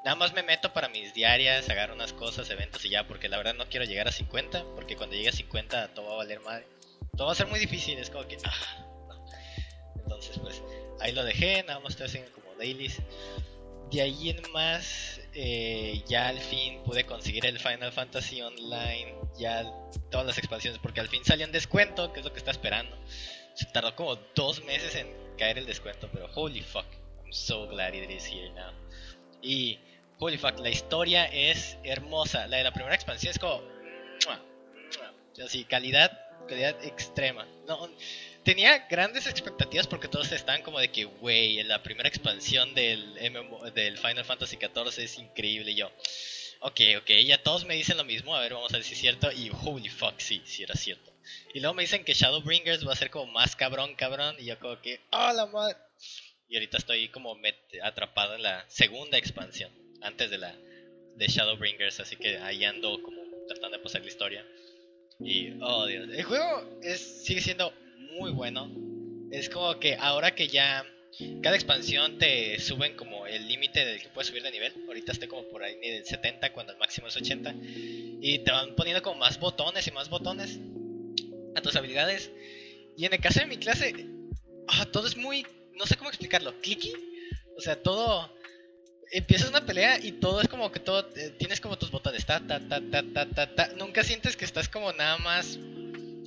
Nada 0.03 0.15
más 0.15 0.33
me 0.33 0.43
meto 0.43 0.73
para 0.73 0.89
mis 0.89 1.13
diarias, 1.13 1.69
agarro 1.69 1.93
unas 1.93 2.13
cosas, 2.13 2.49
eventos 2.49 2.83
y 2.85 2.89
ya, 2.89 3.07
porque 3.07 3.29
la 3.29 3.37
verdad 3.37 3.53
no 3.53 3.69
quiero 3.69 3.85
llegar 3.85 4.07
a 4.07 4.11
50, 4.11 4.63
porque 4.75 4.95
cuando 4.95 5.15
llegue 5.15 5.29
a 5.29 5.33
50 5.33 5.93
todo 5.93 6.07
va 6.07 6.13
a 6.13 6.17
valer 6.17 6.41
mal. 6.41 6.65
Todo 7.15 7.27
va 7.27 7.33
a 7.33 7.35
ser 7.35 7.47
muy 7.47 7.59
difícil, 7.59 7.97
es 7.99 8.09
como 8.09 8.27
que. 8.27 8.37
Ah. 8.43 8.87
Entonces, 9.95 10.37
pues 10.39 10.61
ahí 10.99 11.11
lo 11.11 11.23
dejé, 11.23 11.63
nada 11.63 11.79
más 11.79 11.91
estoy 11.91 12.07
haciendo 12.07 12.31
como 12.31 12.53
dailies. 12.55 12.97
De 13.91 14.01
ahí 14.01 14.29
en 14.29 14.41
más, 14.51 15.19
eh, 15.33 16.01
ya 16.07 16.29
al 16.29 16.39
fin 16.39 16.81
pude 16.83 17.03
conseguir 17.05 17.45
el 17.45 17.59
Final 17.59 17.91
Fantasy 17.91 18.41
Online, 18.41 19.15
ya 19.37 19.69
todas 20.09 20.25
las 20.25 20.37
expansiones, 20.37 20.79
porque 20.79 21.01
al 21.01 21.09
fin 21.09 21.23
salió 21.25 21.45
en 21.45 21.51
descuento, 21.51 22.13
que 22.13 22.19
es 22.19 22.25
lo 22.25 22.31
que 22.31 22.39
está 22.39 22.51
esperando. 22.51 22.97
Se 23.53 23.65
tardó 23.65 23.95
como 23.95 24.15
dos 24.35 24.63
meses 24.63 24.95
en 24.95 25.07
caer 25.37 25.57
el 25.57 25.65
descuento, 25.65 26.09
pero 26.11 26.29
holy 26.33 26.61
fuck, 26.61 26.85
I'm 27.23 27.33
so 27.33 27.67
glad 27.67 27.93
it 27.93 28.09
is 28.09 28.25
here 28.25 28.49
now. 28.51 28.71
Y 29.41 29.79
holy 30.19 30.37
fuck, 30.37 30.59
la 30.59 30.69
historia 30.69 31.25
es 31.25 31.77
hermosa. 31.83 32.47
La 32.47 32.57
de 32.57 32.63
la 32.63 32.73
primera 32.73 32.95
expansión 32.95 33.31
es 33.31 33.39
como. 33.39 33.61
Así, 35.43 35.63
calidad 35.63 36.11
calidad 36.47 36.83
extrema. 36.83 37.47
No, 37.67 37.89
tenía 38.43 38.87
grandes 38.89 39.27
expectativas 39.27 39.87
porque 39.87 40.07
todos 40.07 40.31
estaban 40.31 40.61
como 40.61 40.79
de 40.79 40.89
que, 40.89 41.05
güey, 41.05 41.63
la 41.63 41.81
primera 41.81 42.09
expansión 42.09 42.73
del, 42.73 43.17
MMO 43.31 43.71
del 43.71 43.97
Final 43.97 44.25
Fantasy 44.25 44.57
XIV 44.57 45.03
es 45.03 45.17
increíble. 45.17 45.71
Y 45.71 45.75
yo, 45.75 45.91
ok, 46.61 46.81
ok, 46.99 47.09
ya 47.25 47.41
todos 47.41 47.65
me 47.65 47.75
dicen 47.75 47.97
lo 47.97 48.03
mismo, 48.03 48.35
a 48.35 48.41
ver, 48.41 48.53
vamos 48.53 48.73
a 48.73 48.77
ver 48.77 48.83
si 48.83 48.93
es 48.93 48.99
cierto. 48.99 49.31
Y 49.31 49.51
holy 49.63 49.89
fuck, 49.89 50.19
sí, 50.19 50.41
sí 50.45 50.63
era 50.63 50.75
cierto. 50.75 51.10
Y 51.53 51.59
luego 51.59 51.73
me 51.73 51.83
dicen 51.83 52.03
que 52.03 52.13
Shadowbringers 52.13 52.87
va 52.87 52.93
a 52.93 52.95
ser 52.95 53.09
como 53.09 53.31
más 53.31 53.55
cabrón, 53.55 53.95
cabrón. 53.95 54.35
Y 54.39 54.45
yo 54.45 54.59
como 54.59 54.79
que, 54.81 54.99
oh 55.11 55.31
la 55.33 55.45
madre. 55.47 55.77
Y 56.49 56.55
ahorita 56.55 56.77
estoy 56.77 57.07
como 57.09 57.37
atrapado 57.83 58.35
en 58.35 58.43
la 58.43 58.65
segunda 58.69 59.17
expansión, 59.17 59.71
antes 60.01 60.29
de 60.29 60.37
la 60.37 60.53
de 61.15 61.27
Shadowbringers, 61.27 61.99
así 61.99 62.15
que 62.15 62.37
ahí 62.37 62.63
ando 62.65 63.01
como 63.01 63.21
tratando 63.47 63.77
de 63.77 63.83
pasar 63.83 64.01
la 64.01 64.07
historia. 64.07 64.45
Y, 65.19 65.53
oh 65.61 65.85
Dios, 65.85 66.09
el 66.11 66.23
juego 66.23 66.79
es, 66.81 67.25
sigue 67.25 67.41
siendo 67.41 67.73
muy 68.17 68.31
bueno. 68.31 68.69
Es 69.31 69.49
como 69.49 69.79
que 69.79 69.95
ahora 69.95 70.35
que 70.35 70.47
ya 70.47 70.85
cada 71.41 71.55
expansión 71.55 72.17
te 72.17 72.59
suben 72.59 72.95
como 72.95 73.27
el 73.27 73.47
límite 73.47 73.85
del 73.85 74.01
que 74.01 74.09
puedes 74.09 74.27
subir 74.27 74.43
de 74.43 74.51
nivel. 74.51 74.73
Ahorita 74.87 75.11
estoy 75.11 75.27
como 75.27 75.43
por 75.49 75.63
ahí 75.63 75.75
del 75.79 76.05
70 76.05 76.53
cuando 76.53 76.73
el 76.73 76.79
máximo 76.79 77.07
es 77.07 77.15
80. 77.15 77.53
Y 78.21 78.39
te 78.39 78.51
van 78.51 78.75
poniendo 78.75 79.01
como 79.01 79.19
más 79.19 79.39
botones 79.39 79.87
y 79.87 79.91
más 79.91 80.09
botones 80.09 80.59
a 81.55 81.61
tus 81.61 81.75
habilidades. 81.75 82.31
Y 82.97 83.05
en 83.05 83.13
el 83.13 83.19
caso 83.19 83.39
de 83.39 83.45
mi 83.45 83.57
clase, 83.57 83.93
ah, 84.67 84.85
todo 84.85 85.07
es 85.07 85.17
muy, 85.17 85.45
no 85.75 85.85
sé 85.85 85.97
cómo 85.97 86.09
explicarlo, 86.09 86.59
clicky. 86.61 86.93
O 87.57 87.61
sea, 87.61 87.81
todo 87.81 88.29
empiezas 89.11 89.49
una 89.49 89.65
pelea 89.65 89.99
y 90.01 90.13
todo 90.13 90.41
es 90.41 90.47
como 90.47 90.71
que 90.71 90.79
todo 90.79 91.07
eh, 91.15 91.35
tienes 91.37 91.59
como 91.59 91.77
tus 91.77 91.91
botones 91.91 92.25
ta 92.25 92.39
ta 92.39 92.59
ta 92.59 92.81
ta 92.81 93.03
ta 93.13 93.25
ta 93.25 93.55
ta. 93.55 93.67
Nunca 93.77 94.03
sientes 94.03 94.37
que 94.37 94.45
estás 94.45 94.69
como 94.69 94.93
nada 94.93 95.17
más 95.17 95.59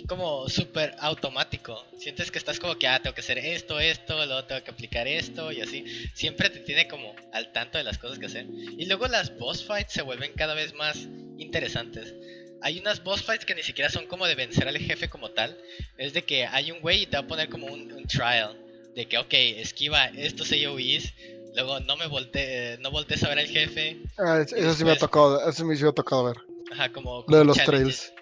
como 0.07 0.49
súper 0.49 0.95
automático. 0.99 1.83
Sientes 1.99 2.31
que 2.31 2.39
estás 2.39 2.59
como 2.59 2.77
que 2.77 2.87
ah, 2.87 3.01
tengo 3.01 3.15
que 3.15 3.23
hacer 3.23 3.39
esto, 3.39 3.81
esto, 3.81 4.15
luego 4.27 4.45
tengo 4.45 4.63
que 4.63 4.71
aplicar 4.71 5.09
esto 5.09 5.51
y 5.51 5.61
así. 5.61 5.85
Siempre 6.15 6.51
te 6.51 6.61
tiene 6.61 6.89
como 6.89 7.15
al 7.33 7.53
tanto 7.53 7.79
de 7.79 7.85
las 7.85 7.99
cosas 7.99 8.19
que 8.19 8.27
hacer. 8.27 8.47
Y 8.79 8.87
luego 8.87 9.09
las 9.09 9.37
boss 9.39 9.65
fights 9.65 9.93
se 9.93 10.03
vuelven 10.03 10.33
cada 10.35 10.55
vez 10.55 10.75
más 10.75 11.09
interesantes. 11.39 12.15
Hay 12.63 12.79
unas 12.79 13.03
boss 13.05 13.23
fights 13.23 13.45
que 13.45 13.55
ni 13.55 13.63
siquiera 13.63 13.91
son 13.91 14.07
como 14.07 14.27
de 14.27 14.35
vencer 14.35 14.67
al 14.69 14.79
jefe 14.79 15.09
como 15.09 15.31
tal. 15.31 15.59
Es 15.99 16.13
de 16.15 16.23
que 16.23 16.47
hay 16.47 16.71
un 16.73 16.81
güey 16.81 17.03
y 17.03 17.07
te 17.07 17.17
va 17.17 17.25
a 17.25 17.27
poner 17.27 17.49
como 17.49 17.67
un, 17.67 17.93
un 17.93 18.07
trial. 18.07 18.59
De 18.95 19.07
que, 19.07 19.19
ok, 19.19 19.33
esquiva 19.33 20.07
estos 20.07 20.51
AoEs. 20.53 21.13
Luego 21.55 21.81
no 21.81 21.97
me 21.97 22.07
volteé, 22.07 22.79
no 22.79 22.91
voltees 22.91 23.23
a 23.25 23.29
ver 23.29 23.39
al 23.41 23.47
jefe. 23.47 23.99
Ah, 24.19 24.41
es- 24.45 24.53
eso 24.53 24.75
sí 24.75 24.85
me 24.85 24.93
ha 24.93 24.97
tocado, 24.99 25.41
eso 25.49 25.53
sí 25.53 25.65
me 25.65 25.89
ha 25.89 25.93
tocado 25.93 26.25
ver. 26.25 26.37
Ajá, 26.73 26.91
como... 26.93 27.25
Lo 27.29 27.37
de 27.37 27.43
como 27.43 27.45
los 27.45 27.57
challenges. 27.57 28.13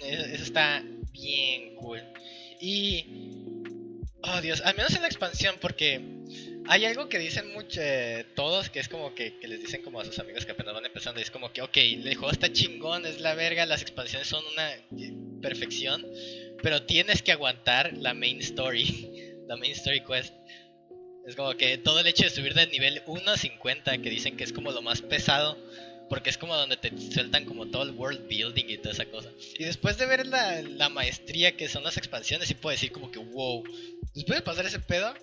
trails. 0.00 0.32
Eso 0.32 0.42
está 0.44 0.82
bien 1.12 1.74
cool. 1.76 2.00
Y... 2.60 3.06
Oh 4.24 4.40
Dios, 4.40 4.60
al 4.64 4.76
menos 4.76 4.94
en 4.94 5.02
la 5.02 5.08
expansión 5.08 5.56
porque 5.60 6.00
hay 6.68 6.84
algo 6.84 7.08
que 7.08 7.18
dicen 7.18 7.52
mucho 7.52 7.80
eh, 7.82 8.24
todos 8.34 8.70
que 8.70 8.80
es 8.80 8.88
como 8.88 9.14
que, 9.14 9.38
que 9.38 9.48
les 9.48 9.60
dicen 9.60 9.82
como 9.82 10.00
a 10.00 10.04
sus 10.04 10.18
amigos 10.18 10.46
que 10.46 10.52
apenas 10.52 10.74
van 10.74 10.86
empezando 10.86 11.20
y 11.20 11.22
es 11.22 11.30
como 11.30 11.52
que 11.52 11.62
ok, 11.62 11.76
el 11.76 12.14
juego 12.14 12.30
está 12.30 12.52
chingón, 12.52 13.06
es 13.06 13.20
la 13.20 13.34
verga, 13.34 13.66
las 13.66 13.82
expansiones 13.82 14.28
son 14.28 14.44
una 14.52 14.72
eh, 14.72 15.12
perfección, 15.40 16.06
pero 16.62 16.82
tienes 16.82 17.22
que 17.22 17.32
aguantar 17.32 17.92
la 17.96 18.14
main 18.14 18.40
story, 18.40 19.34
la 19.48 19.56
main 19.56 19.72
story 19.72 20.02
quest. 20.04 20.34
Es 21.26 21.36
como 21.36 21.54
que 21.56 21.78
todo 21.78 22.00
el 22.00 22.06
hecho 22.06 22.24
de 22.24 22.30
subir 22.30 22.54
del 22.54 22.70
nivel 22.70 23.02
1 23.06 23.30
a 23.30 23.36
50, 23.36 23.98
que 23.98 24.10
dicen 24.10 24.36
que 24.36 24.42
es 24.42 24.52
como 24.52 24.72
lo 24.72 24.82
más 24.82 25.02
pesado, 25.02 25.56
porque 26.08 26.30
es 26.30 26.36
como 26.36 26.56
donde 26.56 26.76
te 26.76 26.90
sueltan 27.12 27.44
como 27.44 27.68
todo 27.68 27.84
el 27.84 27.90
world 27.90 28.26
building 28.28 28.64
y 28.68 28.78
toda 28.78 28.90
esa 28.90 29.04
cosa. 29.04 29.30
Y 29.56 29.64
después 29.64 29.98
de 29.98 30.06
ver 30.06 30.26
la, 30.26 30.60
la 30.62 30.88
maestría 30.88 31.56
que 31.56 31.68
son 31.68 31.84
las 31.84 31.96
expansiones, 31.96 32.48
sí 32.48 32.54
puedo 32.54 32.72
decir 32.72 32.90
como 32.90 33.12
que 33.12 33.20
wow. 33.20 33.62
Después 34.14 34.40
de 34.40 34.42
pasar 34.42 34.66
ese 34.66 34.80
pedo, 34.80 35.14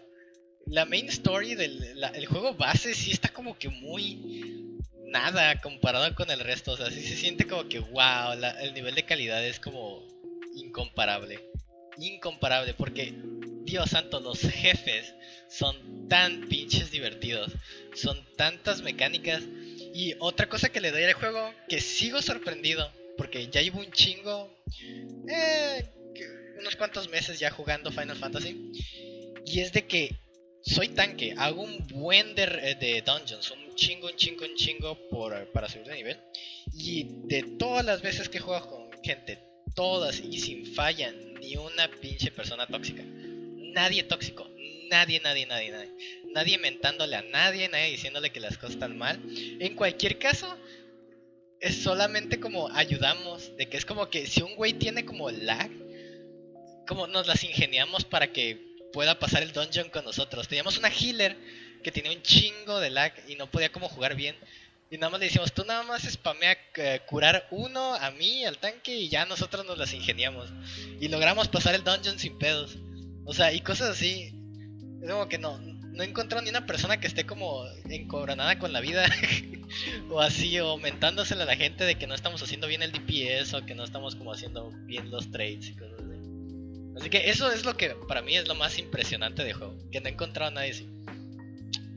la 0.69 0.85
main 0.85 1.07
story 1.09 1.55
del 1.55 2.03
el 2.13 2.25
juego 2.27 2.53
base 2.53 2.93
sí 2.93 3.11
está 3.11 3.29
como 3.29 3.57
que 3.57 3.69
muy 3.69 4.69
nada 5.09 5.59
comparado 5.61 6.13
con 6.15 6.29
el 6.29 6.39
resto. 6.39 6.73
O 6.73 6.77
sea, 6.77 6.91
sí 6.91 7.01
se 7.01 7.15
siente 7.15 7.45
como 7.45 7.67
que 7.67 7.79
wow, 7.79 8.33
el 8.61 8.73
nivel 8.73 8.95
de 8.95 9.03
calidad 9.03 9.43
es 9.45 9.59
como 9.59 10.05
incomparable. 10.55 11.39
Incomparable, 11.97 12.73
porque 12.73 13.13
Dios 13.63 13.89
santo, 13.89 14.19
los 14.19 14.39
jefes 14.41 15.13
son 15.49 16.07
tan 16.07 16.47
pinches 16.47 16.91
divertidos. 16.91 17.51
Son 17.95 18.17
tantas 18.37 18.81
mecánicas. 18.81 19.43
Y 19.93 20.15
otra 20.19 20.47
cosa 20.47 20.69
que 20.69 20.81
le 20.81 20.91
doy 20.91 21.03
al 21.03 21.13
juego, 21.13 21.53
que 21.67 21.81
sigo 21.81 22.21
sorprendido, 22.21 22.91
porque 23.17 23.47
ya 23.47 23.61
llevo 23.61 23.79
un 23.79 23.91
chingo, 23.91 24.55
eh, 25.27 25.89
unos 26.59 26.75
cuantos 26.75 27.09
meses 27.09 27.39
ya 27.39 27.49
jugando 27.49 27.91
Final 27.91 28.15
Fantasy, 28.15 28.71
y 29.45 29.61
es 29.61 29.73
de 29.73 29.87
que 29.87 30.15
soy 30.61 30.89
tanque, 30.89 31.33
hago 31.37 31.61
un 31.61 31.87
buen 31.87 32.35
de, 32.35 32.45
de 32.79 33.03
dungeons, 33.05 33.51
un 33.51 33.75
chingo, 33.75 34.07
un 34.07 34.15
chingo, 34.15 34.45
un 34.45 34.55
chingo 34.55 34.97
por, 35.09 35.51
para 35.51 35.69
subir 35.69 35.87
de 35.87 35.95
nivel, 35.95 36.17
y 36.73 37.07
de 37.27 37.43
todas 37.57 37.85
las 37.85 38.01
veces 38.01 38.29
que 38.29 38.37
he 38.37 38.41
jugado 38.41 38.69
con 38.69 39.03
gente, 39.03 39.39
todas 39.75 40.19
y 40.19 40.39
sin 40.39 40.65
falla, 40.65 41.11
ni 41.11 41.55
una 41.55 41.89
pinche 42.01 42.31
persona 42.31 42.67
tóxica, 42.67 43.03
nadie 43.03 44.03
tóxico, 44.03 44.49
nadie, 44.89 45.19
nadie, 45.21 45.45
nadie, 45.45 45.71
nadie. 45.71 46.19
Nadie 46.33 46.57
mentándole 46.57 47.15
a 47.15 47.21
nadie, 47.21 47.69
nadie 47.69 47.91
diciéndole 47.91 48.31
que 48.31 48.39
las 48.39 48.57
cosas 48.57 48.75
están 48.75 48.97
mal. 48.97 49.19
En 49.59 49.75
cualquier 49.75 50.19
caso, 50.19 50.55
es 51.59 51.81
solamente 51.81 52.39
como 52.39 52.69
ayudamos. 52.69 53.55
De 53.57 53.67
que 53.67 53.77
es 53.77 53.85
como 53.85 54.09
que 54.09 54.27
si 54.27 54.41
un 54.41 54.55
güey 54.55 54.73
tiene 54.73 55.05
como 55.05 55.31
lag, 55.31 55.71
como 56.87 57.07
nos 57.07 57.27
las 57.27 57.43
ingeniamos 57.43 58.05
para 58.05 58.31
que 58.31 58.68
pueda 58.91 59.19
pasar 59.19 59.43
el 59.43 59.51
dungeon 59.51 59.89
con 59.89 60.05
nosotros. 60.05 60.47
Teníamos 60.47 60.77
una 60.77 60.89
healer 60.89 61.37
que 61.83 61.91
tenía 61.91 62.11
un 62.11 62.21
chingo 62.21 62.79
de 62.79 62.89
lag 62.89 63.13
y 63.27 63.35
no 63.35 63.49
podía 63.49 63.71
como 63.71 63.89
jugar 63.89 64.15
bien. 64.15 64.35
Y 64.91 64.97
nada 64.97 65.11
más 65.11 65.19
le 65.19 65.27
decimos, 65.27 65.53
tú 65.53 65.63
nada 65.65 65.83
más 65.83 66.03
spamea 66.03 66.57
eh, 66.75 67.01
curar 67.05 67.47
uno 67.51 67.93
a 67.93 68.09
mí, 68.11 68.43
al 68.43 68.57
tanque, 68.57 68.95
y 68.95 69.07
ya 69.07 69.25
nosotros 69.25 69.65
nos 69.65 69.77
las 69.77 69.93
ingeniamos. 69.93 70.49
Y 70.99 71.09
logramos 71.09 71.47
pasar 71.47 71.75
el 71.75 71.83
dungeon 71.83 72.17
sin 72.17 72.39
pedos. 72.39 72.77
O 73.25 73.33
sea, 73.33 73.53
y 73.53 73.61
cosas 73.61 73.89
así. 73.89 74.33
Es 75.03 75.09
como 75.09 75.29
que 75.29 75.37
no, 75.37 75.59
no 75.59 76.03
he 76.03 76.07
encontrado 76.07 76.41
ni 76.43 76.49
una 76.49 76.65
persona 76.65 76.99
que 76.99 77.07
esté 77.07 77.25
como 77.25 77.65
encobronada 77.87 78.57
con 78.57 78.73
la 78.73 78.79
vida. 78.79 79.05
o 80.09 80.19
así, 80.21 80.59
o 80.59 80.77
mentándosela 80.77 81.43
a 81.43 81.45
la 81.45 81.55
gente 81.55 81.83
de 81.83 81.95
que 81.95 82.07
no 82.07 82.15
estamos 82.15 82.41
haciendo 82.41 82.65
bien 82.65 82.81
el 82.81 82.91
DPS 82.91 83.53
o 83.53 83.65
que 83.65 83.75
no 83.75 83.83
estamos 83.83 84.15
como 84.15 84.33
haciendo 84.33 84.71
bien 84.85 85.11
los 85.11 85.29
trades 85.29 85.67
y 85.67 85.75
cosas 85.75 85.98
así. 86.99 87.09
Que 87.09 87.29
eso 87.29 87.51
es 87.51 87.65
lo 87.65 87.75
que 87.77 87.89
para 88.07 88.21
mí 88.21 88.35
es 88.35 88.47
lo 88.47 88.55
más 88.55 88.77
impresionante 88.79 89.43
de 89.43 89.53
juego. 89.53 89.77
Que 89.91 90.01
no 90.01 90.07
he 90.07 90.11
encontrado 90.11 90.51
a 90.51 90.53
nadie 90.53 90.71
así. 90.71 90.87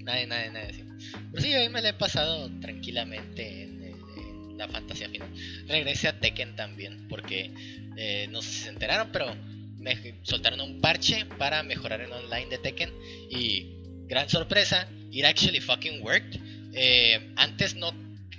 Nadie, 0.05 0.27
nadie, 0.27 0.51
nadie 0.51 0.69
así. 0.71 0.85
Pero 1.31 1.43
sí, 1.43 1.55
hoy 1.55 1.69
me 1.69 1.83
lo 1.83 1.89
he 1.89 1.93
pasado 1.95 2.51
tranquilamente 2.61 3.63
en, 3.63 3.83
el- 3.83 4.51
en 4.51 4.59
la 4.59 4.69
fantasía 4.69 5.09
final. 5.09 5.29
Regresé 5.69 6.09
a 6.09 6.19
Tekken 6.19 6.57
también, 6.57 7.07
porque 7.09 7.53
eh, 7.97 8.27
no 8.31 8.43
sé 8.43 8.51
si 8.51 8.59
se 8.65 8.69
enteraron, 8.71 9.11
pero 9.13 9.35
me 9.79 10.15
soltaron 10.23 10.61
un 10.61 10.81
parche 10.81 11.25
para 11.39 11.63
mejorar 11.63 12.01
el 12.01 12.13
online 12.13 12.47
de 12.49 12.59
Tekken. 12.59 12.91
Y 13.31 13.67
gran 14.07 14.29
sorpresa, 14.29 14.89
it 15.11 15.25
actually 15.25 15.61
fucking 15.61 16.03
worked. 16.03 16.39
Eh, 16.75 17.33
antes 17.37 17.75
no, 17.77 17.93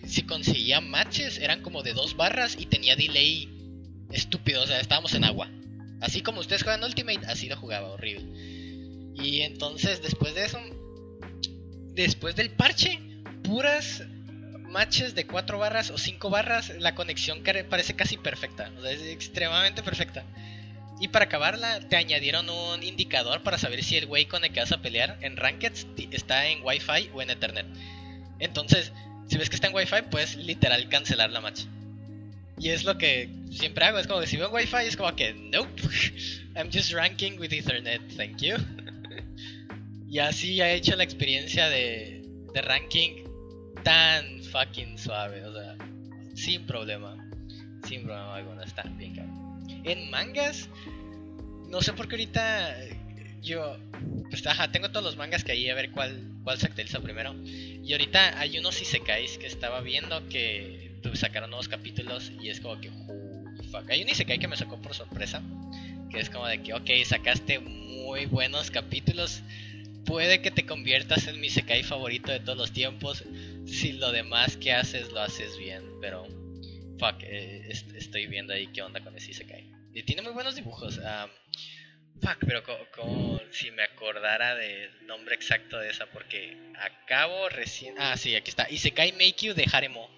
si 0.06 0.24
conseguía 0.24 0.82
matches, 0.82 1.38
eran 1.38 1.62
como 1.62 1.82
de 1.84 1.94
dos 1.94 2.16
barras 2.18 2.58
y 2.60 2.66
tenía 2.66 2.96
delay 2.96 3.48
estúpido, 4.12 4.64
o 4.64 4.68
sea, 4.68 4.80
estábamos 4.80 5.14
en 5.14 5.24
agua. 5.24 5.50
Así 6.04 6.22
como 6.22 6.42
ustedes 6.42 6.64
juegan 6.64 6.84
Ultimate, 6.84 7.26
así 7.28 7.48
lo 7.48 7.56
jugaba, 7.56 7.90
horrible. 7.90 8.26
Y 9.16 9.42
entonces, 9.42 10.02
después 10.02 10.36
de 10.36 10.46
eso, 10.46 10.60
después 11.94 12.36
del 12.36 12.50
parche, 12.52 13.00
puras 13.44 14.04
matches 14.70 15.16
de 15.16 15.26
4 15.26 15.58
barras 15.58 15.92
o 15.92 15.98
5 15.98 16.30
barras, 16.30 16.74
la 16.80 16.94
conexión 16.94 17.42
parece 17.70 17.96
casi 17.96 18.18
perfecta. 18.18 18.72
O 18.78 18.82
sea, 18.82 18.92
es 18.92 19.02
extremadamente 19.04 19.82
perfecta. 19.82 20.26
Y 21.00 21.08
para 21.08 21.26
acabarla, 21.26 21.80
te 21.88 21.96
añadieron 21.96 22.50
un 22.50 22.84
indicador 22.84 23.42
para 23.44 23.58
saber 23.58 23.84
si 23.84 23.96
el 23.98 24.06
güey 24.06 24.26
con 24.26 24.44
el 24.44 24.52
que 24.52 24.60
vas 24.60 24.72
a 24.72 24.82
pelear 24.82 25.18
en 25.22 25.38
Rankeds 25.38 25.88
ti- 25.96 26.10
está 26.12 26.48
en 26.48 26.64
Wi-Fi 26.64 27.12
o 27.14 27.22
en 27.22 27.30
Ethernet. 27.30 27.66
Entonces, 28.40 28.92
si 29.30 29.38
ves 29.38 29.50
que 29.50 29.56
está 29.56 29.68
en 29.68 29.76
Wi-Fi, 29.76 30.04
puedes 30.12 30.36
literal 30.36 30.90
cancelar 30.90 31.30
la 31.32 31.40
match. 31.42 31.62
Y 32.58 32.70
es 32.70 32.84
lo 32.84 32.98
que 32.98 33.30
siempre 33.52 33.86
hago. 33.86 34.00
Es 34.00 34.08
como 34.08 34.22
que 34.22 34.28
si 34.28 34.38
veo 34.38 34.50
Wi-Fi, 34.50 34.86
es 34.86 34.98
como 34.98 35.16
que, 35.16 35.34
nope, 35.34 35.82
I'm 36.56 36.72
just 36.72 36.92
ranking 36.92 37.40
with 37.40 37.52
Ethernet, 37.52 38.02
thank 38.16 38.42
you. 38.42 38.56
y 40.10 40.20
así 40.20 40.62
he 40.62 40.76
hecho 40.76 40.96
la 40.96 41.04
experiencia 41.04 41.68
de, 41.70 42.24
de 42.54 42.62
ranking 42.62 43.24
tan 43.84 44.44
fucking 44.44 44.98
suave, 44.98 45.44
o 45.46 45.54
sea, 45.54 45.76
sin 46.36 46.66
problema. 46.66 47.18
Sin 47.88 48.04
problema 48.04 48.36
alguno, 48.36 48.64
está 48.64 48.84
bien 48.98 49.16
cabrón. 49.16 49.82
En 49.84 50.10
mangas, 50.10 50.70
no 51.70 51.82
sé 51.82 51.94
por 51.94 52.08
qué 52.08 52.16
ahorita 52.16 52.84
eh, 52.84 52.98
yo, 53.42 53.78
pues 54.30 54.46
ajá, 54.48 54.72
tengo 54.72 54.90
todos 54.90 55.04
los 55.04 55.18
mangas 55.18 55.44
que 55.44 55.52
hay, 55.52 55.70
a 55.70 55.76
ver 55.76 55.92
cuál, 55.92 56.22
cuál 56.44 56.58
se 56.58 56.68
actualiza 56.68 57.02
primero. 57.02 57.36
Y 57.44 57.92
ahorita 57.92 58.40
hay 58.40 58.58
unos 58.58 58.82
isekais 58.82 59.38
que 59.38 59.48
estaba 59.48 59.82
viendo 59.82 60.28
que 60.30 60.93
sacaron 61.16 61.50
nuevos 61.50 61.68
capítulos 61.68 62.32
y 62.42 62.50
es 62.50 62.60
como 62.60 62.80
que, 62.82 62.90
fuck. 63.72 63.90
Hay 63.90 64.04
un 64.04 64.10
Isekai 64.10 64.40
que 64.40 64.48
me 64.48 64.58
sacó 64.58 64.82
por 64.82 64.94
sorpresa. 64.94 65.42
Que 66.10 66.20
es 66.20 66.30
como 66.30 66.46
de 66.48 66.62
que, 66.62 66.74
ok, 66.74 66.90
sacaste 67.06 67.60
muy 67.60 68.26
buenos 68.28 68.70
capítulos. 68.72 69.42
Puede 70.06 70.42
que 70.42 70.52
te 70.52 70.66
conviertas 70.66 71.28
en 71.28 71.40
mi 71.40 71.48
Isekai 71.48 71.84
favorito 71.84 72.32
de 72.32 72.40
todos 72.40 72.58
los 72.58 72.72
tiempos. 72.72 73.24
Si 73.66 73.94
lo 73.94 74.12
demás 74.12 74.58
que 74.58 74.74
haces 74.74 75.12
lo 75.12 75.22
haces 75.22 75.58
bien. 75.58 75.84
Pero, 76.02 76.28
fuck, 77.00 77.22
eh, 77.24 77.66
est- 77.70 77.94
estoy 77.96 78.28
viendo 78.28 78.54
ahí 78.54 78.68
qué 78.68 78.82
onda 78.82 79.00
con 79.02 79.16
ese 79.18 79.32
Isekai. 79.32 79.72
Y 79.94 80.04
tiene 80.04 80.22
muy 80.22 80.34
buenos 80.34 80.56
dibujos. 80.56 81.00
fuck, 82.22 82.38
pero 82.48 82.64
co- 82.64 82.78
como 82.96 83.40
si 83.52 83.70
me 83.72 83.84
acordara 83.84 84.56
del 84.56 85.06
nombre 85.08 85.36
exacto 85.36 85.78
de 85.80 85.90
esa. 85.90 86.06
Porque 86.08 86.58
acabo 86.80 87.50
recién. 87.50 87.96
Ah, 87.98 88.16
sí, 88.18 88.36
aquí 88.36 88.50
está. 88.50 88.70
Isekai 88.70 89.14
Make 89.14 89.36
You 89.48 89.54
de 89.54 89.66
Haremo. 89.72 90.10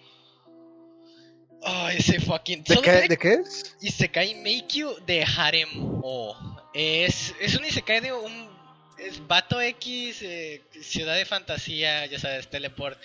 Oh, 1.61 1.89
ese 1.89 2.19
fucking. 2.19 2.63
¿De 2.63 2.81
qué, 2.81 2.91
¿De 3.07 3.17
qué 3.17 3.33
es? 3.33 3.75
Isekai 3.81 4.65
You 4.67 4.95
de 5.05 5.23
Harem 5.23 5.69
O. 6.03 6.35
Es, 6.73 7.33
es 7.39 7.55
un 7.55 7.65
Isekai 7.65 8.01
de 8.01 8.13
un. 8.13 8.55
Es 8.97 9.25
Vato 9.27 9.59
X, 9.59 10.21
eh, 10.21 10.61
ciudad 10.81 11.15
de 11.15 11.25
fantasía, 11.25 12.05
ya 12.05 12.19
sabes, 12.19 12.49
teleport. 12.49 12.99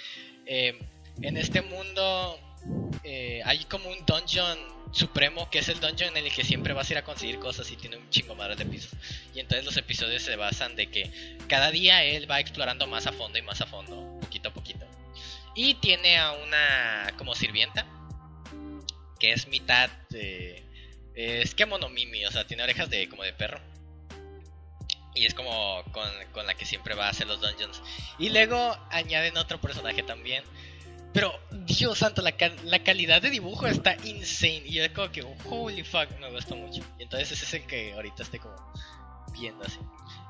Eh, 0.47 0.79
en 1.23 1.37
este 1.37 1.63
mundo 1.63 2.39
eh, 3.05 3.43
hay 3.45 3.65
como 3.65 3.89
un 3.89 4.05
dungeon 4.07 4.59
supremo, 4.93 5.49
que 5.51 5.61
es 5.61 5.69
el 5.69 5.81
dungeon 5.81 6.17
en 6.17 6.27
el 6.27 6.33
que 6.33 6.45
siempre 6.45 6.73
vas 6.73 6.91
a 6.91 6.93
ir 6.93 6.99
a 6.99 7.05
conseguir 7.05 7.39
cosas 7.39 7.71
y 7.71 7.77
tiene 7.77 7.97
un 7.97 8.09
chingo 8.11 8.35
madre 8.35 8.57
de 8.57 8.67
pisos. 8.67 8.93
Y 9.35 9.41
entonces 9.41 9.65
los 9.65 9.77
episodios 9.77 10.23
se 10.23 10.37
basan 10.37 10.77
de 10.77 10.89
que 10.89 11.11
cada 11.49 11.71
día 11.71 12.03
él 12.05 12.31
va 12.31 12.41
explorando 12.41 12.87
más 12.87 13.07
a 13.07 13.13
fondo 13.13 13.39
y 13.39 13.43
más 13.43 13.61
a 13.61 13.67
fondo, 13.67 14.19
poquito 14.21 14.49
a 14.49 14.53
poquito. 14.53 14.87
Y 15.55 15.75
tiene 15.75 16.19
a 16.19 16.33
una 16.33 17.15
como 17.17 17.35
sirvienta, 17.35 17.87
que 19.21 19.33
es 19.33 19.47
mitad 19.47 19.91
de... 20.09 20.65
Es 21.15 21.55
que 21.55 21.67
monomimi, 21.67 22.25
o 22.25 22.31
sea, 22.33 22.47
tiene 22.47 22.63
orejas 22.63 22.89
de 22.89 23.09
como 23.09 23.23
de 23.23 23.33
perro. 23.33 23.61
Y 25.15 25.27
es 25.27 25.35
como 25.35 25.85
con, 25.93 26.09
con 26.33 26.47
la 26.47 26.55
que 26.55 26.65
siempre 26.65 26.95
va 26.95 27.07
a 27.07 27.11
hacer 27.11 27.27
los 27.27 27.41
dungeons. 27.41 27.83
Y 28.19 28.31
luego 28.31 28.77
añaden 28.91 29.37
otro 29.37 29.61
personaje 29.61 30.03
también. 30.03 30.43
Pero, 31.13 31.33
Dios 31.51 31.99
santo, 31.99 32.23
la, 32.23 32.35
la 32.65 32.83
calidad 32.85 33.21
de 33.21 33.31
dibujo 33.31 33.67
está 33.67 33.97
insane. 34.05 34.63
Y 34.65 34.79
es 34.79 34.91
como 34.91 35.11
que, 35.11 35.23
holy 35.45 35.83
fuck, 35.83 36.09
me 36.21 36.31
gustó 36.31 36.57
mucho. 36.57 36.83
Y 36.99 37.03
entonces 37.03 37.33
ese 37.33 37.45
es 37.45 37.55
el 37.55 37.67
que 37.67 37.93
ahorita 37.93 38.23
estoy 38.23 38.39
como 38.39 38.57
viendo 39.33 39.65
así. 39.65 39.79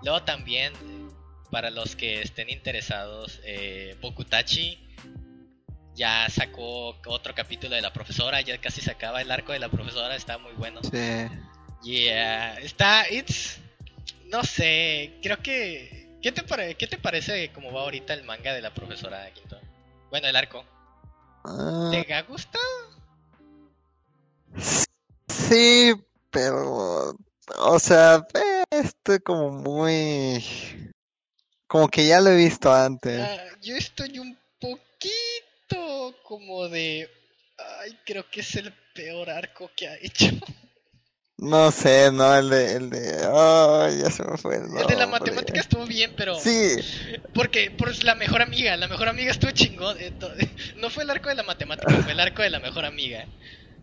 Luego 0.03 0.23
también, 0.23 0.73
eh, 0.73 1.13
para 1.51 1.71
los 1.71 1.97
que 1.97 2.23
estén 2.23 2.49
interesados, 2.49 3.41
eh, 3.45 3.97
Bokutachi 4.01 4.79
ya 6.01 6.27
sacó 6.31 6.97
otro 7.07 7.35
capítulo 7.35 7.75
de 7.77 7.83
la 7.83 7.93
profesora. 7.93 8.41
Ya 8.41 8.59
casi 8.59 8.81
se 8.81 8.91
acaba 8.91 9.21
el 9.21 9.31
arco 9.31 9.53
de 9.53 9.59
la 9.59 9.69
profesora, 9.69 10.17
está 10.17 10.39
muy 10.39 10.53
bueno. 10.55 10.81
Sí. 10.83 11.29
Yeah, 11.83 12.59
está, 12.59 13.07
it's, 13.11 13.59
no 14.27 14.43
sé, 14.43 15.13
creo 15.23 15.43
que, 15.43 16.19
¿qué 16.23 16.33
te, 16.33 16.43
pare- 16.43 16.75
¿qué 16.75 16.87
te 16.87 16.97
parece 16.97 17.53
cómo 17.53 17.71
va 17.73 17.83
ahorita 17.83 18.15
el 18.15 18.25
manga 18.25 18.55
de 18.55 18.63
la 18.63 18.73
profesora 18.73 19.31
Quinto? 19.35 19.61
Bueno, 20.11 20.27
el 20.29 20.37
arco, 20.37 20.65
Ah, 21.45 21.91
¿te 21.93 22.15
ha 22.15 22.23
gustado? 22.23 22.65
sí, 25.29 25.93
pero. 26.31 27.15
O 27.59 27.79
sea, 27.79 28.27
eh, 28.35 28.63
estoy 28.71 29.19
como 29.21 29.51
muy. 29.51 30.43
Como 31.67 31.89
que 31.89 32.07
ya 32.07 32.21
lo 32.21 32.31
he 32.31 32.37
visto 32.37 32.73
antes. 32.73 33.21
Ah, 33.21 33.57
yo 33.63 33.77
estoy 33.77 34.19
un 34.19 34.37
poquito 34.61 35.50
como 36.23 36.69
de, 36.69 37.09
ay, 37.83 37.99
creo 38.05 38.25
que 38.31 38.41
es 38.41 38.55
el 38.57 38.73
peor 38.95 39.31
arco 39.31 39.71
que 39.77 39.89
ha 39.89 39.97
hecho. 39.97 40.27
No 41.39 41.71
sé, 41.71 42.11
no, 42.13 42.37
el 42.37 42.51
de. 42.51 42.73
El 42.75 42.91
de. 42.91 43.29
Ay, 43.33 43.99
ya 44.03 44.11
se 44.11 44.23
me 44.25 44.37
fue 44.37 44.57
el 44.57 44.65
el 44.77 44.87
de 44.87 44.95
la 44.97 45.07
matemática 45.07 45.59
estuvo 45.59 45.87
bien, 45.87 46.13
pero... 46.15 46.39
Sí, 46.39 46.77
Porque 47.33 47.71
por 47.71 48.05
la 48.05 48.15
mejor 48.15 48.43
amiga, 48.43 48.77
la 48.77 48.89
mejor 48.89 49.09
amiga 49.09 49.31
estuvo 49.31 49.51
chingón. 49.53 49.97
eh, 49.99 50.13
No 50.77 50.91
fue 50.91 51.05
el 51.05 51.11
arco 51.11 51.31
de 51.31 51.37
la 51.37 51.43
matemática, 51.43 51.95
fue 52.03 52.13
el 52.13 52.21
arco 52.21 52.43
de 52.43 52.51
la 52.51 52.61
mejor 52.61 52.85
amiga. 52.85 53.25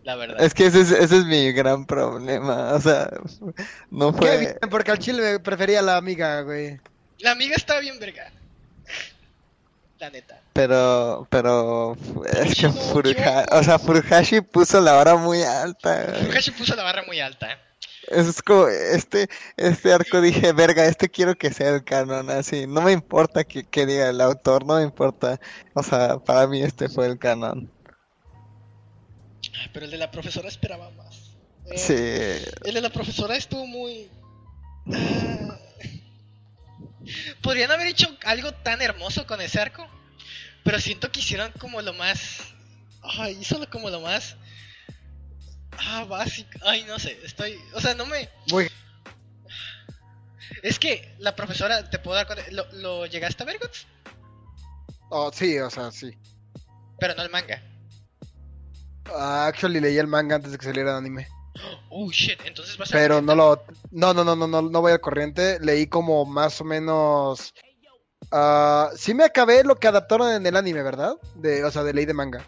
La 0.03 0.15
verdad. 0.15 0.39
es 0.39 0.53
que 0.53 0.67
ese 0.67 0.81
es, 0.81 0.91
ese 0.91 1.17
es 1.17 1.25
mi 1.25 1.51
gran 1.51 1.85
problema. 1.87 2.73
O 2.75 2.79
sea, 2.81 3.09
no 3.89 4.13
Qué 4.13 4.17
fue. 4.17 4.37
bien, 4.37 4.57
porque 4.69 4.91
al 4.91 4.99
chile 4.99 5.21
me 5.21 5.39
prefería 5.39 5.81
la 5.81 5.97
amiga, 5.97 6.41
güey. 6.41 6.79
La 7.19 7.31
amiga 7.31 7.55
estaba 7.55 7.79
bien 7.79 7.97
verga. 7.99 8.31
La 9.99 10.09
neta. 10.11 10.39
Pero, 10.53 11.27
pero, 11.31 11.97
es 12.43 12.55
que 12.55 12.67
No, 12.67 12.73
Furuha, 12.73 13.45
yo- 13.49 13.57
o 13.59 13.63
sea, 13.63 13.79
Furuhashi 13.79 14.41
puso 14.41 14.79
la 14.79 14.93
vara 14.93 15.15
muy 15.15 15.41
alta. 15.41 16.13
Fukashi 16.25 16.51
puso 16.51 16.75
la 16.75 16.83
barra 16.83 17.03
muy 17.07 17.19
alta. 17.19 17.51
¿eh? 17.51 17.57
Es 18.09 18.41
como, 18.41 18.67
este, 18.67 19.27
este 19.57 19.91
arco 19.91 20.21
dije, 20.21 20.53
verga, 20.53 20.85
este 20.85 21.09
quiero 21.09 21.35
que 21.35 21.51
sea 21.51 21.69
el 21.69 21.83
canon, 21.83 22.29
así, 22.29 22.65
no 22.67 22.81
me 22.81 22.91
importa 22.91 23.43
que, 23.43 23.63
que 23.65 23.85
diga 23.85 24.07
el 24.09 24.21
autor, 24.21 24.65
no 24.65 24.75
me 24.77 24.83
importa, 24.83 25.39
o 25.73 25.83
sea, 25.83 26.17
para 26.19 26.47
mí 26.47 26.61
este 26.61 26.87
fue 26.89 27.07
el 27.07 27.17
canon. 27.19 27.69
Ay, 29.59 29.69
Pero 29.73 29.85
el 29.85 29.91
de 29.91 29.97
la 29.97 30.11
profesora 30.11 30.47
esperaba 30.47 30.89
más. 30.91 31.31
Eh, 31.65 31.77
Sí, 31.77 32.51
El 32.65 32.75
de 32.75 32.81
la 32.81 32.89
profesora 32.91 33.35
estuvo 33.35 33.65
muy. 33.67 34.09
Ah. 34.93 35.57
Podrían 37.41 37.71
haber 37.71 37.87
hecho 37.87 38.07
algo 38.25 38.51
tan 38.53 38.81
hermoso 38.81 39.25
con 39.27 39.41
ese 39.41 39.59
arco. 39.59 39.87
Pero 40.63 40.79
siento 40.79 41.11
que 41.11 41.19
hicieron 41.21 41.51
como 41.59 41.81
lo 41.81 41.93
más. 41.93 42.39
Ay, 43.01 43.37
hizo 43.39 43.57
lo- 43.57 43.69
como 43.69 43.89
lo 43.89 44.01
más. 44.01 44.35
Ah, 45.77 46.03
básico. 46.05 46.49
Ay, 46.65 46.83
no 46.83 46.99
sé. 46.99 47.19
Estoy. 47.23 47.57
O 47.73 47.81
sea, 47.81 47.93
no 47.93 48.05
me. 48.05 48.29
Es 50.63 50.79
que 50.79 51.15
la 51.19 51.35
profesora, 51.35 51.89
te 51.89 51.99
puedo 51.99 52.15
dar 52.17 52.25
cuenta. 52.27 52.43
¿Lo, 52.51 52.65
lo 52.73 53.05
llegaste 53.05 53.43
a 53.43 53.45
ver, 53.45 53.59
Guts? 53.59 53.87
Oh, 55.09 55.31
sí, 55.33 55.57
o 55.59 55.69
sea, 55.69 55.91
sí. 55.91 56.17
Pero 56.99 57.15
no 57.15 57.21
el 57.23 57.29
manga. 57.29 57.61
Ah, 59.05 59.45
actually 59.47 59.79
leí 59.79 59.97
el 59.97 60.07
manga 60.07 60.35
antes 60.35 60.51
de 60.51 60.57
que 60.57 60.65
saliera 60.65 60.91
el 60.91 60.97
anime. 60.97 61.27
Oh 61.89 62.11
shit, 62.11 62.39
entonces 62.45 62.77
vas 62.77 62.89
a. 62.93 62.97
Pero 62.97 63.21
no 63.21 63.35
lo... 63.35 63.63
No, 63.91 64.13
no, 64.13 64.23
no, 64.23 64.35
no, 64.35 64.47
no, 64.47 64.61
no 64.61 64.81
voy 64.81 64.91
al 64.91 65.01
corriente. 65.01 65.59
Leí 65.59 65.87
como 65.87 66.25
más 66.25 66.59
o 66.61 66.63
menos... 66.63 67.53
ah, 68.31 68.89
sí 68.95 69.13
me 69.13 69.23
acabé 69.23 69.63
lo 69.63 69.75
que 69.75 69.87
adaptaron 69.87 70.31
en 70.31 70.45
el 70.45 70.55
anime, 70.55 70.83
¿verdad? 70.83 71.15
De, 71.35 71.63
o 71.63 71.71
sea, 71.71 71.83
de 71.83 71.93
ley 71.93 72.05
de 72.05 72.13
manga. 72.13 72.45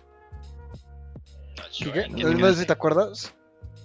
¿en 1.81 2.39
No, 2.39 2.53
sé 2.53 2.61
si 2.61 2.65
te 2.65 2.73
acuerdas. 2.73 3.33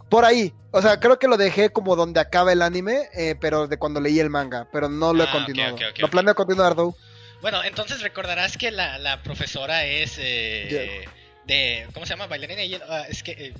Por 0.08 0.24
ahí. 0.24 0.52
O 0.70 0.82
sea, 0.82 1.00
creo 1.00 1.18
que 1.18 1.28
lo 1.28 1.36
dejé 1.36 1.70
como 1.70 1.96
donde 1.96 2.20
acaba 2.20 2.52
el 2.52 2.62
anime, 2.62 3.08
eh, 3.14 3.34
pero 3.40 3.66
de 3.66 3.78
cuando 3.78 4.00
leí 4.00 4.20
el 4.20 4.30
manga. 4.30 4.68
Pero 4.72 4.88
no 4.88 5.12
lo 5.12 5.22
Ah, 5.24 5.26
he 5.26 5.28
ok, 5.28 5.34
continuado. 5.34 5.74
ok, 5.76 5.82
ok, 5.90 5.98
lo 5.98 6.10
planeo 6.10 6.34
continuar, 6.34 6.74
though. 6.74 6.94
Bueno, 7.40 7.62
entonces 7.64 8.00
recordarás 8.00 8.56
que 8.56 8.70
la, 8.70 8.98
la 8.98 9.22
profesora 9.22 9.84
es 9.84 10.16
eh, 10.18 11.04
de... 11.46 11.86
¿Cómo 11.92 12.06
se 12.06 12.10
llama? 12.10 12.26
Bailarina 12.26 12.62
hielo. 12.64 12.84
Ah, 12.88 13.04
es 13.08 13.22
que... 13.22 13.32
eh, 13.32 13.54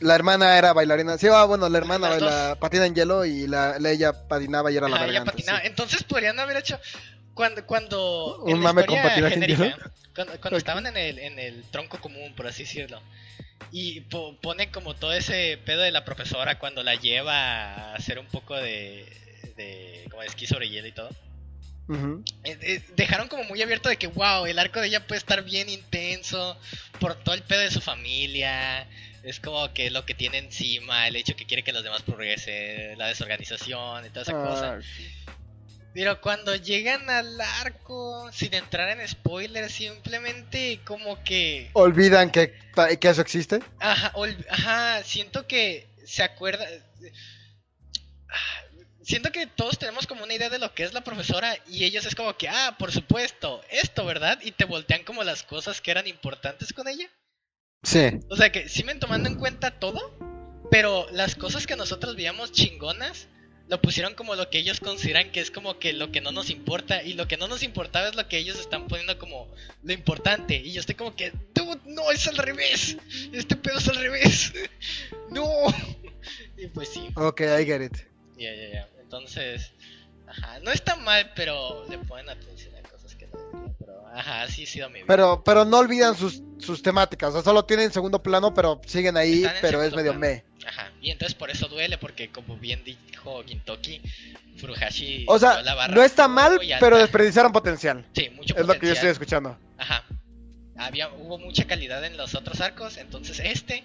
La 0.00 0.14
hermana 0.14 0.56
era 0.58 0.72
bailarina. 0.72 1.18
Sí, 1.18 1.26
ah, 1.32 1.44
bueno, 1.44 1.68
la 1.68 1.78
hermana 1.78 2.10
Las 2.10 2.20
dos. 2.20 2.30
la 2.30 2.54
patina 2.60 2.86
en 2.86 2.94
hielo 2.94 3.24
y 3.24 3.46
la, 3.46 3.78
la- 3.78 3.90
ella 3.90 4.12
patinaba 4.28 4.70
y 4.72 4.76
era 4.76 4.88
la 4.88 4.96
ajá, 4.96 5.04
verga 5.06 5.12
ella 5.12 5.20
antes, 5.20 5.34
patinaba. 5.34 5.60
sí. 5.60 5.66
Entonces 5.66 6.02
podrían 6.04 6.38
haber 6.40 6.56
hecho... 6.58 6.78
Cuando, 7.34 7.64
cuando 7.64 8.40
Un 8.42 8.50
en 8.50 8.58
mame 8.60 8.84
con 8.84 8.98
en 8.98 9.40
hielo. 9.46 9.74
cuando, 10.14 10.58
estaban 10.58 10.86
en 10.86 10.98
el, 10.98 11.18
en 11.18 11.38
el 11.38 11.62
tronco 11.70 11.98
común, 11.98 12.34
por 12.36 12.46
así 12.46 12.64
decirlo, 12.64 13.00
y 13.70 14.00
po- 14.02 14.36
pone 14.42 14.70
como 14.70 14.94
todo 14.94 15.14
ese 15.14 15.58
pedo 15.64 15.80
de 15.80 15.92
la 15.92 16.04
profesora 16.04 16.58
cuando 16.58 16.82
la 16.82 16.94
lleva 16.94 17.34
a 17.92 17.94
hacer 17.94 18.18
un 18.18 18.26
poco 18.26 18.54
de, 18.54 19.06
de 19.56 20.06
como 20.10 20.20
de 20.20 20.28
esquí 20.28 20.46
sobre 20.46 20.68
hielo 20.68 20.88
y 20.88 20.92
todo. 20.92 21.08
Eh, 22.44 22.58
eh, 22.60 22.82
dejaron 22.96 23.28
como 23.28 23.44
muy 23.44 23.62
abierto 23.62 23.88
de 23.88 23.96
que, 23.96 24.08
wow, 24.08 24.44
el 24.44 24.58
arco 24.58 24.80
de 24.80 24.88
ella 24.88 25.06
puede 25.06 25.18
estar 25.18 25.42
bien 25.42 25.70
intenso 25.70 26.58
por 27.00 27.14
todo 27.14 27.34
el 27.34 27.42
pedo 27.44 27.60
de 27.60 27.70
su 27.70 27.80
familia. 27.80 28.86
Es 29.22 29.38
como 29.38 29.72
que 29.72 29.90
lo 29.90 30.04
que 30.04 30.14
tiene 30.14 30.38
encima, 30.38 31.06
el 31.06 31.14
hecho 31.16 31.36
que 31.36 31.46
quiere 31.46 31.62
que 31.62 31.72
los 31.72 31.84
demás 31.84 32.02
progresen, 32.02 32.98
la 32.98 33.06
desorganización 33.06 34.04
y 34.06 34.08
toda 34.10 34.22
esa 34.22 34.32
cosa. 34.32 34.74
Ah, 34.74 34.80
Pero 35.94 36.20
cuando 36.20 36.56
llegan 36.56 37.08
al 37.08 37.40
arco, 37.40 38.30
sin 38.32 38.52
entrar 38.54 38.88
en 38.98 39.06
spoilers, 39.06 39.72
simplemente 39.72 40.80
como 40.84 41.22
que... 41.22 41.70
Olvidan 41.74 42.30
que, 42.32 42.52
que 43.00 43.08
eso 43.08 43.20
existe. 43.20 43.60
Ajá, 43.78 44.10
ol- 44.14 44.46
ajá, 44.50 45.04
siento 45.04 45.46
que 45.46 45.86
se 46.04 46.22
acuerda... 46.22 46.66
Ah, 48.28 48.62
Siento 49.04 49.32
que 49.32 49.48
todos 49.48 49.78
tenemos 49.78 50.06
como 50.06 50.22
una 50.22 50.32
idea 50.34 50.48
de 50.48 50.60
lo 50.60 50.72
que 50.74 50.84
es 50.84 50.92
la 50.94 51.02
profesora 51.02 51.56
y 51.68 51.82
ellos 51.82 52.06
es 52.06 52.14
como 52.14 52.36
que, 52.36 52.48
ah, 52.48 52.76
por 52.78 52.92
supuesto, 52.92 53.60
esto, 53.68 54.04
¿verdad? 54.06 54.38
Y 54.42 54.52
te 54.52 54.64
voltean 54.64 55.02
como 55.02 55.24
las 55.24 55.42
cosas 55.42 55.80
que 55.80 55.90
eran 55.90 56.06
importantes 56.06 56.72
con 56.72 56.86
ella. 56.86 57.08
Sí, 57.82 58.20
O 58.28 58.36
sea 58.36 58.50
que 58.52 58.68
sí 58.68 58.84
me 58.84 58.94
tomando 58.94 59.28
en 59.28 59.36
cuenta 59.36 59.78
todo, 59.78 60.00
pero 60.70 61.06
las 61.12 61.34
cosas 61.34 61.66
que 61.66 61.76
nosotros 61.76 62.16
veíamos 62.16 62.52
chingonas, 62.52 63.28
lo 63.68 63.80
pusieron 63.80 64.14
como 64.14 64.34
lo 64.34 64.50
que 64.50 64.58
ellos 64.58 64.80
consideran 64.80 65.30
que 65.32 65.40
es 65.40 65.50
como 65.50 65.78
que 65.78 65.92
lo 65.94 66.12
que 66.12 66.20
no 66.20 66.30
nos 66.30 66.50
importa 66.50 67.02
y 67.02 67.14
lo 67.14 67.26
que 67.26 67.36
no 67.38 67.48
nos 67.48 67.62
importaba 67.62 68.08
es 68.08 68.14
lo 68.16 68.28
que 68.28 68.36
ellos 68.36 68.58
están 68.58 68.86
poniendo 68.86 69.18
como 69.18 69.48
lo 69.82 69.92
importante. 69.92 70.56
Y 70.56 70.72
yo 70.72 70.80
estoy 70.80 70.94
como 70.94 71.16
que 71.16 71.32
"Dude, 71.54 71.80
no 71.86 72.10
es 72.10 72.26
al 72.28 72.36
revés. 72.36 72.98
Este 73.32 73.56
pedo 73.56 73.78
es 73.78 73.88
al 73.88 73.96
revés. 73.96 74.52
No 75.30 75.46
y 76.58 76.66
pues 76.66 76.88
sí. 76.90 77.08
Ok, 77.16 77.40
I 77.40 77.64
get 77.64 77.80
it. 77.82 77.96
ya 78.36 78.54
ya 78.54 78.68
ya. 78.72 78.88
Entonces 79.00 79.72
ajá 80.26 80.60
no 80.60 80.70
está 80.70 80.96
mal 80.96 81.32
pero 81.34 81.86
le 81.88 81.98
ponen 81.98 82.28
atención 82.28 82.74
a 82.76 82.82
cosas 82.88 83.14
que 83.14 83.26
no 83.26 83.61
ajá 84.14 84.42
ha 84.42 84.48
sido 84.48 84.88
mi 84.88 84.96
vida 84.96 85.06
Pero, 85.06 85.42
pero 85.44 85.64
no 85.64 85.78
olvidan 85.78 86.16
sus, 86.16 86.42
sus 86.58 86.82
temáticas. 86.82 87.30
O 87.30 87.32
sea, 87.32 87.42
solo 87.42 87.64
tienen 87.64 87.92
segundo 87.92 88.22
plano, 88.22 88.54
pero 88.54 88.80
siguen 88.86 89.16
ahí, 89.16 89.44
pero 89.60 89.82
es 89.82 89.94
medio 89.94 90.12
plano. 90.12 90.20
me. 90.20 90.44
Ajá, 90.66 90.92
y 91.00 91.10
entonces 91.10 91.34
por 91.34 91.50
eso 91.50 91.68
duele, 91.68 91.98
porque 91.98 92.30
como 92.30 92.56
bien 92.56 92.82
dijo 92.84 93.42
Gintoki, 93.44 94.00
Furuhashi. 94.58 95.24
O 95.28 95.38
sea, 95.38 95.54
dio 95.54 95.62
la 95.62 95.74
barra 95.74 95.94
no 95.94 96.02
está 96.02 96.28
mal, 96.28 96.60
pero 96.78 96.98
desperdiciaron 96.98 97.52
potencial. 97.52 98.04
Sí, 98.14 98.30
mucho 98.30 98.56
Es 98.56 98.66
lo 98.66 98.74
que 98.78 98.86
yo 98.86 98.92
estoy 98.92 99.08
potencial. 99.08 99.12
escuchando. 99.12 99.58
Ajá. 99.78 100.04
Había, 100.76 101.08
hubo 101.10 101.38
mucha 101.38 101.66
calidad 101.66 102.04
en 102.04 102.16
los 102.16 102.34
otros 102.34 102.60
arcos, 102.60 102.96
entonces 102.96 103.40
este, 103.40 103.84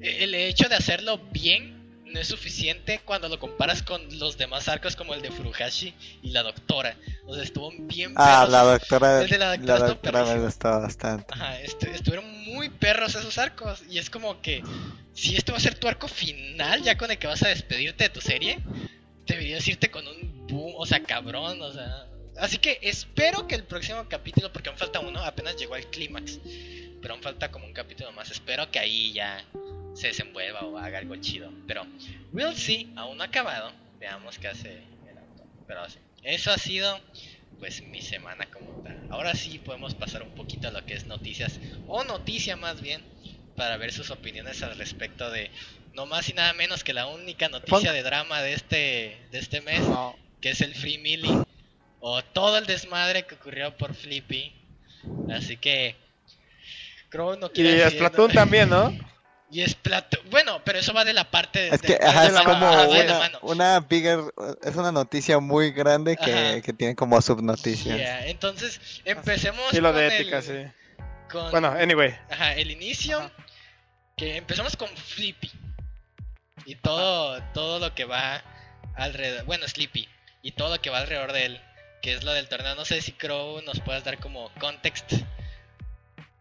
el 0.00 0.34
hecho 0.34 0.68
de 0.68 0.74
hacerlo 0.76 1.18
bien 1.32 1.78
no 2.06 2.20
es 2.20 2.28
suficiente 2.28 3.00
cuando 3.04 3.28
lo 3.28 3.38
comparas 3.38 3.82
con 3.82 4.00
los 4.18 4.38
demás 4.38 4.68
arcos 4.68 4.96
como 4.96 5.14
el 5.14 5.22
de 5.22 5.30
Furuhashi 5.30 5.94
y 6.22 6.30
la 6.30 6.42
doctora. 6.42 6.96
O 7.30 7.34
sea, 7.34 7.44
estuvo 7.44 7.70
bien 7.76 8.14
Ah, 8.16 8.38
perros 8.46 8.52
la 8.52 8.62
doctora, 8.62 9.20
el 9.22 9.28
de 9.28 9.38
la 9.38 9.46
la 9.48 9.56
doctora 9.56 9.74
estuvo 9.76 9.88
doctora 9.90 10.24
me 10.24 10.40
gustó 10.44 10.80
bastante. 10.80 11.34
Ajá, 11.34 11.60
estu- 11.60 11.90
estuvieron 11.92 12.26
muy 12.44 12.70
perros 12.70 13.14
esos 13.14 13.36
arcos. 13.36 13.82
Y 13.90 13.98
es 13.98 14.08
como 14.08 14.40
que 14.40 14.62
si 15.12 15.36
este 15.36 15.52
va 15.52 15.58
a 15.58 15.60
ser 15.60 15.74
tu 15.78 15.86
arco 15.88 16.08
final, 16.08 16.82
ya 16.82 16.96
con 16.96 17.10
el 17.10 17.18
que 17.18 17.26
vas 17.26 17.42
a 17.42 17.48
despedirte 17.48 18.04
de 18.04 18.10
tu 18.10 18.22
serie, 18.22 18.58
deberías 19.26 19.68
irte 19.68 19.90
con 19.90 20.08
un 20.08 20.46
boom, 20.46 20.72
o 20.78 20.86
sea, 20.86 21.02
cabrón, 21.02 21.60
o 21.60 21.70
sea. 21.70 22.06
Así 22.38 22.56
que 22.56 22.78
espero 22.82 23.46
que 23.46 23.56
el 23.56 23.64
próximo 23.64 24.06
capítulo, 24.08 24.50
porque 24.50 24.70
aún 24.70 24.78
falta 24.78 25.00
uno, 25.00 25.20
apenas 25.22 25.56
llegó 25.56 25.74
al 25.74 25.84
clímax, 25.86 26.38
pero 27.02 27.12
aún 27.12 27.22
falta 27.22 27.50
como 27.50 27.66
un 27.66 27.74
capítulo 27.74 28.10
más. 28.12 28.30
Espero 28.30 28.70
que 28.70 28.78
ahí 28.78 29.12
ya 29.12 29.44
se 29.94 30.06
desenvuelva 30.06 30.60
o 30.64 30.78
haga 30.78 30.96
algo 30.98 31.14
chido. 31.16 31.52
Pero 31.66 31.84
we'll 32.32 32.56
see, 32.56 32.90
aún 32.96 33.18
no 33.18 33.24
ha 33.24 33.26
acabado. 33.26 33.70
Veamos 34.00 34.38
qué 34.38 34.48
hace 34.48 34.78
el 35.10 35.18
autor. 35.18 35.46
Pero 35.66 35.90
sí, 35.90 35.98
eso 36.22 36.50
ha 36.52 36.58
sido 36.58 37.00
pues 37.58 37.82
mi 37.82 38.00
semana 38.00 38.46
como 38.50 38.70
tal. 38.84 38.96
Ahora 39.10 39.34
sí 39.34 39.58
podemos 39.58 39.94
pasar 39.94 40.22
un 40.22 40.30
poquito 40.30 40.68
a 40.68 40.70
lo 40.70 40.84
que 40.86 40.94
es 40.94 41.06
noticias, 41.06 41.58
o 41.86 42.04
noticia 42.04 42.56
más 42.56 42.80
bien, 42.80 43.04
para 43.56 43.76
ver 43.76 43.92
sus 43.92 44.10
opiniones 44.10 44.62
al 44.62 44.76
respecto 44.78 45.30
de 45.30 45.50
no 45.92 46.06
más 46.06 46.28
y 46.28 46.34
nada 46.34 46.52
menos 46.52 46.84
que 46.84 46.92
la 46.92 47.06
única 47.08 47.48
noticia 47.48 47.92
de 47.92 48.02
drama 48.04 48.40
de 48.42 48.52
este, 48.52 49.18
de 49.32 49.38
este 49.38 49.60
mes, 49.60 49.80
No, 49.80 50.16
que 50.40 50.50
es 50.50 50.60
el 50.60 50.74
Free 50.74 50.98
Millie, 50.98 51.42
o 51.98 52.22
todo 52.22 52.58
el 52.58 52.66
desmadre 52.66 53.24
que 53.24 53.34
ocurrió 53.34 53.76
por 53.76 53.94
Flippy. 53.94 54.52
Así 55.30 55.56
que... 55.56 55.96
Crow 57.10 57.36
no 57.38 57.46
Y 57.46 57.50
quiere 57.50 57.72
decir- 57.74 57.96
Splatoon 57.98 58.30
también, 58.32 58.68
¿no? 58.68 58.92
Y 59.50 59.66
Splatoon... 59.66 60.28
Bueno, 60.30 60.60
pero 60.64 60.78
eso 60.78 60.92
va 60.92 61.04
de 61.04 61.14
la 61.14 61.30
parte 61.30 61.58
de... 61.60 61.68
Es 61.70 61.80
que 61.80 61.96
de- 61.96 62.04
ajá, 62.06 62.20
de 62.22 62.26
es 62.28 62.32
la 62.34 62.44
como 62.44 62.54
mano, 62.60 62.66
ajá, 62.72 62.86
de 62.86 63.04
la 63.04 63.04
una, 63.04 63.18
mano. 63.18 63.38
una 63.42 63.80
bigger, 63.80 64.20
es 64.62 64.76
una 64.76 64.92
noticia 64.92 65.38
muy 65.38 65.70
grande 65.70 66.16
que, 66.16 66.60
que 66.62 66.72
tiene 66.74 66.94
como 66.94 67.20
subnoticias. 67.22 67.96
Yeah, 67.96 68.26
Entonces, 68.26 69.00
empecemos 69.06 69.72
Y 69.72 69.80
lo 69.80 69.92
de 69.94 70.06
el- 70.08 70.12
ética, 70.12 70.42
sí. 70.42 70.52
con- 71.30 71.50
Bueno, 71.50 71.68
anyway. 71.68 72.14
Ajá, 72.30 72.54
el 72.54 72.70
inicio. 72.70 73.18
Ajá. 73.20 73.32
Que 74.18 74.36
empezamos 74.36 74.76
con 74.76 74.88
Flippy. 74.88 75.50
Y 76.66 76.74
todo, 76.74 77.40
todo 77.54 77.78
lo 77.78 77.94
que 77.94 78.04
va 78.04 78.42
alrededor. 78.96 79.44
Bueno, 79.46 79.66
Sleepy. 79.66 80.08
Y 80.42 80.52
todo 80.52 80.74
lo 80.74 80.82
que 80.82 80.90
va 80.90 80.98
alrededor 80.98 81.32
de 81.32 81.46
él. 81.46 81.60
Que 82.02 82.12
es 82.14 82.22
lo 82.24 82.32
del 82.34 82.48
torneo. 82.48 82.74
No 82.74 82.84
sé 82.84 83.00
si 83.00 83.12
Crow 83.12 83.62
nos 83.62 83.80
puedas 83.80 84.04
dar 84.04 84.18
como 84.18 84.50
context. 84.60 85.12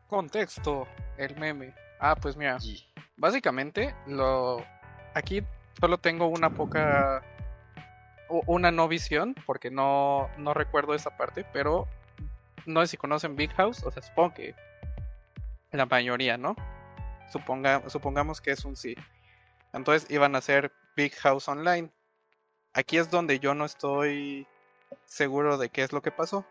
contexto, 0.08 0.88
el 1.18 1.36
meme. 1.38 1.74
Ah, 2.00 2.16
pues 2.16 2.36
mira, 2.36 2.58
Y- 2.64 2.84
básicamente 3.18 3.96
lo 4.06 4.64
aquí 5.14 5.44
solo 5.80 5.98
tengo 5.98 6.28
una 6.28 6.52
poca 6.52 7.24
una 8.30 8.72
no 8.72 8.88
visión 8.88 9.36
porque 9.46 9.72
no 9.72 10.30
no 10.38 10.54
recuerdo 10.54 10.94
esa 10.94 11.18
parte, 11.18 11.46
pero 11.54 11.88
no 12.66 12.82
sé 12.82 12.88
si 12.88 12.98
conocen 12.98 13.36
Big 13.36 13.52
House, 13.54 13.84
o 13.84 13.92
sea, 13.92 14.04
supongo 14.04 14.34
que 14.36 14.56
la 15.72 15.86
mayoría, 15.86 16.38
¿no? 16.38 16.56
Suponga, 17.32 17.90
supongamos 17.90 18.42
que 18.42 18.52
es 18.52 18.66
un 18.66 18.76
sí. 18.76 18.96
Entonces 19.74 20.10
iban 20.10 20.36
a 20.36 20.40
hacer 20.40 20.72
Big 20.96 21.14
House 21.16 21.48
Online. 21.48 21.90
Aquí 22.74 22.98
es 22.98 23.10
donde 23.10 23.40
yo 23.40 23.54
no 23.54 23.66
estoy 23.66 24.48
seguro 25.06 25.58
de 25.58 25.70
qué 25.70 25.84
es 25.84 25.94
lo 25.94 26.02
que 26.02 26.12
pasó. 26.12 26.46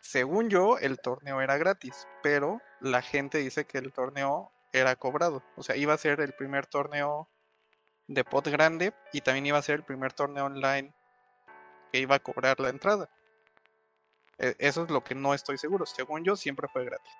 Según 0.00 0.48
yo, 0.48 0.78
el 0.78 0.98
torneo 1.00 1.40
era 1.40 1.56
gratis, 1.56 2.06
pero 2.22 2.60
la 2.80 3.02
gente 3.02 3.38
dice 3.38 3.66
que 3.66 3.78
el 3.78 3.92
torneo 3.92 4.52
era 4.72 4.96
cobrado. 4.96 5.42
O 5.56 5.62
sea, 5.62 5.76
iba 5.76 5.94
a 5.94 5.98
ser 5.98 6.20
el 6.20 6.32
primer 6.32 6.66
torneo 6.66 7.28
de 8.06 8.24
pot 8.24 8.46
grande 8.48 8.94
y 9.12 9.20
también 9.20 9.46
iba 9.46 9.58
a 9.58 9.62
ser 9.62 9.76
el 9.76 9.84
primer 9.84 10.12
torneo 10.12 10.46
online 10.46 10.94
que 11.92 12.00
iba 12.00 12.16
a 12.16 12.20
cobrar 12.20 12.58
la 12.60 12.68
entrada. 12.70 13.08
E- 14.38 14.56
Eso 14.58 14.84
es 14.84 14.90
lo 14.90 15.02
que 15.02 15.14
no 15.14 15.34
estoy 15.34 15.58
seguro. 15.58 15.86
Según 15.86 16.24
yo, 16.24 16.36
siempre 16.36 16.68
fue 16.68 16.84
gratis. 16.84 17.12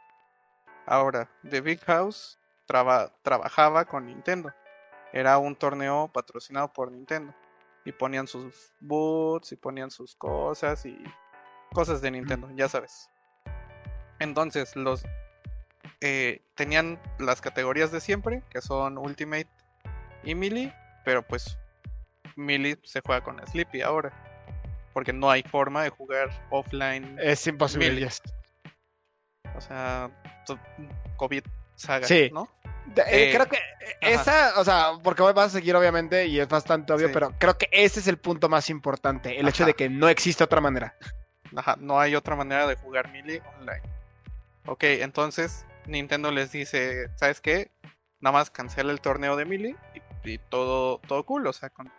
Ahora, 0.87 1.31
The 1.49 1.61
Big 1.61 1.81
House 1.85 2.39
traba- 2.67 3.13
trabajaba 3.23 3.85
con 3.85 4.07
Nintendo. 4.07 4.53
Era 5.13 5.39
un 5.39 5.57
torneo 5.57 6.11
patrocinado 6.13 6.73
por 6.73 6.91
Nintendo. 6.93 7.35
Y 7.85 7.93
ponían 7.93 8.27
sus 8.27 8.73
boots 8.81 9.53
y 9.53 9.57
ponían 9.57 9.91
sus 9.91 10.15
cosas 10.17 10.85
y 10.85 11.03
cosas 11.73 12.01
de 12.03 12.11
Nintendo, 12.11 12.49
ya 12.55 12.69
sabes. 12.69 13.11
Entonces, 14.19 14.75
los 14.77 15.05
eh, 16.01 16.43
tenían 16.55 17.01
las 17.19 17.41
categorías 17.41 17.91
de 17.93 18.01
siempre, 18.01 18.43
que 18.51 18.61
son 18.61 18.99
Ultimate 18.99 19.49
y 20.25 20.35
Melee, 20.35 20.75
pero 21.05 21.23
pues 21.27 21.59
Melee 22.37 22.79
se 22.85 23.01
juega 23.01 23.23
con 23.23 23.45
Sleepy 23.47 23.83
ahora, 23.83 24.13
porque 24.93 25.13
no 25.13 25.31
hay 25.31 25.43
forma 25.43 25.83
de 25.83 25.91
jugar 25.91 26.31
offline, 26.51 27.19
Es 27.21 27.47
imposible. 27.47 28.01
Yes. 28.01 28.23
o 29.57 29.61
sea, 29.61 30.11
COVID 31.17 31.43
saga, 31.75 32.07
Sí. 32.07 32.31
¿no? 32.33 32.49
Eh, 32.97 33.29
Eh, 33.29 33.33
creo 33.35 33.47
que 33.47 33.57
eh, 33.57 33.97
esa, 34.01 34.59
o 34.61 34.65
sea, 34.65 34.93
porque 35.03 35.23
vas 35.23 35.37
a 35.39 35.51
seguir 35.51 35.75
obviamente 35.77 36.27
y 36.27 36.39
es 36.41 36.49
bastante 36.49 36.93
obvio, 36.93 37.09
Sí. 37.09 37.13
pero 37.13 37.35
creo 37.39 37.59
que 37.59 37.69
ese 37.73 38.01
es 38.01 38.07
el 38.09 38.19
punto 38.19 38.49
más 38.49 38.71
importante, 38.71 39.39
el 39.39 39.49
hecho 39.49 39.67
de 39.67 39.75
que 39.75 39.89
no 39.89 40.09
existe 40.09 40.43
otra 40.45 40.61
manera. 40.61 40.95
Ajá, 41.57 41.77
no 41.81 41.99
hay 41.99 42.15
otra 42.15 42.37
manera 42.37 42.67
de 42.67 42.77
jugar 42.77 43.11
Melee 43.11 43.43
online. 43.59 43.83
Ok, 44.67 44.85
entonces 44.85 45.65
Nintendo 45.89 46.31
les 46.31 46.53
dice, 46.53 47.09
¿sabes 47.17 47.41
qué? 47.41 47.73
Nada 48.21 48.39
más 48.39 48.51
cancela 48.51 48.93
el 48.93 49.01
torneo 49.01 49.37
de 49.37 49.47
Melee 49.47 49.77
y, 50.25 50.39
todo, 50.51 50.99
todo 51.09 51.25
cool, 51.25 51.47
o 51.47 51.53
sea, 51.53 51.71
con, 51.71 51.91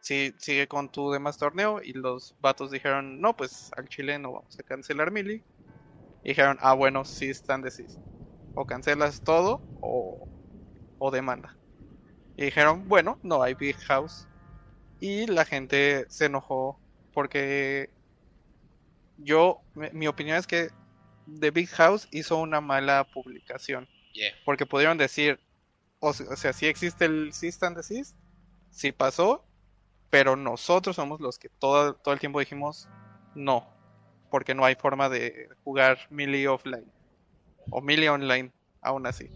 sí, 0.00 0.34
sigue 0.38 0.66
con 0.66 0.90
tu 0.90 1.10
demás 1.10 1.36
torneo 1.36 1.82
y 1.82 1.92
los 1.92 2.34
vatos 2.40 2.70
dijeron, 2.70 3.20
no, 3.20 3.36
pues 3.36 3.70
al 3.76 3.88
chile 3.88 4.18
no 4.18 4.32
vamos 4.32 4.58
a 4.58 4.62
cancelar 4.62 5.10
Melee. 5.10 5.44
Y 6.24 6.30
dijeron, 6.30 6.58
ah, 6.60 6.72
bueno, 6.72 7.04
sí 7.04 7.28
están 7.28 7.62
desist. 7.62 7.98
O 8.54 8.66
cancelas 8.66 9.22
todo 9.22 9.60
o, 9.82 10.26
o 10.98 11.10
demanda. 11.10 11.54
Y 12.36 12.46
dijeron, 12.46 12.88
bueno, 12.88 13.18
no 13.22 13.42
hay 13.42 13.54
Big 13.54 13.76
House. 13.76 14.26
Y 15.00 15.26
la 15.26 15.44
gente 15.44 16.06
se 16.08 16.26
enojó 16.26 16.80
porque 17.12 17.90
yo, 19.18 19.60
mi 19.74 20.06
opinión 20.06 20.38
es 20.38 20.46
que 20.46 20.70
The 21.40 21.50
Big 21.50 21.68
House 21.70 22.08
hizo 22.10 22.36
una 22.38 22.60
mala 22.60 23.04
publicación. 23.12 23.86
Yeah. 24.12 24.32
Porque 24.44 24.66
pudieron 24.66 24.98
decir, 24.98 25.38
o, 26.00 26.12
se- 26.12 26.24
o 26.28 26.36
sea, 26.36 26.52
sí 26.52 26.66
existe 26.66 27.04
el 27.04 27.32
Cease 27.32 27.64
and 27.66 27.76
Desist, 27.76 28.16
sí 28.70 28.92
pasó, 28.92 29.44
pero 30.10 30.36
nosotros 30.36 30.96
somos 30.96 31.20
los 31.20 31.38
que 31.38 31.48
todo, 31.48 31.94
todo 31.94 32.14
el 32.14 32.20
tiempo 32.20 32.40
dijimos 32.40 32.88
no, 33.34 33.68
porque 34.30 34.54
no 34.54 34.64
hay 34.64 34.74
forma 34.74 35.08
de 35.08 35.48
jugar 35.64 35.98
Melee 36.10 36.48
offline 36.48 36.90
o 37.70 37.80
Melee 37.82 38.08
online, 38.08 38.50
aún 38.80 39.06
así. 39.06 39.28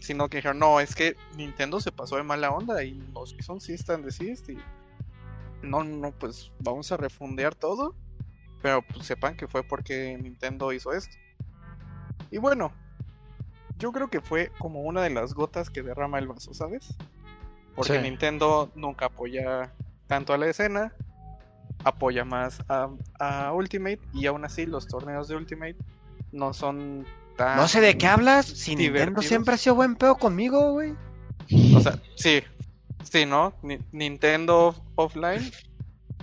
Sino 0.00 0.28
que 0.28 0.36
dijeron, 0.38 0.58
no, 0.60 0.78
es 0.80 0.94
que 0.94 1.16
Nintendo 1.36 1.80
se 1.80 1.90
pasó 1.92 2.16
de 2.16 2.22
mala 2.22 2.50
onda 2.50 2.82
y 2.84 2.92
nos 3.12 3.34
hizo 3.38 3.52
un 3.52 3.60
Cease 3.60 3.92
and 3.92 4.04
Desist 4.04 4.48
y 4.48 4.58
no, 5.62 5.82
no, 5.82 6.12
pues 6.12 6.52
vamos 6.60 6.90
a 6.92 6.96
refundear 6.96 7.54
todo. 7.54 7.94
Pero 8.62 8.82
pues, 8.82 9.06
sepan 9.06 9.36
que 9.36 9.46
fue 9.46 9.62
porque 9.62 10.18
Nintendo 10.20 10.72
hizo 10.72 10.92
esto. 10.92 11.16
Y 12.30 12.38
bueno, 12.38 12.72
yo 13.78 13.92
creo 13.92 14.08
que 14.08 14.20
fue 14.20 14.50
como 14.58 14.82
una 14.82 15.02
de 15.02 15.10
las 15.10 15.34
gotas 15.34 15.70
que 15.70 15.82
derrama 15.82 16.18
el 16.18 16.26
vaso, 16.28 16.52
¿sabes? 16.54 16.94
Porque 17.76 17.94
Sí. 17.94 17.98
Nintendo 18.00 18.70
nunca 18.74 19.06
apoya 19.06 19.72
tanto 20.08 20.32
a 20.34 20.38
la 20.38 20.48
escena, 20.48 20.92
apoya 21.84 22.24
más 22.24 22.60
a, 22.68 22.88
a 23.20 23.52
Ultimate 23.52 24.00
y 24.12 24.26
aún 24.26 24.44
así 24.44 24.66
los 24.66 24.86
torneos 24.88 25.28
de 25.28 25.36
Ultimate 25.36 25.76
no 26.32 26.52
son 26.52 27.06
tan... 27.36 27.56
No 27.56 27.68
sé 27.68 27.80
de 27.80 27.96
qué 27.96 28.08
hablas, 28.08 28.46
si 28.46 28.74
Nintendo 28.74 29.22
siempre 29.22 29.54
ha 29.54 29.58
sido 29.58 29.76
buen 29.76 29.94
pedo 29.94 30.16
conmigo, 30.16 30.72
güey. 30.72 30.94
O 31.76 31.80
sea, 31.80 31.98
sí, 32.16 32.42
Sí, 33.04 33.24
¿no? 33.24 33.54
Ni- 33.62 33.78
Nintendo 33.92 34.74
Offline 34.96 35.50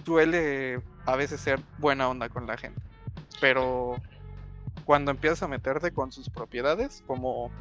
suele 0.05 0.81
a 1.05 1.15
veces 1.15 1.41
ser 1.41 1.59
buena 1.77 2.09
onda 2.09 2.29
con 2.29 2.47
la 2.47 2.57
gente. 2.57 2.81
Pero 3.39 3.99
cuando 4.83 5.11
empiezas 5.11 5.43
a 5.43 5.47
meterte 5.47 5.91
con 5.91 6.11
sus 6.11 6.29
propiedades, 6.29 7.03
como, 7.07 7.51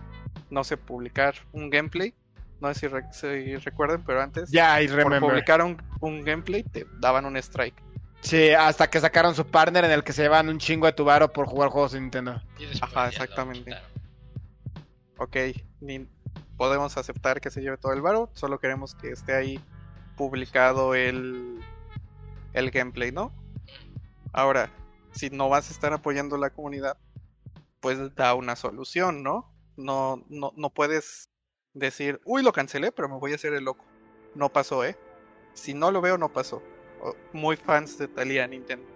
no 0.50 0.64
sé, 0.64 0.76
publicar 0.76 1.34
un 1.52 1.70
gameplay, 1.70 2.14
no 2.60 2.72
sé 2.72 2.80
si, 2.80 2.88
re- 2.88 3.08
si 3.12 3.56
recuerden, 3.56 4.02
pero 4.04 4.22
antes, 4.22 4.50
Ya, 4.50 4.80
I 4.80 4.88
por 4.88 5.18
publicar 5.20 5.62
un, 5.62 5.76
un 6.00 6.22
gameplay, 6.22 6.62
te 6.62 6.86
daban 7.00 7.24
un 7.26 7.36
strike. 7.36 7.82
Sí, 8.20 8.50
hasta 8.52 8.88
que 8.88 9.00
sacaron 9.00 9.34
su 9.34 9.46
partner 9.46 9.84
en 9.84 9.90
el 9.90 10.02
que 10.02 10.14
se 10.14 10.22
llevan 10.22 10.48
un 10.48 10.58
chingo 10.58 10.86
de 10.86 10.92
tu 10.94 11.04
varo 11.04 11.30
por 11.32 11.46
jugar 11.46 11.68
juegos 11.68 11.92
de 11.92 12.00
Nintendo. 12.00 12.40
Ajá, 12.80 13.08
exactamente. 13.08 13.76
Ok, 15.18 15.36
ni 15.80 16.08
podemos 16.56 16.96
aceptar 16.96 17.40
que 17.40 17.50
se 17.50 17.60
lleve 17.60 17.76
todo 17.76 17.92
el 17.92 18.00
varo, 18.00 18.30
solo 18.34 18.58
queremos 18.58 18.94
que 18.94 19.10
esté 19.10 19.34
ahí 19.34 19.60
publicado 20.16 20.94
el, 20.94 21.60
el 22.54 22.70
gameplay, 22.70 23.12
¿no? 23.12 23.32
Ahora, 24.32 24.70
si 25.12 25.30
no 25.30 25.48
vas 25.48 25.68
a 25.68 25.72
estar 25.72 25.92
apoyando 25.92 26.36
la 26.38 26.50
comunidad, 26.50 26.96
pues 27.80 28.14
da 28.14 28.34
una 28.34 28.56
solución, 28.56 29.22
¿no? 29.22 29.52
No, 29.76 30.24
no, 30.28 30.52
no 30.56 30.70
puedes 30.70 31.30
decir, 31.74 32.20
uy, 32.24 32.42
lo 32.42 32.52
cancelé, 32.52 32.92
pero 32.92 33.08
me 33.08 33.18
voy 33.18 33.32
a 33.32 33.34
hacer 33.34 33.52
el 33.52 33.64
loco. 33.64 33.84
No 34.34 34.48
pasó, 34.48 34.84
¿eh? 34.84 34.96
Si 35.52 35.74
no 35.74 35.90
lo 35.90 36.00
veo, 36.00 36.16
no 36.16 36.32
pasó. 36.32 36.62
Muy 37.32 37.56
fans 37.56 37.98
de 37.98 38.08
Talía 38.08 38.46
Nintendo. 38.46 38.86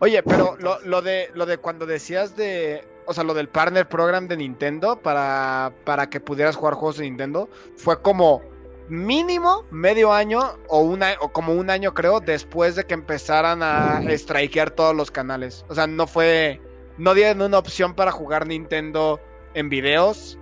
Oye, 0.00 0.22
pero 0.22 0.56
lo, 0.58 0.80
lo 0.80 1.02
de 1.02 1.30
lo 1.34 1.44
de 1.44 1.58
cuando 1.58 1.84
decías 1.86 2.34
de, 2.34 2.82
o 3.06 3.12
sea, 3.12 3.22
lo 3.22 3.34
del 3.34 3.48
partner 3.48 3.86
program 3.86 4.28
de 4.28 4.36
Nintendo 4.38 5.00
para 5.00 5.72
para 5.84 6.08
que 6.08 6.20
pudieras 6.20 6.56
jugar 6.56 6.74
juegos 6.74 6.96
de 6.96 7.04
Nintendo 7.04 7.50
fue 7.76 8.00
como 8.00 8.42
mínimo 8.90 9.64
medio 9.70 10.12
año 10.12 10.40
o 10.68 10.80
una 10.80 11.14
o 11.20 11.32
como 11.32 11.54
un 11.54 11.70
año 11.70 11.94
creo 11.94 12.20
después 12.20 12.76
de 12.76 12.84
que 12.84 12.94
empezaran 12.94 13.62
a 13.62 14.02
strikear 14.10 14.70
todos 14.70 14.94
los 14.94 15.10
canales. 15.10 15.64
O 15.68 15.74
sea, 15.74 15.86
no 15.86 16.06
fue 16.06 16.60
no 16.98 17.14
dieron 17.14 17.40
una 17.42 17.58
opción 17.58 17.94
para 17.94 18.10
jugar 18.10 18.46
Nintendo 18.46 19.20
en 19.54 19.68
videos 19.68 20.38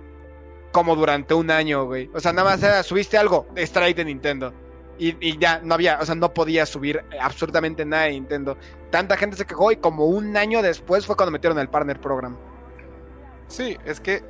como 0.71 0.95
durante 0.95 1.33
un 1.33 1.49
año, 1.49 1.85
güey. 1.85 2.09
O 2.13 2.19
sea, 2.19 2.33
nada 2.33 2.49
más 2.49 2.61
era, 2.61 2.83
subiste 2.83 3.17
algo, 3.17 3.47
strike 3.55 3.97
de 3.97 4.05
Nintendo. 4.05 4.53
Y, 4.97 5.15
y 5.25 5.37
ya, 5.37 5.61
no 5.63 5.75
había, 5.75 5.97
o 6.01 6.05
sea, 6.05 6.15
no 6.15 6.33
podía 6.33 6.65
subir 6.65 7.01
absolutamente 7.21 7.85
nada 7.85 8.03
de 8.03 8.11
Nintendo 8.11 8.57
tanta 8.89 9.17
gente 9.17 9.37
se 9.37 9.45
quejó 9.45 9.71
y 9.71 9.77
como 9.77 10.05
un 10.05 10.35
año 10.35 10.61
después 10.61 11.05
fue 11.05 11.15
cuando 11.15 11.31
metieron 11.31 11.59
el 11.59 11.69
partner 11.69 11.99
program. 11.99 12.37
Sí, 13.47 13.77
es 13.85 13.99
que 13.99 14.23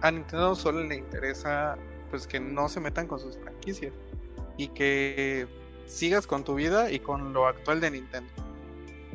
a 0.00 0.10
Nintendo 0.10 0.54
solo 0.54 0.82
le 0.82 0.96
interesa 0.96 1.76
pues 2.10 2.26
que 2.26 2.40
no 2.40 2.68
se 2.68 2.80
metan 2.80 3.06
con 3.06 3.18
sus 3.20 3.36
franquicias 3.38 3.92
y 4.56 4.68
que 4.68 5.46
sigas 5.86 6.26
con 6.26 6.44
tu 6.44 6.54
vida 6.54 6.90
y 6.90 6.98
con 7.00 7.32
lo 7.32 7.46
actual 7.46 7.80
de 7.80 7.90
Nintendo. 7.90 8.30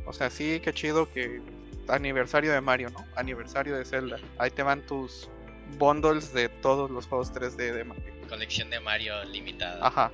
O 0.06 0.14
sea, 0.14 0.30
sí, 0.30 0.60
qué 0.64 0.74
chido 0.74 1.12
que 1.12 1.42
aniversario 1.88 2.52
de 2.52 2.62
Mario, 2.62 2.90
¿no? 2.92 3.06
Aniversario 3.16 3.76
de 3.78 3.86
Zelda. 3.86 4.18
Ahí 4.38 4.52
te 4.52 4.64
van 4.64 4.82
tus 4.86 5.30
bundles 5.78 6.34
de 6.34 6.50
todos 6.50 6.90
los 6.92 7.08
juegos 7.08 7.32
3D 7.34 7.74
de 7.74 7.84
Mario. 7.84 8.04
Colección 8.30 8.70
de 8.70 8.80
Mario 8.80 9.24
limitada. 9.26 9.86
Ajá. 9.86 10.12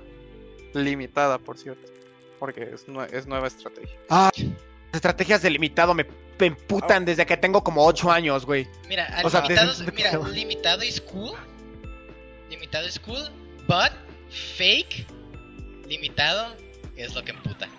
Limitada, 0.73 1.37
por 1.37 1.57
cierto. 1.57 1.91
Porque 2.39 2.63
es, 2.73 2.87
nue- 2.87 3.11
es 3.11 3.27
nueva 3.27 3.47
estrategia. 3.47 3.97
Ah, 4.09 4.29
las 4.37 4.95
estrategias 4.95 5.41
de 5.41 5.49
limitado 5.49 5.93
me, 5.93 6.05
emputan 6.39 7.03
desde 7.05 7.25
que 7.25 7.35
tengo 7.35 7.63
como 7.63 7.85
8 7.85 8.11
años, 8.11 8.45
güey. 8.45 8.67
Mira, 8.87 9.21
O 9.23 9.29
sea, 9.29 9.41
limitado, 9.41 9.73
desde- 9.75 9.91
mira, 9.91 10.17
limitado 10.29 10.81
es 10.83 11.01
cool. 11.01 11.31
Limitado 12.59 12.87
es 12.87 12.99
cool, 12.99 13.29
but 13.67 13.91
fake 14.29 15.05
limitado 15.87 16.55
es 16.97 17.15
lo 17.15 17.23
que 17.23 17.31
emputa. 17.31 17.69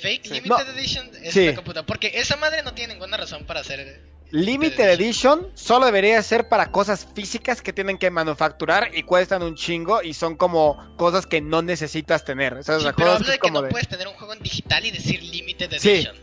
Fake 0.00 0.24
Sí. 0.24 0.34
limited 0.34 0.48
No. 0.66 0.72
edition 0.72 1.10
es 1.22 1.34
Sí. 1.34 1.46
lo 1.46 1.52
que 1.52 1.58
emputa, 1.58 1.82
porque 1.84 2.12
esa 2.14 2.36
madre 2.36 2.62
no 2.62 2.72
tiene 2.72 2.94
ninguna 2.94 3.18
razón 3.18 3.44
para 3.44 3.60
hacer 3.60 4.00
Limited 4.32 4.90
Edition 4.90 5.46
solo 5.54 5.86
debería 5.86 6.20
ser 6.20 6.48
para 6.48 6.72
cosas 6.72 7.06
físicas 7.14 7.62
que 7.62 7.72
tienen 7.72 7.96
que 7.96 8.10
manufacturar 8.10 8.90
y 8.92 9.04
cuestan 9.04 9.44
un 9.44 9.54
chingo 9.54 10.02
y 10.02 10.14
son 10.14 10.34
como 10.36 10.96
cosas 10.96 11.26
que 11.26 11.40
no 11.40 11.62
necesitas 11.62 12.24
tener. 12.24 12.54
O 12.54 12.62
Sí, 12.62 12.64
sea, 12.64 12.78
pero 12.78 12.94
cosas 12.94 13.14
hablo 13.14 13.26
de 13.28 13.34
es 13.34 13.38
que 13.38 13.40
como 13.40 13.60
no 13.60 13.62
de... 13.66 13.70
puedes 13.70 13.86
tener 13.86 14.08
un 14.08 14.14
juego 14.14 14.32
en 14.32 14.42
digital 14.42 14.84
y 14.84 14.90
decir 14.90 15.22
limited 15.22 15.70
Sí. 15.78 15.90
edition. 15.90 16.16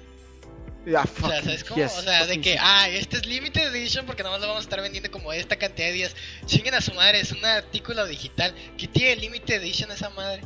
Ah, 0.96 1.06
O 1.22 1.28
sea, 1.28 1.42
¿sabes 1.42 1.64
cómo? 1.64 1.82
yes, 1.82 1.98
o 1.98 2.02
sea, 2.02 2.26
de 2.26 2.42
que, 2.42 2.58
ah, 2.60 2.90
este 2.90 3.18
es 3.18 3.26
limited 3.26 3.74
edition 3.74 4.06
porque 4.06 4.22
nomás 4.22 4.42
lo 4.42 4.48
vamos 4.48 4.62
a 4.62 4.64
estar 4.66 4.82
vendiendo 4.82 5.10
como 5.12 5.32
esta 5.32 5.56
cantidad 5.56 5.88
de 5.88 5.94
días. 5.94 6.16
Chinguen 6.46 6.74
a 6.74 6.82
su 6.82 6.94
madre, 6.94 7.20
es 7.22 7.32
un 7.32 7.44
artículo 7.46 8.06
digital. 8.06 8.54
que 8.78 8.88
tiene 8.88 9.16
limited 9.16 9.62
edition 9.62 9.92
esa 9.92 10.10
madre? 10.10 10.42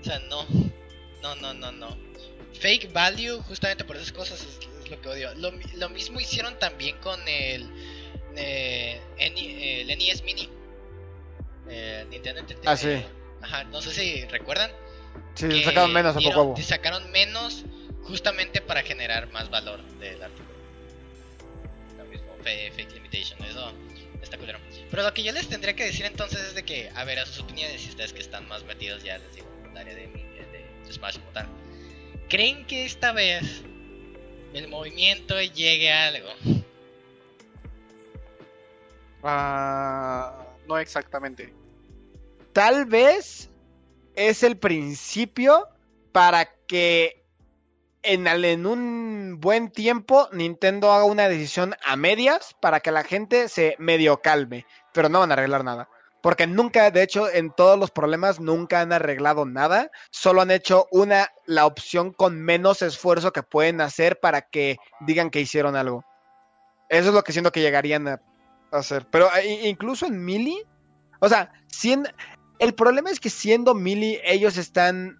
O 0.00 0.04
sea, 0.04 0.18
no. 0.28 0.46
No, 1.22 1.34
no, 1.36 1.54
no, 1.54 1.72
no. 1.72 1.96
Fake 2.60 2.92
value, 2.92 3.40
justamente 3.42 3.84
por 3.84 3.96
esas 3.96 4.12
cosas 4.12 4.40
es, 4.40 4.58
es 4.84 4.90
lo 4.90 5.00
que 5.00 5.08
odio. 5.08 5.34
Lo, 5.36 5.52
lo 5.76 5.88
mismo 5.88 6.20
hicieron 6.20 6.58
también 6.58 6.98
con 6.98 7.18
el, 7.26 7.70
eh, 8.36 9.00
el 9.18 9.86
NES 9.98 10.22
Mini. 10.24 10.48
Eh, 11.68 12.04
Nintendo 12.10 12.40
Entertainment. 12.40 12.68
Ah, 12.68 12.76
sí. 12.76 13.02
Ajá, 13.42 13.64
no 13.64 13.80
sé 13.80 13.92
si 13.92 14.24
recuerdan. 14.26 14.70
Sí, 15.34 15.62
sacaron 15.62 15.92
menos 15.92 16.16
a 16.16 16.54
te 16.54 16.62
sacaron 16.62 17.10
menos 17.12 17.64
justamente 18.10 18.60
para 18.60 18.82
generar 18.82 19.30
más 19.30 19.48
valor 19.50 19.82
del 19.98 20.22
artículo. 20.22 20.48
Lo 21.96 22.04
mismo, 22.06 22.26
fake 22.42 22.92
limitation, 22.92 23.42
eso 23.44 23.72
está 24.20 24.36
culero. 24.36 24.58
Pero 24.90 25.02
lo 25.04 25.14
que 25.14 25.22
yo 25.22 25.32
les 25.32 25.48
tendría 25.48 25.74
que 25.74 25.84
decir 25.84 26.04
entonces 26.04 26.40
es 26.40 26.54
de 26.54 26.64
que, 26.64 26.90
a 26.94 27.04
ver, 27.04 27.20
a 27.20 27.26
sus 27.26 27.40
opiniones, 27.40 27.80
si 27.80 27.88
ustedes 27.88 28.12
que 28.12 28.20
están 28.20 28.46
más 28.48 28.64
metidos 28.64 29.02
ya, 29.04 29.16
les 29.18 29.34
digo, 29.34 29.46
en 29.64 29.70
el 29.70 29.76
área 29.78 29.94
de, 29.94 30.08
de, 30.08 30.92
Smash 30.92 31.18
como 31.18 31.30
tal. 31.30 31.46
¿Creen 32.28 32.66
que 32.66 32.84
esta 32.84 33.12
vez 33.12 33.62
el 34.52 34.66
movimiento 34.66 35.40
llegue 35.40 35.92
a 35.92 36.08
algo? 36.08 36.28
Ah, 39.22 40.46
no 40.66 40.78
exactamente. 40.78 41.52
Tal 42.52 42.86
vez 42.86 43.48
es 44.16 44.42
el 44.42 44.56
principio 44.56 45.68
para 46.10 46.52
que 46.66 47.19
en, 48.02 48.66
un 48.66 49.38
buen 49.40 49.70
tiempo 49.70 50.28
Nintendo 50.32 50.92
haga 50.92 51.04
una 51.04 51.28
decisión 51.28 51.74
a 51.84 51.96
medias 51.96 52.54
para 52.60 52.80
que 52.80 52.90
la 52.90 53.04
gente 53.04 53.48
se 53.48 53.76
medio 53.78 54.20
calme, 54.20 54.66
pero 54.92 55.08
no 55.08 55.20
van 55.20 55.30
a 55.30 55.34
arreglar 55.34 55.64
nada. 55.64 55.88
Porque 56.22 56.46
nunca, 56.46 56.90
de 56.90 57.02
hecho, 57.02 57.30
en 57.30 57.50
todos 57.50 57.78
los 57.78 57.90
problemas 57.90 58.40
nunca 58.40 58.82
han 58.82 58.92
arreglado 58.92 59.46
nada, 59.46 59.90
solo 60.10 60.42
han 60.42 60.50
hecho 60.50 60.86
una, 60.90 61.30
la 61.46 61.64
opción 61.64 62.12
con 62.12 62.38
menos 62.38 62.82
esfuerzo 62.82 63.32
que 63.32 63.42
pueden 63.42 63.80
hacer 63.80 64.20
para 64.20 64.42
que 64.42 64.76
digan 65.00 65.30
que 65.30 65.40
hicieron 65.40 65.76
algo. 65.76 66.04
Eso 66.90 67.08
es 67.08 67.14
lo 67.14 67.22
que 67.22 67.32
siento 67.32 67.52
que 67.52 67.62
llegarían 67.62 68.06
a 68.06 68.20
hacer. 68.70 69.06
Pero 69.10 69.30
eh, 69.36 69.68
incluso 69.68 70.06
en 70.06 70.22
Mili, 70.22 70.62
o 71.20 71.28
sea, 71.28 71.52
el 72.58 72.74
problema 72.74 73.10
es 73.10 73.20
que 73.20 73.30
siendo 73.30 73.74
Mili, 73.74 74.20
ellos 74.24 74.56
están. 74.56 75.18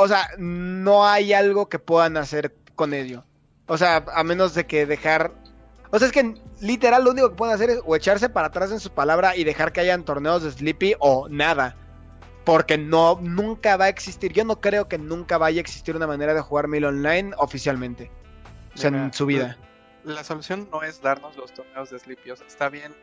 O 0.00 0.06
sea, 0.06 0.28
no 0.38 1.04
hay 1.04 1.32
algo 1.32 1.68
que 1.68 1.80
puedan 1.80 2.16
hacer 2.16 2.54
con 2.76 2.94
ello. 2.94 3.24
O 3.66 3.76
sea, 3.76 4.04
a 4.14 4.22
menos 4.22 4.54
de 4.54 4.64
que 4.64 4.86
dejar. 4.86 5.32
O 5.90 5.98
sea, 5.98 6.06
es 6.06 6.12
que 6.12 6.34
literal 6.60 7.02
lo 7.02 7.10
único 7.10 7.30
que 7.30 7.34
pueden 7.34 7.52
hacer 7.52 7.70
es 7.70 7.80
o 7.84 7.96
echarse 7.96 8.28
para 8.28 8.46
atrás 8.46 8.70
en 8.70 8.78
su 8.78 8.92
palabra 8.92 9.34
y 9.34 9.42
dejar 9.42 9.72
que 9.72 9.80
hayan 9.80 10.04
torneos 10.04 10.44
de 10.44 10.52
Sleepy 10.52 10.94
o 11.00 11.28
nada. 11.28 11.74
Porque 12.44 12.78
no, 12.78 13.18
nunca 13.20 13.76
va 13.76 13.86
a 13.86 13.88
existir. 13.88 14.32
Yo 14.32 14.44
no 14.44 14.60
creo 14.60 14.88
que 14.88 14.98
nunca 14.98 15.36
vaya 15.36 15.58
a 15.58 15.62
existir 15.62 15.96
una 15.96 16.06
manera 16.06 16.32
de 16.32 16.42
jugar 16.42 16.68
Mil 16.68 16.84
Online 16.84 17.32
oficialmente. 17.36 18.08
O 18.74 18.78
sea, 18.78 18.92
Mira, 18.92 19.06
en 19.06 19.12
su 19.12 19.26
vida. 19.26 19.56
La 20.04 20.22
solución 20.22 20.68
no 20.70 20.84
es 20.84 21.02
darnos 21.02 21.36
los 21.36 21.52
torneos 21.52 21.90
de 21.90 21.98
Sleepy. 21.98 22.30
O 22.30 22.36
sea, 22.36 22.46
está 22.46 22.68
bien, 22.68 22.94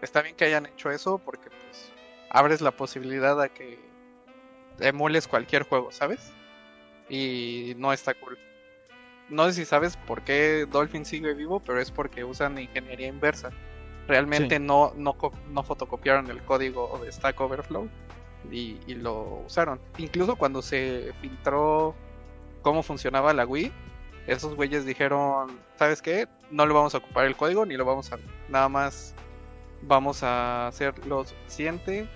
está 0.00 0.22
bien 0.22 0.34
que 0.34 0.46
hayan 0.46 0.64
hecho 0.64 0.90
eso 0.90 1.18
porque 1.18 1.50
pues 1.50 1.92
abres 2.30 2.62
la 2.62 2.70
posibilidad 2.70 3.38
a 3.38 3.50
que 3.50 3.91
emules 4.82 5.28
cualquier 5.28 5.62
juego, 5.64 5.90
¿sabes? 5.92 6.32
Y 7.08 7.74
no 7.76 7.92
está 7.92 8.14
cool. 8.14 8.38
No 9.28 9.46
sé 9.46 9.52
si 9.54 9.64
sabes 9.64 9.96
por 9.96 10.22
qué 10.22 10.66
Dolphin 10.70 11.04
sigue 11.04 11.34
vivo, 11.34 11.60
pero 11.60 11.80
es 11.80 11.90
porque 11.90 12.24
usan 12.24 12.58
ingeniería 12.58 13.06
inversa. 13.06 13.50
Realmente 14.08 14.58
no, 14.58 14.92
no, 14.96 15.16
no 15.50 15.62
fotocopiaron 15.62 16.28
el 16.30 16.42
código 16.42 17.00
de 17.02 17.10
Stack 17.10 17.40
Overflow 17.40 17.88
y, 18.50 18.78
y 18.86 18.94
lo 18.94 19.42
usaron. 19.46 19.80
Incluso 19.98 20.36
cuando 20.36 20.60
se 20.60 21.12
filtró 21.20 21.94
cómo 22.62 22.82
funcionaba 22.82 23.32
la 23.32 23.46
Wii, 23.46 23.72
esos 24.26 24.54
güeyes 24.54 24.84
dijeron, 24.84 25.58
¿sabes 25.76 26.02
qué? 26.02 26.28
No 26.50 26.66
le 26.66 26.72
vamos 26.72 26.94
a 26.94 26.98
ocupar 26.98 27.26
el 27.26 27.36
código 27.36 27.64
ni 27.66 27.76
lo 27.76 27.84
vamos 27.84 28.12
a... 28.12 28.18
Nada 28.48 28.68
más 28.68 29.14
vamos 29.82 30.22
a 30.22 30.68
hacer 30.68 30.94
lo 31.06 31.24
suficiente 31.24 32.08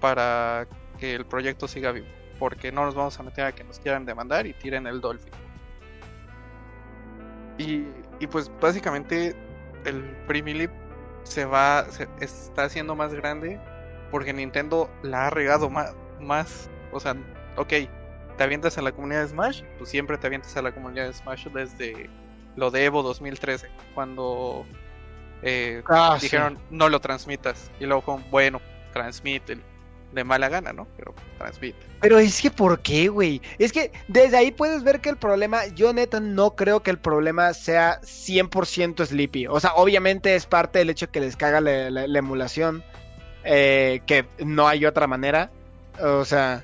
para 0.00 0.66
que 0.98 1.14
el 1.14 1.24
proyecto 1.26 1.68
siga 1.68 1.92
vivo. 1.92 2.06
Porque 2.38 2.72
no 2.72 2.84
nos 2.84 2.94
vamos 2.94 3.18
a 3.18 3.22
meter 3.22 3.44
a 3.44 3.52
que 3.52 3.64
nos 3.64 3.78
quieran 3.78 4.04
demandar 4.04 4.46
y 4.46 4.52
tiren 4.54 4.86
el 4.86 5.00
Dolphin. 5.00 5.32
Y, 7.58 7.84
y 8.20 8.26
pues 8.26 8.50
básicamente 8.60 9.36
el 9.84 10.02
Primilip 10.26 10.70
se 11.22 11.44
va, 11.44 11.86
se 11.90 12.08
está 12.20 12.64
haciendo 12.64 12.94
más 12.96 13.14
grande 13.14 13.60
porque 14.10 14.32
Nintendo 14.32 14.90
la 15.02 15.26
ha 15.26 15.30
regado 15.30 15.70
más, 15.70 15.94
más. 16.20 16.68
O 16.92 17.00
sea, 17.00 17.14
ok, 17.56 17.72
te 18.36 18.42
avientas 18.44 18.76
a 18.78 18.82
la 18.82 18.92
comunidad 18.92 19.22
de 19.22 19.28
Smash, 19.28 19.62
pues 19.78 19.90
siempre 19.90 20.18
te 20.18 20.26
avientas 20.26 20.56
a 20.56 20.62
la 20.62 20.72
comunidad 20.72 21.06
de 21.06 21.12
Smash 21.12 21.46
desde 21.48 22.10
lo 22.56 22.70
de 22.70 22.84
Evo 22.84 23.02
2013, 23.02 23.68
cuando 23.94 24.64
eh, 25.42 25.82
Ah, 25.88 26.16
sí. 26.18 26.26
dijeron 26.26 26.58
no 26.70 26.88
lo 26.88 27.00
transmitas. 27.00 27.70
Y 27.78 27.86
luego 27.86 28.20
bueno, 28.30 28.60
transmite 28.92 29.58
de 30.14 30.24
mala 30.24 30.48
gana, 30.48 30.72
¿no? 30.72 30.86
Pero 30.96 31.14
transmite. 31.38 31.78
Pero 32.00 32.18
es 32.18 32.40
que, 32.40 32.50
¿por 32.50 32.80
qué, 32.80 33.08
güey? 33.08 33.40
Es 33.58 33.72
que 33.72 33.90
desde 34.08 34.36
ahí 34.36 34.50
puedes 34.52 34.82
ver 34.84 35.00
que 35.00 35.08
el 35.08 35.16
problema, 35.16 35.66
yo 35.68 35.92
neta 35.92 36.20
no 36.20 36.54
creo 36.54 36.82
que 36.82 36.90
el 36.90 36.98
problema 36.98 37.52
sea 37.54 38.00
100% 38.02 39.04
Sleepy. 39.06 39.46
O 39.46 39.58
sea, 39.60 39.74
obviamente 39.74 40.34
es 40.34 40.46
parte 40.46 40.78
del 40.80 40.90
hecho 40.90 41.10
que 41.10 41.20
les 41.20 41.36
caga 41.36 41.60
la, 41.60 41.90
la- 41.90 42.06
la 42.06 42.18
emulación, 42.18 42.84
eh, 43.44 44.00
que 44.06 44.26
no 44.44 44.68
hay 44.68 44.86
otra 44.86 45.06
manera. 45.06 45.50
O 46.00 46.24
sea... 46.24 46.62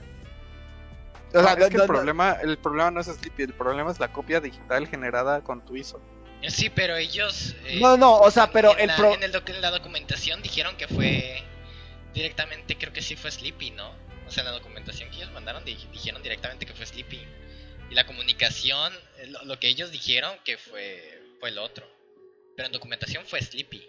O 1.33 1.41
sea, 1.43 1.55
No, 1.55 1.65
es 1.65 1.71
que 1.71 1.77
no- 1.77 1.85
el 1.85 1.89
no- 1.89 1.95
problema, 1.95 2.33
el 2.43 2.59
problema 2.59 2.91
no 2.91 3.01
es 3.01 3.07
Sleepy, 3.07 3.45
el 3.45 3.55
problema 3.55 3.91
es 3.93 4.01
la 4.01 4.09
copia 4.13 4.41
digital 4.41 4.89
generada 4.89 5.41
con 5.43 5.61
tu 5.65 5.77
ISO. 5.77 6.01
Sí, 6.49 6.71
pero 6.71 6.97
ellos. 6.97 7.55
eh, 7.67 7.79
No, 7.81 7.97
no, 7.97 8.15
o 8.17 8.31
sea, 8.31 8.51
pero 8.51 8.73
en 8.73 8.81
el 8.81 8.87
la, 8.89 8.97
pro- 8.97 9.15
en, 9.15 9.23
el 9.23 9.31
doc- 9.33 9.49
en 9.51 9.61
la 9.61 9.71
documentación 9.71 10.43
dijeron 10.43 10.75
que 10.77 10.89
fue 10.89 11.43
directamente, 12.15 12.77
creo 12.77 12.93
que 12.93 13.03
sí 13.03 13.17
fue 13.17 13.31
Sleepy, 13.31 13.71
¿no? 13.71 13.91
O 14.27 14.31
sea, 14.31 14.43
en 14.43 14.51
la 14.51 14.57
documentación 14.57 15.11
que 15.11 15.17
ellos 15.17 15.33
mandaron 15.33 15.65
di- 15.65 15.77
dijeron 15.93 16.23
directamente 16.23 16.67
que 16.67 16.73
fue 16.75 16.87
Sleepy. 16.87 17.21
Y 17.91 17.95
la 17.95 18.07
comunicación, 18.07 18.93
eh, 19.19 19.27
lo, 19.27 19.45
lo 19.45 19.59
que 19.59 19.69
ellos 19.69 19.91
dijeron 19.91 20.37
que 20.45 20.57
fue 20.57 21.21
fue 21.41 21.49
el 21.49 21.59
otro. 21.59 21.87
Pero 22.57 22.67
en 22.67 22.73
documentación 22.73 23.25
fue 23.27 23.41
Sleepy. 23.41 23.83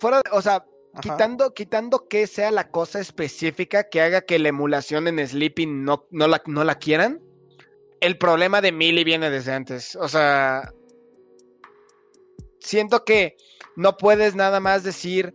Fuera, 0.00 0.20
o 0.32 0.42
sea, 0.42 0.64
Ajá. 0.92 1.00
quitando, 1.00 1.54
quitando 1.54 2.08
que 2.08 2.26
sea 2.26 2.50
la 2.50 2.70
cosa 2.70 3.00
específica 3.00 3.88
que 3.88 4.00
haga 4.00 4.22
que 4.22 4.38
la 4.38 4.48
emulación 4.48 5.08
en 5.08 5.26
Sleepy 5.26 5.66
no, 5.66 6.06
no, 6.10 6.28
la, 6.28 6.42
no 6.46 6.64
la 6.64 6.78
quieran, 6.78 7.20
el 8.00 8.18
problema 8.18 8.60
de 8.60 8.72
Millie 8.72 9.04
viene 9.04 9.30
desde 9.30 9.52
antes. 9.52 9.96
O 9.96 10.08
sea, 10.08 10.72
siento 12.60 13.04
que 13.04 13.36
no 13.76 13.96
puedes 13.96 14.34
nada 14.34 14.60
más 14.60 14.84
decir, 14.84 15.34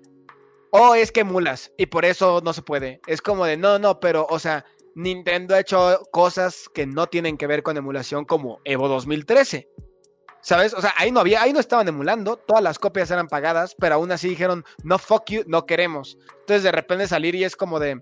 oh, 0.74 0.96
es 0.96 1.12
que 1.12 1.22
emulas, 1.22 1.72
y 1.78 1.86
por 1.86 2.04
eso 2.04 2.42
no 2.44 2.52
se 2.52 2.64
puede. 2.64 3.00
Es 3.06 3.22
como 3.22 3.46
de, 3.46 3.58
no, 3.58 3.78
no, 3.78 4.00
pero, 4.00 4.26
o 4.30 4.40
sea, 4.40 4.66
Nintendo 4.96 5.54
ha 5.54 5.60
hecho 5.60 6.02
cosas 6.12 6.68
que 6.74 6.88
no 6.88 7.06
tienen 7.08 7.38
que 7.38 7.46
ver 7.46 7.62
con 7.62 7.78
emulación 7.78 8.26
como 8.26 8.60
Evo 8.66 8.88
2013. 8.88 9.70
¿Sabes? 10.42 10.74
O 10.74 10.82
sea, 10.82 10.94
ahí 10.98 11.12
no 11.12 11.22
había, 11.22 11.42
ahí 11.42 11.54
no 11.54 11.60
estaban 11.60 11.88
emulando, 11.88 12.36
todas 12.36 12.62
las 12.62 12.78
copias 12.78 13.10
eran 13.12 13.28
pagadas, 13.28 13.76
pero 13.80 13.96
aún 13.96 14.12
así 14.12 14.28
dijeron, 14.28 14.66
no 14.84 14.98
fuck 14.98 15.30
you, 15.30 15.44
no 15.46 15.66
queremos. 15.66 16.18
Entonces 16.42 16.64
de 16.64 16.72
repente 16.72 17.08
salir 17.08 17.36
y 17.36 17.46
es 17.46 17.56
como 17.56 17.80
de, 17.80 18.02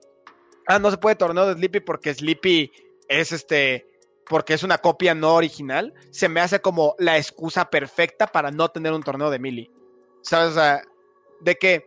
ah, 0.66 0.80
no 0.80 0.90
se 0.90 0.98
puede 0.98 1.18
torneo 1.18 1.46
de 1.46 1.54
Sleepy 1.54 1.82
porque 1.82 2.14
Sleepy 2.14 2.72
es 3.10 3.32
este, 3.32 3.86
porque 4.28 4.54
es 4.54 4.64
una 4.64 4.80
copia 4.80 5.14
no 5.14 5.36
original, 5.36 5.94
se 6.10 6.30
me 6.30 6.40
hace 6.40 6.62
como 6.62 6.96
la 6.98 7.18
excusa 7.18 7.70
perfecta 7.70 8.28
para 8.28 8.50
no 8.50 8.70
tener 8.70 8.94
un 8.94 9.04
torneo 9.04 9.30
de 9.30 9.40
Mili. 9.40 9.70
¿Sabes? 10.22 10.52
O 10.52 10.54
sea, 10.54 10.82
de 11.42 11.56
que, 11.58 11.86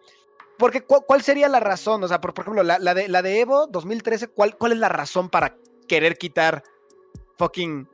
porque 0.58 0.82
¿cu- 0.82 1.04
¿cuál 1.06 1.22
sería 1.22 1.48
la 1.48 1.60
razón? 1.60 2.02
O 2.04 2.08
sea, 2.08 2.20
por, 2.20 2.34
por 2.34 2.44
ejemplo, 2.44 2.62
la, 2.62 2.78
la 2.78 2.94
de, 2.94 3.08
la 3.08 3.22
de 3.22 3.40
Evo 3.40 3.66
2013, 3.66 4.28
¿cuál, 4.28 4.56
¿cuál 4.56 4.72
es 4.72 4.78
la 4.78 4.88
razón 4.88 5.28
para 5.30 5.56
querer 5.88 6.16
quitar 6.18 6.62
fucking 7.38 7.88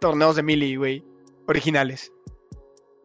torneos 0.00 0.36
de 0.36 0.42
Mili, 0.42 0.76
güey? 0.76 1.04
Originales. 1.46 2.12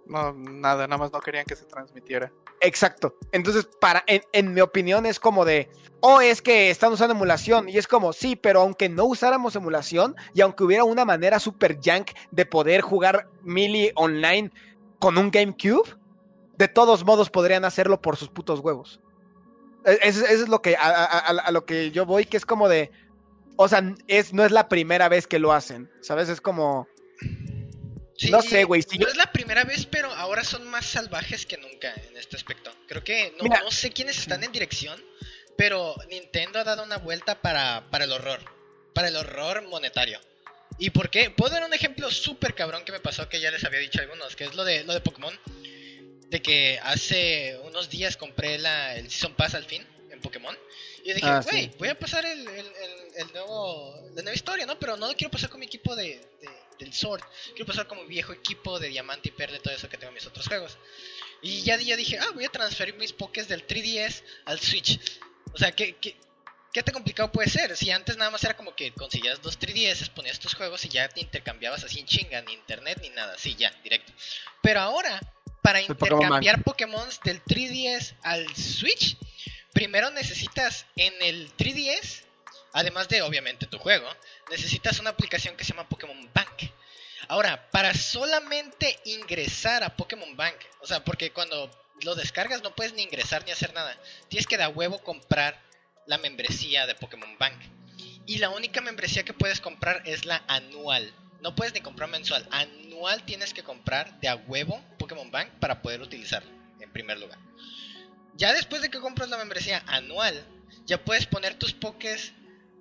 No, 0.06 0.34
nada, 0.34 0.88
nada 0.88 0.98
más 0.98 1.12
no 1.12 1.20
querían 1.20 1.46
que 1.46 1.56
se 1.56 1.66
transmitiera. 1.66 2.32
Exacto. 2.60 3.16
Entonces, 3.32 3.68
para, 3.80 4.04
en, 4.08 4.22
en 4.34 4.54
mi 4.54 4.62
opinión, 4.62 5.06
es 5.06 5.20
como 5.20 5.46
de, 5.46 5.70
oh, 6.02 6.22
es 6.22 6.42
que 6.42 6.70
están 6.70 6.92
usando 6.92 7.16
emulación. 7.16 7.70
Y 7.70 7.78
es 7.78 7.88
como, 7.88 8.14
sí, 8.14 8.36
pero 8.36 8.62
aunque 8.62 8.90
no 8.90 9.06
usáramos 9.06 9.56
emulación 9.56 10.16
y 10.34 10.42
aunque 10.42 10.64
hubiera 10.64 10.84
una 10.84 11.06
manera 11.06 11.40
super 11.40 11.80
jank 11.82 12.12
de 12.32 12.46
poder 12.46 12.82
jugar 12.82 13.28
Melee 13.42 13.94
online 13.96 14.52
con 15.00 15.18
un 15.18 15.32
GameCube, 15.32 15.96
de 16.62 16.68
todos 16.68 17.04
modos 17.04 17.30
podrían 17.30 17.66
hacerlo 17.66 18.02
por 18.02 18.16
sus 18.18 18.30
putos 18.30 18.60
huevos. 18.60 19.00
E- 19.86 19.98
Eso, 20.04 20.24
eso 20.26 20.44
es 20.44 20.50
lo 20.50 20.62
que, 20.62 20.76
a, 20.76 20.82
a- 20.88 21.06
a- 21.20 21.42
a 21.48 21.52
lo 21.52 21.66
que 21.66 21.90
yo 21.92 22.06
voy, 22.06 22.26
que 22.26 22.38
es 22.38 22.46
como 22.46 22.70
de, 22.70 22.92
o 23.58 23.68
sea, 23.68 23.84
es, 24.08 24.32
no 24.34 24.46
es 24.46 24.52
la 24.52 24.70
primera 24.70 25.10
vez 25.10 25.26
que 25.28 25.40
lo 25.40 25.52
hacen, 25.54 25.90
¿sabes? 26.02 26.30
Es 26.30 26.40
como, 26.40 26.88
Sí, 28.18 28.30
no 28.30 28.42
sé, 28.44 28.64
güey. 28.66 28.84
si 28.84 29.00
No 29.00 29.06
yo- 29.08 29.12
es 29.12 29.18
la 29.18 29.32
primera 29.32 29.64
vez, 29.64 29.88
pero 29.88 30.12
ahora 30.14 30.44
son 30.44 30.68
más 30.70 30.86
salvajes 30.86 31.46
que 31.48 31.58
nunca 31.58 31.92
en 32.10 32.16
este 32.18 32.36
aspecto. 32.36 32.72
Creo 32.88 33.04
que 33.04 33.34
no, 33.38 33.44
Mira. 33.46 33.62
no 33.64 33.72
sé 33.72 33.90
quiénes 33.90 34.20
están 34.20 34.44
en 34.44 34.52
dirección, 34.52 35.04
pero 35.58 35.96
Nintendo 36.10 36.60
ha 36.60 36.64
dado 36.64 36.84
una 36.84 36.98
vuelta 36.98 37.42
para, 37.42 37.90
para 37.90 38.06
el 38.06 38.12
horror. 38.12 38.40
Para 38.94 39.08
el 39.08 39.16
horror 39.16 39.64
monetario. 39.68 40.20
¿Y 40.78 40.92
por 40.92 41.10
qué? 41.10 41.30
Puedo 41.32 41.54
dar 41.54 41.64
un 41.66 41.74
ejemplo 41.74 42.10
súper 42.12 42.54
cabrón 42.54 42.84
que 42.86 42.92
me 42.92 43.00
pasó 43.00 43.28
que 43.28 43.40
ya 43.42 43.50
les 43.52 43.64
había 43.66 43.80
dicho 43.80 44.00
a 44.00 44.04
algunos, 44.04 44.36
que 44.36 44.44
es 44.46 44.54
lo 44.56 44.64
de 44.64 44.84
lo 44.84 44.94
de 44.94 45.02
Pokémon. 45.02 45.34
De 46.32 46.42
que 46.42 46.80
hace 46.82 47.60
unos 47.64 47.90
días 47.90 48.16
compré 48.18 48.58
la, 48.58 48.96
el 48.96 49.10
Season 49.12 49.34
Pass 49.36 49.54
al 49.54 49.66
fin 49.66 49.86
en 50.10 50.20
Pokémon. 50.22 50.58
Y 51.04 51.14
dije, 51.14 51.28
Ah, 51.28 51.42
güey, 51.44 51.64
sí. 51.64 51.72
voy 51.78 51.90
a 51.90 52.00
pasar 52.00 52.26
el, 52.26 52.40
el, 52.48 52.66
el- 52.66 53.02
el 53.18 53.34
nuevo, 53.34 53.94
la 54.16 54.22
nueva 54.22 54.34
historia, 54.34 54.66
¿no? 54.66 54.80
Pero 54.80 54.96
no 54.98 55.08
lo 55.08 55.14
quiero 55.16 55.30
pasar 55.32 55.50
con 55.50 55.60
mi 55.60 55.66
equipo 55.66 55.96
de, 55.96 56.06
de- 56.42 56.50
del 56.80 56.94
Sword. 56.94 57.22
Quiero 57.50 57.66
pasar 57.66 57.86
con 57.88 57.98
mi 58.00 58.06
viejo 58.08 58.32
equipo 58.34 58.80
de 58.80 58.88
Diamante 58.88 59.30
y 59.30 59.32
Perla 59.32 59.58
y 59.58 59.60
todo 59.60 59.74
eso 59.74 59.90
que 59.90 59.98
tengo 59.98 60.10
en 60.10 60.16
mis 60.16 60.26
otros 60.26 60.48
juegos. 60.48 60.78
Y 61.42 61.62
ya, 61.64 61.76
ya 61.78 61.96
dije, 61.98 62.18
ah, 62.20 62.32
voy 62.34 62.46
a 62.46 62.50
transferir 62.50 62.96
mis 62.96 63.14
Pokés 63.14 63.48
del 63.48 63.68
3DS 63.68 64.24
al 64.46 64.60
Switch. 64.60 65.00
O 65.54 65.58
sea, 65.58 65.72
¿qué, 65.74 65.96
qué, 65.98 66.16
qué 66.72 66.82
tan 66.84 66.94
complicado 66.94 67.32
puede 67.32 67.50
ser? 67.50 67.76
Si 67.76 67.92
antes 67.92 68.16
nada 68.16 68.32
más 68.32 68.44
era 68.46 68.56
como 68.56 68.74
que 68.76 68.92
conseguías 68.94 69.42
dos 69.42 69.60
3DS, 69.60 70.10
ponías 70.12 70.40
tus 70.40 70.54
juegos 70.54 70.86
y 70.86 70.90
ya 70.90 71.10
te 71.10 71.20
intercambiabas 71.20 71.84
así 71.84 72.00
en 72.00 72.06
chinga, 72.06 72.42
ni 72.44 72.54
internet 72.54 73.00
ni 73.02 73.10
nada, 73.10 73.38
sí, 73.38 73.56
ya, 73.60 73.72
directo. 73.84 74.14
Pero 74.64 74.80
ahora, 74.80 75.20
para 75.62 75.82
intercambiar 75.82 76.64
Pokémon 76.64 77.08
del 77.24 77.44
3DS 77.44 78.16
al 78.24 78.56
Switch, 78.56 79.18
primero 79.74 80.10
necesitas 80.12 80.86
en 80.96 81.14
el 81.22 81.56
3DS, 81.56 82.24
además 82.74 83.08
de 83.10 83.22
obviamente 83.22 83.68
tu 83.68 83.78
juego, 83.78 84.08
necesitas 84.50 85.00
una 85.00 85.12
aplicación 85.12 85.56
que 85.56 85.64
se 85.64 85.74
llama 85.74 85.88
Pokémon 85.88 86.30
Bank. 86.34 86.72
Ahora, 87.28 87.70
para 87.72 87.94
solamente 87.94 89.00
ingresar 89.06 89.84
a 89.84 89.96
Pokémon 89.96 90.36
Bank, 90.36 90.56
o 90.82 90.88
sea, 90.88 91.04
porque 91.04 91.32
cuando 91.32 91.70
lo 92.04 92.16
descargas 92.16 92.64
no 92.64 92.76
puedes 92.76 92.94
ni 92.94 93.04
ingresar 93.04 93.46
ni 93.46 93.52
hacer 93.52 93.74
nada, 93.74 93.98
tienes 94.28 94.48
que 94.48 94.58
de 94.58 94.64
a 94.64 94.70
huevo 94.70 95.00
comprar 95.00 95.62
la 96.08 96.18
membresía 96.18 96.86
de 96.88 96.96
Pokémon 96.96 97.38
Bank. 97.38 97.58
Y 98.26 98.38
la 98.38 98.50
única 98.50 98.82
membresía 98.82 99.24
que 99.24 99.34
puedes 99.34 99.62
comprar 99.62 100.02
es 100.06 100.26
la 100.26 100.44
anual. 100.48 101.14
No 101.42 101.56
puedes 101.56 101.74
ni 101.74 101.82
comprar 101.82 102.10
mensual. 102.10 102.48
Anual 102.52 103.24
tienes 103.24 103.54
que 103.54 103.64
comprar 103.64 104.20
de 104.20 104.28
a 104.28 104.36
huevo 104.36 104.84
Pokémon 105.12 105.30
Bank 105.30 105.50
para 105.60 105.82
poder 105.82 106.02
utilizarla, 106.02 106.50
en 106.80 106.90
primer 106.92 107.20
lugar. 107.20 107.38
Ya 108.36 108.54
después 108.54 108.82
de 108.82 108.90
que 108.90 109.00
compras 109.00 109.30
la 109.30 109.38
membresía 109.38 109.84
anual, 109.86 110.42
ya 110.86 111.04
puedes 111.04 111.26
poner 111.26 111.56
tus 111.56 111.74
Pokés 111.74 112.32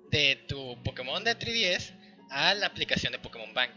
de 0.09 0.37
tu 0.47 0.81
Pokémon 0.81 1.23
de 1.23 1.37
3DS 1.37 1.91
a 2.29 2.53
la 2.53 2.67
aplicación 2.67 3.11
de 3.11 3.19
Pokémon 3.19 3.53
Bank. 3.53 3.71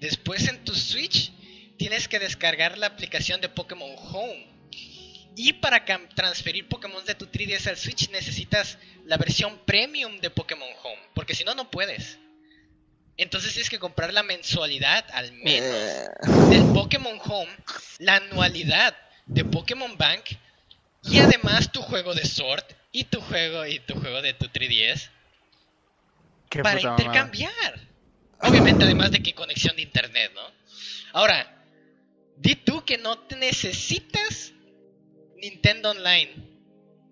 Después 0.00 0.48
en 0.48 0.64
tu 0.64 0.74
Switch 0.74 1.32
tienes 1.76 2.08
que 2.08 2.18
descargar 2.18 2.78
la 2.78 2.88
aplicación 2.88 3.40
de 3.40 3.48
Pokémon 3.48 3.94
Home. 3.96 4.48
Y 5.36 5.52
para 5.54 5.84
transferir 6.14 6.68
Pokémon 6.68 7.04
de 7.04 7.14
tu 7.14 7.26
3DS 7.26 7.68
al 7.68 7.76
Switch 7.76 8.10
necesitas 8.10 8.76
la 9.06 9.16
versión 9.18 9.56
premium 9.64 10.18
de 10.18 10.30
Pokémon 10.30 10.68
Home, 10.82 11.00
porque 11.14 11.36
si 11.36 11.44
no, 11.44 11.54
no 11.54 11.70
puedes. 11.70 12.18
Entonces 13.22 13.52
tienes 13.52 13.68
que 13.68 13.78
comprar 13.78 14.14
la 14.14 14.22
mensualidad 14.22 15.04
al 15.12 15.30
menos 15.32 16.48
del 16.48 16.64
Pokémon 16.72 17.18
Home, 17.22 17.50
la 17.98 18.16
anualidad 18.16 18.96
de 19.26 19.44
Pokémon 19.44 19.94
Bank 19.98 20.24
y 21.02 21.18
además 21.18 21.70
tu 21.70 21.82
juego 21.82 22.14
de 22.14 22.24
Sword 22.24 22.64
y 22.92 23.04
tu 23.04 23.20
juego 23.20 23.66
y 23.66 23.78
tu 23.80 23.94
juego 24.00 24.22
de 24.22 24.32
tu 24.32 24.46
3DS 24.46 25.10
Qué 26.48 26.62
para 26.62 26.80
intercambiar. 26.80 27.80
Obviamente, 28.40 28.84
además 28.84 29.10
de 29.10 29.22
que 29.22 29.34
conexión 29.34 29.76
de 29.76 29.82
internet, 29.82 30.32
¿no? 30.34 30.50
Ahora, 31.12 31.62
di 32.38 32.56
tú 32.56 32.86
que 32.86 32.96
no 32.96 33.18
te 33.18 33.36
necesitas 33.36 34.52
Nintendo 35.36 35.90
Online. 35.90 36.32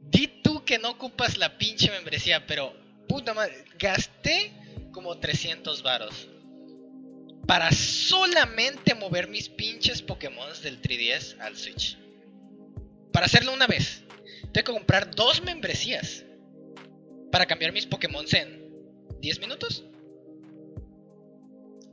Di 0.00 0.26
tú 0.42 0.64
que 0.64 0.78
no 0.78 0.88
ocupas 0.88 1.36
la 1.36 1.58
pinche 1.58 1.90
membresía, 1.90 2.46
pero 2.46 2.74
puta 3.06 3.34
madre, 3.34 3.64
gasté 3.78 4.52
como 4.98 5.16
300 5.16 5.84
varos 5.84 6.28
para 7.46 7.70
solamente 7.70 8.96
mover 8.96 9.28
mis 9.28 9.48
pinches 9.48 10.02
Pokémon 10.02 10.48
del 10.64 10.82
3DS 10.82 11.38
al 11.38 11.56
Switch. 11.56 11.96
Para 13.12 13.26
hacerlo 13.26 13.52
una 13.52 13.68
vez, 13.68 14.02
tengo 14.52 14.64
que 14.66 14.72
comprar 14.72 15.14
dos 15.14 15.40
membresías 15.44 16.24
para 17.30 17.46
cambiar 17.46 17.70
mis 17.70 17.86
Pokémon 17.86 18.26
en 18.32 18.60
10 19.20 19.38
minutos. 19.38 19.84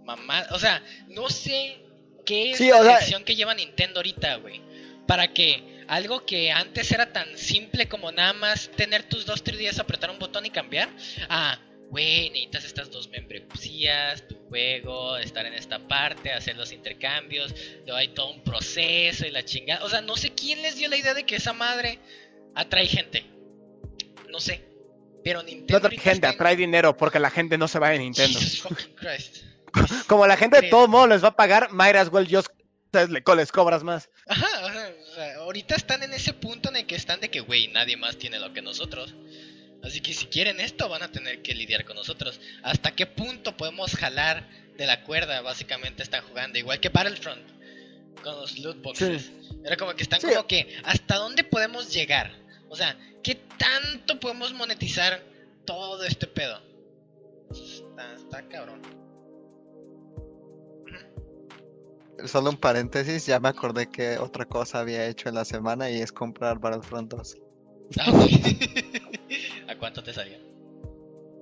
Mamá, 0.04 0.48
o 0.50 0.58
sea, 0.58 0.82
no 1.10 1.30
sé 1.30 1.78
qué 2.26 2.52
es 2.52 2.58
Sí, 2.58 2.70
la 2.70 2.78
sea- 2.82 2.84
dirección 2.94 3.24
que 3.24 3.36
lleva 3.36 3.54
Nintendo 3.54 4.00
ahorita, 4.00 4.38
güey. 4.38 4.62
Para 5.08 5.32
que 5.32 5.84
algo 5.88 6.26
que 6.26 6.52
antes 6.52 6.92
era 6.92 7.14
tan 7.14 7.38
simple 7.38 7.88
como 7.88 8.12
nada 8.12 8.34
más 8.34 8.72
tener 8.76 9.04
tus 9.04 9.28
dos 9.28 9.44
3 9.44 9.78
apretar 9.78 10.10
un 10.10 10.18
botón 10.18 10.44
y 10.48 10.50
cambiar. 10.50 10.90
Ah, 11.30 11.60
güey, 11.90 12.30
necesitas 12.30 12.66
estas 12.66 12.92
dos 12.92 13.10
membresías, 13.10 14.28
tu 14.28 14.36
juego, 14.50 15.18
estar 15.18 15.46
en 15.46 15.54
esta 15.54 15.80
parte, 15.88 16.32
hacer 16.32 16.56
los 16.56 16.72
intercambios, 16.72 17.54
luego 17.86 17.96
hay 17.96 18.10
todo 18.10 18.32
un 18.32 18.44
proceso 18.44 19.26
y 19.26 19.32
la 19.32 19.44
chingada. 19.44 19.84
O 19.86 19.90
sea, 19.90 20.02
no 20.02 20.16
sé 20.18 20.34
quién 20.34 20.62
les 20.62 20.76
dio 20.76 20.90
la 20.90 20.98
idea 20.98 21.14
de 21.14 21.26
que 21.26 21.36
esa 21.36 21.54
madre 21.54 22.00
atrae 22.56 22.88
gente. 22.88 23.26
No 24.30 24.40
sé. 24.40 24.64
Pero 25.24 25.42
Nintendo. 25.42 25.74
No 25.74 25.78
atrae 25.78 25.98
gente, 25.98 26.28
está 26.28 26.30
atrae 26.30 26.56
dinero 26.56 26.96
porque 26.96 27.20
la 27.20 27.30
gente 27.30 27.58
no 27.58 27.68
se 27.68 27.80
va 27.80 27.90
de 27.90 28.00
Nintendo. 28.00 28.40
Jesus 28.40 28.62
fucking 28.62 28.96
Christ. 28.96 29.44
Como 30.08 30.28
la 30.28 30.38
gente 30.38 30.62
de 30.62 30.70
todo 30.70 30.88
modo 30.88 31.08
les 31.08 31.24
va 31.24 31.30
a 31.30 31.36
pagar, 31.36 31.72
might 31.72 31.96
as 31.96 32.10
well 32.12 32.28
just 32.30 32.50
le 33.04 33.24
les 33.36 33.52
cobras 33.52 33.84
más. 33.84 34.10
Ajá, 34.28 34.48
o 34.66 35.16
sea, 35.16 35.36
ahorita 35.38 35.76
están 35.76 36.04
en 36.04 36.14
ese 36.14 36.34
punto 36.34 36.70
en 36.70 36.78
el 36.78 36.86
que 36.86 36.96
están 36.96 37.20
de 37.20 37.30
que, 37.30 37.42
güey, 37.42 37.68
nadie 37.68 37.98
más 37.98 38.18
tiene 38.18 38.40
lo 38.40 38.54
que 38.54 38.62
nosotros. 38.62 39.14
Así 39.84 40.02
que 40.02 40.14
si 40.14 40.26
quieren 40.28 40.60
esto, 40.60 40.90
van 40.90 41.04
a 41.04 41.12
tener 41.12 41.42
que 41.42 41.54
lidiar 41.54 41.86
con 41.86 41.96
nosotros. 41.96 42.40
¿Hasta 42.64 42.96
qué 42.96 43.06
punto 43.06 43.56
podemos 43.56 43.96
jalar 43.96 44.50
de 44.78 44.88
la 44.88 45.04
cuerda? 45.04 45.42
Básicamente 45.42 46.02
están 46.04 46.24
jugando, 46.26 46.58
igual 46.58 46.80
que 46.80 46.90
Battlefront, 46.90 47.42
con 48.24 48.36
los 48.36 48.58
loot 48.60 48.82
boxes. 48.82 49.32
Era 49.64 49.78
como 49.78 49.94
que 49.96 50.04
están 50.04 50.20
Sí. 50.22 50.28
como 50.30 50.48
que, 50.48 50.76
¿hasta 50.84 51.16
dónde 51.18 51.44
podemos 51.44 51.94
llegar? 51.94 52.32
O 52.70 52.76
sea, 52.76 52.98
¿qué 53.24 53.36
tanto 53.58 54.20
podemos 54.20 54.54
monetizar 54.54 55.22
todo 55.66 56.04
este 56.04 56.26
pedo? 56.28 56.60
Está, 57.52 58.16
está 58.16 58.48
cabrón. 58.50 58.82
Solo 62.26 62.50
un 62.50 62.58
paréntesis, 62.58 63.26
ya 63.26 63.40
me 63.40 63.50
acordé 63.50 63.88
que 63.88 64.18
otra 64.18 64.46
cosa 64.46 64.80
había 64.80 65.06
hecho 65.06 65.30
en 65.30 65.36
la 65.36 65.46
semana 65.46 65.92
y 65.92 66.02
es 66.02 66.12
comprar 66.12 66.60
Battlefront 66.60 67.12
2. 67.12 67.38
Ah, 68.00 68.10
ok. 68.12 68.20
¿A 69.76 69.80
cuánto 69.80 70.04
te 70.04 70.14
salió? 70.14 70.38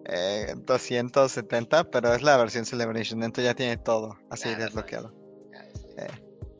Eh, 0.05 0.53
270, 0.57 1.89
pero 1.91 2.13
es 2.13 2.21
la 2.21 2.35
versión 2.37 2.65
Celebration, 2.65 3.23
entonces 3.23 3.45
ya 3.45 3.55
tiene 3.55 3.77
todo 3.77 4.17
así 4.29 4.53
desbloqueado. 4.55 5.13
Sí. 5.51 5.95
Eh. 5.97 6.07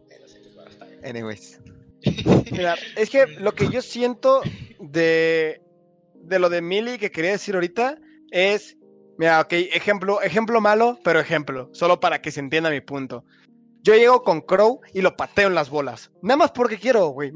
Eh. 0.10 1.10
Anyways, 1.10 1.60
Mira, 2.52 2.76
es 2.96 3.10
que 3.10 3.28
lo 3.28 3.54
que 3.54 3.70
yo 3.70 3.82
siento 3.82 4.42
de, 4.80 5.62
de 6.16 6.40
lo 6.40 6.50
de 6.50 6.62
Millie 6.62 6.98
que 6.98 7.12
quería 7.12 7.32
decir 7.32 7.56
ahorita 7.56 7.98
es, 8.32 8.78
mira, 9.18 9.42
ok, 9.42 9.54
ejemplo, 9.54 10.22
ejemplo 10.22 10.60
malo, 10.60 11.00
pero 11.04 11.20
ejemplo, 11.20 11.70
solo 11.74 12.00
para 12.00 12.22
que 12.22 12.32
se 12.32 12.40
entienda 12.40 12.70
mi 12.70 12.82
punto. 12.82 13.26
Yo 13.84 13.94
llego 13.96 14.24
con 14.24 14.40
Crow 14.40 14.80
y 14.94 15.02
lo 15.02 15.18
pateo 15.18 15.50
en 15.50 15.56
las 15.56 15.70
bolas. 15.70 16.10
Nada 16.22 16.38
más 16.38 16.52
porque 16.52 16.80
quiero, 16.80 17.08
güey. 17.10 17.32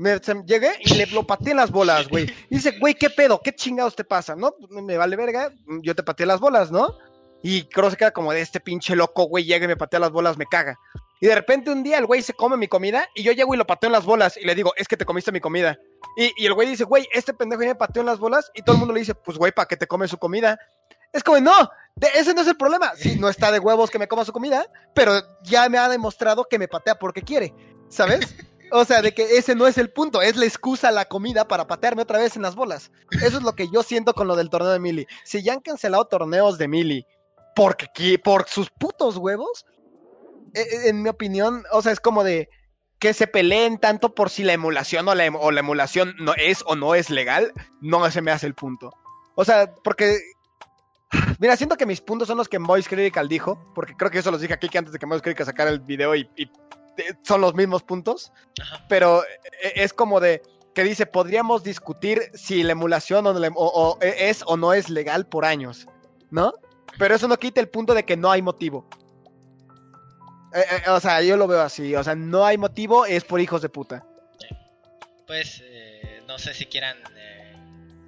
Llegué 0.45 0.72
y 0.80 0.94
le 0.94 1.06
lo 1.07 1.28
pateé 1.28 1.52
en 1.52 1.57
las 1.57 1.72
bolas, 1.72 2.07
güey. 2.07 2.26
Y 2.49 2.56
dice, 2.56 2.74
güey, 2.80 2.94
¿qué 2.94 3.10
pedo? 3.10 3.41
¿Qué 3.44 3.53
chingados 3.53 3.98
te 3.98 4.06
pasa? 4.06 4.34
No, 4.34 4.56
pues, 4.57 4.72
me 4.84 4.98
vale 4.98 5.18
verga. 5.18 5.52
Yo 5.84 5.94
te 5.94 6.03
pateé 6.03 6.26
las 6.26 6.40
bolas, 6.40 6.72
¿no? 6.72 6.98
Y 7.44 7.64
Crow 7.64 7.91
se 7.91 7.98
queda 7.98 8.11
como 8.11 8.32
de 8.32 8.40
este 8.40 8.61
pinche 8.61 8.95
loco, 8.95 9.26
güey. 9.26 9.44
Llega 9.44 9.65
y 9.65 9.68
me 9.68 9.76
patea 9.76 9.99
las 9.99 10.11
bolas, 10.11 10.38
me 10.38 10.45
caga. 10.45 10.80
Y 11.19 11.28
de 11.28 11.36
repente 11.36 11.72
un 11.72 11.84
día 11.84 11.98
el 11.98 12.06
güey 12.06 12.22
se 12.22 12.34
come 12.34 12.57
mi 12.57 12.68
comida 12.68 13.10
y 13.15 13.24
yo 13.24 13.32
llego 13.32 13.53
y 13.53 13.57
lo 13.57 13.65
pateo 13.65 13.88
en 13.88 13.94
las 13.94 14.06
bolas 14.06 14.38
y 14.38 14.45
le 14.45 14.53
digo, 14.53 14.74
es 14.78 14.88
que 14.88 14.95
te 14.95 15.06
comiste 15.06 15.32
mi 15.32 15.40
comida. 15.40 15.78
Y, 16.15 16.32
y 16.38 16.45
el 16.45 16.53
güey 16.53 16.69
dice, 16.69 16.84
güey, 16.84 17.07
este 17.11 17.34
pendejo 17.34 17.64
ya 17.64 17.69
me 17.69 17.76
pateó 17.76 18.02
en 18.02 18.06
las 18.06 18.19
bolas 18.19 18.52
y 18.53 18.61
todo 18.61 18.76
el 18.76 18.80
mundo 18.80 18.94
le 18.94 18.99
dice, 19.02 19.15
pues 19.15 19.38
güey, 19.38 19.52
¿para 19.52 19.68
qué 19.68 19.76
te 19.76 19.88
come 19.88 20.07
su 20.07 20.18
comida? 20.18 20.60
Es 21.18 21.23
como, 21.23 21.39
no, 21.39 21.69
de- 21.95 22.10
ese 22.15 22.34
no 22.34 22.41
es 22.41 22.48
el 22.48 22.56
problema. 22.57 22.91
Sí, 22.98 23.18
no 23.19 23.27
está 23.30 23.52
de 23.52 23.60
huevos 23.60 23.89
que 23.89 23.99
me 23.99 24.07
coma 24.07 24.23
su 24.26 24.31
comida, 24.31 24.65
pero 24.94 25.14
ya 25.44 25.68
me 25.69 25.77
ha 25.77 25.89
demostrado 25.89 26.45
que 26.45 26.60
me 26.60 26.68
patea 26.68 26.95
porque 26.99 27.22
quiere, 27.23 27.53
¿sabes? 27.89 28.35
O 28.72 28.84
sea, 28.85 29.02
de 29.02 29.14
que 29.14 29.38
ese 29.38 29.56
no 29.56 29.65
es 29.65 29.77
el 29.77 29.91
punto, 29.91 30.22
es 30.22 30.35
la 30.35 30.45
excusa 30.45 30.91
la 30.91 31.06
comida 31.06 31.48
para 31.48 31.68
patearme 31.68 32.02
otra 32.02 32.19
vez 32.19 32.35
en 32.35 32.41
las 32.41 32.56
bolas. 32.56 32.91
Eso 33.23 33.38
es 33.38 33.44
lo 33.44 33.53
que 33.53 33.69
yo 33.72 33.81
siento 33.81 34.14
con 34.14 34.27
lo 34.27 34.35
del 34.35 34.49
torneo 34.49 34.72
de 34.72 34.80
Mili. 34.80 35.07
Si 35.23 35.41
ya 35.41 35.53
han 35.53 35.61
cancelado 35.61 36.06
torneos 36.06 36.57
de 36.57 36.68
Mili 36.68 37.06
porque 37.56 38.19
por 38.23 38.48
sus 38.49 38.69
putos 38.69 39.15
huevos, 39.18 39.65
e- 40.53 40.60
e- 40.61 40.89
en 40.89 41.02
mi 41.02 41.10
opinión, 41.10 41.64
o 41.72 41.81
sea, 41.81 41.94
es 41.94 41.99
como 41.99 42.23
de 42.23 42.49
que 42.99 43.14
se 43.14 43.27
peleen 43.27 43.77
tanto 43.80 44.14
por 44.14 44.30
si 44.30 44.44
la 44.44 44.53
emulación 44.53 45.07
o 45.07 45.15
la, 45.15 45.26
em- 45.26 45.35
o 45.35 45.49
la 45.52 45.61
emulación 45.61 46.14
no 46.19 46.34
es 46.35 46.61
o 46.68 46.76
no 46.76 46.94
es 46.94 47.10
legal, 47.10 47.53
no 47.81 48.10
se 48.11 48.22
me 48.22 48.31
hace 48.31 48.48
el 48.48 48.53
punto. 48.53 48.91
O 49.35 49.45
sea, 49.45 49.72
porque 49.84 50.18
Mira, 51.40 51.56
siento 51.56 51.78
que 51.78 51.86
mis 51.86 52.02
puntos 52.02 52.28
son 52.28 52.38
los 52.38 52.50
que 52.50 52.60
Moise 52.60 52.90
Critical 52.90 53.30
dijo, 53.30 53.72
porque 53.74 53.96
creo 53.96 54.12
que 54.12 54.20
eso 54.20 54.32
los 54.32 54.42
dije 54.42 54.54
aquí 54.54 54.68
que 54.70 54.78
antes 54.78 54.92
de 54.94 55.00
que 55.00 55.06
Moise 55.06 55.22
Critical 55.24 55.46
sacara 55.46 55.70
el 55.70 55.80
video 55.80 56.14
y, 56.16 56.30
y, 56.36 56.44
eh, 56.98 57.14
son 57.24 57.42
los 57.42 57.54
mismos 57.56 57.84
puntos, 57.84 58.32
Ajá. 58.62 58.86
pero 58.90 59.24
eh, 59.24 59.74
es 59.76 59.94
como 59.94 60.20
de 60.20 60.42
que 60.76 60.84
dice, 60.84 61.06
podríamos 61.06 61.64
discutir 61.64 62.24
si 62.34 62.62
la 62.64 62.74
emulación 62.74 63.26
o, 63.26 63.34
la- 63.34 63.48
o- 63.50 63.54
o 63.94 63.98
es 64.02 64.44
o 64.46 64.58
no 64.58 64.74
es 64.74 64.90
legal 64.90 65.26
por 65.26 65.46
años, 65.46 65.88
¿no? 66.30 66.54
Pero 67.00 67.16
eso 67.16 67.28
no 67.28 67.38
quita 67.38 67.62
el 67.62 67.70
punto 67.70 67.94
de 67.94 68.04
que 68.04 68.18
no 68.18 68.30
hay 68.32 68.42
motivo. 68.42 68.88
Eh, 70.54 70.64
eh, 70.86 70.90
o 70.90 71.00
sea, 71.00 71.22
yo 71.22 71.38
lo 71.38 71.48
veo 71.48 71.62
así, 71.62 71.96
o 71.96 72.04
sea, 72.04 72.16
no 72.16 72.46
hay 72.46 72.58
motivo, 72.58 73.06
es 73.06 73.24
por 73.24 73.40
hijos 73.40 73.62
de 73.62 73.70
puta. 73.70 74.04
Pues 75.26 75.62
eh, 75.64 76.22
no 76.28 76.38
sé 76.40 76.54
si 76.54 76.66
quieran 76.66 76.98
eh, 77.16 77.56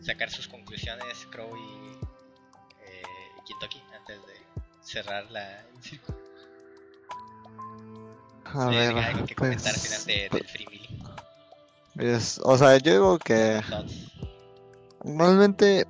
sacar 0.02 0.30
sus 0.32 0.48
conclusiones, 0.48 1.26
Crow 1.32 1.50
y, 1.56 1.79
cerrar 4.90 5.30
la, 5.32 5.62
el 5.62 5.84
círculo. 5.84 6.18
a 8.46 8.70
Sí, 8.70 8.76
ver, 8.76 8.98
algo 8.98 9.26
que 9.26 9.36
comentar 9.36 9.68
al 9.68 9.74
pues, 9.80 9.88
final 9.88 10.06
de, 10.06 10.30
del 10.30 10.48
Free 10.48 10.68
Willy. 10.68 11.00
pues, 11.96 12.40
o 12.44 12.58
sea, 12.58 12.78
yo 12.78 12.92
digo 12.92 13.20
que. 13.20 13.62
Normalmente 15.04 15.86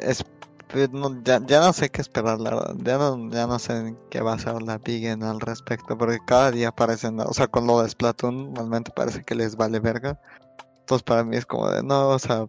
es 0.00 0.24
pues, 0.68 0.90
no, 0.90 1.20
ya, 1.24 1.40
ya 1.46 1.60
no 1.60 1.72
sé 1.72 1.90
qué 1.90 2.00
esperar, 2.00 2.40
la 2.40 2.50
verdad. 2.50 2.74
Ya 2.78 2.96
no, 2.98 3.30
ya 3.30 3.46
no 3.46 3.58
sé 3.58 3.96
qué 4.08 4.20
va 4.20 4.34
a 4.34 4.38
ser 4.38 4.62
la 4.62 4.78
Big 4.78 5.06
al 5.08 5.40
respecto, 5.40 5.98
porque 5.98 6.18
cada 6.26 6.50
día 6.50 6.70
parecen, 6.72 7.18
o 7.20 7.32
sea, 7.34 7.48
con 7.48 7.66
lo 7.66 7.82
de 7.82 7.88
Splatoon, 7.90 8.52
normalmente 8.54 8.92
parece 8.94 9.22
que 9.24 9.34
les 9.34 9.56
vale 9.56 9.80
verga. 9.80 10.18
Entonces 10.80 11.02
para 11.02 11.24
mí 11.24 11.36
es 11.36 11.46
como 11.46 11.68
de, 11.70 11.82
no, 11.82 12.08
o 12.10 12.18
sea, 12.18 12.46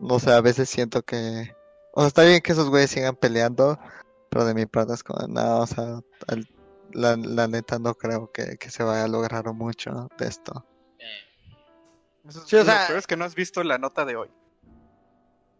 no 0.00 0.18
sé, 0.18 0.32
a 0.32 0.40
veces 0.40 0.68
siento 0.70 1.02
que, 1.02 1.54
o 1.92 2.00
sea, 2.00 2.08
está 2.08 2.22
bien 2.24 2.40
que 2.42 2.52
esos 2.52 2.68
güeyes 2.70 2.90
sigan 2.90 3.16
peleando, 3.16 3.78
pero 4.28 4.44
de 4.44 4.54
mi 4.54 4.66
parte 4.66 4.94
es 4.94 5.02
como, 5.02 5.26
no, 5.28 5.60
o 5.60 5.66
sea, 5.66 6.00
al- 6.28 6.48
la, 6.92 7.16
la 7.16 7.48
neta 7.48 7.78
no 7.78 7.94
creo 7.94 8.30
que, 8.32 8.56
que 8.58 8.70
se 8.70 8.82
vaya 8.82 9.04
a 9.04 9.08
lograr 9.08 9.50
mucho 9.54 10.08
de 10.18 10.26
esto. 10.26 10.66
Eh, 10.98 12.28
Eso 12.28 12.40
es- 12.40 12.48
Sí, 12.48 12.56
o 12.56 12.58
lo 12.60 12.64
sea- 12.66 12.86
peor 12.86 12.98
es 12.98 13.06
que 13.06 13.16
no 13.16 13.24
has 13.24 13.34
visto 13.34 13.62
la 13.62 13.78
nota 13.78 14.04
de 14.04 14.16
hoy. 14.16 14.30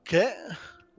¿Qué? 0.04 0.34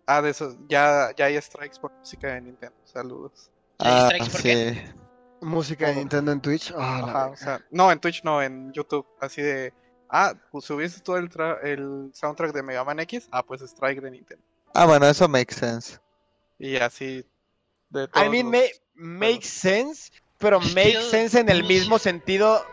Ah, 0.06 0.22
de 0.22 0.32
eso, 0.32 0.56
ya, 0.68 1.12
ya 1.16 1.26
hay 1.26 1.40
strikes 1.42 1.80
por 1.80 1.92
música 1.94 2.28
de 2.34 2.42
Nintendo. 2.42 2.76
Saludos. 2.84 3.52
¿Hay 3.80 3.92
Ah, 3.94 4.06
strikes 4.08 4.30
por 4.32 4.42
qué? 4.42 4.74
sí. 4.74 4.92
Música 5.42 5.88
de. 5.88 5.96
Nintendo 5.96 6.32
en 6.32 6.42
Twitch. 6.42 6.74
Ah, 6.76 7.00
Ajá, 7.04 7.26
o 7.28 7.36
sea, 7.36 7.62
no, 7.70 7.92
en 7.92 8.00
Twitch 8.00 8.24
no, 8.24 8.42
en 8.42 8.72
YouTube. 8.72 9.06
Así 9.20 9.42
de, 9.42 9.74
ah, 10.10 10.34
pues 10.52 10.66
subiste 10.66 11.02
todo 11.02 11.18
el, 11.18 11.30
tra- 11.30 11.60
el 11.64 12.12
soundtrack 12.14 12.54
de 12.54 12.64
Mega 12.64 12.84
Man 12.86 13.00
X. 13.02 13.28
Ah, 13.32 13.44
pues 13.44 13.62
strike 13.62 14.02
de 14.02 14.12
Nintendo. 14.12 14.44
Ah, 14.74 14.86
bueno, 14.86 15.08
eso 15.08 15.28
makes 15.28 15.56
sense. 15.56 16.00
Y 16.60 16.76
así, 16.78 17.26
de 17.90 18.04
I 18.04 18.08
todos 18.08 18.30
mean, 18.30 18.52
los- 18.52 18.62
ma- 18.62 19.20
makes 19.20 19.48
sense, 19.48 20.12
pero 20.40 20.60
makes 20.60 21.02
sense 21.10 21.40
en 21.40 21.50
el 21.50 21.64
mismo 21.64 22.00
sentido. 22.00 22.66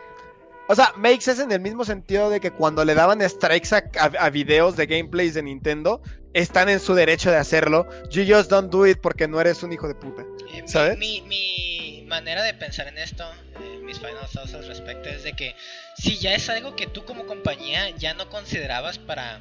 O 0.67 0.75
sea, 0.75 0.93
makes 0.95 1.21
sense 1.21 1.43
en 1.43 1.51
el 1.51 1.59
mismo 1.59 1.83
sentido 1.83 2.29
de 2.29 2.39
que 2.39 2.51
cuando 2.51 2.85
le 2.85 2.93
daban 2.93 3.21
strikes 3.27 3.73
a, 3.75 3.83
a- 3.99 4.25
a 4.25 4.29
videos 4.29 4.77
de 4.77 4.85
gameplays 4.85 5.33
de 5.33 5.43
Nintendo, 5.43 6.01
están 6.33 6.69
en 6.69 6.79
su 6.79 6.93
derecho 6.93 7.29
de 7.29 7.37
hacerlo. 7.37 7.85
You 8.09 8.23
just 8.27 8.49
don't 8.49 8.71
do 8.71 8.87
it 8.87 8.99
porque 9.01 9.27
no 9.27 9.41
eres 9.41 9.63
un 9.63 9.73
hijo 9.73 9.87
de 9.87 9.95
puta. 9.95 10.23
Eh, 10.53 10.63
¿Sabes? 10.65 10.97
Mi, 10.97 11.21
mi 11.23 12.00
manera 12.11 12.43
de 12.43 12.53
pensar 12.53 12.87
en 12.89 12.97
esto, 12.97 13.23
eh, 13.61 13.79
mis 13.81 13.97
final 13.97 14.27
thoughts 14.31 14.53
al 14.53 14.67
respecto, 14.67 15.09
es 15.09 15.23
de 15.23 15.31
que 15.33 15.55
si 15.97 16.19
ya 16.19 16.35
es 16.35 16.49
algo 16.49 16.75
que 16.75 16.85
tú 16.85 17.05
como 17.05 17.25
compañía 17.25 17.89
ya 17.91 18.13
no 18.13 18.29
considerabas 18.29 18.99
para... 18.99 19.39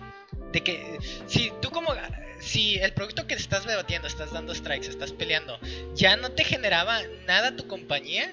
De 0.53 0.63
que 0.63 0.99
si 1.27 1.53
tú 1.61 1.71
como... 1.71 1.93
Si 2.41 2.77
el 2.77 2.95
producto 2.95 3.27
que 3.27 3.35
estás 3.35 3.67
debatiendo, 3.67 4.09
estás 4.09 4.33
dando 4.33 4.55
strikes, 4.55 4.89
estás 4.89 5.13
peleando, 5.13 5.61
ya 5.95 6.17
no 6.17 6.31
te 6.31 6.45
generaba 6.45 7.03
nada 7.27 7.55
tu 7.55 7.67
compañía 7.67 8.33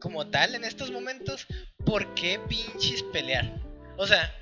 como 0.00 0.28
tal 0.28 0.54
en 0.54 0.64
estos 0.64 0.90
momentos, 0.90 1.46
¿por 1.84 2.14
qué 2.14 2.40
pinches 2.48 3.02
pelear? 3.12 3.52
O 3.98 4.06
sea, 4.06 4.32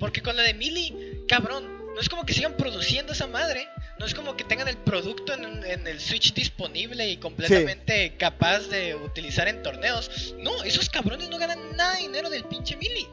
porque 0.00 0.22
con 0.22 0.36
lo 0.36 0.42
de 0.42 0.54
Mili, 0.54 1.22
cabrón, 1.28 1.94
no 1.94 2.00
es 2.00 2.08
como 2.08 2.24
que 2.24 2.32
sigan 2.32 2.56
produciendo 2.56 3.12
esa 3.12 3.28
madre. 3.28 3.68
No 4.02 4.06
es 4.06 4.14
como 4.14 4.36
que 4.36 4.42
tengan 4.42 4.66
el 4.66 4.78
producto 4.78 5.32
en, 5.32 5.64
en 5.64 5.86
el 5.86 6.00
Switch 6.00 6.34
disponible 6.34 7.08
y 7.08 7.18
completamente 7.18 8.16
capaz 8.16 8.66
de 8.66 8.96
utilizar 8.96 9.46
en 9.46 9.62
torneos. 9.62 10.34
No, 10.38 10.64
esos 10.64 10.90
cabrones 10.90 11.30
no 11.30 11.38
ganan 11.38 11.76
nada 11.76 11.94
de 11.94 12.00
dinero 12.00 12.28
del 12.28 12.42
pinche 12.42 12.76
Mili. 12.76 13.06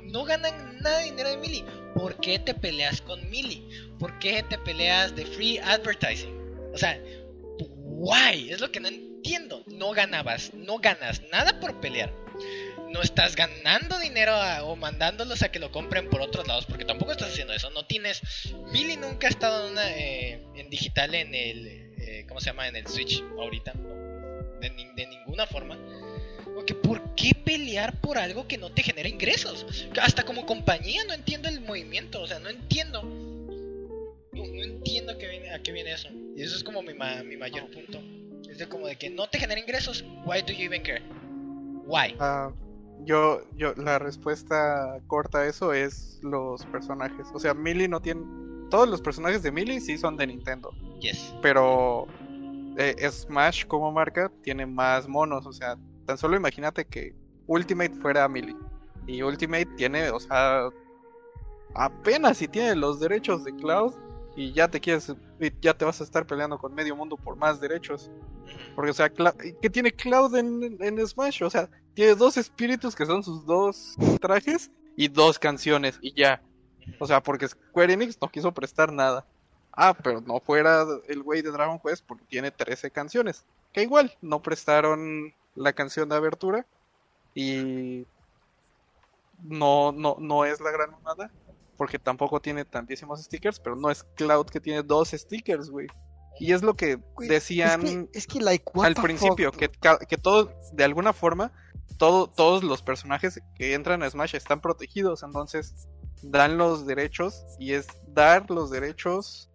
No 0.00 0.24
ganan 0.24 0.80
nada 0.80 1.00
de 1.00 1.10
dinero 1.10 1.28
de 1.28 1.36
Mili. 1.36 1.62
¿Por 1.92 2.18
qué 2.20 2.38
te 2.38 2.54
peleas 2.54 3.02
con 3.02 3.28
Mili? 3.28 3.68
¿Por 3.98 4.18
qué 4.18 4.42
te 4.42 4.56
peleas 4.56 5.14
de 5.14 5.26
free 5.26 5.58
advertising? 5.58 6.34
O 6.72 6.78
sea, 6.78 6.98
why? 7.58 8.50
Es 8.50 8.62
lo 8.62 8.72
que 8.72 8.80
no 8.80 8.88
entiendo. 8.88 9.62
No 9.66 9.90
ganabas, 9.90 10.54
no 10.54 10.78
ganas 10.78 11.20
nada 11.30 11.60
por 11.60 11.78
pelear. 11.82 12.23
No 12.94 13.02
estás 13.02 13.34
ganando 13.36 13.98
dinero 13.98 14.32
a- 14.32 14.62
o 14.64 14.76
mandándolos 14.76 15.42
a 15.42 15.50
que 15.50 15.58
lo 15.58 15.70
compren 15.72 16.08
por 16.08 16.20
otros 16.22 16.46
lados, 16.46 16.64
porque 16.64 16.84
tampoco 16.84 17.10
estás 17.12 17.30
haciendo 17.32 17.52
eso. 17.52 17.68
No 17.70 17.84
tienes. 17.86 18.22
Billy 18.72 18.96
nunca 18.96 19.26
ha 19.26 19.30
estado 19.30 19.66
en, 19.66 19.72
una, 19.72 19.90
eh, 19.98 20.40
en 20.54 20.70
digital 20.70 21.14
en 21.14 21.34
el. 21.34 21.66
eh, 21.98 22.24
¿Cómo 22.28 22.40
se 22.40 22.46
llama? 22.46 22.68
En 22.68 22.76
el 22.76 22.86
Switch 22.86 23.22
ahorita. 23.38 23.72
De, 24.60 24.70
ni- 24.70 24.94
de 24.94 25.06
ninguna 25.08 25.46
forma. 25.46 25.76
Porque 26.54 26.74
¿por 26.74 27.14
qué 27.16 27.32
pelear 27.34 28.00
por 28.00 28.16
algo 28.16 28.46
que 28.46 28.56
no 28.58 28.70
te 28.70 28.82
genera 28.84 29.08
ingresos? 29.08 29.66
Hasta 30.00 30.22
como 30.22 30.46
compañía 30.46 31.02
no 31.04 31.12
entiendo 31.12 31.48
el 31.48 31.60
movimiento, 31.62 32.20
o 32.22 32.26
sea, 32.28 32.38
no 32.38 32.48
entiendo. 32.48 33.02
No, 33.02 34.46
no 34.46 34.62
entiendo 34.62 35.12
a 35.12 35.18
qué, 35.18 35.26
viene, 35.28 35.50
a 35.52 35.60
qué 35.62 35.72
viene 35.72 35.92
eso. 35.92 36.08
Y 36.36 36.42
eso 36.42 36.56
es 36.56 36.62
como 36.62 36.80
mi, 36.82 36.94
ma- 36.94 37.22
mi 37.24 37.36
mayor 37.36 37.68
punto. 37.72 38.00
Es 38.48 38.58
de 38.58 38.68
como 38.68 38.86
de 38.86 38.94
que 38.96 39.10
no 39.10 39.26
te 39.28 39.38
genera 39.40 39.60
ingresos. 39.60 40.04
Why 40.24 40.42
do 40.42 40.52
you 40.52 40.64
even 40.66 40.82
care? 40.82 41.02
Why? 41.86 42.14
Ah, 42.20 42.52
yo, 43.04 43.42
yo, 43.56 43.74
la 43.74 43.98
respuesta 43.98 44.98
corta 45.06 45.40
a 45.40 45.46
eso 45.46 45.72
es 45.72 46.18
los 46.22 46.64
personajes. 46.66 47.26
O 47.32 47.38
sea, 47.38 47.54
Millie 47.54 47.88
no 47.88 48.00
tiene. 48.00 48.22
Todos 48.70 48.88
los 48.88 49.00
personajes 49.00 49.42
de 49.42 49.52
Millie 49.52 49.80
sí 49.80 49.98
son 49.98 50.16
de 50.16 50.26
Nintendo. 50.26 50.70
Yes. 51.00 51.34
Pero 51.42 52.06
eh, 52.76 52.96
Smash 53.10 53.66
como 53.66 53.92
marca 53.92 54.30
tiene 54.42 54.66
más 54.66 55.06
monos. 55.08 55.46
O 55.46 55.52
sea, 55.52 55.76
tan 56.06 56.18
solo 56.18 56.36
imagínate 56.36 56.84
que 56.84 57.14
Ultimate 57.46 57.94
fuera 57.94 58.28
Millie. 58.28 58.56
Y 59.06 59.22
Ultimate 59.22 59.66
tiene, 59.76 60.10
o 60.10 60.18
sea, 60.18 60.68
apenas 61.74 62.38
si 62.38 62.48
tiene 62.48 62.74
los 62.74 63.00
derechos 63.00 63.44
de 63.44 63.54
Cloud. 63.54 63.94
Y 64.36 64.52
ya 64.52 64.66
te 64.66 64.80
quieres, 64.80 65.14
ya 65.60 65.74
te 65.78 65.84
vas 65.84 66.00
a 66.00 66.04
estar 66.04 66.26
peleando 66.26 66.58
con 66.58 66.74
medio 66.74 66.96
mundo 66.96 67.16
por 67.16 67.36
más 67.36 67.60
derechos. 67.60 68.10
Porque, 68.74 68.90
o 68.90 68.94
sea, 68.94 69.08
¿qué 69.08 69.70
tiene 69.70 69.92
Cloud 69.92 70.34
en, 70.34 70.76
en 70.80 71.06
Smash? 71.06 71.44
O 71.44 71.50
sea, 71.50 71.70
tiene 71.94 72.14
dos 72.14 72.36
espíritus 72.36 72.94
que 72.94 73.06
son 73.06 73.22
sus 73.22 73.46
dos 73.46 73.94
trajes 74.20 74.70
y 74.96 75.08
dos 75.08 75.38
canciones 75.38 75.98
y 76.02 76.12
ya. 76.14 76.42
O 76.98 77.06
sea, 77.06 77.22
porque 77.22 77.48
Square 77.48 77.92
Enix 77.92 78.18
no 78.20 78.28
quiso 78.28 78.52
prestar 78.52 78.92
nada. 78.92 79.24
Ah, 79.72 79.94
pero 79.94 80.20
no 80.20 80.40
fuera 80.40 80.84
el 81.08 81.22
güey 81.22 81.42
de 81.42 81.50
Dragon 81.50 81.80
Quest 81.80 82.04
porque 82.06 82.24
tiene 82.26 82.50
13 82.50 82.90
canciones. 82.90 83.44
Que 83.72 83.82
igual, 83.82 84.16
no 84.20 84.40
prestaron 84.42 85.34
la 85.54 85.72
canción 85.72 86.08
de 86.08 86.16
abertura 86.16 86.66
y 87.34 88.06
no, 89.42 89.92
no, 89.92 90.16
no 90.20 90.44
es 90.44 90.60
la 90.60 90.70
gran 90.70 90.90
mamada. 90.90 91.30
Porque 91.76 91.98
tampoco 91.98 92.38
tiene 92.40 92.64
tantísimos 92.64 93.20
stickers, 93.20 93.58
pero 93.58 93.74
no 93.74 93.90
es 93.90 94.04
Cloud 94.14 94.46
que 94.46 94.60
tiene 94.60 94.84
dos 94.84 95.10
stickers, 95.10 95.70
güey. 95.70 95.88
Y 96.38 96.52
es 96.52 96.62
lo 96.62 96.74
que 96.74 97.00
decían 97.18 97.82
Es 97.82 97.90
que, 97.90 98.08
es 98.12 98.26
que 98.26 98.40
like, 98.40 98.64
what 98.74 98.86
al 98.86 98.94
principio, 98.94 99.50
que, 99.50 99.70
que 100.08 100.16
todo, 100.16 100.52
de 100.72 100.84
alguna 100.84 101.12
forma, 101.12 101.52
todo, 101.98 102.28
todos 102.28 102.62
los 102.64 102.82
personajes 102.82 103.40
que 103.54 103.74
entran 103.74 104.02
a 104.02 104.10
Smash 104.10 104.34
están 104.34 104.60
protegidos, 104.60 105.22
entonces 105.22 105.88
dan 106.22 106.56
los 106.58 106.86
derechos 106.86 107.44
y 107.58 107.72
es 107.74 107.86
dar 108.08 108.50
los 108.50 108.70
derechos 108.70 109.50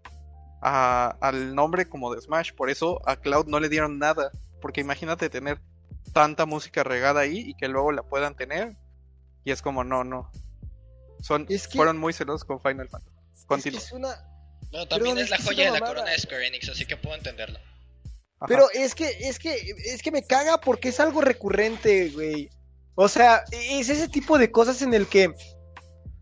a- 0.61 1.15
al 1.21 1.55
nombre 1.55 1.87
como 1.87 2.13
de 2.13 2.21
Smash. 2.21 2.53
Por 2.53 2.69
eso 2.69 3.01
a 3.07 3.15
Cloud 3.17 3.47
no 3.47 3.59
le 3.59 3.69
dieron 3.69 3.97
nada, 3.99 4.31
porque 4.61 4.81
imagínate 4.81 5.29
tener 5.29 5.59
tanta 6.13 6.45
música 6.45 6.83
regada 6.83 7.21
ahí 7.21 7.39
y 7.39 7.53
que 7.55 7.67
luego 7.67 7.91
la 7.91 8.03
puedan 8.03 8.35
tener 8.35 8.75
y 9.43 9.51
es 9.51 9.61
como 9.61 9.83
no, 9.83 10.03
no. 10.03 10.31
Son, 11.21 11.45
Es 11.49 11.67
que- 11.67 11.77
fueron 11.77 11.97
muy 11.97 12.13
celosos 12.13 12.45
con 12.45 12.59
Final 12.61 12.89
Fantasy. 12.89 13.15
Es 13.33 13.41
que 13.41 13.47
Continúa. 13.47 13.79
es 13.81 13.91
una... 13.91 14.25
No, 14.71 14.87
también 14.87 15.15
Pero 15.15 15.25
es 15.25 15.29
la 15.31 15.37
joya 15.37 15.65
de 15.65 15.71
la 15.71 15.79
mamada. 15.79 15.93
corona 15.95 16.11
de 16.11 16.19
Square 16.19 16.47
Enix, 16.47 16.69
así 16.69 16.85
que 16.85 16.95
puedo 16.95 17.15
entenderlo. 17.15 17.57
Ajá. 18.41 18.47
Pero 18.47 18.69
es 18.73 18.95
que, 18.95 19.07
es 19.21 19.37
que, 19.39 19.53
es 19.85 20.01
que 20.01 20.11
me 20.11 20.23
caga 20.23 20.59
porque 20.61 20.89
es 20.89 20.99
algo 20.99 21.21
recurrente, 21.21 22.09
güey. 22.09 22.49
O 22.95 23.07
sea, 23.07 23.43
es 23.51 23.89
ese 23.89 24.07
tipo 24.09 24.37
de 24.37 24.51
cosas 24.51 24.81
en 24.81 24.93
el 24.93 25.07
que, 25.07 25.33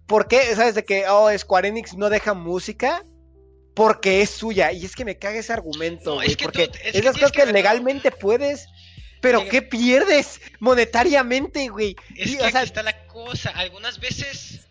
¿por 0.07 0.27
qué? 0.27 0.55
¿Sabes? 0.55 0.75
De 0.75 0.83
que, 0.85 1.07
oh, 1.07 1.29
Square 1.37 1.67
Enix 1.67 1.95
no 1.95 2.09
deja 2.09 2.33
música 2.33 3.03
porque 3.75 4.21
es 4.21 4.31
suya. 4.31 4.71
Y 4.71 4.85
es 4.85 4.95
que 4.95 5.05
me 5.05 5.17
caga 5.17 5.37
ese 5.39 5.53
argumento, 5.53 6.09
No, 6.11 6.15
güey. 6.15 6.27
es 6.29 6.37
que 6.37 6.45
porque 6.45 6.67
tú- 6.67 6.79
es 6.83 6.91
que 6.93 6.97
esas 6.99 7.13
cosas 7.15 7.31
que 7.31 7.45
legalmente 7.47 8.11
puedes, 8.11 8.67
pero. 9.21 9.47
¿qué 9.49 9.61
pierdes 9.61 10.39
monetariamente, 10.59 11.67
güey? 11.69 11.95
Es 12.15 12.27
Y, 12.31 12.37
que 12.37 12.43
o 12.45 12.49
sea, 12.49 12.59
aquí 12.61 12.67
está 12.67 12.83
la 12.83 13.05
cosa. 13.07 13.49
Algunas 13.51 13.99
veces, 13.99 14.67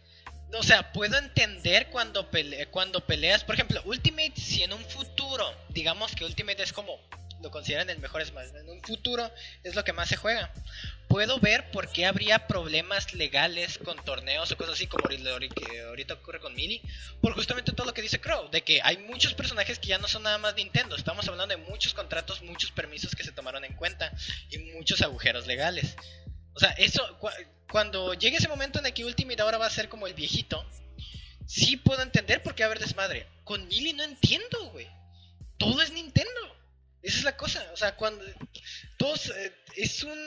o 0.58 0.62
sea, 0.62 0.92
puedo 0.92 1.18
entender 1.18 1.88
cuando, 1.90 2.30
pele- 2.30 2.68
cuando 2.70 3.04
peleas. 3.04 3.44
Por 3.44 3.54
ejemplo, 3.56 3.80
Ultimate, 3.84 4.32
si 4.36 4.62
en 4.62 4.72
un 4.72 4.84
futuro, 4.84 5.44
digamos 5.70 6.14
que 6.14 6.24
Ultimate 6.24 6.62
es 6.62 6.72
como 6.72 6.98
lo 7.42 7.50
consideran 7.50 7.90
el 7.90 7.98
mejor 7.98 8.24
Smash, 8.24 8.48
en 8.54 8.68
un 8.68 8.82
futuro 8.82 9.30
es 9.62 9.74
lo 9.74 9.84
que 9.84 9.92
más 9.92 10.08
se 10.08 10.16
juega. 10.16 10.52
Puedo 11.08 11.38
ver 11.38 11.70
por 11.70 11.88
qué 11.90 12.04
habría 12.06 12.46
problemas 12.48 13.14
legales 13.14 13.78
con 13.78 13.96
torneos 14.04 14.50
o 14.50 14.56
cosas 14.56 14.74
así 14.74 14.86
como 14.86 15.08
lo 15.08 15.38
que 15.38 15.80
ahorita 15.82 16.14
ocurre 16.14 16.40
con 16.40 16.54
Mili, 16.54 16.82
por 17.20 17.34
justamente 17.34 17.72
todo 17.72 17.86
lo 17.86 17.94
que 17.94 18.02
dice 18.02 18.20
Crow, 18.20 18.50
de 18.50 18.62
que 18.62 18.80
hay 18.82 18.98
muchos 18.98 19.34
personajes 19.34 19.78
que 19.78 19.88
ya 19.88 19.98
no 19.98 20.08
son 20.08 20.24
nada 20.24 20.38
más 20.38 20.54
Nintendo, 20.56 20.96
estamos 20.96 21.28
hablando 21.28 21.56
de 21.56 21.62
muchos 21.62 21.94
contratos, 21.94 22.42
muchos 22.42 22.72
permisos 22.72 23.14
que 23.14 23.22
se 23.24 23.32
tomaron 23.32 23.64
en 23.64 23.74
cuenta 23.74 24.12
y 24.50 24.58
muchos 24.58 25.00
agujeros 25.02 25.46
legales. 25.46 25.94
O 26.54 26.58
sea, 26.58 26.70
eso, 26.70 27.18
cu- 27.18 27.28
cuando 27.70 28.14
llegue 28.14 28.38
ese 28.38 28.48
momento 28.48 28.78
en 28.78 28.86
el 28.86 28.94
que 28.94 29.04
Ultimate 29.04 29.42
ahora 29.42 29.58
va 29.58 29.66
a 29.66 29.70
ser 29.70 29.88
como 29.88 30.06
el 30.06 30.14
viejito, 30.14 30.64
sí 31.46 31.76
puedo 31.76 32.02
entender 32.02 32.42
por 32.42 32.54
qué 32.54 32.64
haber 32.64 32.78
desmadre. 32.80 33.26
Con 33.44 33.68
Mili 33.68 33.92
no 33.92 34.02
entiendo, 34.02 34.70
güey. 34.70 34.88
Todo 35.58 35.80
es 35.82 35.92
Nintendo. 35.92 36.55
Esa 37.06 37.18
es 37.18 37.24
la 37.24 37.36
cosa. 37.36 37.64
O 37.72 37.76
sea, 37.76 37.94
cuando. 37.96 38.24
Todos. 38.98 39.30
eh, 39.30 39.52
es 39.76 40.02
un 40.02 40.18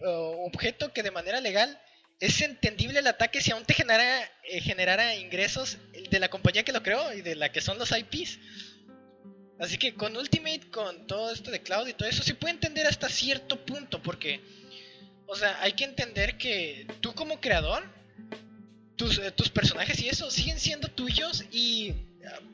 objeto 0.00 0.92
que 0.92 1.02
de 1.02 1.10
manera 1.10 1.40
legal 1.40 1.80
es 2.20 2.40
entendible 2.40 2.98
el 2.98 3.06
ataque 3.06 3.40
si 3.40 3.52
aún 3.52 3.64
te 3.64 3.74
genera, 3.74 4.22
eh, 4.44 4.60
generara 4.60 5.14
ingresos 5.14 5.78
de 6.10 6.18
la 6.18 6.28
compañía 6.28 6.64
que 6.64 6.72
lo 6.72 6.82
creó 6.82 7.12
y 7.12 7.22
de 7.22 7.36
la 7.36 7.52
que 7.52 7.60
son 7.60 7.78
los 7.78 7.92
IPs. 7.92 8.38
Así 9.60 9.78
que 9.78 9.94
con 9.94 10.16
Ultimate, 10.16 10.70
con 10.70 11.06
todo 11.06 11.32
esto 11.32 11.50
de 11.50 11.62
Cloud 11.62 11.88
y 11.88 11.92
todo 11.92 12.08
eso, 12.08 12.22
se 12.22 12.34
puede 12.34 12.54
entender 12.54 12.86
hasta 12.86 13.08
cierto 13.08 13.64
punto, 13.64 14.00
porque, 14.02 14.40
o 15.26 15.34
sea, 15.34 15.60
hay 15.60 15.72
que 15.72 15.84
entender 15.84 16.38
que 16.38 16.86
tú 17.00 17.12
como 17.14 17.40
creador, 17.40 17.84
tus, 18.96 19.18
eh, 19.18 19.32
tus 19.32 19.48
personajes 19.48 20.00
y 20.00 20.08
eso 20.08 20.30
siguen 20.30 20.60
siendo 20.60 20.88
tuyos 20.88 21.44
y 21.50 21.94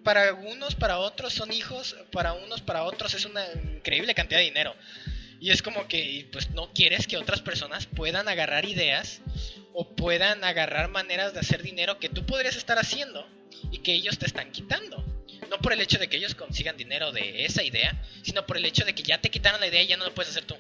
para 0.03 0.35
unos, 0.35 0.75
para 0.75 0.99
otros 0.99 1.33
son 1.33 1.53
hijos, 1.53 1.97
para 2.13 2.33
unos, 2.33 2.61
para 2.61 2.85
otros 2.85 3.15
es 3.15 3.25
una 3.25 3.45
increíble 3.75 4.15
cantidad 4.15 4.41
de 4.41 4.45
dinero. 4.45 4.75
Y 5.41 5.51
es 5.51 5.63
como 5.63 5.87
que, 5.89 6.29
pues, 6.33 6.51
no 6.51 6.73
quieres 6.73 7.07
que 7.07 7.17
otras 7.17 7.41
personas 7.41 7.87
puedan 7.87 8.29
agarrar 8.29 8.65
ideas 8.65 9.21
o 9.73 9.95
puedan 9.95 10.45
agarrar 10.45 10.89
maneras 10.89 11.35
de 11.35 11.41
hacer 11.41 11.63
dinero 11.63 11.99
que 11.99 12.09
tú 12.09 12.25
podrías 12.25 12.57
estar 12.57 12.79
haciendo 12.79 13.29
y 13.71 13.79
que 13.79 13.93
ellos 13.93 14.19
te 14.19 14.27
están 14.27 14.53
quitando. 14.53 15.05
No 15.51 15.59
por 15.59 15.73
el 15.73 15.81
hecho 15.81 15.99
de 15.99 16.09
que 16.09 16.17
ellos 16.17 16.35
consigan 16.35 16.77
dinero 16.77 17.13
de 17.13 17.45
esa 17.45 17.63
idea, 17.63 18.01
sino 18.23 18.47
por 18.47 18.57
el 18.57 18.65
hecho 18.65 18.85
de 18.85 18.95
que 18.95 19.03
ya 19.03 19.21
te 19.21 19.31
quitaron 19.31 19.61
la 19.61 19.67
idea 19.67 19.83
y 19.83 19.89
ya 19.89 19.97
no 19.97 20.05
lo 20.05 20.15
puedes 20.15 20.31
hacer 20.31 20.45
tú. 20.45 20.57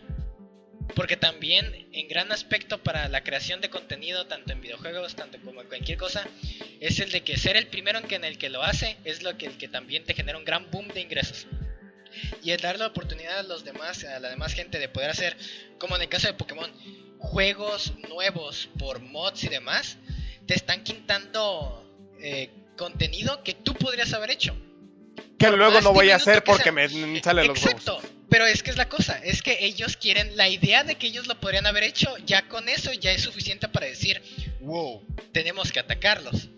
Porque 0.94 1.16
también, 1.16 1.88
en 1.92 2.08
gran 2.08 2.30
aspecto 2.30 2.82
para 2.82 3.08
la 3.08 3.24
creación 3.24 3.60
de 3.60 3.70
contenido, 3.70 4.26
tanto 4.26 4.52
en 4.52 4.60
videojuegos, 4.60 5.16
tanto 5.16 5.38
como 5.40 5.62
en 5.62 5.68
cualquier 5.68 5.98
cosa, 5.98 6.26
es 6.80 7.00
el 7.00 7.10
de 7.10 7.22
que 7.22 7.36
ser 7.36 7.56
el 7.56 7.66
primero 7.66 7.98
en, 7.98 8.06
que, 8.06 8.16
en 8.16 8.24
el 8.24 8.38
que 8.38 8.48
lo 8.48 8.62
hace 8.62 8.96
es 9.04 9.22
lo 9.22 9.36
que, 9.36 9.46
el 9.46 9.56
que 9.56 9.68
también 9.68 10.04
te 10.04 10.14
genera 10.14 10.38
un 10.38 10.44
gran 10.44 10.70
boom 10.70 10.88
de 10.88 11.00
ingresos. 11.00 11.46
Y 12.42 12.52
el 12.52 12.60
dar 12.60 12.78
la 12.78 12.86
oportunidad 12.86 13.38
a 13.38 13.42
los 13.42 13.64
demás, 13.64 14.04
a 14.04 14.20
la 14.20 14.28
demás 14.28 14.52
gente 14.52 14.78
de 14.78 14.88
poder 14.88 15.10
hacer, 15.10 15.36
como 15.78 15.96
en 15.96 16.02
el 16.02 16.08
caso 16.08 16.28
de 16.28 16.34
Pokémon, 16.34 16.70
juegos 17.18 17.94
nuevos 18.08 18.68
por 18.78 19.00
mods 19.00 19.44
y 19.44 19.48
demás, 19.48 19.98
te 20.46 20.54
están 20.54 20.84
quitando 20.84 21.84
eh, 22.20 22.50
contenido 22.76 23.42
que 23.42 23.54
tú 23.54 23.74
podrías 23.74 24.12
haber 24.12 24.30
hecho. 24.30 24.56
Que 25.38 25.50
luego 25.50 25.80
no 25.80 25.92
voy 25.92 26.10
a 26.10 26.16
hacer 26.16 26.42
que 26.42 26.52
porque 26.52 26.64
sea. 26.64 26.72
me 26.72 26.88
salen 27.22 27.48
los 27.48 27.58
huevos. 27.64 27.80
Exacto, 27.80 28.00
pero 28.34 28.48
es 28.48 28.64
que 28.64 28.72
es 28.72 28.76
la 28.76 28.88
cosa, 28.88 29.16
es 29.22 29.42
que 29.42 29.64
ellos 29.64 29.96
quieren, 29.96 30.36
la 30.36 30.48
idea 30.48 30.82
de 30.82 30.96
que 30.96 31.06
ellos 31.06 31.28
lo 31.28 31.38
podrían 31.38 31.66
haber 31.66 31.84
hecho, 31.84 32.16
ya 32.26 32.48
con 32.48 32.68
eso 32.68 32.92
ya 32.92 33.12
es 33.12 33.22
suficiente 33.22 33.68
para 33.68 33.86
decir, 33.86 34.20
wow, 34.58 35.06
tenemos 35.30 35.70
que 35.70 35.78
atacarlos. 35.78 36.48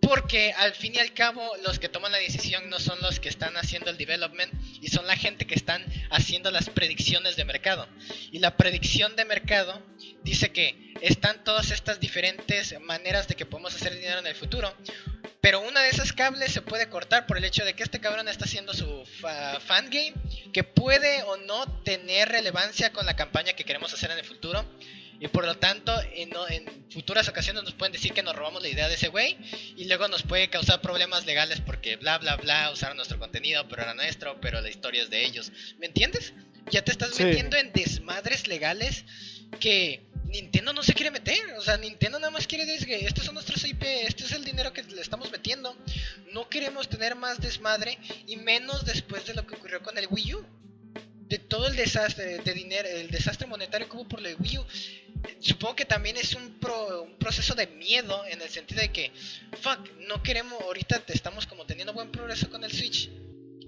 Porque 0.00 0.52
al 0.52 0.72
fin 0.72 0.94
y 0.94 1.00
al 1.00 1.12
cabo 1.14 1.42
los 1.64 1.80
que 1.80 1.88
toman 1.88 2.12
la 2.12 2.18
decisión 2.18 2.70
no 2.70 2.78
son 2.78 3.00
los 3.00 3.18
que 3.18 3.28
están 3.28 3.56
haciendo 3.56 3.90
el 3.90 3.96
development 3.96 4.54
y 4.80 4.86
son 4.86 5.08
la 5.08 5.16
gente 5.16 5.48
que 5.48 5.56
están 5.56 5.84
haciendo 6.12 6.52
las 6.52 6.70
predicciones 6.70 7.34
de 7.34 7.44
mercado. 7.44 7.88
Y 8.30 8.38
la 8.38 8.56
predicción 8.56 9.16
de 9.16 9.24
mercado 9.24 9.84
dice 10.22 10.52
que 10.52 10.94
están 11.00 11.42
todas 11.42 11.72
estas 11.72 11.98
diferentes 11.98 12.80
maneras 12.82 13.26
de 13.26 13.34
que 13.34 13.46
podemos 13.46 13.74
hacer 13.74 13.96
dinero 13.96 14.20
en 14.20 14.28
el 14.28 14.36
futuro. 14.36 14.72
Pero 15.40 15.60
una 15.60 15.82
de 15.82 15.90
esas 15.90 16.12
cables 16.12 16.52
se 16.52 16.62
puede 16.62 16.88
cortar 16.88 17.26
por 17.26 17.36
el 17.38 17.44
hecho 17.44 17.64
de 17.64 17.74
que 17.74 17.82
este 17.82 18.00
cabrón 18.00 18.28
está 18.28 18.44
haciendo 18.46 18.74
su 18.74 19.04
fa- 19.20 19.60
fangame, 19.60 20.14
que 20.52 20.64
puede 20.64 21.22
o 21.24 21.36
no 21.36 21.82
tener 21.82 22.28
relevancia 22.28 22.92
con 22.92 23.06
la 23.06 23.14
campaña 23.16 23.52
que 23.52 23.64
queremos 23.64 23.92
hacer 23.94 24.10
en 24.10 24.18
el 24.18 24.24
futuro. 24.24 24.64
Y 25.18 25.28
por 25.28 25.46
lo 25.46 25.56
tanto, 25.56 25.98
en, 26.14 26.30
en 26.50 26.86
futuras 26.90 27.26
ocasiones 27.28 27.62
nos 27.62 27.72
pueden 27.72 27.92
decir 27.92 28.12
que 28.12 28.22
nos 28.22 28.36
robamos 28.36 28.60
la 28.60 28.68
idea 28.68 28.86
de 28.88 28.96
ese 28.96 29.08
güey. 29.08 29.38
Y 29.76 29.84
luego 29.86 30.08
nos 30.08 30.22
puede 30.24 30.50
causar 30.50 30.82
problemas 30.82 31.24
legales 31.24 31.60
porque 31.60 31.96
bla, 31.96 32.18
bla, 32.18 32.36
bla, 32.36 32.70
usaron 32.70 32.96
nuestro 32.98 33.18
contenido, 33.18 33.66
pero 33.68 33.82
era 33.82 33.94
nuestro, 33.94 34.38
pero 34.42 34.60
la 34.60 34.68
historia 34.68 35.02
es 35.02 35.08
de 35.10 35.24
ellos. 35.24 35.52
¿Me 35.78 35.86
entiendes? 35.86 36.34
Ya 36.70 36.82
te 36.82 36.90
estás 36.90 37.14
Sí. 37.14 37.24
metiendo 37.24 37.56
en 37.56 37.72
desmadres 37.72 38.46
legales 38.48 39.04
que 39.60 40.02
Nintendo 40.28 40.72
no 40.72 40.82
se 40.82 40.92
quiere 40.92 41.10
meter, 41.10 41.38
o 41.56 41.62
sea, 41.62 41.76
Nintendo 41.76 42.18
nada 42.18 42.30
más 42.30 42.46
quiere 42.46 42.66
decir 42.66 42.86
que 42.86 43.04
estos 43.06 43.24
son 43.24 43.34
nuestros 43.34 43.64
IP, 43.64 43.82
este 43.82 44.24
es 44.24 44.32
el 44.32 44.44
dinero 44.44 44.72
que 44.72 44.82
le 44.82 45.00
estamos 45.00 45.30
metiendo. 45.30 45.76
No 46.32 46.48
queremos 46.48 46.88
tener 46.88 47.14
más 47.14 47.40
desmadre 47.40 47.98
y 48.26 48.36
menos 48.36 48.84
después 48.84 49.24
de 49.26 49.34
lo 49.34 49.46
que 49.46 49.54
ocurrió 49.54 49.82
con 49.82 49.96
el 49.98 50.06
Wii 50.10 50.34
U. 50.34 50.44
De 51.28 51.38
todo 51.38 51.66
el 51.66 51.74
desastre 51.74 52.38
de 52.38 52.52
dinero, 52.54 52.88
el 52.88 53.10
desastre 53.10 53.48
monetario 53.48 53.88
que 53.88 53.96
hubo 53.96 54.06
por 54.06 54.24
el 54.24 54.36
Wii 54.38 54.58
U. 54.58 54.64
Supongo 55.40 55.74
que 55.74 55.84
también 55.84 56.16
es 56.16 56.34
un, 56.34 56.58
pro- 56.60 57.02
un 57.02 57.16
proceso 57.18 57.54
de 57.56 57.66
miedo 57.66 58.24
en 58.26 58.40
el 58.42 58.48
sentido 58.48 58.80
de 58.80 58.92
que, 58.92 59.10
fuck, 59.60 59.90
no 60.06 60.22
queremos, 60.22 60.60
ahorita 60.62 61.02
estamos 61.08 61.46
como 61.46 61.66
teniendo 61.66 61.92
buen 61.92 62.12
progreso 62.12 62.48
con 62.48 62.62
el 62.62 62.72
Switch 62.72 63.10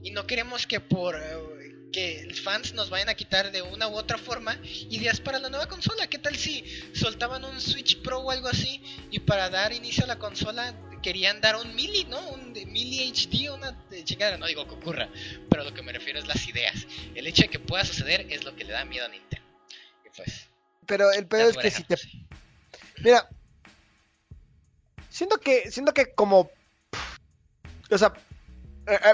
y 0.04 0.10
no 0.12 0.24
queremos 0.24 0.68
que 0.68 0.78
por 0.78 1.16
eh, 1.16 1.57
que 1.92 2.28
fans 2.42 2.74
nos 2.74 2.90
vayan 2.90 3.08
a 3.08 3.14
quitar 3.14 3.50
de 3.50 3.62
una 3.62 3.88
u 3.88 3.94
otra 3.96 4.18
forma 4.18 4.58
ideas 4.90 5.20
para 5.20 5.38
la 5.38 5.48
nueva 5.48 5.66
consola. 5.68 6.06
¿Qué 6.06 6.18
tal 6.18 6.36
si 6.36 6.64
soltaban 6.94 7.44
un 7.44 7.60
Switch 7.60 8.02
Pro 8.02 8.18
o 8.20 8.30
algo 8.30 8.48
así 8.48 8.82
y 9.10 9.20
para 9.20 9.48
dar 9.50 9.72
inicio 9.72 10.04
a 10.04 10.06
la 10.06 10.18
consola 10.18 10.74
querían 11.02 11.40
dar 11.40 11.56
un 11.56 11.74
mili, 11.74 12.04
¿no? 12.04 12.18
Un 12.30 12.52
de- 12.52 12.66
mili 12.66 13.08
HD, 13.10 13.50
una 13.50 13.76
chingada, 14.04 14.36
no 14.36 14.46
digo 14.46 14.66
que 14.66 14.74
ocurra, 14.74 15.08
pero 15.48 15.64
lo 15.64 15.72
que 15.72 15.82
me 15.82 15.92
refiero 15.92 16.18
es 16.18 16.26
las 16.26 16.46
ideas. 16.48 16.86
El 17.14 17.26
hecho 17.26 17.42
de 17.42 17.48
que 17.48 17.58
pueda 17.60 17.84
suceder 17.84 18.26
es 18.30 18.44
lo 18.44 18.54
que 18.56 18.64
le 18.64 18.72
da 18.72 18.84
miedo 18.84 19.06
a 19.06 19.08
Nintendo. 19.08 19.46
Y 20.04 20.10
pues, 20.16 20.48
Pero 20.86 21.10
el 21.12 21.28
ya 21.30 21.44
es 21.46 21.56
que 21.56 21.70
si 21.70 21.84
te. 21.84 21.96
Mira, 22.98 23.28
siento 25.08 25.38
que, 25.38 25.70
siento 25.70 25.94
que 25.94 26.12
como, 26.14 26.50
o 27.90 27.98
sea, 27.98 28.12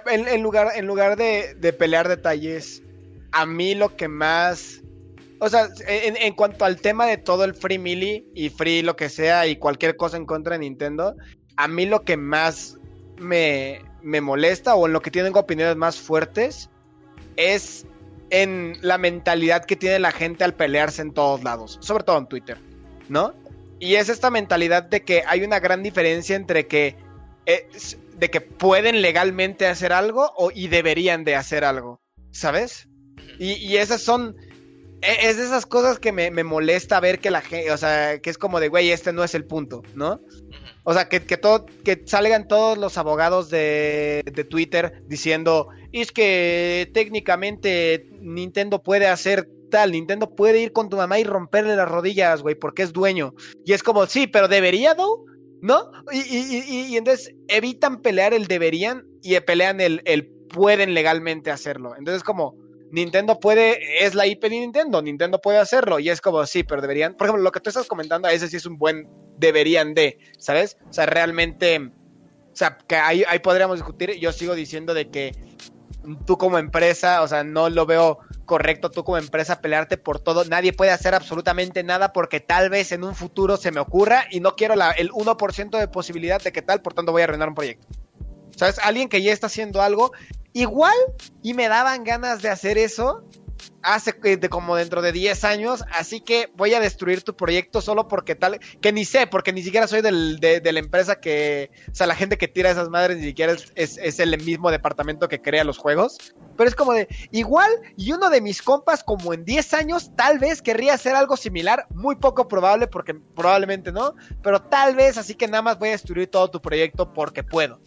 en, 0.07 0.29
en 0.29 0.43
lugar, 0.43 0.69
en 0.75 0.87
lugar 0.87 1.17
de, 1.17 1.55
de 1.55 1.73
pelear 1.73 2.09
detalles, 2.09 2.83
a 3.33 3.47
mí 3.47 3.75
lo 3.75 3.97
que 3.97 4.09
más, 4.09 4.83
o 5.41 5.49
sea, 5.49 5.69
en, 5.87 6.17
en 6.17 6.35
cuanto 6.35 6.65
al 6.65 6.81
tema 6.81 7.07
de 7.07 7.17
todo 7.17 7.45
el 7.45 7.55
free 7.55 7.79
mili 7.79 8.27
y 8.35 8.51
free 8.51 8.83
lo 8.83 8.97
que 8.97 9.09
sea 9.09 9.47
y 9.47 9.57
cualquier 9.57 9.97
cosa 9.97 10.17
en 10.17 10.27
contra 10.27 10.55
de 10.55 10.61
Nintendo, 10.61 11.17
a 11.57 11.69
mí 11.69 11.87
lo 11.87 12.03
que 12.05 12.17
más 12.17 12.79
me, 13.19 13.81
me 14.03 14.21
molesta 14.21 14.75
o 14.75 14.87
en 14.87 14.93
lo 14.93 15.01
que 15.01 15.11
tienen 15.11 15.37
opiniones 15.37 15.77
más 15.77 15.99
fuertes 16.01 16.71
es 17.37 17.87
en 18.31 18.77
la 18.81 18.99
mentalidad 18.99 19.65
que 19.65 19.77
tiene 19.77 19.99
la 19.99 20.11
gente 20.13 20.45
al 20.45 20.55
pelearse 20.55 21.03
en 21.03 21.13
todos 21.13 21.43
lados, 21.45 21.79
sobre 21.81 22.05
todo 22.05 22.19
en 22.19 22.27
Twitter, 22.27 22.59
¿no? 23.09 23.35
Y 23.81 23.97
es 23.97 24.09
esta 24.09 24.31
mentalidad 24.31 24.85
de 24.85 25.03
que 25.03 25.23
hay 25.27 25.43
una 25.43 25.61
gran 25.61 25.83
diferencia 25.83 26.37
entre 26.37 26.67
que 26.67 26.97
es- 27.47 27.99
de 28.17 28.31
que 28.31 28.41
pueden 28.41 29.03
legalmente 29.03 29.67
hacer 29.67 29.93
algo 29.93 30.33
o, 30.37 30.51
y 30.55 30.69
deberían 30.69 31.25
de 31.25 31.37
hacer 31.37 31.65
algo, 31.65 32.01
¿sabes? 32.31 32.89
Y, 33.39 33.55
y 33.55 33.77
esas 33.77 34.03
son 34.03 34.37
e- 35.05 35.29
es 35.29 35.37
de 35.37 35.45
esas 35.45 35.67
cosas 35.67 35.99
que 35.99 36.13
me, 36.13 36.31
me 36.31 36.45
molesta 36.45 36.99
ver 37.01 37.19
que 37.19 37.31
la 37.31 37.43
gente, 37.43 37.71
o 37.71 37.77
sea, 37.77 38.19
que 38.21 38.31
es 38.31 38.39
como 38.39 38.59
de, 38.59 38.69
güey, 38.69 38.91
este 38.91 39.13
no 39.13 39.23
es 39.23 39.35
el 39.35 39.45
punto, 39.45 39.83
¿no? 39.95 40.21
O 40.85 40.95
sea, 40.95 41.09
que, 41.09 41.25
que, 41.25 41.37
todo, 41.37 41.67
que 41.85 42.03
salgan 42.07 42.49
todos 42.49 42.79
los 42.79 42.97
abogados 42.99 43.51
de, 43.51 44.23
de 44.25 44.45
Twitter 44.45 45.03
diciendo, 45.07 45.69
es 45.93 46.13
que 46.13 46.91
técnicamente 46.95 48.07
Nintendo 48.21 48.83
puede 48.83 49.07
hacer 49.07 49.49
tal, 49.71 49.93
Nintendo 49.93 50.35
puede 50.35 50.61
ir 50.61 50.73
con 50.73 50.89
tu 50.89 50.97
mamá 50.97 51.19
y 51.19 51.25
romperle 51.25 51.77
las 51.77 51.89
rodillas, 51.89 52.43
güey, 52.43 52.55
porque 52.55 52.83
es 52.83 52.93
dueño. 52.93 53.35
Y 53.65 53.73
es 53.73 53.83
como, 53.83 54.07
sí, 54.07 54.27
pero 54.27 54.49
debería, 54.49 54.95
¿no? 54.95 55.25
¿No? 55.65 55.91
Y, 56.13 56.19
y, 56.19 56.65
y, 56.69 56.81
y 56.89 56.97
entonces 56.99 57.35
evitan 57.49 58.03
pelear 58.03 58.35
el 58.35 58.47
deberían 58.47 59.07
y 59.23 59.41
pelean 59.41 59.81
el, 59.81 60.03
el 60.05 60.29
pueden 60.51 60.93
legalmente 60.93 61.51
hacerlo. 61.51 61.97
Entonces 61.97 62.23
como, 62.23 62.55
Nintendo 62.91 63.41
puede, 63.41 64.05
es 64.05 64.15
la 64.15 64.27
IP 64.27 64.43
de 64.43 64.51
Nintendo, 64.51 65.01
Nintendo 65.01 65.41
puede 65.41 65.57
hacerlo. 65.57 65.99
Y 66.01 66.11
es 66.11 66.21
como, 66.21 66.45
sí, 66.45 66.65
pero 66.65 66.83
deberían. 66.83 67.15
Por 67.15 67.27
ejemplo, 67.27 67.43
lo 67.43 67.51
que 67.51 67.61
tú 67.61 67.71
estás 67.71 67.87
comentando, 67.87 68.29
ese 68.29 68.47
sí 68.47 68.59
es 68.59 68.67
un 68.67 68.77
buen 68.77 69.09
deberían 69.39 69.95
de, 69.95 70.19
¿sabes? 70.39 70.77
O 70.87 70.93
sea, 70.93 71.07
realmente, 71.07 71.79
o 71.79 71.91
sea, 72.53 72.77
que 72.87 72.97
ahí, 72.97 73.25
ahí 73.27 73.39
podríamos 73.39 73.79
discutir. 73.79 74.19
Yo 74.21 74.33
sigo 74.33 74.55
diciendo 74.55 74.93
de 74.93 75.09
que 75.09 75.33
tú 76.27 76.39
como 76.39 76.59
empresa, 76.59 77.23
o 77.23 77.29
sea, 77.29 77.45
no 77.45 77.69
lo 77.71 77.87
veo 77.87 78.19
correcto 78.45 78.91
tú 78.91 79.05
como 79.05 79.19
empresa 79.19 79.61
pelearte 79.61 79.97
por 79.97 80.21
todo. 80.21 80.45
Nadie 80.45 80.73
puede 80.73 80.91
hacer 80.91 81.15
absolutamente 81.15 81.83
nada 81.83 82.13
porque 82.13 82.41
tal 82.41 82.71
vez 82.71 82.93
en 82.93 83.05
un 83.05 83.15
futuro 83.15 83.57
se 83.57 83.73
me 83.73 83.81
ocurra 83.81 84.25
y 84.31 84.41
no 84.41 84.57
quiero 84.57 84.77
la, 84.77 84.91
el 84.91 85.11
1% 85.11 85.79
de 85.79 85.89
posibilidad 85.89 86.43
de 86.43 86.53
que 86.53 86.63
tal, 86.63 86.83
por 86.83 86.95
tanto 86.95 87.13
voy 87.13 87.23
a 87.23 87.25
arruinar 87.25 87.49
un 87.49 87.55
proyecto. 87.55 87.87
¿Sabes? 88.57 88.79
Alguien 88.79 89.09
que 89.09 89.23
ya 89.23 89.33
está 89.33 89.49
haciendo 89.49 89.83
algo 89.83 90.13
igual 90.53 90.95
y 91.43 91.55
me 91.55 91.69
daban 91.69 92.05
ganas 92.05 92.41
de 92.41 92.49
hacer 92.49 92.79
eso 92.79 93.25
hace 93.83 94.13
de 94.13 94.49
como 94.49 94.77
dentro 94.77 95.03
de 95.03 95.13
10 95.13 95.45
años, 95.45 95.85
así 95.93 96.21
que 96.21 96.51
voy 96.57 96.75
a 96.75 96.81
destruir 96.81 97.23
tu 97.23 97.37
proyecto 97.37 97.81
solo 97.81 98.09
porque 98.09 98.35
tal, 98.35 98.59
que 98.81 98.93
ni 98.93 99.05
sé, 99.05 99.27
porque 99.27 99.53
ni 99.53 99.63
siquiera 99.63 99.87
soy 99.87 100.01
del, 100.01 100.39
de, 100.41 100.61
de 100.61 100.73
la 100.73 100.79
empresa 100.79 101.21
que, 101.21 101.71
o 101.91 101.95
sea, 101.95 102.07
la 102.07 102.15
gente 102.15 102.39
que 102.39 102.49
tira 102.49 102.71
esas 102.71 102.89
madres 102.89 103.19
ni 103.19 103.25
siquiera 103.25 103.53
es, 103.53 103.73
es, 103.75 103.99
es 103.99 104.19
el 104.21 104.37
mismo 104.43 104.71
departamento 104.71 105.29
que 105.29 105.41
crea 105.41 105.65
los 105.65 105.79
juegos, 105.79 106.35
pero 106.57 106.69
es 106.69 106.75
como 106.75 106.93
de, 106.93 107.09
igual, 107.31 107.71
y 107.97 108.13
uno 108.13 108.31
de 108.31 108.41
mis 108.41 108.63
compas 108.63 109.05
como 109.05 109.35
en 109.35 109.45
10 109.45 109.75
años 109.75 110.11
tal 110.17 110.39
vez 110.39 110.63
querría 110.63 110.95
hacer 110.95 111.15
algo 111.15 111.37
similar, 111.37 111.87
muy 111.91 112.17
poco 112.17 112.49
probable 112.49 112.87
porque 112.87 113.15
probablemente 113.15 113.93
no, 113.93 114.15
pero 114.43 114.63
tal 114.63 114.97
vez, 114.97 115.19
así 115.19 115.35
que 115.35 115.49
nada 115.49 115.63
más 115.63 115.79
voy 115.79 115.89
a 115.89 115.93
destruir 115.93 116.31
todo 116.31 116.51
tu 116.51 116.61
proyecto 116.61 117.13
porque 117.13 117.43
puedo, 117.43 117.81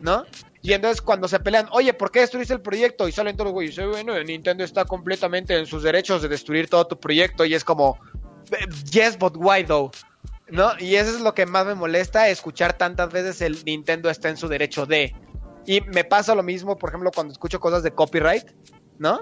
¿no? 0.00 0.24
Y 0.64 0.72
entonces 0.72 1.02
cuando 1.02 1.28
se 1.28 1.38
pelean, 1.40 1.68
oye, 1.72 1.92
¿por 1.92 2.10
qué 2.10 2.20
destruiste 2.20 2.54
el 2.54 2.62
proyecto? 2.62 3.06
Y 3.06 3.12
salen 3.12 3.36
todos 3.36 3.48
los 3.48 3.52
güeyes, 3.52 3.76
"Eh, 3.76 3.84
bueno, 3.84 4.18
Nintendo 4.24 4.64
está 4.64 4.86
completamente 4.86 5.54
en 5.58 5.66
sus 5.66 5.82
derechos 5.82 6.22
de 6.22 6.28
destruir 6.28 6.70
todo 6.70 6.86
tu 6.86 6.98
proyecto. 6.98 7.44
Y 7.44 7.52
es 7.52 7.62
como, 7.62 7.98
"Eh, 8.50 8.64
yes, 8.90 9.18
but 9.18 9.34
why 9.36 9.62
though? 9.62 9.90
¿No? 10.48 10.70
Y 10.78 10.94
eso 10.94 11.10
es 11.10 11.20
lo 11.20 11.34
que 11.34 11.44
más 11.44 11.66
me 11.66 11.74
molesta, 11.74 12.30
escuchar 12.30 12.78
tantas 12.78 13.10
veces 13.12 13.42
el 13.42 13.62
Nintendo 13.66 14.08
está 14.08 14.30
en 14.30 14.38
su 14.38 14.48
derecho 14.48 14.86
de. 14.86 15.14
Y 15.66 15.82
me 15.82 16.02
pasa 16.02 16.34
lo 16.34 16.42
mismo, 16.42 16.78
por 16.78 16.88
ejemplo, 16.88 17.10
cuando 17.14 17.32
escucho 17.32 17.60
cosas 17.60 17.82
de 17.82 17.90
copyright, 17.90 18.48
¿no? 18.98 19.20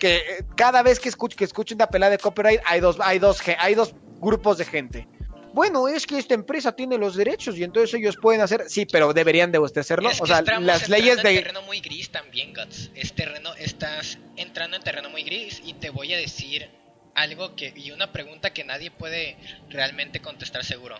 Que 0.00 0.16
eh, 0.16 0.44
cada 0.56 0.82
vez 0.82 0.98
que 0.98 1.08
escucho, 1.08 1.36
que 1.36 1.44
escucho 1.44 1.76
una 1.76 1.86
pelea 1.86 2.10
de 2.10 2.18
copyright, 2.18 2.62
hay 2.66 2.80
dos, 2.80 2.96
hay 3.00 3.20
dos, 3.20 3.40
hay 3.60 3.76
dos 3.76 3.94
grupos 4.20 4.58
de 4.58 4.64
gente. 4.64 5.08
Bueno, 5.52 5.88
es 5.88 6.06
que 6.06 6.18
esta 6.18 6.34
empresa 6.34 6.74
tiene 6.76 6.96
los 6.96 7.16
derechos 7.16 7.58
y 7.58 7.64
entonces 7.64 7.94
ellos 7.94 8.16
pueden 8.16 8.40
hacer, 8.40 8.64
sí, 8.68 8.86
pero 8.86 9.12
deberían 9.12 9.50
de 9.50 9.58
usted 9.58 9.80
hacerlo. 9.80 10.10
Es 10.10 10.20
o 10.20 10.26
sea, 10.26 10.42
las 10.42 10.88
leyes 10.88 11.18
en 11.18 11.22
de... 11.24 11.34
terreno 11.34 11.62
muy 11.62 11.80
gris 11.80 12.10
también, 12.10 12.54
Guts. 12.54 12.90
Es 12.94 13.12
terreno, 13.14 13.54
estás 13.54 14.18
entrando 14.36 14.76
en 14.76 14.82
terreno 14.82 15.10
muy 15.10 15.22
gris 15.22 15.60
y 15.64 15.74
te 15.74 15.90
voy 15.90 16.14
a 16.14 16.18
decir 16.18 16.70
algo 17.14 17.56
que 17.56 17.72
y 17.74 17.90
una 17.90 18.12
pregunta 18.12 18.52
que 18.52 18.64
nadie 18.64 18.90
puede 18.90 19.36
realmente 19.68 20.20
contestar 20.20 20.64
seguro. 20.64 20.98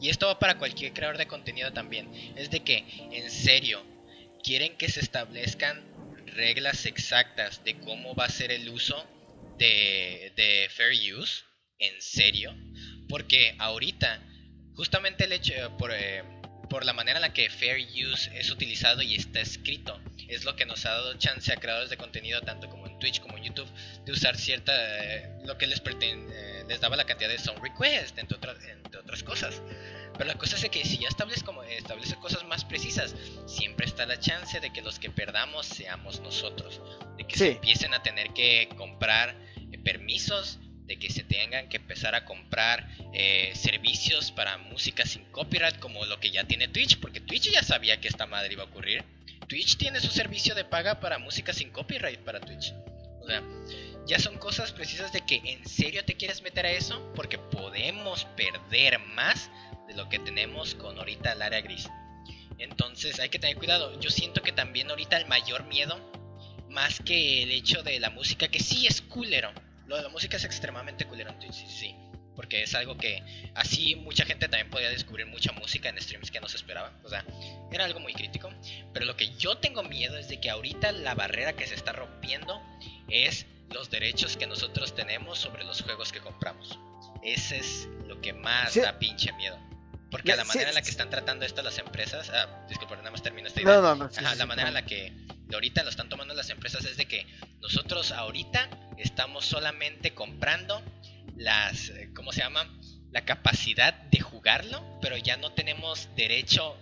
Y 0.00 0.10
esto 0.10 0.26
va 0.26 0.38
para 0.38 0.58
cualquier 0.58 0.92
creador 0.92 1.16
de 1.16 1.26
contenido 1.26 1.72
también. 1.72 2.10
Es 2.36 2.50
de 2.50 2.60
que, 2.60 2.84
en 3.12 3.30
serio, 3.30 3.82
quieren 4.42 4.76
que 4.76 4.90
se 4.90 5.00
establezcan 5.00 5.82
reglas 6.26 6.84
exactas 6.84 7.64
de 7.64 7.78
cómo 7.78 8.14
va 8.14 8.26
a 8.26 8.30
ser 8.30 8.52
el 8.52 8.68
uso 8.68 9.06
de, 9.58 10.32
de 10.36 10.68
fair 10.70 10.92
use. 11.14 11.44
¿En 11.78 12.00
serio? 12.00 12.54
Porque 13.08 13.54
ahorita, 13.58 14.20
justamente 14.74 15.24
el 15.24 15.32
hecho, 15.32 15.54
eh, 15.54 15.70
por, 15.78 15.92
eh, 15.92 16.22
por 16.68 16.84
la 16.84 16.92
manera 16.92 17.18
en 17.18 17.22
la 17.22 17.32
que 17.32 17.48
Fair 17.50 17.78
Use 17.80 18.30
es 18.38 18.50
utilizado 18.50 19.02
y 19.02 19.14
está 19.14 19.40
escrito, 19.40 20.00
es 20.28 20.44
lo 20.44 20.56
que 20.56 20.66
nos 20.66 20.84
ha 20.86 20.90
dado 20.90 21.14
chance 21.14 21.52
a 21.52 21.56
creadores 21.56 21.90
de 21.90 21.96
contenido, 21.96 22.40
tanto 22.40 22.68
como 22.68 22.86
en 22.86 22.98
Twitch 22.98 23.20
como 23.20 23.36
en 23.38 23.44
YouTube, 23.44 23.68
de 24.04 24.12
usar 24.12 24.36
cierta, 24.36 24.72
eh, 24.74 25.28
lo 25.44 25.56
que 25.58 25.66
les, 25.66 25.82
eh, 26.00 26.64
daba 26.80 26.96
la 26.96 27.04
cantidad 27.04 27.28
de 27.28 27.38
song 27.38 27.58
request, 27.62 28.18
entre 28.18 28.36
otras, 28.36 28.56
entre 28.64 29.00
otras 29.00 29.22
cosas. 29.22 29.62
Pero 30.14 30.24
la 30.24 30.34
cosa 30.34 30.56
es 30.56 30.68
que 30.70 30.84
si 30.84 30.98
ya 30.98 31.08
establece, 31.08 31.44
como, 31.44 31.62
establece 31.62 32.16
cosas 32.16 32.44
más 32.44 32.64
precisas, 32.64 33.14
siempre 33.46 33.86
está 33.86 34.06
la 34.06 34.18
chance 34.18 34.58
de 34.60 34.72
que 34.72 34.82
los 34.82 34.98
que 34.98 35.10
perdamos 35.10 35.66
seamos 35.66 36.20
nosotros, 36.20 36.80
de 37.16 37.26
que 37.26 37.36
se 37.36 37.52
empiecen 37.52 37.94
a 37.94 38.02
tener 38.02 38.32
que 38.32 38.68
comprar 38.76 39.36
eh, 39.72 39.78
permisos, 39.78 40.58
de 40.86 40.98
que 40.98 41.10
se 41.10 41.24
tengan 41.24 41.68
que 41.68 41.76
empezar 41.78 42.14
a 42.14 42.24
comprar 42.24 42.88
eh, 43.12 43.52
servicios 43.54 44.30
para 44.30 44.56
música 44.58 45.04
sin 45.04 45.24
copyright 45.26 45.78
como 45.78 46.04
lo 46.04 46.20
que 46.20 46.30
ya 46.30 46.44
tiene 46.44 46.68
Twitch, 46.68 46.98
porque 46.98 47.20
Twitch 47.20 47.50
ya 47.50 47.62
sabía 47.62 48.00
que 48.00 48.08
esta 48.08 48.26
madre 48.26 48.52
iba 48.52 48.62
a 48.62 48.66
ocurrir. 48.66 49.04
Twitch 49.48 49.76
tiene 49.76 50.00
su 50.00 50.08
servicio 50.08 50.54
de 50.54 50.64
paga 50.64 51.00
para 51.00 51.18
música 51.18 51.52
sin 51.52 51.70
copyright 51.70 52.20
para 52.20 52.40
Twitch. 52.40 52.72
O 53.20 53.26
sea, 53.26 53.42
ya 54.06 54.20
son 54.20 54.38
cosas 54.38 54.72
precisas 54.72 55.12
de 55.12 55.22
que 55.22 55.40
en 55.44 55.66
serio 55.66 56.04
te 56.04 56.14
quieres 56.14 56.42
meter 56.42 56.66
a 56.66 56.70
eso 56.70 57.12
porque 57.14 57.38
podemos 57.38 58.24
perder 58.36 59.00
más 59.00 59.50
de 59.88 59.94
lo 59.94 60.08
que 60.08 60.20
tenemos 60.20 60.74
con 60.76 60.96
ahorita 60.98 61.32
el 61.32 61.42
área 61.42 61.60
gris. 61.60 61.88
Entonces 62.58 63.18
hay 63.20 63.28
que 63.28 63.38
tener 63.38 63.56
cuidado. 63.56 63.98
Yo 64.00 64.10
siento 64.10 64.42
que 64.42 64.52
también 64.52 64.90
ahorita 64.90 65.16
el 65.16 65.26
mayor 65.26 65.64
miedo, 65.64 66.00
más 66.70 67.00
que 67.00 67.42
el 67.42 67.50
hecho 67.50 67.82
de 67.82 67.98
la 68.00 68.10
música, 68.10 68.48
que 68.48 68.60
sí 68.60 68.86
es 68.86 69.02
culero. 69.02 69.52
Lo 69.86 69.96
de 69.96 70.02
la 70.02 70.08
música 70.08 70.36
es 70.36 70.44
extremadamente 70.44 71.04
culero 71.06 71.30
en 71.30 71.38
Twitch, 71.38 71.52
sí, 71.54 71.66
sí. 71.68 71.94
Porque 72.34 72.62
es 72.62 72.74
algo 72.74 72.98
que 72.98 73.22
así 73.54 73.94
mucha 73.96 74.26
gente 74.26 74.46
también 74.48 74.68
podía 74.68 74.90
descubrir 74.90 75.26
mucha 75.26 75.52
música 75.52 75.88
en 75.88 75.98
streams 76.00 76.30
que 76.30 76.38
no 76.40 76.48
se 76.48 76.58
esperaba. 76.58 76.92
O 77.02 77.08
sea, 77.08 77.24
era 77.72 77.86
algo 77.86 77.98
muy 78.00 78.12
crítico. 78.12 78.50
Pero 78.92 79.06
lo 79.06 79.16
que 79.16 79.34
yo 79.36 79.56
tengo 79.56 79.82
miedo 79.82 80.18
es 80.18 80.28
de 80.28 80.38
que 80.38 80.50
ahorita 80.50 80.92
la 80.92 81.14
barrera 81.14 81.54
que 81.54 81.66
se 81.66 81.74
está 81.74 81.92
rompiendo 81.92 82.60
es 83.08 83.46
los 83.72 83.88
derechos 83.90 84.36
que 84.36 84.46
nosotros 84.46 84.94
tenemos 84.94 85.38
sobre 85.38 85.64
los 85.64 85.80
juegos 85.80 86.12
que 86.12 86.20
compramos. 86.20 86.78
Ese 87.22 87.56
es 87.56 87.88
lo 88.06 88.20
que 88.20 88.34
más 88.34 88.72
Sí. 88.72 88.80
da 88.80 88.98
pinche 88.98 89.32
miedo. 89.32 89.58
Porque 90.10 90.32
a 90.32 90.36
la 90.36 90.42
Sí, 90.44 90.48
manera 90.48 90.68
en 90.70 90.74
la 90.76 90.82
que 90.82 90.90
están 90.90 91.10
tratando 91.10 91.44
esto 91.44 91.62
las 91.62 91.78
empresas, 91.78 92.30
ah, 92.30 92.64
disculpa, 92.68 92.96
nada 92.96 93.10
más 93.10 93.22
termino 93.22 93.48
esta 93.48 93.60
idea. 93.60 93.74
No, 93.76 93.82
no, 93.82 93.94
no. 93.96 94.10
sí, 94.10 94.20
Ajá, 94.20 94.32
sí, 94.32 94.38
la 94.38 94.46
manera 94.46 94.68
en 94.68 94.74
no. 94.74 94.80
la 94.80 94.86
que 94.86 95.12
ahorita 95.52 95.82
lo 95.82 95.90
están 95.90 96.08
tomando 96.08 96.32
las 96.34 96.48
empresas 96.50 96.84
es 96.84 96.96
de 96.96 97.06
que 97.06 97.26
nosotros 97.60 98.12
ahorita 98.12 98.68
estamos 98.98 99.44
solamente 99.44 100.14
comprando 100.14 100.80
las, 101.36 101.88
eh, 101.90 102.10
¿cómo 102.14 102.32
se 102.32 102.40
llama? 102.40 102.68
La 103.10 103.24
capacidad 103.24 103.94
de 103.94 104.20
jugarlo, 104.20 104.84
pero 105.02 105.16
ya 105.16 105.36
no 105.36 105.52
tenemos 105.52 106.08
derecho 106.16 106.76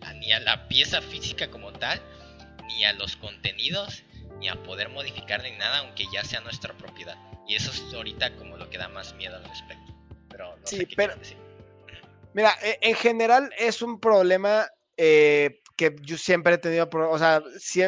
a- 0.00 0.12
ni 0.14 0.32
a 0.32 0.40
la 0.40 0.68
pieza 0.68 1.02
física 1.02 1.50
como 1.50 1.72
tal, 1.72 2.00
ni 2.66 2.84
a 2.84 2.92
los 2.94 3.16
contenidos, 3.16 4.02
ni 4.38 4.48
a 4.48 4.54
poder 4.62 4.88
modificar 4.88 5.42
ni 5.42 5.50
nada, 5.52 5.78
aunque 5.80 6.04
ya 6.12 6.24
sea 6.24 6.40
nuestra 6.40 6.72
propiedad. 6.78 7.16
Y 7.46 7.56
eso 7.56 7.70
es 7.72 7.92
ahorita 7.92 8.36
como 8.36 8.56
lo 8.56 8.70
que 8.70 8.78
da 8.78 8.88
más 8.88 9.12
miedo 9.14 9.36
al 9.36 9.44
respecto. 9.44 9.94
Pero 10.30 10.56
no 10.56 10.66
Sí, 10.66 10.76
sé 10.78 10.86
qué 10.86 10.96
pero- 10.96 11.16
decir. 11.16 11.36
Mira, 12.34 12.52
e- 12.62 12.78
en 12.82 12.94
general 12.94 13.50
es 13.58 13.82
un 13.82 14.00
problema 14.00 14.66
eh, 14.96 15.60
que 15.76 15.96
yo 16.02 16.18
siempre 16.18 16.54
he 16.54 16.58
tenido, 16.58 16.88
o 16.92 17.18
sea, 17.18 17.42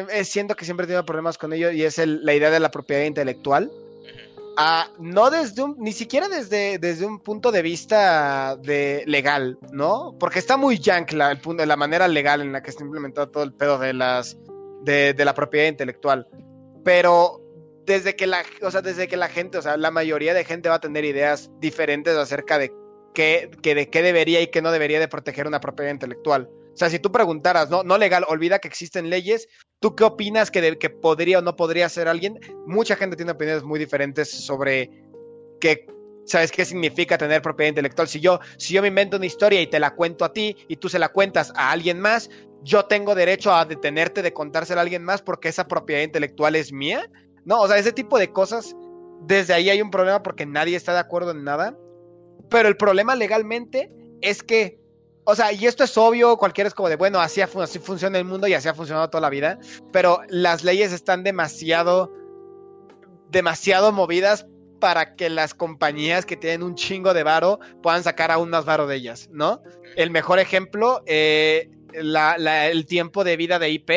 eh, 0.09 0.23
siento 0.25 0.55
que 0.55 0.65
siempre 0.65 0.85
he 0.85 0.87
tenido 0.87 1.05
problemas 1.05 1.37
con 1.37 1.53
ello 1.53 1.69
y 1.69 1.83
es 1.83 1.99
el- 1.99 2.25
la 2.25 2.33
idea 2.33 2.49
de 2.49 2.59
la 2.59 2.71
propiedad 2.71 3.03
intelectual. 3.03 3.71
Ah, 4.57 4.87
no 4.99 5.29
desde 5.31 5.63
un, 5.63 5.75
ni 5.79 5.93
siquiera 5.93 6.27
desde, 6.27 6.77
desde 6.77 7.05
un 7.05 7.19
punto 7.19 7.51
de 7.51 7.61
vista 7.63 8.55
de 8.57 9.03
legal, 9.07 9.57
¿no? 9.71 10.15
Porque 10.19 10.39
está 10.39 10.57
muy 10.57 10.77
yank 10.77 11.11
la, 11.13 11.31
el 11.31 11.39
punto, 11.39 11.65
la 11.65 11.75
manera 11.75 12.07
legal 12.07 12.41
en 12.41 12.51
la 12.51 12.61
que 12.61 12.69
está 12.69 12.83
implementado 12.83 13.29
todo 13.29 13.43
el 13.43 13.53
pedo 13.53 13.79
de 13.79 13.93
las 13.93 14.37
de, 14.83 15.13
de 15.13 15.25
la 15.25 15.33
propiedad 15.33 15.67
intelectual. 15.67 16.27
Pero 16.83 17.41
desde 17.85 18.15
que 18.15 18.27
la, 18.27 18.43
o 18.61 18.69
sea, 18.69 18.81
desde 18.81 19.07
que 19.07 19.17
la 19.17 19.27
gente, 19.29 19.57
o 19.57 19.61
sea, 19.61 19.75
la 19.77 19.89
mayoría 19.91 20.33
de 20.33 20.45
gente 20.45 20.69
va 20.69 20.75
a 20.75 20.81
tener 20.81 21.03
ideas 21.05 21.49
diferentes 21.59 22.15
acerca 22.15 22.57
de 22.57 22.71
que 23.13 23.49
de 23.61 23.89
qué 23.89 24.01
debería 24.01 24.41
y 24.41 24.47
qué 24.47 24.61
no 24.61 24.71
debería 24.71 24.99
de 24.99 25.07
proteger 25.07 25.47
una 25.47 25.59
propiedad 25.59 25.91
intelectual. 25.91 26.49
O 26.73 26.77
sea, 26.77 26.89
si 26.89 26.97
tú 26.97 27.11
preguntaras, 27.11 27.69
no, 27.69 27.83
no 27.83 27.97
legal, 27.97 28.25
olvida 28.27 28.59
que 28.59 28.67
existen 28.67 29.09
leyes, 29.09 29.47
¿tú 29.79 29.95
qué 29.95 30.03
opinas 30.03 30.49
que, 30.49 30.77
que 30.79 30.89
podría 30.89 31.39
o 31.39 31.41
no 31.41 31.55
podría 31.55 31.87
ser 31.87 32.07
alguien? 32.07 32.39
Mucha 32.65 32.95
gente 32.95 33.15
tiene 33.15 33.31
opiniones 33.31 33.63
muy 33.63 33.79
diferentes 33.79 34.31
sobre 34.31 34.89
qué, 35.61 35.85
¿sabes 36.25 36.51
qué 36.51 36.65
significa 36.65 37.15
tener 37.17 37.43
propiedad 37.43 37.69
intelectual? 37.69 38.07
Si 38.07 38.19
yo, 38.19 38.39
si 38.57 38.73
yo 38.73 38.81
me 38.81 38.87
invento 38.87 39.17
una 39.17 39.27
historia 39.27 39.61
y 39.61 39.67
te 39.67 39.79
la 39.79 39.93
cuento 39.93 40.25
a 40.25 40.33
ti 40.33 40.57
y 40.67 40.77
tú 40.77 40.89
se 40.89 40.97
la 40.97 41.09
cuentas 41.09 41.53
a 41.55 41.71
alguien 41.71 41.99
más, 41.99 42.31
yo 42.63 42.85
tengo 42.85 43.13
derecho 43.13 43.53
a 43.53 43.65
detenerte 43.65 44.23
de 44.23 44.33
contársela 44.33 44.81
a 44.81 44.83
alguien 44.83 45.03
más 45.03 45.21
porque 45.21 45.49
esa 45.49 45.67
propiedad 45.67 46.01
intelectual 46.01 46.55
es 46.55 46.73
mía. 46.73 47.07
No, 47.45 47.61
o 47.61 47.67
sea, 47.67 47.77
ese 47.77 47.91
tipo 47.91 48.17
de 48.17 48.31
cosas, 48.31 48.75
desde 49.21 49.53
ahí 49.53 49.69
hay 49.69 49.81
un 49.81 49.91
problema 49.91 50.23
porque 50.23 50.47
nadie 50.47 50.75
está 50.75 50.93
de 50.93 50.99
acuerdo 50.99 51.31
en 51.31 51.43
nada. 51.43 51.77
Pero 52.53 52.69
el 52.69 52.77
problema 52.77 53.15
legalmente 53.15 53.89
es 54.21 54.43
que, 54.43 54.79
o 55.23 55.33
sea, 55.33 55.51
y 55.51 55.65
esto 55.65 55.83
es 55.83 55.97
obvio, 55.97 56.37
cualquiera 56.37 56.67
es 56.67 56.75
como 56.75 56.87
de, 56.87 56.97
bueno, 56.97 57.19
así, 57.19 57.41
así 57.41 57.79
funciona 57.79 58.19
el 58.19 58.25
mundo 58.25 58.47
y 58.47 58.53
así 58.53 58.67
ha 58.67 58.75
funcionado 58.75 59.09
toda 59.09 59.21
la 59.21 59.31
vida, 59.31 59.57
pero 59.91 60.19
las 60.29 60.63
leyes 60.63 60.93
están 60.93 61.23
demasiado, 61.23 62.13
demasiado 63.31 63.91
movidas 63.91 64.45
para 64.79 65.15
que 65.15 65.31
las 65.31 65.55
compañías 65.55 66.27
que 66.27 66.37
tienen 66.37 66.61
un 66.61 66.75
chingo 66.75 67.15
de 67.15 67.23
varo 67.23 67.59
puedan 67.81 68.03
sacar 68.03 68.29
aún 68.29 68.51
más 68.51 68.65
varo 68.65 68.85
de 68.85 68.97
ellas, 68.97 69.29
¿no? 69.31 69.63
El 69.95 70.11
mejor 70.11 70.37
ejemplo, 70.37 71.01
eh, 71.07 71.71
el 71.91 72.85
tiempo 72.85 73.23
de 73.23 73.35
vida 73.35 73.57
de 73.57 73.71
IP 73.71 73.91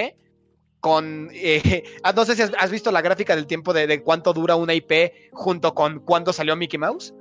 con... 0.80 1.28
eh, 1.34 1.84
ah, 2.04 2.14
no 2.14 2.24
sé 2.24 2.36
si 2.36 2.42
has 2.42 2.70
visto 2.70 2.90
la 2.90 3.02
gráfica 3.02 3.36
del 3.36 3.46
tiempo 3.46 3.74
de, 3.74 3.86
de 3.86 4.02
cuánto 4.02 4.32
dura 4.32 4.56
una 4.56 4.72
IP 4.72 5.12
junto 5.32 5.74
con 5.74 6.00
cuándo 6.00 6.32
salió 6.32 6.56
Mickey 6.56 6.78
Mouse. 6.78 7.12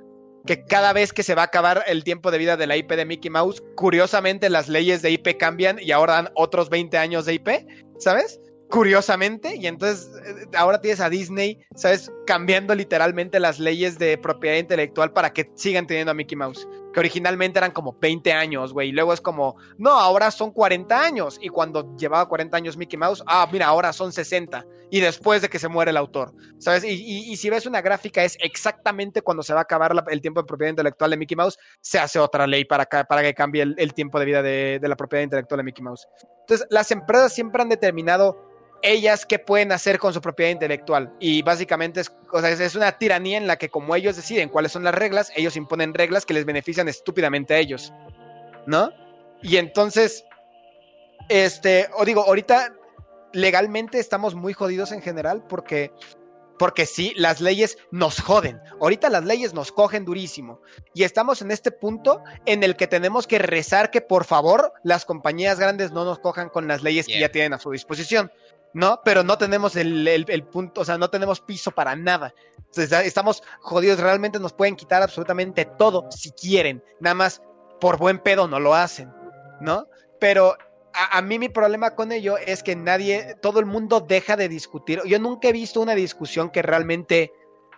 Que 0.45 0.63
cada 0.65 0.93
vez 0.93 1.11
que 1.11 1.23
se 1.23 1.35
va 1.35 1.43
a 1.43 1.45
acabar 1.45 1.83
el 1.87 2.03
tiempo 2.03 2.31
de 2.31 2.37
vida 2.37 2.57
de 2.57 2.67
la 2.67 2.77
IP 2.77 2.91
de 2.91 3.05
Mickey 3.05 3.31
Mouse, 3.31 3.63
curiosamente 3.75 4.49
las 4.49 4.67
leyes 4.69 5.01
de 5.01 5.11
IP 5.11 5.37
cambian 5.37 5.77
y 5.79 5.91
ahora 5.91 6.13
dan 6.13 6.29
otros 6.35 6.69
20 6.69 6.97
años 6.97 7.25
de 7.25 7.33
IP, 7.33 7.49
¿sabes? 7.97 8.39
Curiosamente, 8.69 9.55
y 9.55 9.67
entonces 9.67 10.09
eh, 10.25 10.45
ahora 10.57 10.81
tienes 10.81 10.99
a 10.99 11.09
Disney, 11.09 11.59
¿sabes? 11.75 12.11
Cambiando 12.25 12.73
literalmente 12.75 13.39
las 13.39 13.59
leyes 13.59 13.97
de 13.99 14.17
propiedad 14.17 14.57
intelectual 14.57 15.13
para 15.13 15.33
que 15.33 15.49
sigan 15.55 15.87
teniendo 15.87 16.11
a 16.11 16.15
Mickey 16.15 16.35
Mouse 16.35 16.67
que 16.95 17.01
originalmente 17.01 17.59
eran 17.59 17.71
como 17.71 17.97
20 17.99 18.31
años, 18.31 18.71
güey, 18.71 18.87
y 18.87 18.91
luego 18.93 19.11
es 19.11 19.19
como, 19.19 19.57
no, 19.77 19.91
ahora 19.91 20.31
son 20.31 20.51
40 20.51 20.97
años, 20.97 21.37
y 21.41 21.49
cuando 21.49 21.93
llevaba 21.97 22.25
40 22.29 22.55
años 22.55 22.77
Mickey 22.77 22.97
Mouse, 22.97 23.21
ah, 23.27 23.45
mira, 23.51 23.65
ahora 23.65 23.91
son 23.91 24.13
60, 24.13 24.65
y 24.95 25.01
después 25.01 25.41
de 25.41 25.49
que 25.49 25.59
se 25.59 25.67
muere 25.67 25.91
el 25.91 25.97
autor, 25.97 26.33
¿sabes? 26.57 26.85
Y, 26.85 27.35
si 27.35 27.49
ves 27.49 27.65
una 27.65 27.81
gráfica, 27.81 28.23
es 28.23 28.37
exactamente 28.39 29.21
cuando 29.21 29.43
se 29.43 29.53
va 29.53 29.59
a 29.59 29.63
acabar 29.63 29.91
el 30.07 30.21
tiempo 30.21 30.41
de 30.41 30.47
propiedad 30.47 30.69
intelectual 30.69 31.11
de 31.11 31.17
Mickey 31.17 31.35
Mouse, 31.35 31.59
se 31.81 31.99
hace 31.99 32.17
otra 32.17 32.47
ley 32.47 32.63
para, 32.63 32.85
para 32.85 33.21
que 33.21 33.33
cambie 33.33 33.61
el, 33.61 33.93
tiempo 33.93 34.21
de 34.21 34.25
vida 34.25 34.41
de, 34.41 34.79
de 34.81 34.87
la 34.87 34.95
propiedad 34.95 35.23
intelectual 35.23 35.57
de 35.57 35.63
Mickey 35.65 35.83
Mouse. 35.83 36.07
Entonces, 36.39 36.65
las 36.69 36.91
empresas 36.91 37.33
siempre 37.33 37.61
han 37.61 37.67
determinado 37.67 38.41
ellas 38.83 39.25
qué 39.25 39.37
pueden 39.37 39.73
hacer 39.73 39.99
con 39.99 40.13
su 40.13 40.21
propiedad 40.21 40.51
intelectual. 40.51 41.11
Y 41.19 41.41
básicamente 41.41 41.99
es, 41.99 42.15
o 42.31 42.39
sea, 42.39 42.51
es 42.51 42.75
una 42.75 42.97
tiranía 42.97 43.37
en 43.37 43.47
la 43.47 43.57
que 43.57 43.67
como 43.67 43.97
ellos 43.97 44.15
deciden 44.15 44.47
cuáles 44.47 44.71
son 44.71 44.85
las 44.85 44.95
reglas, 44.95 45.29
ellos 45.35 45.57
imponen 45.57 45.93
reglas 45.93 46.25
que 46.25 46.33
les 46.33 46.45
benefician 46.45 46.87
estúpidamente 46.87 47.53
a 47.53 47.57
ellos. 47.57 47.91
¿No? 48.65 48.91
Y 49.41 49.57
entonces, 49.57 50.23
este, 51.27 51.89
o 51.97 52.05
digo, 52.05 52.21
ahorita 52.21 52.71
legalmente 53.35 53.99
estamos 53.99 54.33
muy 54.35 54.53
jodidos 54.53 54.91
en 54.91 55.01
general 55.01 55.43
porque... 55.47 55.91
Porque 56.57 56.85
sí, 56.85 57.11
las 57.17 57.41
leyes 57.41 57.77
nos 57.91 58.21
joden. 58.21 58.61
Ahorita 58.79 59.09
las 59.09 59.25
leyes 59.25 59.53
nos 59.53 59.73
cogen 59.73 60.05
durísimo. 60.05 60.61
Y 60.93 61.03
estamos 61.03 61.41
en 61.41 61.51
este 61.51 61.69
punto 61.69 62.23
en 62.45 62.63
el 62.63 62.77
que 62.77 62.87
tenemos 62.87 63.27
que 63.27 63.39
rezar 63.39 63.91
que 63.91 63.99
por 63.99 64.23
favor 64.23 64.71
las 64.81 65.03
compañías 65.03 65.59
grandes 65.59 65.91
no 65.91 66.05
nos 66.05 66.17
cojan 66.19 66.47
con 66.47 66.65
las 66.69 66.81
leyes 66.81 67.07
que 67.07 67.19
ya 67.19 67.27
tienen 67.29 67.51
a 67.53 67.59
su 67.59 67.71
disposición. 67.71 68.31
¿no? 68.71 69.01
Pero 69.03 69.21
no 69.23 69.37
tenemos 69.37 69.75
el, 69.75 70.07
el- 70.07 70.25
el 70.29 70.43
punto, 70.45 70.79
o 70.81 70.85
sea, 70.85 70.97
no 70.97 71.09
tenemos 71.09 71.41
piso 71.41 71.71
para 71.71 71.93
nada. 71.97 72.33
Estamos 72.73 73.43
jodidos, 73.59 73.99
realmente 73.99 74.39
nos 74.39 74.53
pueden 74.53 74.77
quitar 74.77 75.01
absolutamente 75.03 75.65
todo 75.65 76.09
si 76.09 76.31
quieren. 76.31 76.81
Nada 77.01 77.15
más 77.15 77.41
por 77.81 77.97
buen 77.97 78.19
pedo 78.19 78.47
no 78.47 78.61
lo 78.61 78.73
hacen, 78.75 79.11
¿no? 79.59 79.87
Pero 80.21 80.55
a, 81.11 81.21
mí 81.21 81.39
mi 81.39 81.49
problema 81.49 81.95
con 81.95 82.11
ello 82.11 82.37
es 82.37 82.63
que 82.63 82.75
nadie, 82.75 83.35
todo 83.41 83.59
el 83.59 83.65
mundo 83.65 83.99
deja 83.99 84.35
de 84.35 84.49
discutir. 84.49 85.01
Yo 85.05 85.19
nunca 85.19 85.49
he 85.49 85.51
visto 85.51 85.81
una 85.81 85.95
discusión 85.95 86.49
que 86.49 86.61
realmente 86.61 87.33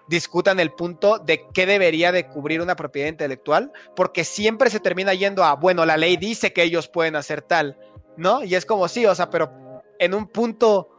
discutan 0.08 0.60
el 0.60 0.72
punto 0.72 1.20
de 1.20 1.46
qué 1.54 1.66
debería 1.66 2.12
de 2.12 2.28
cubrir 2.28 2.62
una 2.62 2.76
propiedad 2.76 3.10
intelectual, 3.10 3.72
porque 3.96 4.24
siempre 4.24 4.70
se 4.70 4.80
termina 4.80 5.14
yendo 5.14 5.44
a, 5.44 5.56
bueno, 5.56 5.86
la 5.86 5.98
ley 5.98 6.18
dice 6.18 6.54
que 6.54 6.64
ellos 6.64 6.88
pueden 6.88 7.16
hacer 7.16 7.42
tal, 7.42 7.78
¿no? 8.16 8.44
Y 8.44 8.56
es 8.56 8.66
como 8.66 8.88
sí, 8.88 9.06
o 9.06 9.14
sea, 9.14 9.30
pero 9.30 9.52
en 10.00 10.14
un 10.14 10.28
punto 10.28 10.90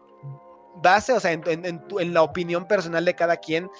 base, 0.83 1.13
o 1.13 1.21
sea, 1.21 1.33
en 1.33 2.15
la 2.15 2.23
opinión 2.23 2.69
personal 2.69 3.05
de 3.05 3.15
cada 3.15 3.39
quien, 3.39 3.71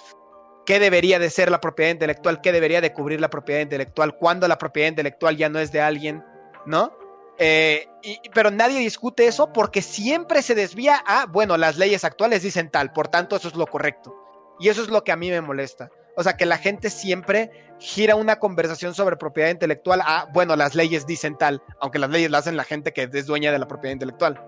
qué 0.69 0.79
debería 0.79 1.17
de 1.17 1.31
ser 1.31 1.49
la 1.49 1.59
propiedad 1.59 1.91
intelectual, 1.91 2.41
qué 2.41 2.51
debería 2.51 2.79
de 2.79 2.93
cubrir 2.93 3.19
la 3.19 3.31
propiedad 3.31 3.61
intelectual, 3.61 4.15
cuándo 4.17 4.47
la 4.47 4.59
propiedad 4.59 4.89
intelectual 4.89 5.35
ya 5.35 5.49
no 5.49 5.57
es 5.57 5.71
de 5.71 5.81
alguien, 5.81 6.23
¿no? 6.67 6.93
Eh, 7.41 7.87
pero 8.33 8.51
nadie 8.51 8.79
discute 8.79 9.25
eso 9.25 9.53
porque 9.53 9.81
siempre 9.81 10.41
se 10.41 10.55
desvía 10.55 10.97
a, 11.05 11.25
bueno, 11.25 11.57
las 11.57 11.77
leyes 11.77 12.03
actuales 12.03 12.43
dicen 12.43 12.69
tal, 12.69 12.91
por 12.91 13.07
tanto 13.07 13.37
eso 13.37 13.47
es 13.47 13.55
lo 13.55 13.65
correcto. 13.65 14.13
Y 14.59 14.67
eso 14.67 14.81
es 14.81 14.89
lo 14.89 15.03
que 15.05 15.13
a 15.13 15.15
mí 15.15 15.29
me 15.29 15.39
molesta. 15.39 15.89
O 16.17 16.23
sea, 16.23 16.35
que 16.35 16.45
la 16.45 16.57
gente 16.57 16.89
siempre 16.89 17.49
gira 17.79 18.15
una 18.15 18.39
conversación 18.39 18.93
sobre 18.93 19.15
propiedad 19.15 19.51
intelectual 19.51 20.01
a, 20.03 20.27
bueno, 20.33 20.57
las 20.57 20.75
leyes 20.75 21.05
dicen 21.05 21.37
tal, 21.37 21.63
aunque 21.79 21.97
las 21.97 22.09
leyes 22.09 22.29
las 22.29 22.41
hacen 22.41 22.57
la 22.57 22.65
gente 22.65 22.91
que 22.91 23.09
es 23.11 23.25
dueña 23.25 23.53
de 23.53 23.59
la 23.59 23.67
propiedad 23.67 23.93
intelectual. 23.93 24.43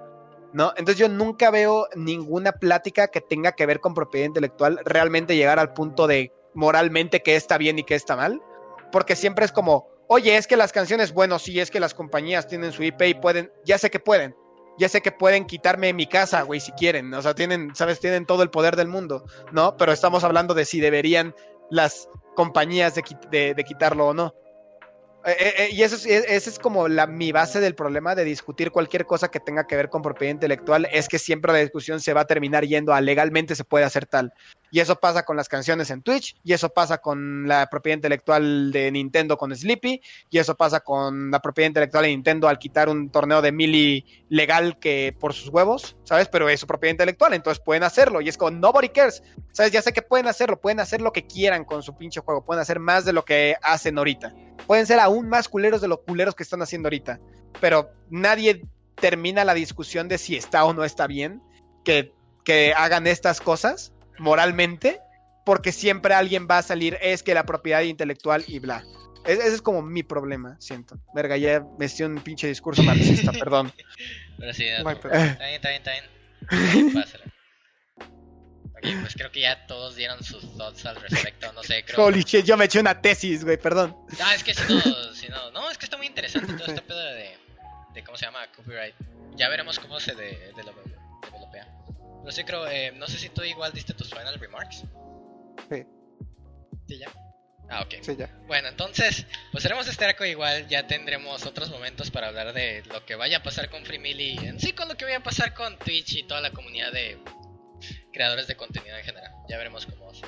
¿No? 0.52 0.72
Entonces 0.72 0.98
yo 0.98 1.08
nunca 1.08 1.50
veo 1.50 1.88
ninguna 1.96 2.52
plática 2.52 3.08
que 3.08 3.22
tenga 3.22 3.54
que 3.54 3.66
ver 3.66 3.80
con 3.80 3.94
propiedad 3.94 4.28
intelectual 4.28 4.82
realmente 4.84 5.38
llegar 5.38 5.60
al 5.60 5.72
punto 5.72 6.08
de 6.08 6.34
moralmente 6.54 7.24
qué 7.24 7.38
está 7.38 7.58
bien 7.58 7.80
y 7.80 7.84
qué 7.84 7.96
está 7.96 8.18
mal. 8.18 8.42
Porque 8.92 9.16
siempre 9.16 9.46
es 9.46 9.54
como, 9.54 9.88
oye, 10.14 10.36
es 10.36 10.46
que 10.46 10.58
las 10.58 10.74
canciones, 10.74 11.14
bueno, 11.14 11.40
sí, 11.40 11.58
es 11.62 11.72
que 11.72 11.80
las 11.80 11.94
compañías 11.94 12.46
tienen 12.46 12.74
su 12.74 12.84
IP 12.84 13.02
y 13.08 13.14
pueden, 13.14 13.50
ya 13.64 13.78
sé 13.78 13.90
que 13.90 14.00
pueden, 14.00 14.36
ya 14.78 14.90
sé 14.90 15.02
que 15.02 15.14
pueden 15.14 15.46
quitarme 15.46 15.94
mi 15.94 16.06
casa, 16.06 16.42
güey, 16.42 16.60
si 16.60 16.74
quieren, 16.74 17.14
o 17.14 17.22
sea, 17.22 17.34
tienen, 17.34 17.74
sabes, 17.76 18.02
tienen 18.02 18.26
todo 18.26 18.44
el 18.44 18.50
poder 18.50 18.76
del 18.76 18.90
mundo, 18.90 19.24
¿no? 19.54 19.78
Pero 19.78 19.94
estamos 19.94 20.26
hablando 20.26 20.54
de 20.54 20.66
si 20.66 20.82
deberían 20.82 21.34
las 21.70 22.10
compañías 22.36 22.94
de, 22.96 23.04
qui- 23.04 23.30
de- 23.30 23.54
de 23.54 23.64
quitarlo 23.64 24.08
o 24.10 24.14
no. 24.14 24.34
Eh, 25.24 25.36
eh, 25.40 25.54
eh, 25.60 25.70
y 25.72 25.84
eso 25.84 25.96
es, 25.96 26.06
eh, 26.06 26.26
esa 26.28 26.50
es 26.50 26.60
como 26.60 26.90
la, 26.90 27.08
mi 27.08 27.32
base 27.32 27.62
del 27.62 27.76
problema 27.76 28.14
de 28.14 28.26
discutir 28.26 28.72
cualquier 28.72 29.06
cosa 29.06 29.30
que 29.30 29.40
tenga 29.40 29.66
que 29.66 29.76
ver 29.78 29.88
con 29.90 30.02
propiedad 30.02 30.34
intelectual, 30.34 30.90
es 30.92 31.08
que 31.08 31.20
siempre 31.20 31.54
la 31.54 31.60
discusión 31.60 32.02
se 32.02 32.14
va 32.14 32.22
a 32.22 32.26
terminar 32.28 32.66
yendo 32.66 32.92
a 32.94 33.00
legalmente 33.00 33.56
se 33.56 33.64
puede 33.64 33.86
hacer 33.86 34.08
tal. 34.08 34.34
Y 34.72 34.80
eso 34.80 34.96
pasa 34.96 35.24
con 35.24 35.36
las 35.36 35.50
canciones 35.50 35.90
en 35.92 36.02
Twitch, 36.02 36.38
y 36.44 36.54
eso 36.54 36.70
pasa 36.70 37.00
con 37.00 37.48
la 37.48 37.70
propiedad 37.70 37.98
intelectual 37.98 38.72
de 38.72 38.90
Nintendo 38.90 39.38
con 39.38 39.56
Sleepy, 39.56 40.02
y 40.30 40.38
eso 40.38 40.56
pasa 40.56 40.80
con 40.80 41.30
la 41.30 41.42
propiedad 41.42 41.68
intelectual 41.68 42.06
de 42.06 42.10
Nintendo 42.10 42.48
al 42.48 42.58
quitar 42.58 42.88
un 42.88 43.10
torneo 43.10 43.42
de 43.42 43.52
Mili 43.52 44.06
legal 44.30 44.80
que 44.80 45.16
por 45.20 45.34
sus 45.34 45.50
huevos, 45.50 45.98
¿sabes? 46.06 46.30
Pero 46.30 46.48
es 46.48 46.62
su 46.62 46.68
propiedad 46.68 46.94
intelectual, 46.94 47.34
entonces 47.34 47.62
pueden 47.64 47.84
hacerlo, 47.84 48.22
y 48.22 48.30
es 48.30 48.38
como, 48.38 48.52
nobody 48.52 48.90
cares, 48.90 49.22
¿sabes? 49.52 49.74
Ya 49.74 49.82
sé 49.82 49.92
que 49.92 50.02
pueden 50.02 50.28
hacerlo, 50.28 50.60
pueden 50.62 50.80
hacer 50.80 51.02
lo 51.02 51.12
que 51.12 51.28
quieran 51.28 51.66
con 51.66 51.84
su 51.84 51.98
pinche 51.98 52.22
juego, 52.22 52.46
pueden 52.46 52.62
hacer 52.62 52.80
más 52.80 53.04
de 53.04 53.12
lo 53.12 53.26
que 53.26 53.56
hacen 53.62 53.98
ahorita, 53.98 54.34
pueden 54.68 54.88
ser 54.88 55.00
aún 55.00 55.28
más 55.28 55.50
culeros 55.50 55.82
de 55.82 55.90
los 55.90 56.00
culeros 56.00 56.34
que 56.34 56.44
están 56.44 56.62
haciendo 56.62 56.88
ahorita, 56.88 57.20
pero 57.60 57.92
nadie 58.10 58.64
termina 58.96 59.44
la 59.44 59.54
discusión 59.54 60.08
de 60.08 60.18
si 60.18 60.38
está 60.38 60.64
o 60.64 60.74
no 60.74 60.86
está 60.86 61.08
bien 61.08 61.42
que, 61.84 62.14
que 62.46 62.74
hagan 62.74 63.08
estas 63.08 63.42
cosas 63.42 63.92
moralmente, 64.22 65.00
porque 65.46 65.72
siempre 65.72 66.14
alguien 66.14 66.48
va 66.50 66.60
a 66.60 66.62
salir, 66.62 66.98
es 67.02 67.24
que 67.24 67.34
la 67.34 67.44
propiedad 67.46 67.82
intelectual 67.82 68.44
y 68.48 68.60
bla. 68.60 68.84
E- 69.26 69.34
Ese 69.34 69.56
es 69.56 69.62
como 69.62 69.82
mi 69.82 70.04
problema, 70.04 70.56
siento. 70.60 70.98
Verga, 71.14 71.36
ya 71.38 71.64
me 71.78 71.86
estoy 71.86 72.06
un 72.06 72.22
pinche 72.22 72.48
discurso 72.48 72.84
marxista, 72.84 73.32
perdón. 73.40 73.74
Pero 74.38 74.54
sí, 74.54 74.66
No 74.84 74.90
está 74.92 75.10
bien, 75.10 75.56
está 75.56 75.70
bien, 75.70 75.82
está 75.84 75.92
bien. 75.92 76.94
Pásalo. 76.94 77.24
Ok, 78.74 78.88
pues 79.02 79.14
creo 79.14 79.32
que 79.32 79.42
ya 79.42 79.68
todos 79.68 79.96
dieron 79.96 80.24
sus 80.24 80.58
thoughts 80.58 80.86
al 80.88 80.96
respecto. 81.02 81.52
No 81.54 81.62
sé, 81.62 81.84
creo. 81.86 82.04
Holy 82.06 82.24
shit, 82.24 82.46
yo 82.46 82.58
me 82.58 82.66
eché 82.66 82.80
una 82.80 83.00
tesis, 83.00 83.44
güey, 83.44 83.58
perdón. 83.58 83.96
Ah, 84.20 84.34
es 84.34 84.44
que 84.44 84.54
si 84.56 84.62
no, 84.74 85.14
si 85.14 85.28
no, 85.28 85.52
no, 85.52 85.70
es 85.70 85.78
que 85.78 85.86
está 85.86 85.98
muy 85.98 86.08
interesante 86.08 86.54
todo 86.54 86.66
este 86.66 86.82
pedo 86.82 87.00
de, 87.00 87.38
de 87.94 88.04
cómo 88.04 88.18
se 88.18 88.26
llama 88.26 88.40
copyright. 88.56 88.96
Ya 89.36 89.50
veremos 89.50 89.78
cómo 89.80 90.00
se 90.00 90.16
de, 90.16 90.24
de, 90.24 90.48
developea. 90.48 90.91
Pero 92.22 92.32
sí 92.32 92.44
creo, 92.44 92.68
eh, 92.68 92.92
no 92.96 93.08
sé 93.08 93.18
si 93.18 93.30
tú 93.30 93.44
igual 93.44 93.72
diste 93.74 93.94
tus 93.94 94.10
final 94.10 94.40
remarks. 94.40 94.84
Sí. 95.70 95.84
Sí, 96.88 96.98
ya. 97.00 97.12
Ah, 97.70 97.82
ok. 97.84 97.96
Sí, 98.02 98.16
ya. 98.18 98.30
Bueno, 98.48 98.68
entonces, 98.68 99.26
pues 99.52 99.66
haremos 99.66 99.88
este 99.88 100.04
arco 100.06 100.26
igual, 100.26 100.68
ya 100.68 100.88
tendremos 100.88 101.46
otros 101.46 101.70
momentos 101.72 102.12
para 102.12 102.28
hablar 102.28 102.52
de 102.54 102.84
lo 102.92 103.06
que 103.06 103.16
vaya 103.16 103.38
a 103.38 103.44
pasar 103.44 103.70
con 103.70 103.86
Free 103.86 103.98
Milli, 104.00 104.38
en 104.46 104.60
sí 104.60 104.74
con 104.74 104.88
lo 104.90 104.96
que 104.98 105.06
vaya 105.06 105.18
a 105.18 105.24
pasar 105.24 105.54
con 105.54 105.78
Twitch 105.80 106.16
y 106.18 106.24
toda 106.24 106.42
la 106.42 106.52
comunidad 106.52 106.92
de 106.92 107.18
creadores 108.12 108.48
de 108.48 108.56
contenido 108.58 108.98
en 108.98 109.04
general. 109.04 109.32
Ya 109.48 109.58
veremos 109.58 109.86
cómo 109.86 110.14
se 110.14 110.26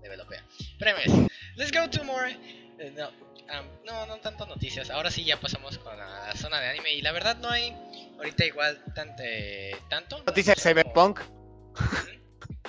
developea. 0.00 0.42
Pero 0.78 0.96
anyways, 0.96 1.30
let's 1.56 1.70
go 1.70 1.88
to 1.90 2.02
more... 2.04 2.30
eh, 2.78 2.92
no, 2.96 3.08
um, 3.08 3.66
no, 3.84 4.06
no 4.06 4.16
tanto 4.20 4.46
noticias. 4.46 4.88
Ahora 4.90 5.10
sí 5.10 5.22
ya 5.24 5.38
pasamos 5.38 5.76
con 5.78 5.96
la 5.98 6.32
zona 6.34 6.60
de 6.60 6.68
anime 6.70 6.94
y 6.94 7.02
la 7.02 7.12
verdad 7.12 7.36
no 7.36 7.50
hay 7.50 7.76
ahorita 8.16 8.44
igual 8.46 8.82
tant- 8.94 9.78
tanto. 9.90 10.22
Noticias 10.24 10.56
de 10.56 10.62
como- 10.62 10.82
Cyberpunk. 10.82 11.20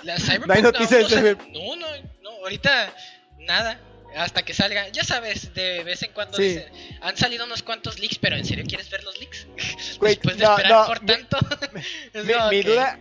La 0.03 0.17
Cyberpunk 0.19 0.47
No 0.47 0.53
hay 0.53 0.61
noticias 0.61 1.01
no, 1.11 1.21
de 1.21 1.35
sa- 1.35 1.43
no, 1.51 1.75
no, 1.75 1.87
no, 2.21 2.29
ahorita 2.43 2.93
nada. 3.39 3.79
Hasta 4.15 4.41
que 4.43 4.53
salga, 4.53 4.87
ya 4.87 5.03
sabes, 5.03 5.53
de 5.53 5.83
vez 5.83 6.01
en 6.01 6.11
cuando 6.13 6.37
Sí. 6.37 6.43
dicen, 6.43 6.65
han 7.01 7.15
salido 7.17 7.45
unos 7.45 7.61
cuantos 7.61 7.99
leaks, 7.99 8.17
pero 8.17 8.35
¿en 8.35 8.45
serio 8.45 8.63
quieres 8.67 8.89
ver 8.89 9.03
los 9.03 9.19
leaks? 9.19 9.45
Güey, 9.99 10.15
Después 10.15 10.37
de 10.37 10.43
no, 10.45 10.51
esperar 10.51 10.71
no, 10.71 10.85
por 10.87 11.01
mi- 11.01 11.07
tanto. 11.07 11.37
Mi, 12.13 12.21
mi 12.57 12.63
que- 12.63 12.69
duda, 12.69 12.99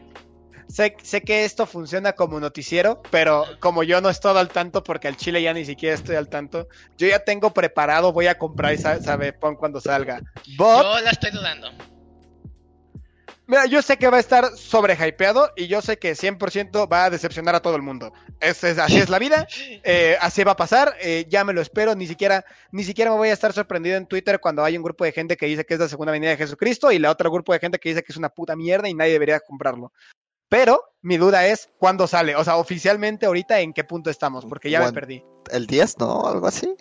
sé, 0.69 0.97
sé 1.03 1.23
que 1.23 1.45
esto 1.47 1.65
funciona 1.65 2.13
como 2.13 2.39
noticiero, 2.41 3.01
pero 3.11 3.47
como 3.61 3.83
yo 3.83 4.01
no 4.03 4.11
estoy 4.11 4.37
al 4.37 4.49
tanto, 4.49 4.83
porque 4.83 5.09
al 5.09 5.17
chile 5.17 5.41
ya 5.41 5.55
ni 5.55 5.65
siquiera 5.65 5.95
estoy 5.95 6.17
al 6.17 6.29
tanto, 6.29 6.69
yo 6.99 7.07
ya 7.07 7.21
tengo 7.21 7.55
preparado, 7.55 8.13
voy 8.13 8.27
a 8.27 8.37
comprar 8.37 8.73
esa 8.73 8.99
Cyberpunk 9.01 9.59
cuando 9.59 9.81
salga. 9.81 10.21
But, 10.59 10.83
Yo 10.83 11.01
la 11.01 11.11
estoy 11.13 11.31
dudando. 11.31 11.71
Mira, 13.47 13.67
yo 13.67 13.81
sé 13.83 13.97
que 13.97 14.09
va 14.09 14.17
a 14.17 14.21
estar 14.21 14.57
sobrehypeado 14.57 15.53
y 15.57 15.67
yo 15.67 15.81
sé 15.83 15.99
que 15.99 16.13
100% 16.13 16.91
va 16.93 17.05
a 17.05 17.11
decepcionar 17.11 17.55
a 17.55 17.61
todo 17.61 17.77
el 17.77 17.83
mundo. 17.83 18.13
Es, 18.41 18.63
es- 18.65 18.79
así 18.79 18.99
es 18.99 19.09
la 19.09 19.19
vida, 19.19 19.47
eh, 19.85 20.17
así 20.21 20.45
va 20.45 20.53
a 20.53 20.57
pasar, 20.57 20.95
eh, 21.01 21.27
ya 21.29 21.45
me 21.45 21.53
lo 21.53 21.61
espero, 21.61 21.95
ni 21.95 22.07
siquiera, 22.07 22.45
ni 22.73 22.85
siquiera 22.85 23.11
me 23.11 23.17
voy 23.17 23.29
a 23.29 23.33
estar 23.33 23.53
sorprendido 23.53 23.97
en 23.97 24.07
Twitter 24.07 24.41
cuando 24.41 24.65
hay 24.65 24.77
un 24.77 24.83
grupo 24.83 25.05
de 25.05 25.13
gente 25.13 25.37
que 25.37 25.47
dice 25.47 25.65
que 25.65 25.75
es 25.75 25.81
la 25.81 25.89
segunda 25.89 26.13
venida 26.13 26.31
de 26.31 26.37
Jesucristo 26.37 26.93
y 26.93 26.99
la 26.99 27.11
otra 27.11 27.31
grupo 27.31 27.53
de 27.53 27.59
gente 27.59 27.79
que 27.79 27.89
dice 27.91 28.03
que 28.03 28.13
es 28.13 28.17
una 28.19 28.29
puta 28.29 28.55
mierda 28.57 28.89
y 28.89 28.95
nadie 28.95 29.13
debería 29.13 29.41
comprarlo. 29.41 29.93
Pero 30.49 30.81
mi 31.03 31.17
duda 31.17 31.47
es 31.47 31.69
cuándo 31.79 32.07
sale, 32.07 32.37
o 32.37 32.45
sea, 32.45 32.57
oficialmente 32.57 33.27
ahorita 33.27 33.59
en 33.61 33.73
qué 33.73 33.83
punto 33.83 34.11
estamos, 34.11 34.45
porque 34.45 34.71
ya 34.71 34.81
me 34.81 34.93
perdí. 34.93 35.25
El 35.51 35.67
10, 35.67 35.99
¿no? 35.99 36.27
Algo 36.27 36.47
así. 36.47 36.73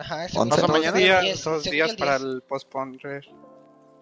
Ajá, 0.00 0.26
Once, 0.34 0.60
Dos 0.60 0.68
¿no? 0.68 0.92
días, 0.92 1.44
dos 1.44 1.62
días 1.62 1.90
el 1.90 1.96
para 1.96 2.16
el 2.16 2.42
postponer. 2.48 3.24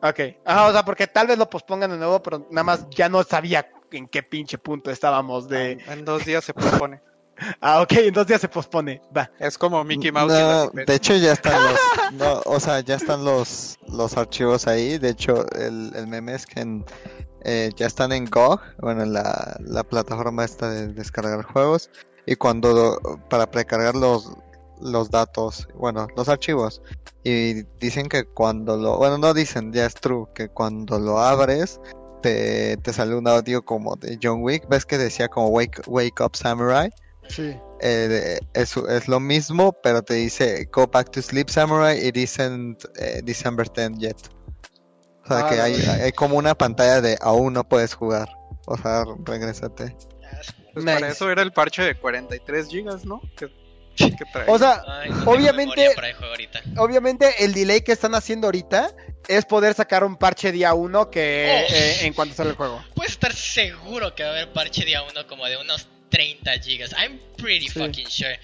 Ok, 0.02 0.20
Ajá, 0.44 0.66
o 0.66 0.72
sea, 0.72 0.84
porque 0.84 1.06
tal 1.06 1.28
vez 1.28 1.38
lo 1.38 1.48
pospongan 1.48 1.90
de 1.90 1.96
nuevo, 1.96 2.20
pero 2.22 2.46
nada 2.50 2.64
más 2.64 2.90
ya 2.90 3.08
no 3.08 3.22
sabía 3.22 3.68
en 3.92 4.08
qué 4.08 4.22
pinche 4.22 4.58
punto 4.58 4.90
estábamos 4.90 5.48
de... 5.48 5.78
En 5.86 6.04
dos 6.04 6.24
días 6.24 6.44
se 6.44 6.52
pospone. 6.52 7.00
Ah, 7.60 7.80
ok, 7.80 7.92
en 7.92 8.14
dos 8.14 8.26
días 8.26 8.40
se 8.40 8.48
pospone, 8.48 9.00
va. 9.16 9.28
Es 9.40 9.58
como 9.58 9.82
Mickey 9.82 10.12
Mouse 10.12 10.32
No, 10.32 10.68
de 10.68 10.94
hecho 10.94 11.16
ya 11.16 11.32
están 11.32 11.60
los, 11.64 11.80
no, 12.12 12.42
o 12.44 12.60
sea, 12.60 12.80
ya 12.80 12.94
están 12.94 13.24
los, 13.24 13.78
los 13.88 14.16
archivos 14.16 14.68
ahí. 14.68 14.98
De 14.98 15.08
hecho, 15.08 15.44
el, 15.52 15.92
el 15.96 16.06
meme 16.06 16.34
es 16.34 16.46
que 16.46 16.60
en, 16.60 16.84
eh, 17.42 17.70
ya 17.74 17.86
están 17.86 18.12
en 18.12 18.26
GOG, 18.26 18.60
bueno, 18.78 19.02
en 19.02 19.14
la, 19.14 19.56
la 19.60 19.82
plataforma 19.82 20.44
esta 20.44 20.70
de 20.70 20.88
descargar 20.88 21.42
juegos. 21.42 21.90
Y 22.26 22.36
cuando, 22.36 23.00
para 23.28 23.50
precargar 23.50 23.96
los, 23.96 24.30
los 24.82 25.10
datos, 25.10 25.68
bueno, 25.74 26.06
los 26.16 26.28
archivos. 26.28 26.82
Y 27.24 27.62
dicen 27.80 28.08
que 28.08 28.24
cuando 28.24 28.76
lo, 28.76 28.98
bueno, 28.98 29.18
no 29.18 29.32
dicen, 29.34 29.72
ya 29.72 29.86
es 29.86 29.94
true, 29.94 30.26
que 30.34 30.48
cuando 30.48 30.98
lo 30.98 31.18
abres, 31.20 31.80
te, 32.22 32.76
te 32.78 32.92
sale 32.92 33.14
un 33.14 33.26
audio 33.28 33.64
como 33.64 33.96
de 33.96 34.18
John 34.22 34.42
Wick. 34.42 34.68
¿Ves 34.68 34.84
que 34.84 34.98
decía 34.98 35.28
como 35.28 35.48
Wake, 35.48 35.82
wake 35.86 36.20
Up 36.22 36.36
Samurai? 36.36 36.90
Sí. 37.28 37.56
eh, 37.80 38.38
es, 38.54 38.76
es 38.76 39.08
lo 39.08 39.20
mismo, 39.20 39.72
pero 39.82 40.02
te 40.02 40.14
dice 40.14 40.68
Go 40.72 40.86
back 40.88 41.10
to 41.12 41.22
sleep, 41.22 41.48
Samurai. 41.48 41.96
It 42.06 42.16
isn't 42.16 42.84
eh, 42.96 43.20
December 43.24 43.66
10 43.72 43.98
yet. 43.98 44.16
O 45.24 45.28
sea 45.28 45.46
Ah, 45.46 45.48
que 45.48 45.60
hay, 45.60 45.74
hay 45.80 46.12
como 46.12 46.36
una 46.36 46.54
pantalla 46.56 47.00
de 47.00 47.16
aún 47.20 47.52
no 47.54 47.62
puedes 47.68 47.94
jugar. 47.94 48.28
O 48.66 48.76
sea, 48.76 49.04
regrésate. 49.24 49.96
Pues 50.74 50.84
Nice. 50.84 50.98
para 51.00 51.08
eso 51.12 51.30
era 51.30 51.42
el 51.42 51.52
parche 51.52 51.82
de 51.82 51.94
43 51.98 52.66
gigas, 52.68 53.04
¿no? 53.04 53.20
Que. 53.36 53.46
O 54.48 54.58
sea, 54.58 54.82
Ay, 54.86 55.10
no 55.10 55.16
tengo 55.18 55.30
Obviamente- 55.32 55.94
obviamente 56.76 57.44
el 57.44 57.52
delay 57.54 57.82
que 57.82 57.92
están 57.92 58.14
haciendo 58.14 58.46
ahorita 58.46 58.94
es 59.28 59.44
poder 59.44 59.74
sacar 59.74 60.04
un 60.04 60.16
parche 60.16 60.50
día 60.52 60.74
uno 60.74 61.10
que 61.10 61.64
Oh. 61.68 61.72
eh, 61.74 62.06
en 62.06 62.12
cuanto 62.14 62.34
sale 62.34 62.50
el 62.50 62.56
juego. 62.56 62.82
Puedes 62.94 63.12
estar 63.12 63.32
seguro 63.34 64.14
que 64.14 64.22
va 64.24 64.30
a 64.30 64.32
haber 64.32 64.52
parche 64.52 64.84
día 64.84 65.02
1 65.02 65.26
como 65.26 65.46
de 65.46 65.56
unos 65.56 65.86
30 66.10 66.52
gigas. 66.60 66.92
I'm 66.98 67.18
pretty 67.36 67.68
Sí. 67.68 67.78
fucking 67.80 68.08
sure. 68.08 68.38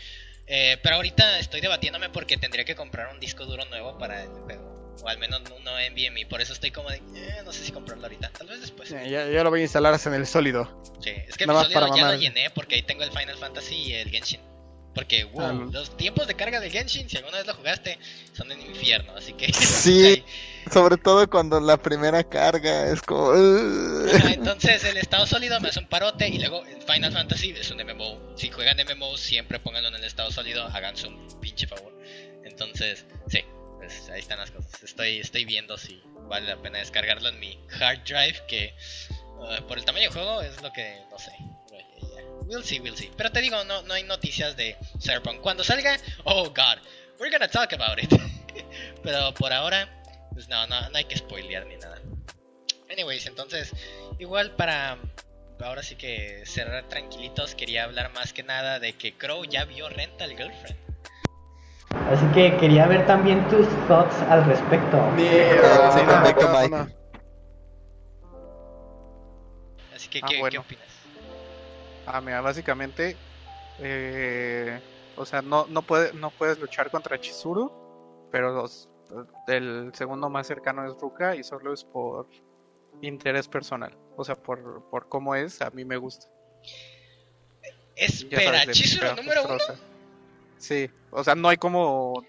Eh, 0.46 0.78
pero 0.82 0.96
ahorita 0.96 1.38
estoy 1.40 1.60
debatiéndome 1.60 2.08
porque 2.10 2.36
tendría 2.38 2.64
que 2.64 2.74
comprar 2.74 3.12
un 3.12 3.20
disco 3.20 3.44
duro 3.44 3.64
nuevo 3.66 3.98
para 3.98 4.22
el 4.22 4.28
juego. 4.28 4.96
O 5.02 5.08
al 5.08 5.18
menos 5.18 5.42
uno 5.60 5.70
NVMe. 5.78 6.26
Por 6.26 6.40
eso 6.40 6.52
estoy 6.52 6.70
como 6.70 6.88
de. 6.90 6.96
eh, 6.96 7.42
no 7.44 7.52
sé 7.52 7.64
si 7.64 7.70
comprarlo 7.72 8.04
ahorita. 8.04 8.30
Tal 8.36 8.46
vez 8.48 8.60
después. 8.60 8.88
Ya, 8.88 9.04
ya- 9.04 9.28
ya 9.28 9.44
lo 9.44 9.50
voy 9.50 9.60
a 9.60 9.62
instalar 9.64 9.98
en 10.04 10.14
el 10.14 10.26
sólido. 10.26 10.82
Sí, 11.02 11.10
es 11.28 11.36
que 11.36 11.46
Nada 11.46 11.60
mi 11.60 11.64
más 11.66 11.72
para 11.74 11.86
sólido 11.88 12.06
ya 12.08 12.12
lo 12.14 12.18
llené 12.18 12.50
porque 12.50 12.76
ahí 12.76 12.82
tengo 12.82 13.02
el 13.04 13.10
Final 13.12 13.36
Fantasy 13.36 13.74
y 13.76 13.92
el 13.94 14.10
Genshin. 14.10 14.40
Porque, 14.98 15.22
wow, 15.22 15.46
Ah, 15.46 15.68
los 15.70 15.96
tiempos 15.96 16.26
de 16.26 16.34
carga 16.34 16.58
del 16.58 16.72
Genshin, 16.72 17.08
si 17.08 17.18
alguna 17.18 17.38
vez 17.38 17.46
lo 17.46 17.54
jugaste, 17.54 18.00
son 18.32 18.50
en 18.50 18.60
infierno. 18.60 19.12
Así 19.16 19.32
que. 19.32 19.52
Sí. 19.52 20.24
Sobre 20.72 20.96
todo 20.96 21.30
cuando 21.30 21.60
la 21.60 21.76
primera 21.76 22.24
carga 22.24 22.90
es 22.90 23.00
como. 23.02 23.30
Ajá, 23.30 24.32
entonces 24.32 24.82
el 24.82 24.96
estado 24.96 25.24
sólido 25.24 25.60
me 25.60 25.68
hace 25.68 25.78
un 25.78 25.86
parote 25.86 26.28
y 26.28 26.40
luego 26.40 26.64
Final 26.92 27.12
Fantasy 27.12 27.50
es 27.50 27.70
un 27.70 27.78
MMO. 27.78 28.18
Si 28.34 28.50
juegan 28.50 28.76
MMO 28.76 29.16
siempre 29.16 29.60
pónganlo 29.60 29.90
en 29.90 29.94
el 29.94 30.02
estado 30.04 30.32
sólido, 30.32 30.64
háganse 30.64 31.06
un 31.06 31.28
pinche 31.40 31.68
favor. 31.68 31.96
Entonces, 32.42 33.06
sí, 33.28 33.44
pues 33.76 34.10
ahí 34.10 34.18
están 34.18 34.38
las 34.38 34.50
cosas. 34.50 34.82
Estoy, 34.82 35.20
estoy 35.20 35.44
viendo 35.44 35.78
si 35.78 36.02
vale 36.28 36.48
la 36.48 36.60
pena 36.60 36.80
descargarlo 36.80 37.28
en 37.28 37.38
mi 37.38 37.56
hard 37.80 38.02
drive 38.02 38.42
que 38.48 38.74
uh, 39.38 39.64
por 39.68 39.78
el 39.78 39.84
tamaño 39.84 40.10
del 40.10 40.12
juego 40.12 40.42
es 40.42 40.60
lo 40.60 40.72
que 40.72 40.98
no 41.08 41.18
sé. 41.20 41.30
Yeah, 42.48 42.54
yeah. 42.54 42.56
We'll 42.56 42.62
see, 42.62 42.80
we'll 42.80 42.96
see. 42.96 43.10
Pero 43.16 43.30
te 43.30 43.40
digo, 43.40 43.62
no, 43.64 43.82
no 43.82 43.94
hay 43.94 44.04
noticias 44.04 44.56
de 44.56 44.76
Cyberpunk. 45.00 45.40
Cuando 45.40 45.64
salga, 45.64 45.96
oh 46.24 46.44
god, 46.50 46.78
we're 47.20 47.30
gonna 47.30 47.48
talk 47.48 47.72
about 47.72 47.98
it. 48.02 48.12
Pero 49.02 49.32
por 49.34 49.52
ahora, 49.52 49.88
pues 50.32 50.48
no, 50.48 50.66
no, 50.66 50.88
no 50.90 50.98
hay 50.98 51.04
que 51.04 51.16
spoilear 51.16 51.66
ni 51.66 51.76
nada. 51.76 52.00
Anyways, 52.90 53.26
entonces, 53.26 53.72
igual 54.18 54.52
para 54.52 54.98
ahora 55.60 55.82
sí 55.82 55.96
que 55.96 56.42
cerrar 56.46 56.88
tranquilitos, 56.88 57.54
quería 57.54 57.84
hablar 57.84 58.12
más 58.12 58.32
que 58.32 58.42
nada 58.42 58.78
de 58.78 58.94
que 58.94 59.12
Crow 59.12 59.44
ya 59.44 59.64
vio 59.64 59.88
Rental 59.88 60.30
Girlfriend. 60.30 60.76
Así 62.10 62.24
que 62.34 62.56
quería 62.58 62.86
ver 62.86 63.06
también 63.06 63.46
tus 63.48 63.66
thoughts 63.86 64.14
al 64.28 64.44
respecto. 64.44 65.00
Mierda, 65.12 65.92
sí, 65.92 66.00
no, 66.00 66.06
perfecto, 66.06 66.48
no, 66.48 66.58
Mike. 66.58 66.70
no. 66.70 66.98
Así 69.94 70.08
que, 70.08 70.20
Ah, 70.22 70.26
¿qué, 70.28 70.42
¿qué 70.50 70.58
opinas? 70.58 70.88
Ah, 72.10 72.22
mira, 72.22 72.40
básicamente, 72.40 73.16
eh, 73.80 74.80
o 75.16 75.26
sea, 75.26 75.43
no, 75.43 75.66
no, 75.66 75.82
puede, 75.82 76.14
no 76.14 76.30
puedes 76.30 76.59
luchar 76.59 76.90
contra 76.90 77.20
Chizuru, 77.20 77.70
pero 78.32 78.51
los, 78.52 78.89
el 79.47 79.90
segundo 79.93 80.30
más 80.30 80.47
cercano 80.47 80.86
es 80.86 80.98
Ruka 80.98 81.36
y 81.36 81.43
solo 81.43 81.74
es 81.74 81.85
por 81.85 82.26
interés 83.02 83.47
personal. 83.47 83.94
O 84.16 84.24
sea, 84.24 84.36
por, 84.36 84.89
por 84.90 85.09
cómo 85.10 85.35
es, 85.35 85.60
a 85.60 85.70
mí 85.70 85.85
me 85.85 85.98
gusta. 85.98 86.26
Espera, 87.94 88.60
sabes, 88.60 88.78
Chizuru 88.78 89.14
número 89.16 89.44
uno. 89.44 89.59
Sí, 90.56 90.90
o 91.10 91.22
sea, 91.22 91.35
no 91.35 91.48
hay 91.51 91.59
como 91.59 92.24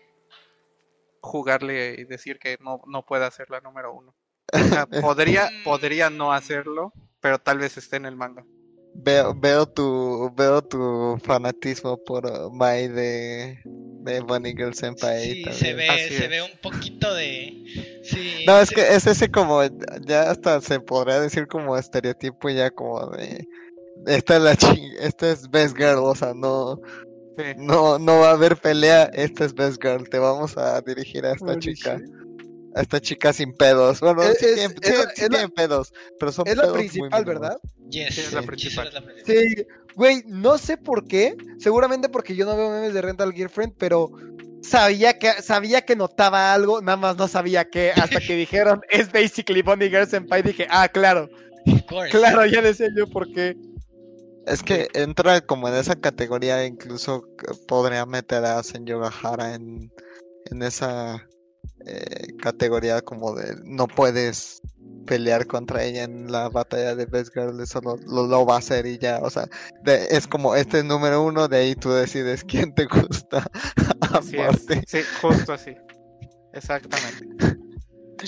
jugarle 1.22 1.95
y 1.99 2.03
decir 2.03 2.38
que 2.38 2.57
no, 2.60 2.81
no 2.85 3.06
puede 3.06 3.26
hacer 3.26 3.49
la 3.49 3.61
número 3.61 3.93
uno. 3.93 4.14
O 4.51 4.57
sea, 4.57 4.85
podría, 5.01 5.49
podría 5.64 6.10
no 6.10 6.34
hacerlo, 6.34 6.91
pero 7.22 7.39
tal 7.39 7.60
vez 7.60 7.77
esté 7.77 7.95
en 7.95 8.06
el 8.06 8.18
manga. 8.18 8.43
Veo, 9.01 9.34
veo 9.34 9.65
tu, 9.65 10.31
veo 10.35 10.61
tu 10.61 11.17
fanatismo 11.23 11.97
por 12.03 12.26
uh, 12.26 12.51
Mai 12.51 12.88
de, 12.89 13.57
de 13.65 14.19
Bunny 14.21 14.51
Girl 14.51 14.73
Senpai 14.73 15.23
Sí, 15.23 15.43
también. 15.43 15.53
se 15.53 15.73
ve, 15.73 15.88
Así 15.89 16.13
se 16.15 16.23
es. 16.26 16.30
ve 16.30 16.41
un 16.41 16.51
poquito 16.61 17.13
de. 17.13 17.53
Sí. 18.03 18.43
No, 18.45 18.59
es 18.59 18.69
que 18.69 18.81
es 18.81 19.07
ese 19.07 19.30
como, 19.31 19.61
ya 20.05 20.30
hasta 20.30 20.59
se 20.61 20.80
podría 20.81 21.19
decir 21.21 21.47
como 21.47 21.77
estereotipo 21.77 22.49
ya 22.49 22.69
como 22.71 23.07
de, 23.11 23.47
esta 24.07 24.35
es 24.38 24.41
la 24.41 24.55
chi, 24.55 24.91
esta 24.99 25.31
es 25.31 25.49
Best 25.49 25.77
Girl, 25.77 25.99
o 25.99 26.15
sea, 26.15 26.34
no, 26.34 26.80
Sí. 27.38 27.43
no, 27.57 27.97
no 27.99 28.19
va 28.19 28.30
a 28.30 28.34
haber 28.34 28.57
pelea, 28.57 29.05
esta 29.13 29.45
es 29.45 29.53
Best 29.53 29.81
Girl, 29.81 30.09
te 30.09 30.19
vamos 30.19 30.57
a 30.57 30.81
dirigir 30.81 31.26
a 31.26 31.31
esta 31.34 31.45
Holy 31.53 31.59
chica, 31.59 31.97
shit. 31.97 32.05
A 32.75 32.81
esta 32.81 32.99
chica 33.01 33.33
sin 33.33 33.53
pedos, 33.53 33.99
bueno, 33.99 34.21
Es- 34.23 34.37
sí, 34.39 34.45
es- 34.45 34.55
tiene, 34.55 34.73
es 34.81 34.87
sí- 34.89 34.91
la- 34.93 35.03
sí 35.15 35.21
es 35.23 35.29
la- 35.31 35.37
tiene 35.37 35.49
pedos, 35.49 35.93
pero 36.19 36.31
son 36.31 36.47
Es 36.47 36.55
la 36.55 36.63
pedos 36.63 36.77
principal. 36.77 37.25
¿verdad? 37.25 37.57
Yes, 37.89 38.15
Sí, 38.15 38.21
es 38.21 38.33
la 38.33 38.41
principal. 38.43 38.89
Sí, 39.25 39.65
güey, 39.95 40.23
no 40.27 40.57
sé 40.57 40.77
por 40.77 41.07
qué. 41.07 41.35
Seguramente 41.59 42.09
porque 42.09 42.35
yo 42.35 42.45
no 42.45 42.55
veo 42.55 42.69
memes 42.69 42.93
de 42.93 43.01
Rental 43.01 43.33
Girlfriend, 43.33 43.73
pero 43.77 44.11
sabía 44.61 45.17
que 45.17 45.31
sabía 45.41 45.81
que 45.81 45.95
notaba 45.95 46.53
algo, 46.53 46.81
nada 46.81 46.97
más 46.97 47.17
no 47.17 47.27
sabía 47.27 47.65
qué. 47.69 47.91
Hasta 47.95 48.19
que 48.19 48.35
dijeron 48.35 48.81
es 48.89 49.11
basically 49.11 49.61
Bonnie 49.61 49.89
Girl 49.89 50.07
Senpai, 50.07 50.43
dije, 50.43 50.67
ah, 50.69 50.87
claro, 50.89 51.29
claro, 52.11 52.45
ya 52.45 52.61
decía 52.61 52.87
yo 52.95 53.07
por 53.07 53.31
qué. 53.33 53.55
Es 54.45 54.63
que 54.63 54.87
entra 54.93 55.41
como 55.41 55.67
en 55.67 55.75
esa 55.75 55.95
categoría, 55.95 56.65
incluso 56.65 57.23
podría 57.67 58.05
meter 58.05 58.43
a 58.45 58.61
Senyogahara 58.63 59.53
en, 59.55 59.91
en 60.45 60.63
esa 60.63 61.27
eh, 61.85 62.27
categoría 62.41 63.01
como 63.01 63.33
de 63.35 63.55
no 63.63 63.87
puedes 63.87 64.61
pelear 65.05 65.47
contra 65.47 65.83
ella 65.83 66.03
en 66.03 66.31
la 66.31 66.49
batalla 66.49 66.95
de 66.95 67.05
Best 67.05 67.33
Girl, 67.33 67.59
eso 67.61 67.81
lo, 67.81 67.95
lo, 68.05 68.27
lo 68.27 68.45
va 68.45 68.55
a 68.55 68.59
hacer 68.59 68.85
y 68.85 68.99
ya, 68.99 69.19
o 69.23 69.29
sea, 69.29 69.47
de- 69.83 70.07
es 70.11 70.27
como 70.27 70.55
este 70.55 70.79
es 70.79 70.85
número 70.85 71.23
uno, 71.23 71.47
de 71.47 71.57
ahí 71.57 71.75
tú 71.75 71.89
decides 71.91 72.43
quién 72.43 72.73
te 72.75 72.85
gusta 72.85 73.49
Así 74.13 74.37
es. 74.37 74.41
aparte. 74.43 74.83
Sí, 74.87 74.99
justo 75.21 75.53
así. 75.53 75.75
Exactamente. 76.53 77.25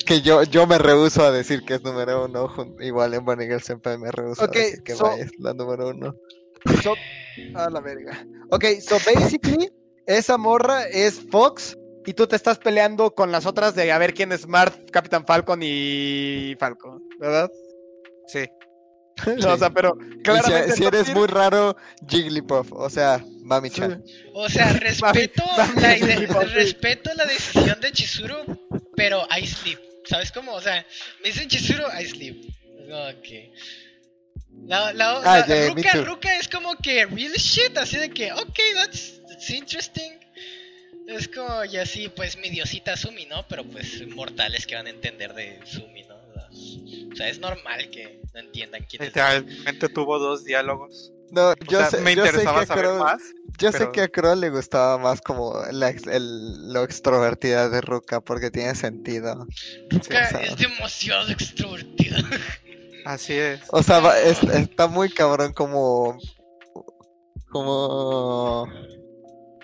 Que 0.06 0.22
yo, 0.22 0.44
yo 0.44 0.66
me 0.68 0.78
rehuso 0.78 1.24
a 1.24 1.32
decir 1.32 1.64
que 1.66 1.76
es 1.76 1.84
número 1.84 2.26
uno, 2.26 2.50
igual 2.80 3.14
en 3.14 3.26
Bunny 3.26 3.46
Girl 3.46 3.62
Senpai 3.62 3.98
me 3.98 4.10
rehuso 4.12 4.44
a 4.44 4.48
decir 4.48 4.82
que 4.84 4.96
so- 4.96 5.12
es 5.18 5.32
la 5.40 5.54
número 5.54 5.90
uno. 5.90 6.16
So- 6.82 6.96
a 7.56 7.70
la 7.70 7.80
verga. 7.82 8.26
Ok, 8.52 8.66
so 8.82 8.98
basically, 9.06 9.70
esa 10.06 10.38
morra 10.38 10.84
es 10.88 11.20
Fox 11.30 11.78
y 12.06 12.14
tú 12.14 12.28
te 12.28 12.36
estás 12.36 12.58
peleando 12.58 13.14
con 13.14 13.32
las 13.32 13.46
otras 13.46 13.76
de 13.76 13.92
a 13.92 13.98
ver 13.98 14.14
quién 14.14 14.32
es 14.32 14.42
Smart, 14.42 14.90
Capitán 14.92 15.26
Falcon 15.26 15.60
y 15.64 16.56
Falcon, 16.60 17.02
¿verdad? 17.20 17.50
Sí. 18.28 18.46
o 19.48 19.58
sea, 19.58 19.70
pero 19.70 19.96
si- 20.00 20.22
claramente. 20.22 20.76
si, 20.76 20.82
no 20.82 20.88
eres 20.88 21.06
tiene- 21.06 21.20
muy 21.20 21.28
raro, 21.28 21.76
Jigglypuff, 22.08 22.72
o 22.72 22.90
sea, 22.90 23.24
Mami-chan. 23.44 24.04
O 24.34 24.50
sea, 24.50 24.72
respeto, 24.80 25.44
mami, 25.58 26.00
la, 26.00 26.40
respeto 26.46 27.12
la 27.16 27.26
decisión 27.26 27.80
de 27.82 27.92
Chizuru, 27.92 28.38
pero 28.96 29.28
I 29.38 29.46
sleep. 29.46 29.80
¿Sabes 30.06 30.32
cómo? 30.32 30.54
O 30.54 30.62
sea, 30.62 30.86
me 31.22 31.30
dicen 31.30 31.48
Chizuru, 31.50 31.84
I 32.00 32.06
sleep. 32.06 32.38
Ok. 32.90 33.28
La, 34.68 34.92
la, 34.94 35.18
Ah, 35.24 35.40
la- 35.40 35.46
yeah, 35.46 35.74
me 35.76 35.82
Ruka. 35.84 36.02
Ruka 36.04 36.36
es 36.38 36.48
como 36.48 36.76
que 36.78 37.06
real 37.06 37.34
shit, 37.34 37.78
así 37.78 37.98
de 37.98 38.10
que, 38.10 38.32
ok, 38.34 38.60
that's, 38.76 39.22
that's 39.28 39.50
interesting. 39.50 40.12
Es 41.12 41.28
como, 41.28 41.66
y 41.66 41.78
así, 41.78 42.10
pues 42.10 42.38
mi 42.38 42.50
diosita 42.50 42.96
Sumi, 42.98 43.26
¿no? 43.26 43.46
Pero 43.48 43.64
pues 43.66 44.08
mortales 44.16 44.66
que 44.66 44.76
van 44.76 44.88
a 44.88 44.92
entender 44.92 45.34
de 45.34 45.60
Sumi, 45.66 46.04
¿no? 46.04 46.16
O 47.12 47.16
sea, 47.16 47.28
es 47.30 47.40
normal 47.40 47.90
que 47.92 48.22
no 48.34 48.40
entiendan 48.40 48.86
quién 48.90 49.02
es. 49.04 49.10
Literalmente 49.10 49.90
tuvo 49.90 50.18
dos 50.20 50.44
diálogos. 50.46 51.12
No, 51.32 51.50
O 51.52 51.56
yo 51.70 51.80
sea, 51.80 51.90
sé, 51.92 52.02
me 52.02 52.16
yo 52.16 52.24
sé 52.24 52.30
interesaba 52.30 52.58
que 52.60 52.64
a 52.64 52.68
saber 52.68 52.86
Crow, 52.86 53.00
más. 53.00 53.22
yo 53.58 53.72
sé 53.72 53.90
que 53.94 54.02
a 54.02 54.08
Crow 54.10 54.36
le 54.36 54.50
gustaba 54.50 54.98
más 54.98 55.22
como 55.22 55.62
la, 55.72 55.90
ex- 55.90 56.08
el- 56.08 56.74
lo 56.74 56.84
extrovertida 56.84 57.70
de 57.70 57.80
Ruka 57.82 58.20
porque 58.22 58.52
tiene 58.52 58.76
sentido. 58.76 59.48
Ruka 59.90 60.06
o 60.26 60.30
sea- 60.30 60.42
es 60.42 60.58
demasiado 60.58 61.30
extrovertida. 61.32 62.18
Así 63.06 63.34
es. 63.34 63.62
O 63.72 63.82
sea, 63.82 64.00
va- 64.00 64.20
es- 64.20 64.44
está 64.44 64.88
muy 64.88 65.10
cabrón 65.10 65.54
como 65.54 66.18
como 67.50 68.68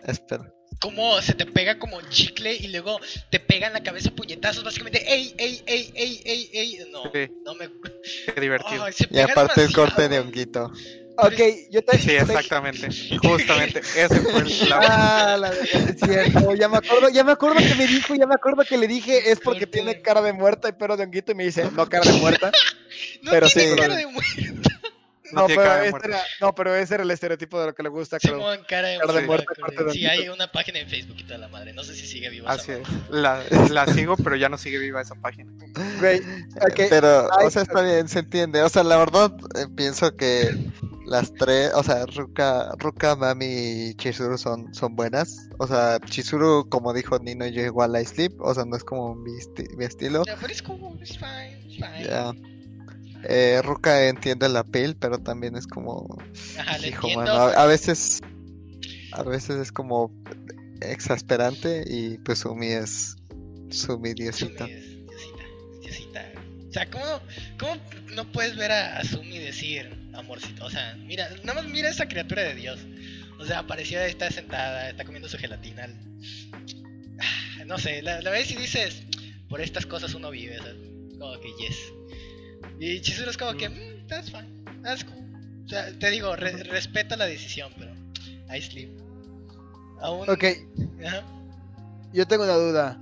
espera. 0.06 0.52
Como 0.80 1.22
se 1.22 1.34
te 1.34 1.46
pega 1.46 1.80
como 1.80 2.02
chicle 2.10 2.54
y 2.56 2.68
luego 2.68 3.00
te 3.30 3.40
pega 3.40 3.68
en 3.68 3.74
la 3.74 3.84
cabeza 3.84 4.12
puñetazos, 4.12 4.64
básicamente, 4.64 5.04
ey, 5.12 5.34
ey, 5.38 5.62
ey, 5.66 5.92
ey, 5.96 6.22
ey, 6.26 6.50
ey, 6.54 6.80
no, 6.92 7.04
Sí. 7.14 7.32
no 7.46 7.56
me... 7.56 7.70
Qué 8.36 8.42
divertido. 8.42 8.86
Y 9.10 9.20
aparte 9.20 9.64
el 9.64 9.74
corte 9.74 10.08
de 10.10 10.20
honguito. 10.20 10.72
Ok, 11.20 11.34
yo 11.72 11.82
te. 11.84 11.98
Sí, 11.98 12.12
exactamente. 12.12 12.90
Justamente. 13.24 13.80
Ese 13.96 14.20
fue 14.22 14.42
el 14.42 14.70
la- 14.70 14.80
Ah, 14.84 15.38
la 15.38 15.50
verdad, 15.50 15.66
es 15.90 16.00
cierto. 16.00 16.54
Ya 16.54 16.70
me 16.70 16.78
acuerdo, 16.78 17.10
ya 17.10 17.24
me 17.24 17.32
acuerdo 17.32 17.58
que 17.58 17.74
me 17.74 17.88
dijo, 17.88 18.14
ya 18.14 18.28
me 18.28 18.36
acuerdo 18.36 18.64
que 18.64 18.78
le 18.78 18.88
dije 18.88 19.32
es 19.32 19.40
porque 19.40 19.66
tiene 19.66 20.00
cara 20.04 20.22
de 20.22 20.34
muerta 20.34 20.70
y 20.70 20.74
pelo 20.74 20.96
de 20.96 21.06
honguito 21.06 21.32
y 21.32 21.36
me 21.36 21.46
dice, 21.46 21.64
no 21.72 21.90
cara 21.90 22.06
de 22.12 22.20
muerta. 22.20 22.52
No 23.22 23.32
pero 23.32 23.48
tiene 23.50 23.72
sí. 23.72 23.76
cara 23.78 23.96
de 23.96 24.06
muerto, 24.08 24.70
No 25.34 25.48
pero 25.48 25.82
ese 25.82 25.98
era, 26.04 26.22
no, 26.42 26.56
pero 26.56 26.76
ese 26.76 26.94
era 26.96 27.04
el 27.04 27.12
estereotipo 27.12 27.60
de 27.60 27.68
lo 27.68 27.76
que 27.76 27.84
le 27.84 27.90
gusta, 27.90 28.20
creo. 28.20 28.36
Simón, 28.36 28.60
cara 28.68 28.88
de 28.90 28.98
Cara 29.00 29.14
de 29.14 29.84
de 29.86 29.92
Sí, 29.92 30.06
hay 30.06 30.30
una 30.30 30.52
página 30.52 30.80
en 30.80 30.90
Facebook 30.90 31.16
y 31.20 31.24
toda 31.24 31.38
la 31.40 31.48
madre, 31.48 31.74
no 31.74 31.84
sé 31.84 31.96
si 31.96 32.06
sigue 32.08 32.30
viva 32.30 32.52
Así 32.52 32.72
esa 32.72 32.82
es. 32.82 32.88
La, 33.10 33.44
la 33.70 33.86
sigo, 33.94 34.16
pero 34.18 34.36
ya 34.36 34.50
no 34.50 34.58
sigue 34.58 34.78
viva 34.78 35.02
esa 35.02 35.16
página. 35.16 35.52
Güey, 36.00 36.20
ok, 36.20 36.82
Pero, 36.90 37.30
Ay, 37.38 37.48
o 37.48 37.50
sea, 37.50 37.64
está 37.64 37.82
bien, 37.82 38.08
se 38.08 38.20
entiende. 38.20 38.62
O 38.62 38.70
sea, 38.70 38.84
la 38.84 38.98
verdad, 38.98 39.34
eh, 39.56 39.66
pienso 39.76 40.16
que 40.16 40.50
las 41.06 41.34
tres, 41.34 41.72
o 41.74 41.84
sea, 41.84 42.06
Ruka, 42.06 42.72
Ruka, 42.78 43.16
Mami 43.16 43.46
y 43.46 43.94
Chizuru 43.96 44.38
son, 44.38 44.74
son 44.74 44.96
buenas. 44.96 45.48
O 45.58 45.68
sea, 45.68 46.00
Chizuru, 46.06 46.68
como 46.70 46.94
dijo 46.94 47.18
Nino, 47.20 47.48
yo 47.48 47.62
igual 47.64 47.96
a 47.96 48.04
Sleep, 48.04 48.34
o 48.42 48.54
sea, 48.54 48.66
no 48.66 48.76
es 48.76 48.84
como 48.84 49.16
mi, 49.16 49.32
esti- 49.32 49.74
mi 49.78 49.86
estilo. 49.86 50.24
Pero 50.26 50.48
es 50.48 50.62
cool, 50.62 51.00
it's 51.02 51.18
fine, 51.18 51.62
it's 51.66 51.76
fine. 51.76 52.04
Ya. 52.06 52.32
Eh, 53.30 53.62
Ruka 53.62 54.08
entiende 54.08 54.48
la 54.48 54.64
piel, 54.64 54.96
pero 54.96 55.20
también 55.20 55.56
es 55.58 55.68
como, 55.68 56.18
Ajá, 56.58 56.88
hijo, 56.88 57.10
mano, 57.10 57.32
a, 57.32 57.52
a 57.52 57.66
veces, 57.66 58.22
a 59.12 59.24
veces 59.24 59.58
es 59.58 59.72
como 59.72 60.12
exasperante 60.82 61.84
y 61.88 62.18
pues 62.20 62.40
Sumi 62.40 62.68
es 62.68 63.16
Sumi 63.70 64.14
diosita. 64.14 64.66
Sumi 64.66 64.72
es 64.72 64.90
Diosita, 65.08 65.44
Diosita. 65.82 66.32
O 66.70 66.72
sea, 66.72 66.90
¿cómo, 66.90 67.06
¿cómo 67.60 67.76
no 68.16 68.32
puedes 68.32 68.56
ver 68.56 68.72
a, 68.72 68.98
a 69.00 69.04
Sumi 69.04 69.40
decir 69.40 69.90
amorcito? 70.14 70.66
O 70.66 70.70
sea, 70.70 70.96
mira, 71.06 71.30
nada 71.44 71.62
más 71.62 71.70
mira 71.70 71.90
esa 71.90 72.08
criatura 72.08 72.44
de 72.44 72.56
Dios. 72.56 72.80
O 73.40 73.46
sea, 73.46 73.68
parecía 73.68 74.08
está 74.08 74.32
sentada, 74.32 74.90
está 74.90 75.04
comiendo 75.04 75.28
su 75.28 75.38
gelatina. 75.38 75.90
Ah, 77.20 77.66
No 77.66 77.78
sé, 77.78 78.02
la, 78.02 78.22
la 78.22 78.30
ves 78.32 78.52
y 78.52 78.56
dices, 78.56 79.04
por 79.50 79.60
estas 79.60 79.86
cosas 79.86 80.14
uno 80.14 80.32
vive, 80.32 80.58
¿sabes? 80.58 80.76
Como 81.20 81.40
que 81.42 81.50
yes. 81.60 81.78
Y 82.80 83.02
Chizuru 83.02 83.30
es 83.30 83.38
como 83.38 83.54
que, 83.58 83.70
mm, 83.70 84.08
that's 84.08 84.30
fine, 84.32 84.64
that's 84.84 85.04
cool. 85.04 85.18
O 85.66 85.70
sea, 85.70 85.92
te 86.00 86.10
digo, 86.12 86.36
re- 86.36 86.64
respeto 86.64 87.16
la 87.16 87.26
decisión, 87.26 87.72
pero 87.78 87.92
I 88.56 88.62
sleep. 88.62 88.90
Aún. 90.02 90.30
ok, 90.30 90.44
Ajá. 91.06 91.24
yo 92.14 92.26
tengo 92.28 92.44
una 92.44 92.54
duda. 92.56 93.02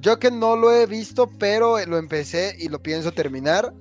Yo 0.00 0.18
que 0.18 0.30
no 0.30 0.56
lo 0.56 0.72
he 0.72 0.86
visto, 0.86 1.30
pero 1.38 1.84
lo 1.86 1.96
empecé 1.98 2.56
y 2.58 2.68
lo 2.68 2.82
pienso 2.82 3.12
terminar. 3.12 3.72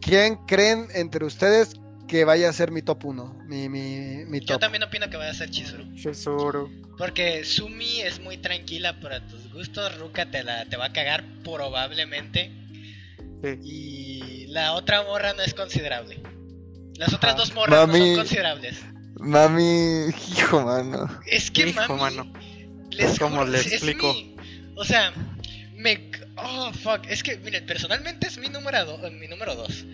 ¿Quién 0.00 0.36
creen 0.46 0.88
entre 0.94 1.24
ustedes 1.24 1.74
que 2.08 2.24
vaya 2.24 2.50
a 2.50 2.52
ser 2.52 2.70
mi 2.70 2.82
top 2.82 3.04
1? 3.06 3.44
Mi, 3.46 3.68
mi, 3.70 4.24
mi 4.26 4.40
Yo 4.40 4.46
top. 4.46 4.60
también 4.60 4.82
opino 4.82 5.08
que 5.08 5.16
va 5.16 5.28
a 5.28 5.34
ser 5.34 5.50
Chizuru. 5.50 5.84
Chizuru. 5.94 6.70
Porque 6.98 7.44
Sumi 7.44 8.00
es 8.02 8.20
muy 8.20 8.36
tranquila 8.36 9.00
para 9.00 9.26
tus 9.26 9.50
gustos, 9.52 9.96
Ruka 9.98 10.30
te, 10.30 10.42
la, 10.44 10.66
te 10.66 10.76
va 10.76 10.86
a 10.86 10.92
cagar 10.92 11.24
probablemente. 11.42 12.52
Sí. 13.44 13.58
Y 13.62 14.46
la 14.48 14.72
otra 14.72 15.02
morra 15.02 15.32
no 15.34 15.42
es 15.42 15.52
considerable. 15.54 16.22
Las 16.96 17.12
otras 17.12 17.36
dos 17.36 17.52
morras 17.54 17.86
no 17.88 17.94
son 17.96 18.16
considerables. 18.16 18.76
Mami, 19.16 20.06
hijo, 20.36 20.62
mano. 20.64 21.08
Es 21.26 21.50
que 21.50 21.68
Hijo, 21.68 21.80
mami, 21.96 22.00
mano. 22.16 22.32
les 22.90 23.18
¿Cómo 23.18 23.44
le 23.44 23.60
explico? 23.60 24.12
mi- 24.12 24.36
o 24.76 24.84
sea, 24.84 25.12
me 25.76 26.10
oh 26.36 26.72
fuck, 26.72 27.06
es 27.08 27.22
que 27.22 27.36
miren, 27.38 27.64
personalmente 27.66 28.26
es 28.26 28.38
mi 28.38 28.48
número 28.48 28.84
do- 28.84 29.10
mi 29.10 29.28
número 29.28 29.54
dos. 29.54 29.84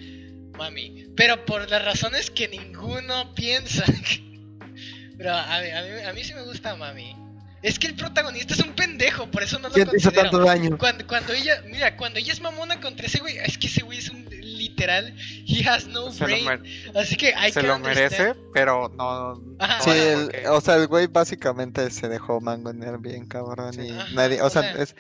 Mami, 0.59 1.06
pero 1.16 1.44
por 1.47 1.68
las 1.70 1.85
razones 1.85 2.31
que 2.31 2.48
ninguno 2.48 3.35
piensa. 3.35 3.85
pero 5.16 5.32
a, 5.32 5.56
a, 5.56 5.60
mí, 5.62 5.68
a 6.06 6.12
mí 6.12 6.24
sí 6.24 6.35
me 6.35 6.43
gusta 6.43 6.77
Mami. 6.77 7.14
Es 7.62 7.78
que 7.78 7.88
el 7.88 7.94
protagonista 7.94 8.54
es 8.54 8.60
un 8.60 8.72
pendejo, 8.74 9.30
por 9.30 9.42
eso 9.42 9.58
no 9.58 9.68
lo 9.68 9.74
¿Quién 9.74 9.86
hizo 9.88 10.08
considero. 10.10 10.22
tanto 10.30 10.38
daño? 10.44 10.78
Cuando, 10.78 11.06
cuando 11.06 11.32
ella, 11.34 11.62
mira, 11.66 11.94
cuando 11.96 12.18
ella 12.18 12.32
es 12.32 12.40
mamona 12.40 12.80
contra 12.80 13.06
ese 13.06 13.18
güey, 13.18 13.36
es 13.36 13.58
que 13.58 13.66
ese 13.66 13.82
güey 13.82 13.98
es 13.98 14.08
un 14.08 14.24
literal, 14.30 15.14
he 15.46 15.68
has 15.68 15.86
no 15.86 16.10
Se 16.10 16.24
brain. 16.24 16.44
mer- 16.46 16.62
Así 16.96 17.16
que 17.16 17.34
se 17.52 17.62
lo 17.62 17.76
understand. 17.76 18.12
merece, 18.12 18.40
pero 18.54 18.88
no. 18.88 19.56
Ajá, 19.58 19.78
no 19.78 19.84
Sí, 19.84 19.90
el- 19.90 20.46
o 20.48 20.60
sea, 20.62 20.76
el 20.76 20.86
güey 20.86 21.06
básicamente 21.06 21.90
se 21.90 22.08
dejó 22.08 22.40
mangonear 22.40 22.98
bien 22.98 23.26
cabrón 23.26 23.74
Sí. 23.74 23.82
y 23.82 23.90
Ajá, 23.90 24.08
nadie, 24.12 24.40
o 24.40 24.46
o 24.46 24.50
sea, 24.50 24.62
sea, 24.62 24.82
es, 24.82 24.96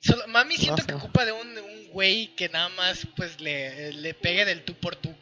Solo- 0.00 0.26
mami 0.28 0.56
siento 0.56 0.82
No 0.82 0.86
que 0.86 0.94
ocupa 0.94 1.24
de 1.24 1.32
un, 1.32 1.48
un 1.58 1.88
güey 1.92 2.34
que 2.36 2.48
nada 2.48 2.68
más 2.70 3.06
pues 3.16 3.40
le, 3.40 3.92
le 3.94 4.14
pegue 4.14 4.44
del 4.44 4.64
tú 4.64 4.74
por 4.74 4.96
tú. 4.96 5.12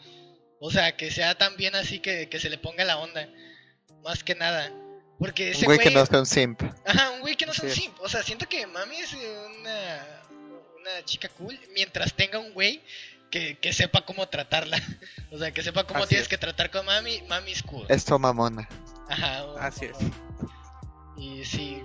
O 0.61 0.71
sea, 0.71 0.97
que 0.97 1.11
sea 1.11 1.35
también 1.35 1.75
así 1.75 1.99
que, 2.01 2.29
que 2.29 2.39
se 2.41 2.51
le 2.51 2.59
ponga 2.59 2.85
la 2.85 2.99
onda. 2.99 3.27
Más 4.05 4.23
que 4.25 4.35
nada. 4.35 4.71
Porque 5.21 5.51
ese 5.51 5.61
un 5.61 5.67
güey 5.67 5.77
güey... 5.79 5.89
que 5.89 5.95
no 5.95 6.05
sea 6.07 6.19
un 6.19 6.27
simp. 6.27 6.63
Ajá, 6.85 7.11
un 7.11 7.21
güey 7.21 7.37
que 7.37 7.47
no 7.47 7.53
sea 7.53 7.65
un 7.67 7.71
es. 7.71 7.77
simp. 7.77 8.01
O 8.01 8.09
sea, 8.09 8.23
siento 8.25 8.49
que 8.49 8.67
mami 8.67 8.97
es 8.97 9.13
una, 9.13 10.07
una 10.81 11.05
chica 11.05 11.29
cool 11.29 11.57
mientras 11.75 12.13
tenga 12.15 12.39
un 12.41 12.53
güey 12.55 12.83
que, 13.31 13.57
que 13.59 13.73
sepa 13.73 14.05
cómo 14.05 14.29
tratarla. 14.29 14.79
O 15.31 15.39
sea, 15.39 15.53
que 15.53 15.63
sepa 15.63 15.85
cómo 15.85 16.01
Así 16.01 16.09
tienes 16.09 16.25
es. 16.25 16.29
que 16.29 16.39
tratar 16.39 16.73
con 16.73 16.85
mami. 16.87 17.23
Mami 17.29 17.53
es 17.53 17.63
cool. 17.63 17.87
Esto 17.89 18.19
mamona. 18.19 18.69
Ajá. 19.09 19.45
o- 19.45 19.57
Así 19.59 19.85
es. 19.85 19.97
Y 21.17 21.45
sí. 21.45 21.81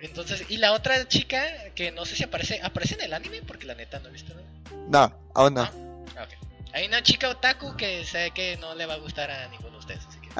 Entonces, 0.00 0.44
y 0.48 0.58
la 0.58 0.72
otra 0.74 1.08
chica 1.08 1.42
que 1.74 1.90
no 1.90 2.04
sé 2.04 2.14
si 2.14 2.22
aparece, 2.22 2.60
aparece 2.62 2.94
en 2.94 3.00
el 3.00 3.14
anime 3.14 3.42
porque 3.42 3.66
la 3.66 3.74
neta 3.74 3.98
no 3.98 4.08
he 4.10 4.12
visto 4.12 4.32
nada. 4.32 4.46
No, 4.88 5.30
aún 5.34 5.54
no. 5.54 5.62
Ah, 5.62 6.22
ok. 6.24 6.48
Hay 6.72 6.86
una 6.86 7.02
chica 7.02 7.28
otaku 7.30 7.76
que 7.76 8.04
sé 8.04 8.30
que 8.30 8.56
no 8.58 8.76
le 8.76 8.86
va 8.86 8.94
a 8.94 8.98
gustar 8.98 9.28
a 9.30 9.48
ninguno 9.48 9.67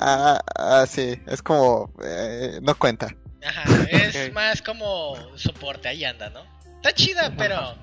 Ah, 0.00 0.40
ah, 0.54 0.86
sí, 0.86 1.20
es 1.26 1.42
como, 1.42 1.92
eh, 2.04 2.60
no 2.62 2.78
cuenta. 2.78 3.08
Ajá, 3.44 3.64
es 3.90 4.32
más 4.32 4.62
como 4.62 5.16
soporte, 5.36 5.88
ahí 5.88 6.04
anda, 6.04 6.30
¿no? 6.30 6.44
Está 6.76 6.92
chida, 6.92 7.34
pero 7.36 7.76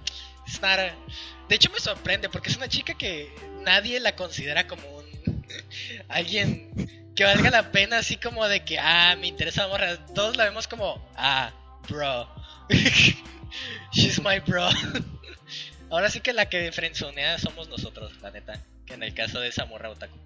De 1.49 1.55
hecho 1.55 1.69
me 1.71 1.79
sorprende 1.79 2.29
porque 2.29 2.49
es 2.49 2.57
una 2.57 2.69
chica 2.69 2.93
que 2.93 3.33
nadie 3.63 3.99
la 3.99 4.15
considera 4.15 4.67
como 4.67 4.87
un 4.97 5.45
alguien 6.09 7.11
que 7.15 7.23
valga 7.23 7.49
la 7.49 7.71
pena 7.71 7.99
así 7.99 8.17
como 8.17 8.47
de 8.47 8.63
que 8.63 8.79
ah, 8.79 9.15
me 9.19 9.27
interesa 9.27 9.63
la 9.63 9.67
morra. 9.69 10.05
Todos 10.13 10.37
la 10.37 10.45
vemos 10.45 10.67
como 10.67 11.05
ah, 11.15 11.51
bro. 11.89 12.29
She's 13.91 14.21
my 14.21 14.39
bro. 14.39 14.69
Ahora 15.89 16.09
sí 16.09 16.19
que 16.19 16.33
la 16.33 16.49
que 16.49 16.71
frenzonea 16.71 17.37
somos 17.37 17.69
nosotros, 17.69 18.13
la 18.21 18.31
neta. 18.31 18.61
Que 18.85 18.95
en 18.95 19.03
el 19.03 19.13
caso 19.13 19.39
de 19.39 19.49
esa 19.49 19.65
morra 19.65 19.89
otaku. 19.89 20.17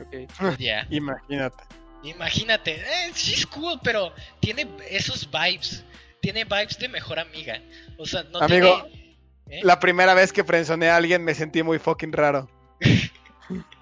Ok. 0.00 0.30
Ya. 0.58 0.86
Imagínate. 0.90 1.64
Imagínate, 2.04 2.74
eh, 2.80 3.12
she's 3.14 3.46
cool, 3.46 3.78
pero 3.82 4.12
tiene 4.40 4.66
esos 4.90 5.28
vibes. 5.30 5.84
Tiene 6.20 6.44
vibes 6.44 6.78
de 6.78 6.88
mejor 6.88 7.18
amiga. 7.18 7.60
O 7.96 8.06
sea, 8.06 8.24
no 8.24 8.40
Amigo, 8.40 8.84
tiene. 8.84 9.16
¿eh? 9.48 9.60
La 9.62 9.78
primera 9.78 10.14
vez 10.14 10.32
que 10.32 10.42
frenzoné 10.44 10.88
a 10.88 10.96
alguien 10.96 11.24
me 11.24 11.34
sentí 11.34 11.62
muy 11.62 11.78
fucking 11.78 12.12
raro. 12.12 12.48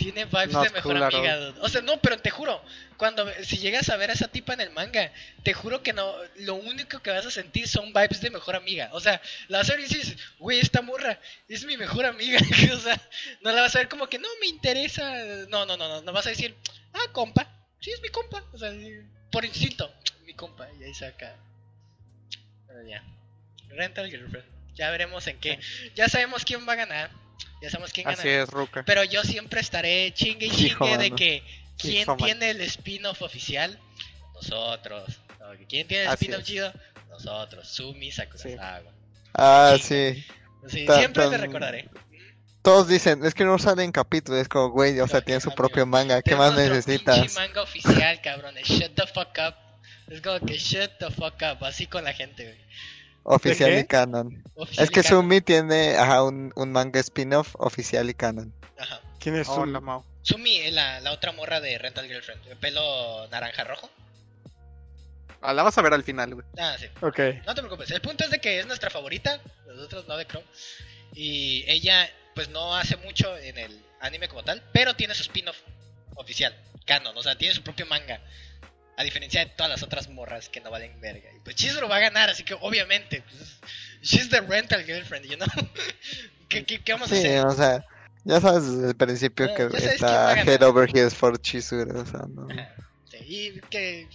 Tiene 0.00 0.24
vibes 0.24 0.52
Not 0.52 0.64
de 0.64 0.70
mejor 0.70 0.94
cool 0.94 1.02
amiga. 1.02 1.36
dude. 1.36 1.60
O 1.60 1.68
sea, 1.68 1.82
no, 1.82 2.00
pero 2.00 2.16
te 2.18 2.30
juro, 2.30 2.64
cuando 2.96 3.30
si 3.44 3.58
llegas 3.58 3.90
a 3.90 3.98
ver 3.98 4.08
a 4.08 4.14
esa 4.14 4.28
tipa 4.28 4.54
en 4.54 4.62
el 4.62 4.70
manga, 4.70 5.12
te 5.42 5.52
juro 5.52 5.82
que 5.82 5.92
no, 5.92 6.10
lo 6.36 6.54
único 6.54 7.00
que 7.00 7.10
vas 7.10 7.26
a 7.26 7.30
sentir 7.30 7.68
son 7.68 7.92
vibes 7.92 8.22
de 8.22 8.30
mejor 8.30 8.56
amiga. 8.56 8.88
O 8.92 9.00
sea, 9.00 9.20
la 9.48 9.58
vas 9.58 9.68
a 9.68 9.74
ver 9.74 9.80
y 9.80 9.88
dices, 9.88 10.16
güey, 10.38 10.58
esta 10.58 10.80
morra 10.80 11.20
es 11.48 11.66
mi 11.66 11.76
mejor 11.76 12.06
amiga. 12.06 12.38
o 12.72 12.78
sea, 12.78 12.98
no 13.42 13.52
la 13.52 13.60
vas 13.60 13.76
a 13.76 13.80
ver 13.80 13.90
como 13.90 14.08
que 14.08 14.18
no 14.18 14.28
me 14.40 14.46
interesa. 14.46 15.04
No, 15.50 15.66
no, 15.66 15.76
no, 15.76 15.86
no, 15.86 16.00
no 16.00 16.12
vas 16.12 16.26
a 16.26 16.30
decir, 16.30 16.56
ah, 16.94 17.12
compa, 17.12 17.46
sí 17.78 17.90
es 17.90 18.00
mi 18.00 18.08
compa. 18.08 18.42
O 18.54 18.58
sea, 18.58 18.72
por 19.30 19.44
instinto, 19.44 19.92
mi 20.24 20.32
compa. 20.32 20.66
Y 20.80 20.84
ahí 20.84 20.94
saca. 20.94 21.36
Pero 22.66 22.88
ya. 22.88 23.04
Rental 23.68 24.08
Girlfriend. 24.08 24.46
Ya 24.76 24.90
veremos 24.90 25.26
en 25.26 25.38
qué. 25.40 25.60
Ya 25.94 26.08
sabemos 26.08 26.46
quién 26.46 26.66
va 26.66 26.72
a 26.72 26.76
ganar. 26.76 27.19
Ya 27.62 27.70
sabemos 27.70 27.92
quién 27.92 28.04
gana. 28.06 28.18
Así 28.18 28.28
es, 28.28 28.48
Ruka. 28.48 28.82
Pero 28.84 29.04
yo 29.04 29.22
siempre 29.22 29.60
estaré 29.60 30.12
chingue 30.14 30.46
y 30.46 30.50
chingue 30.50 30.66
Hijo, 30.66 30.96
de 30.98 31.10
que 31.12 31.42
quién 31.78 32.02
Hijo, 32.02 32.16
tiene 32.16 32.50
el 32.50 32.60
spin-off 32.62 33.22
oficial. 33.22 33.78
Nosotros. 34.34 35.20
¿Quién 35.68 35.86
tiene 35.86 36.04
el 36.04 36.10
spin-off 36.12 36.42
chido? 36.44 36.72
Nosotros. 37.10 37.68
Sumi 37.68 38.10
Sakurasawa. 38.10 38.92
Ah, 39.34 39.74
Sí. 39.80 40.14
sí. 40.14 40.26
Sí, 40.68 40.86
siempre 40.86 41.24
le 41.24 41.30
tan- 41.30 41.40
recordaré. 41.40 41.88
Todos 42.62 42.88
dicen, 42.88 43.24
es 43.24 43.32
que 43.32 43.44
no 43.44 43.58
salen 43.58 43.90
capítulos, 43.90 44.42
es 44.42 44.48
como, 44.48 44.68
güey, 44.68 45.00
o 45.00 45.08
sea, 45.08 45.22
tiene 45.22 45.40
su 45.40 45.48
amigo. 45.48 45.56
propio 45.56 45.86
manga, 45.86 46.20
¿qué 46.20 46.36
más 46.36 46.54
necesitas? 46.54 47.34
manga 47.34 47.62
oficial, 47.62 48.20
cabrones. 48.20 48.66
Shut 48.68 48.94
the 48.94 49.06
fuck 49.06 49.30
up. 49.38 49.54
Es 50.08 50.20
como 50.20 50.40
que 50.40 50.58
shut 50.58 50.90
the 50.98 51.10
fuck 51.10 51.36
up. 51.40 51.64
Así 51.64 51.86
con 51.86 52.04
la 52.04 52.12
gente, 52.12 52.44
güey. 52.44 52.58
Oficial 53.34 53.70
¿De 53.70 53.80
y 53.80 53.84
canon. 53.86 54.42
Oficial 54.54 54.84
Es 54.84 54.90
que. 54.90 55.02
Sumi 55.02 55.40
tiene 55.40 55.96
ajá, 55.96 56.22
un, 56.22 56.52
un 56.56 56.72
manga 56.72 57.00
spin-off 57.00 57.54
oficial 57.58 58.08
y 58.10 58.14
canon. 58.14 58.52
Ajá. 58.78 59.00
¿Quién 59.18 59.36
es 59.36 59.48
Oh, 59.48 59.56
su- 59.56 59.66
la 59.66 59.80
Mao. 59.80 60.04
Sumi 60.22 60.56
es 60.58 60.72
la, 60.72 61.00
la 61.00 61.12
otra 61.12 61.32
morra 61.32 61.60
de 61.60 61.78
Rental 61.78 62.06
Girlfriend. 62.06 62.44
de 62.44 62.56
Pelo 62.56 63.26
naranja 63.28 63.64
rojo. 63.64 63.88
Ah, 65.42 65.54
la 65.54 65.62
vas 65.62 65.76
a 65.78 65.82
ver 65.82 65.94
al 65.94 66.04
final, 66.04 66.34
güey. 66.34 66.46
Ah, 66.58 66.76
sí. 66.78 66.86
Ok. 67.00 67.18
No 67.46 67.54
te 67.54 67.62
preocupes, 67.62 67.90
el 67.90 68.00
punto 68.02 68.24
es 68.24 68.30
de 68.30 68.40
que 68.40 68.58
es 68.60 68.66
nuestra 68.66 68.90
favorita, 68.90 69.40
nosotros 69.66 70.06
no 70.06 70.16
de 70.18 70.26
Chrome. 70.26 70.44
Y 71.14 71.64
ella, 71.66 72.08
pues 72.34 72.50
no 72.50 72.76
hace 72.76 72.96
mucho 72.98 73.34
en 73.38 73.56
el 73.56 73.80
anime 74.00 74.28
como 74.28 74.42
tal, 74.44 74.62
pero 74.72 74.94
tiene 74.94 75.14
su 75.14 75.22
spin-off 75.22 75.56
oficial, 76.16 76.54
canon, 76.86 77.16
o 77.16 77.22
sea, 77.22 77.36
tiene 77.38 77.54
su 77.54 77.62
propio 77.62 77.86
manga. 77.86 78.20
A 78.96 79.02
diferencia 79.04 79.40
de 79.44 79.50
todas 79.52 79.70
las 79.70 79.82
otras 79.82 80.08
morras 80.08 80.48
que 80.48 80.60
no 80.60 80.70
valen 80.70 81.00
verga. 81.00 81.30
Y 81.34 81.40
pues 81.40 81.56
Chizuru 81.56 81.88
va 81.88 81.96
a 81.96 82.00
ganar, 82.00 82.28
así 82.28 82.44
que 82.44 82.54
obviamente, 82.60 83.22
pues, 83.22 83.58
she's 84.02 84.28
the 84.28 84.40
rental 84.42 84.84
girlfriend, 84.84 85.26
you 85.26 85.36
know. 85.36 85.46
¿Qué, 86.48 86.64
qué, 86.64 86.82
qué 86.82 86.92
vamos 86.92 87.10
a 87.10 87.14
Sí, 87.14 87.20
hacer? 87.22 87.46
o 87.46 87.52
sea, 87.52 87.84
ya 88.24 88.40
sabes 88.40 88.66
desde 88.70 88.88
el 88.88 88.96
principio 88.96 89.46
que 89.54 89.68
quién 89.68 89.70
va 89.72 90.30
a 90.30 90.34
está 90.34 90.42
head 90.42 90.62
over 90.62 90.88
heels 90.94 91.14
for 91.14 91.40
Chizuru, 91.40 91.98
o 92.00 92.04
sea, 92.04 92.20
no. 92.28 92.46
Sí, 93.10 93.18
y 93.26 93.60
que, 93.70 94.08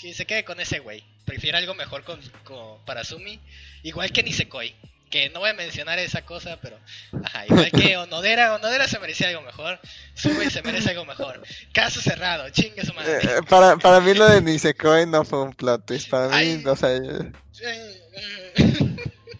que 0.00 0.14
se 0.14 0.24
quede 0.26 0.44
con 0.44 0.60
ese 0.60 0.78
güey. 0.78 1.02
Prefiere 1.24 1.58
algo 1.58 1.74
mejor 1.74 2.04
con, 2.04 2.20
con- 2.44 2.84
para 2.84 3.04
Sumi. 3.04 3.40
Igual 3.82 4.12
que 4.12 4.22
Nisekoi. 4.22 4.74
Que 5.10 5.30
no 5.30 5.40
voy 5.40 5.50
a 5.50 5.54
mencionar 5.54 5.98
esa 5.98 6.22
cosa, 6.22 6.58
pero. 6.60 6.78
Ajá, 7.24 7.46
igual 7.46 7.70
que 7.72 7.96
Onodera. 7.98 8.54
Onodera 8.54 8.86
se 8.88 8.98
merecía 8.98 9.28
algo 9.28 9.42
mejor. 9.42 9.78
Sumi 10.14 10.50
se 10.50 10.62
merece 10.62 10.90
algo 10.90 11.04
mejor. 11.06 11.42
Caso 11.72 12.00
cerrado, 12.00 12.48
chingue 12.50 12.84
su 12.84 12.92
madre. 12.94 13.18
Eh, 13.22 13.40
para, 13.48 13.76
para 13.76 14.00
mí 14.00 14.12
lo 14.14 14.28
de 14.28 14.42
Nisekoi 14.42 15.06
no 15.06 15.24
fue 15.24 15.42
un 15.42 15.52
plot 15.54 15.86
twist, 15.86 16.10
para 16.10 16.28
mí, 16.28 16.34
Ay. 16.34 16.64
o 16.66 16.76
sea, 16.76 16.90
eh, 16.94 17.32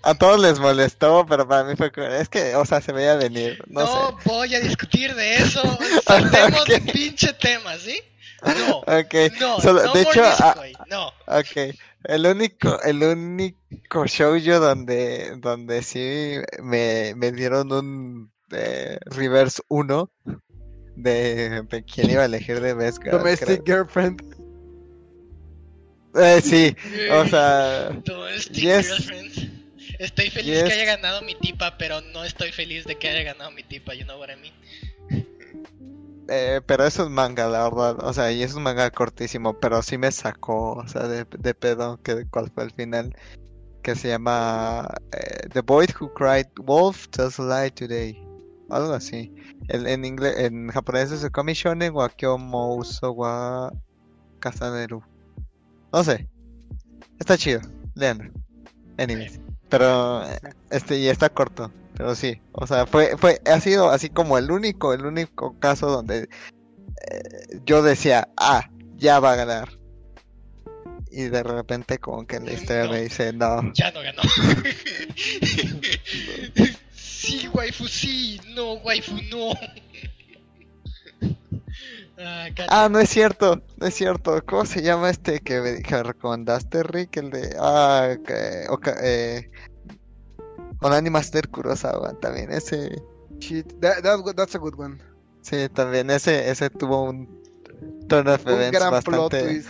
a 0.03 0.15
todos 0.15 0.41
les 0.41 0.59
molestó, 0.59 1.27
pero 1.29 1.47
para 1.47 1.65
mí 1.65 1.75
fue 1.77 1.91
es 2.21 2.29
que, 2.29 2.55
o 2.55 2.65
sea, 2.65 2.81
se 2.81 2.93
veía 2.93 3.17
venir, 3.17 3.63
no, 3.67 3.81
No, 3.81 4.09
sé. 4.09 4.15
voy 4.25 4.55
a 4.55 4.61
discutir 4.61 5.15
de 5.15 5.37
eso. 5.37 5.61
Saltemos 6.07 6.65
de 6.67 6.77
Ok. 6.77 6.93
pinche 6.93 7.33
tema, 7.35 7.77
¿sí? 7.77 8.01
No. 8.43 8.79
Ok, 8.79 9.15
No, 9.41 9.61
solo- 9.61 9.83
no 9.85 9.93
de 9.93 10.03
hecho, 10.03 10.23
ah, 10.25 10.55
no. 10.89 11.09
ok, 11.27 11.75
el 12.09 12.27
único, 12.27 12.81
el 12.83 13.03
único 13.03 14.07
shoujo 14.07 14.59
donde, 14.59 15.37
donde 15.37 15.83
sí 15.83 16.37
me, 16.63 17.15
me 17.15 17.31
dieron 17.33 17.71
un 17.73 18.33
eh, 18.51 18.99
reverse 19.07 19.63
1 19.69 20.11
de, 20.97 21.63
de 21.63 21.85
quién 21.85 22.11
iba 22.11 22.23
a 22.23 22.25
elegir 22.27 22.61
de 22.61 22.75
Best 22.75 23.03
Girl, 23.03 23.19
Domestic 23.19 23.63
Girlfriend. 23.65 24.23
Eh, 26.15 26.41
sí, 26.43 26.75
o 27.13 27.25
sea, 27.27 27.91
Domestic 28.05 28.55
Yes. 28.57 28.87
Girlfriends. 28.89 29.49
Estoy 29.99 30.31
feliz 30.31 30.47
Yes. 30.55 30.65
que 30.65 30.73
haya 30.73 30.97
ganado 30.97 31.23
mi 31.23 31.35
tipa, 31.35 31.77
pero 31.77 32.01
no 32.01 32.25
estoy 32.25 32.53
feliz 32.53 32.85
de 32.85 32.97
que 32.97 33.09
haya 33.09 33.23
ganado 33.23 33.51
mi 33.51 33.63
tipa, 33.63 33.95
you 33.95 34.05
know 34.05 34.19
what 34.19 34.29
I 34.31 34.37
mean? 34.37 34.55
Eh, 36.29 36.61
pero 36.67 36.85
eso 36.85 37.05
es 37.05 37.11
manga, 37.11 37.49
la 37.49 37.65
verdad. 37.65 38.05
O 38.05 38.13
sea, 38.13 38.31
y 38.31 38.43
es 38.43 38.55
un 38.55 38.63
manga 38.63 38.91
cortísimo, 38.91 39.55
pero 39.59 39.81
sí 39.83 39.97
me 39.97 40.13
sacó, 40.13 40.73
o 40.75 40.87
sea, 40.87 41.09
de, 41.09 41.25
de 41.39 41.55
pedo 41.55 41.99
que 42.03 42.27
cuál 42.31 42.51
fue 42.51 42.65
el 42.65 42.71
final. 42.73 43.15
Que 43.83 43.95
se 43.95 44.09
llama 44.09 44.87
eh, 45.13 45.49
The 45.53 45.63
Boy 45.63 45.87
Who 45.99 46.13
Cried 46.13 46.49
Wolf 46.57 47.09
Tells 47.09 47.39
a 47.41 47.45
Lie 47.63 47.71
Today. 47.71 48.23
Algo 48.69 48.93
así. 48.93 49.33
El- 49.69 49.87
en 49.87 50.05
inglés, 50.05 50.35
en 50.39 50.69
japonés 50.69 51.11
es 51.11 51.29
Komi 51.31 51.55
Shonen 51.55 51.95
wa 51.95 52.09
Kyomo 52.11 52.75
Uso 52.77 53.13
wa 53.13 53.73
Kasaneru. 54.41 55.03
No 55.93 56.05
sé. 56.05 56.29
Está 57.19 57.39
chido. 57.39 57.61
Leanlo. 57.95 58.31
Anyways. 58.99 59.41
Pero 59.69 60.23
este 60.71 60.99
y 60.99 61.09
está 61.09 61.29
corto. 61.29 61.71
Pero 61.97 62.15
sí. 62.15 62.41
O 62.53 62.67
sea, 62.67 62.87
fue, 62.87 63.17
fue, 63.19 63.41
ha 63.47 63.61
sido 63.61 63.91
así 63.91 64.09
como 64.09 64.39
el 64.39 64.51
único, 64.51 64.95
el 64.95 65.05
único 65.05 65.59
caso 65.59 65.91
donde 65.91 66.29
eh, 67.11 67.61
yo 67.65 67.83
decía, 67.83 68.29
ah, 68.37 68.71
ya 68.97 69.21
va 69.21 69.33
a 69.33 69.37
ganar. 69.37 69.69
Y 71.11 71.23
de 71.25 71.43
repente 71.43 71.99
como 71.99 72.27
que 72.27 72.39
la 72.39 72.53
historia 72.53 72.85
No. 72.85 72.93
me 72.93 73.03
dice, 73.03 73.33
no. 73.33 73.73
Ya 73.73 73.91
no 73.91 74.01
ganó. 74.01 74.23
sí, 76.95 77.49
waifu, 77.49 77.89
sí. 77.89 78.41
No, 78.55 78.75
waifu, 78.75 79.17
no. 79.31 79.55
Ah. 82.21 82.49
Ah, 82.69 82.89
no 82.91 82.99
es 82.99 83.09
cierto, 83.11 83.63
no 83.77 83.87
es 83.87 83.95
cierto. 83.95 84.43
¿Cómo 84.45 84.65
se 84.65 84.83
llama 84.83 85.11
este 85.11 85.41
que 85.41 85.61
me, 85.61 85.83
que 85.83 85.95
me 85.95 86.03
recomendaste, 86.03 86.83
Rick? 86.83 87.17
El 87.19 87.31
de... 87.31 87.55
Ah, 87.61 88.17
que- 88.27 88.67
oca- 88.69 88.97
eh, 89.03 89.51
Con 90.81 90.93
Animaster 90.93 91.49
Kurosawa 91.49 92.15
también, 92.21 92.51
ese. 92.53 93.01
Shit, 93.39 93.73
that- 93.81 94.03
that- 94.03 94.35
that's 94.35 94.55
a 94.55 94.59
good 94.59 94.75
one. 94.77 94.99
Sí, 95.43 95.69
también 95.73 96.11
ese, 96.11 96.51
ese 96.51 96.69
tuvo 96.71 97.05
un 97.05 97.38
turn 98.09 98.29
of 98.29 98.45
Un 98.47 98.53
events 98.53 98.79
gran 98.79 99.03
plot 99.03 99.31
twist. 99.31 99.69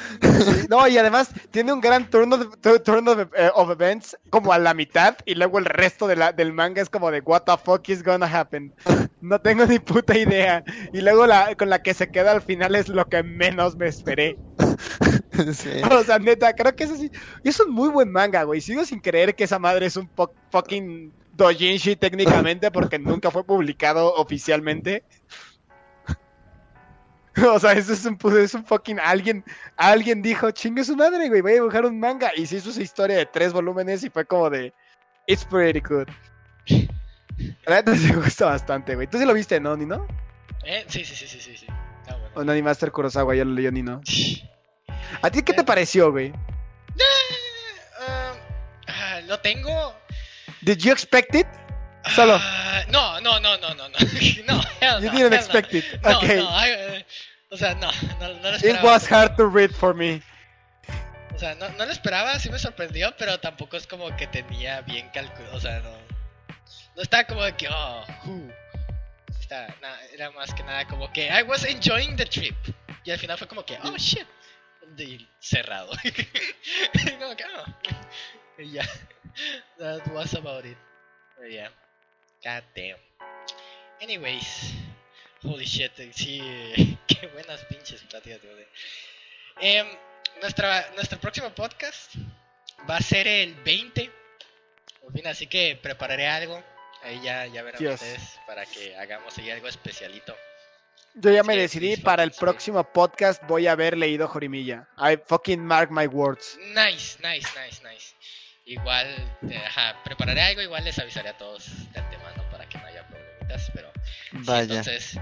No, 0.69 0.87
y 0.87 0.97
además 0.99 1.31
tiene 1.51 1.73
un 1.73 1.81
gran 1.81 2.09
turn 2.09 2.33
of, 2.33 2.57
tu- 2.61 2.79
turn 2.81 3.09
of, 3.09 3.19
eh, 3.37 3.51
of 3.55 3.71
events 3.71 4.17
como 4.31 4.53
a 4.53 4.59
la 4.59 4.75
mitad 4.75 5.17
y 5.25 5.35
luego 5.35 5.59
el 5.59 5.65
resto 5.65 6.07
de 6.07 6.17
la, 6.17 6.33
del 6.33 6.53
manga 6.53 6.81
es 6.83 6.89
como 6.89 7.11
de 7.11 7.21
what 7.21 7.43
the 7.43 7.57
fuck 7.57 7.89
is 7.89 8.03
gonna 8.03 8.27
happen. 8.27 8.73
No 9.21 9.41
tengo 9.41 9.67
ni 9.67 9.79
puta 9.79 10.17
idea. 10.17 10.63
Y 10.93 11.01
luego 11.01 11.27
la 11.27 11.55
con 11.57 11.71
la 11.71 11.83
que 11.83 11.95
se 11.95 12.11
queda 12.11 12.33
al 12.33 12.43
final 12.43 12.75
es 12.75 12.89
lo 12.89 13.07
que 13.07 13.23
menos 13.23 13.77
me 13.77 13.89
esperé. 13.89 14.37
sí. 15.53 15.71
O 15.91 16.03
sea, 16.05 16.19
neta, 16.19 16.53
creo 16.55 16.75
que 16.75 16.85
es 16.85 16.91
así. 16.93 17.11
Es 17.45 17.59
un 17.61 17.73
muy 17.73 17.89
buen 17.89 18.11
manga, 18.11 18.45
güey. 18.45 18.61
Sigo 18.61 18.85
sin 18.85 19.01
creer 19.01 19.35
que 19.35 19.45
esa 19.45 19.59
madre 19.59 19.87
es 19.87 19.97
un 19.97 20.09
fucking 20.51 21.13
dojinshi 21.33 21.97
técnicamente 21.97 22.71
porque 22.71 22.99
nunca 22.99 23.31
fue 23.31 23.45
publicado 23.45 24.15
oficialmente. 24.15 25.05
O 27.53 27.59
sea, 27.59 27.73
eso 27.73 27.93
es 27.93 28.05
un, 28.05 28.19
es 28.39 28.55
un 28.55 28.65
fucking 28.65 28.99
alguien, 29.01 29.45
alguien 29.77 30.23
dijo, 30.23 30.51
chingue 30.51 30.85
su 30.85 30.97
madre, 30.97 31.29
güey, 31.29 31.41
voy 31.41 31.53
a 31.53 31.55
dibujar 31.55 31.87
un 31.87 31.99
manga. 31.99 32.31
Y 32.37 32.47
se 32.47 32.57
hizo 32.57 32.71
esa 32.71 32.83
historia 32.83 33.17
de 33.17 33.27
tres 33.27 33.53
volúmenes 33.53 34.05
y 34.05 34.11
fue 34.11 34.25
como 34.25 34.51
de, 34.51 34.73
it's 35.27 35.45
pretty 35.45 35.81
good. 35.81 36.09
La 37.67 37.77
neta 37.77 37.95
sí 37.97 38.13
me 38.13 38.17
gusta 38.23 38.47
bastante, 38.47 38.95
güey. 38.95 39.07
Tú 39.07 39.19
sí 39.19 39.25
lo 39.25 39.33
viste, 39.35 39.61
¿no, 39.61 39.77
Nino? 39.77 40.07
Eh, 40.65 40.85
sí, 40.89 41.05
sí, 41.05 41.15
sí, 41.15 41.27
sí, 41.27 41.41
sí. 41.41 41.57
sí. 41.57 41.67
Está 42.01 42.17
bueno. 42.17 42.31
O 42.35 42.45
Nani 42.45 42.63
Master 42.63 42.91
Kurosawa, 42.91 43.35
ya 43.35 43.45
lo 43.45 43.53
leyó 43.53 43.71
Nino. 43.71 44.01
¿A 45.23 45.31
ti 45.31 45.43
qué 45.43 45.53
te 45.53 45.65
pareció, 45.65 46.11
güey? 46.11 46.33
Ah, 48.87 49.21
lo 49.27 49.39
tengo. 49.41 49.95
Did 50.63 50.79
you 50.79 50.93
expect 50.93 51.35
it? 51.35 51.47
Solo. 52.15 52.39
Ah, 52.41 52.83
no, 52.89 53.21
no, 53.21 53.39
no, 53.41 53.57
no, 53.59 53.75
no, 53.75 53.89
no. 53.89 53.99
no, 54.47 54.63
hell 54.81 55.01
You 55.01 55.07
no, 55.07 55.13
didn't 55.13 55.33
hell 55.33 55.35
expect 55.35 55.75
it. 55.75 55.85
No, 56.03 56.11
no, 56.11 56.19
Okay. 56.19 56.37
no, 56.39 56.49
I, 56.49 57.05
o 57.51 57.57
sea, 57.57 57.75
no, 57.75 57.91
no, 58.21 58.29
no 58.35 58.51
lo 58.51 58.57
It 58.57 58.65
esperaba. 58.65 58.83
was 58.93 59.07
hard 59.11 59.37
to 59.37 59.47
read 59.47 59.71
for 59.73 59.95
me. 59.95 60.23
O 61.35 61.39
sea, 61.39 61.55
no, 61.55 61.69
no 61.71 61.85
lo 61.87 61.93
esperaba, 61.93 62.39
sí 62.39 62.51
me 62.51 62.59
sorprendió, 62.59 63.15
pero 63.17 63.39
tampoco 63.39 63.77
es 63.77 63.87
como 63.87 64.15
que 64.17 64.27
tenía 64.27 64.81
bien 64.83 65.09
calculado. 65.11 65.57
O 65.57 65.61
sea, 65.61 65.81
no. 65.81 65.91
No 66.97 67.03
estaba 67.03 67.25
como 67.25 67.45
de 67.45 67.55
que, 67.57 67.69
oh, 67.69 68.05
who. 68.25 68.53
Está, 69.39 69.73
nada, 69.81 69.99
era 70.13 70.31
más 70.33 70.53
que 70.53 70.63
nada 70.65 70.87
como 70.89 71.11
que 71.13 71.27
I 71.29 71.43
was 71.45 71.65
enjoying 71.65 72.17
the 72.17 72.27
trip. 72.27 72.57
Y 73.05 73.13
al 73.13 73.19
final 73.19 73.39
fue 73.39 73.47
como 73.47 73.65
que, 73.65 73.79
oh 73.83 73.97
shit. 73.97 74.27
Y 74.97 75.29
cerrado. 75.39 75.91
como 77.21 77.37
que, 77.37 77.45
oh. 77.45 78.61
Y 78.61 78.73
ya. 78.73 78.83
That 79.79 80.09
was 80.13 80.35
about 80.35 80.65
it. 80.65 80.77
But 81.39 81.51
yeah. 81.51 81.69
God 82.43 82.65
damn. 82.75 82.97
Anyways. 84.01 84.75
Holy 85.43 85.65
shit, 85.65 85.93
sí. 86.13 86.99
Qué 87.07 87.27
buenas 87.29 87.65
pinches 87.65 88.03
pláticas 88.03 88.43
de 88.43 88.69
Em, 89.61 89.87
nuestra, 90.41 90.91
nuestro 90.95 91.19
próximo 91.19 91.51
podcast 91.55 92.15
va 92.89 92.97
a 92.97 93.01
ser 93.03 93.27
el 93.27 93.55
20. 93.57 94.11
Por 95.01 95.13
fin, 95.13 95.27
así 95.27 95.47
que 95.47 95.79
prepararé 95.81 96.27
algo. 96.27 96.63
Ahí 97.03 97.21
ya, 97.23 97.47
ya 97.47 97.63
verán 97.63 97.81
Yes. 97.81 97.95
ustedes 97.95 98.41
para 98.47 98.67
que 98.67 98.97
hagamos 98.97 99.37
ahí 99.39 99.51
algo 99.51 99.69
especialito. 99.69 100.37
Yo 101.15 101.31
ya 101.31 101.43
me 101.43 101.57
decidí, 101.57 101.97
para 101.97 102.23
el 102.23 102.31
próximo 102.33 102.85
podcast 102.93 103.43
voy 103.49 103.67
a 103.67 103.73
haber 103.73 103.97
leído 103.97 104.29
Jorimilla. 104.29 104.89
I 104.99 105.17
fucking 105.27 105.65
mark 105.65 105.91
my 105.91 106.07
words. 106.07 106.57
Nice, 106.75 107.19
nice, 107.23 107.49
nice, 107.59 107.83
nice. 107.83 108.15
Igual, 108.67 109.07
eh, 109.51 109.57
ajá, 109.67 110.01
prepararé 110.05 110.43
algo, 110.43 110.61
igual 110.61 110.85
les 110.85 110.99
avisaré 110.99 111.31
a 111.31 111.39
todos 111.39 111.65
de 111.93 112.01
antemano 112.01 112.45
para 112.51 112.69
que 112.69 112.79
no 112.79 112.87
haya 112.87 113.07
problemitas, 113.09 113.71
pero 113.75 113.88
sí, 114.31 114.39
Vaya. 114.45 114.63
entonces, 114.63 115.19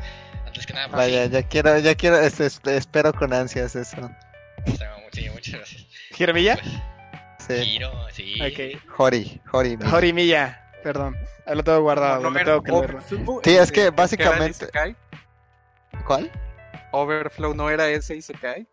antes 0.46 0.66
que 0.66 0.72
nada, 0.72 0.88
pues, 0.88 0.96
Vaya, 0.98 1.24
sí, 1.26 1.30
ya 1.32 1.42
quiero, 1.42 1.78
ya 1.78 1.94
quiero, 1.94 2.18
es- 2.20 2.40
es- 2.40 2.60
espero 2.64 3.12
con 3.12 3.32
ansias 3.32 3.76
eso. 3.76 4.10
o 4.66 4.70
sea, 4.76 4.96
sí, 5.12 5.28
muchas 5.30 5.54
gracias. 5.54 5.86
¿Jorimilla? 6.18 6.56
Pues, 6.56 6.72
Sí. 7.46 7.54
Giro, 7.64 8.08
sí. 8.10 8.34
Ok. 8.42 8.82
Jori, 8.88 9.40
Jori. 9.46 9.76
mi- 9.76 9.88
Jorimilla, 9.88 10.68
perdón. 10.82 11.16
Ahí 11.46 11.54
lo 11.54 11.62
tengo 11.62 11.80
guardado, 11.82 12.28
No, 12.28 12.32
tengo 12.36 12.60
que 12.62 12.72
leerlo. 12.72 13.00
Sí, 13.44 13.56
es 13.56 13.70
que 13.70 13.90
básicamente-. 13.90 14.66
¿Cuál? 16.06 16.30
Overflow 16.90 17.54
no 17.54 17.70
era 17.70 17.86
ese. 17.88 18.16
God 18.16 18.66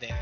damn 0.00 0.02
it. 0.02 0.14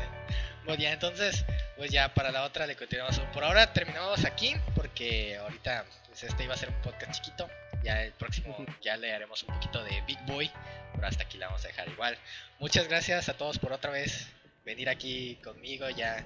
Bueno, 0.65 0.81
ya 0.83 0.93
entonces, 0.93 1.43
pues 1.77 1.89
ya 1.91 2.13
para 2.13 2.31
la 2.31 2.43
otra 2.43 2.67
le 2.67 2.75
continuamos. 2.75 3.19
Por 3.33 3.43
ahora 3.43 3.73
terminamos 3.73 4.23
aquí, 4.25 4.55
porque 4.75 5.37
ahorita 5.37 5.85
pues 6.11 6.25
este 6.25 6.43
iba 6.43 6.53
a 6.53 6.57
ser 6.57 6.67
un 6.67 6.81
podcast 6.81 7.13
chiquito. 7.13 7.47
Ya 7.85 8.03
el 8.03 8.11
próximo 8.11 8.53
ya 8.81 8.97
le 8.97 9.13
haremos 9.13 9.43
un 9.43 9.55
poquito 9.55 9.81
de 9.81 10.01
Big 10.05 10.19
Boy, 10.25 10.51
pero 10.93 11.07
hasta 11.07 11.23
aquí 11.23 11.37
la 11.37 11.47
vamos 11.47 11.63
a 11.63 11.69
dejar 11.69 11.87
igual. 11.87 12.17
Muchas 12.59 12.89
gracias 12.89 13.29
a 13.29 13.37
todos 13.37 13.57
por 13.59 13.71
otra 13.71 13.91
vez 13.91 14.27
venir 14.65 14.89
aquí 14.89 15.39
conmigo 15.41 15.89
ya 15.89 16.25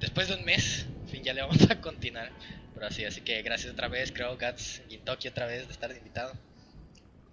después 0.00 0.26
de 0.26 0.34
un 0.34 0.44
mes. 0.44 0.86
En 1.02 1.08
fin, 1.08 1.22
ya 1.22 1.32
le 1.32 1.42
vamos 1.42 1.70
a 1.70 1.80
continuar. 1.80 2.32
Pero 2.74 2.86
así, 2.86 3.04
así 3.04 3.20
que 3.20 3.40
gracias 3.42 3.72
otra 3.72 3.86
vez, 3.86 4.10
creo, 4.10 4.36
Gats, 4.36 4.82
Gintoki 4.88 5.28
otra 5.28 5.46
vez 5.46 5.68
de 5.68 5.72
estar 5.72 5.92
invitado. 5.92 6.32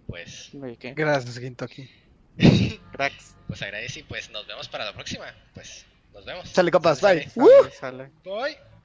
Pues, 0.05 0.51
¿qué? 0.79 0.93
Gracias, 0.93 1.39
Gintoki. 1.39 1.89
Cracks. 2.91 3.35
pues 3.47 3.59
agradece 3.63 4.01
y 4.01 4.03
pues 4.03 4.29
nos 4.29 4.45
vemos 4.45 4.67
para 4.67 4.85
la 4.85 4.93
próxima. 4.93 5.33
Pues, 5.55 5.83
nos 6.13 6.25
vemos. 6.25 6.47
Sale, 6.47 6.69
compas, 6.69 7.01
bye. 7.01 7.27
sale. 7.27 7.51
Sale, 7.71 7.71
sale. 7.71 8.11
Bye. 8.23 8.76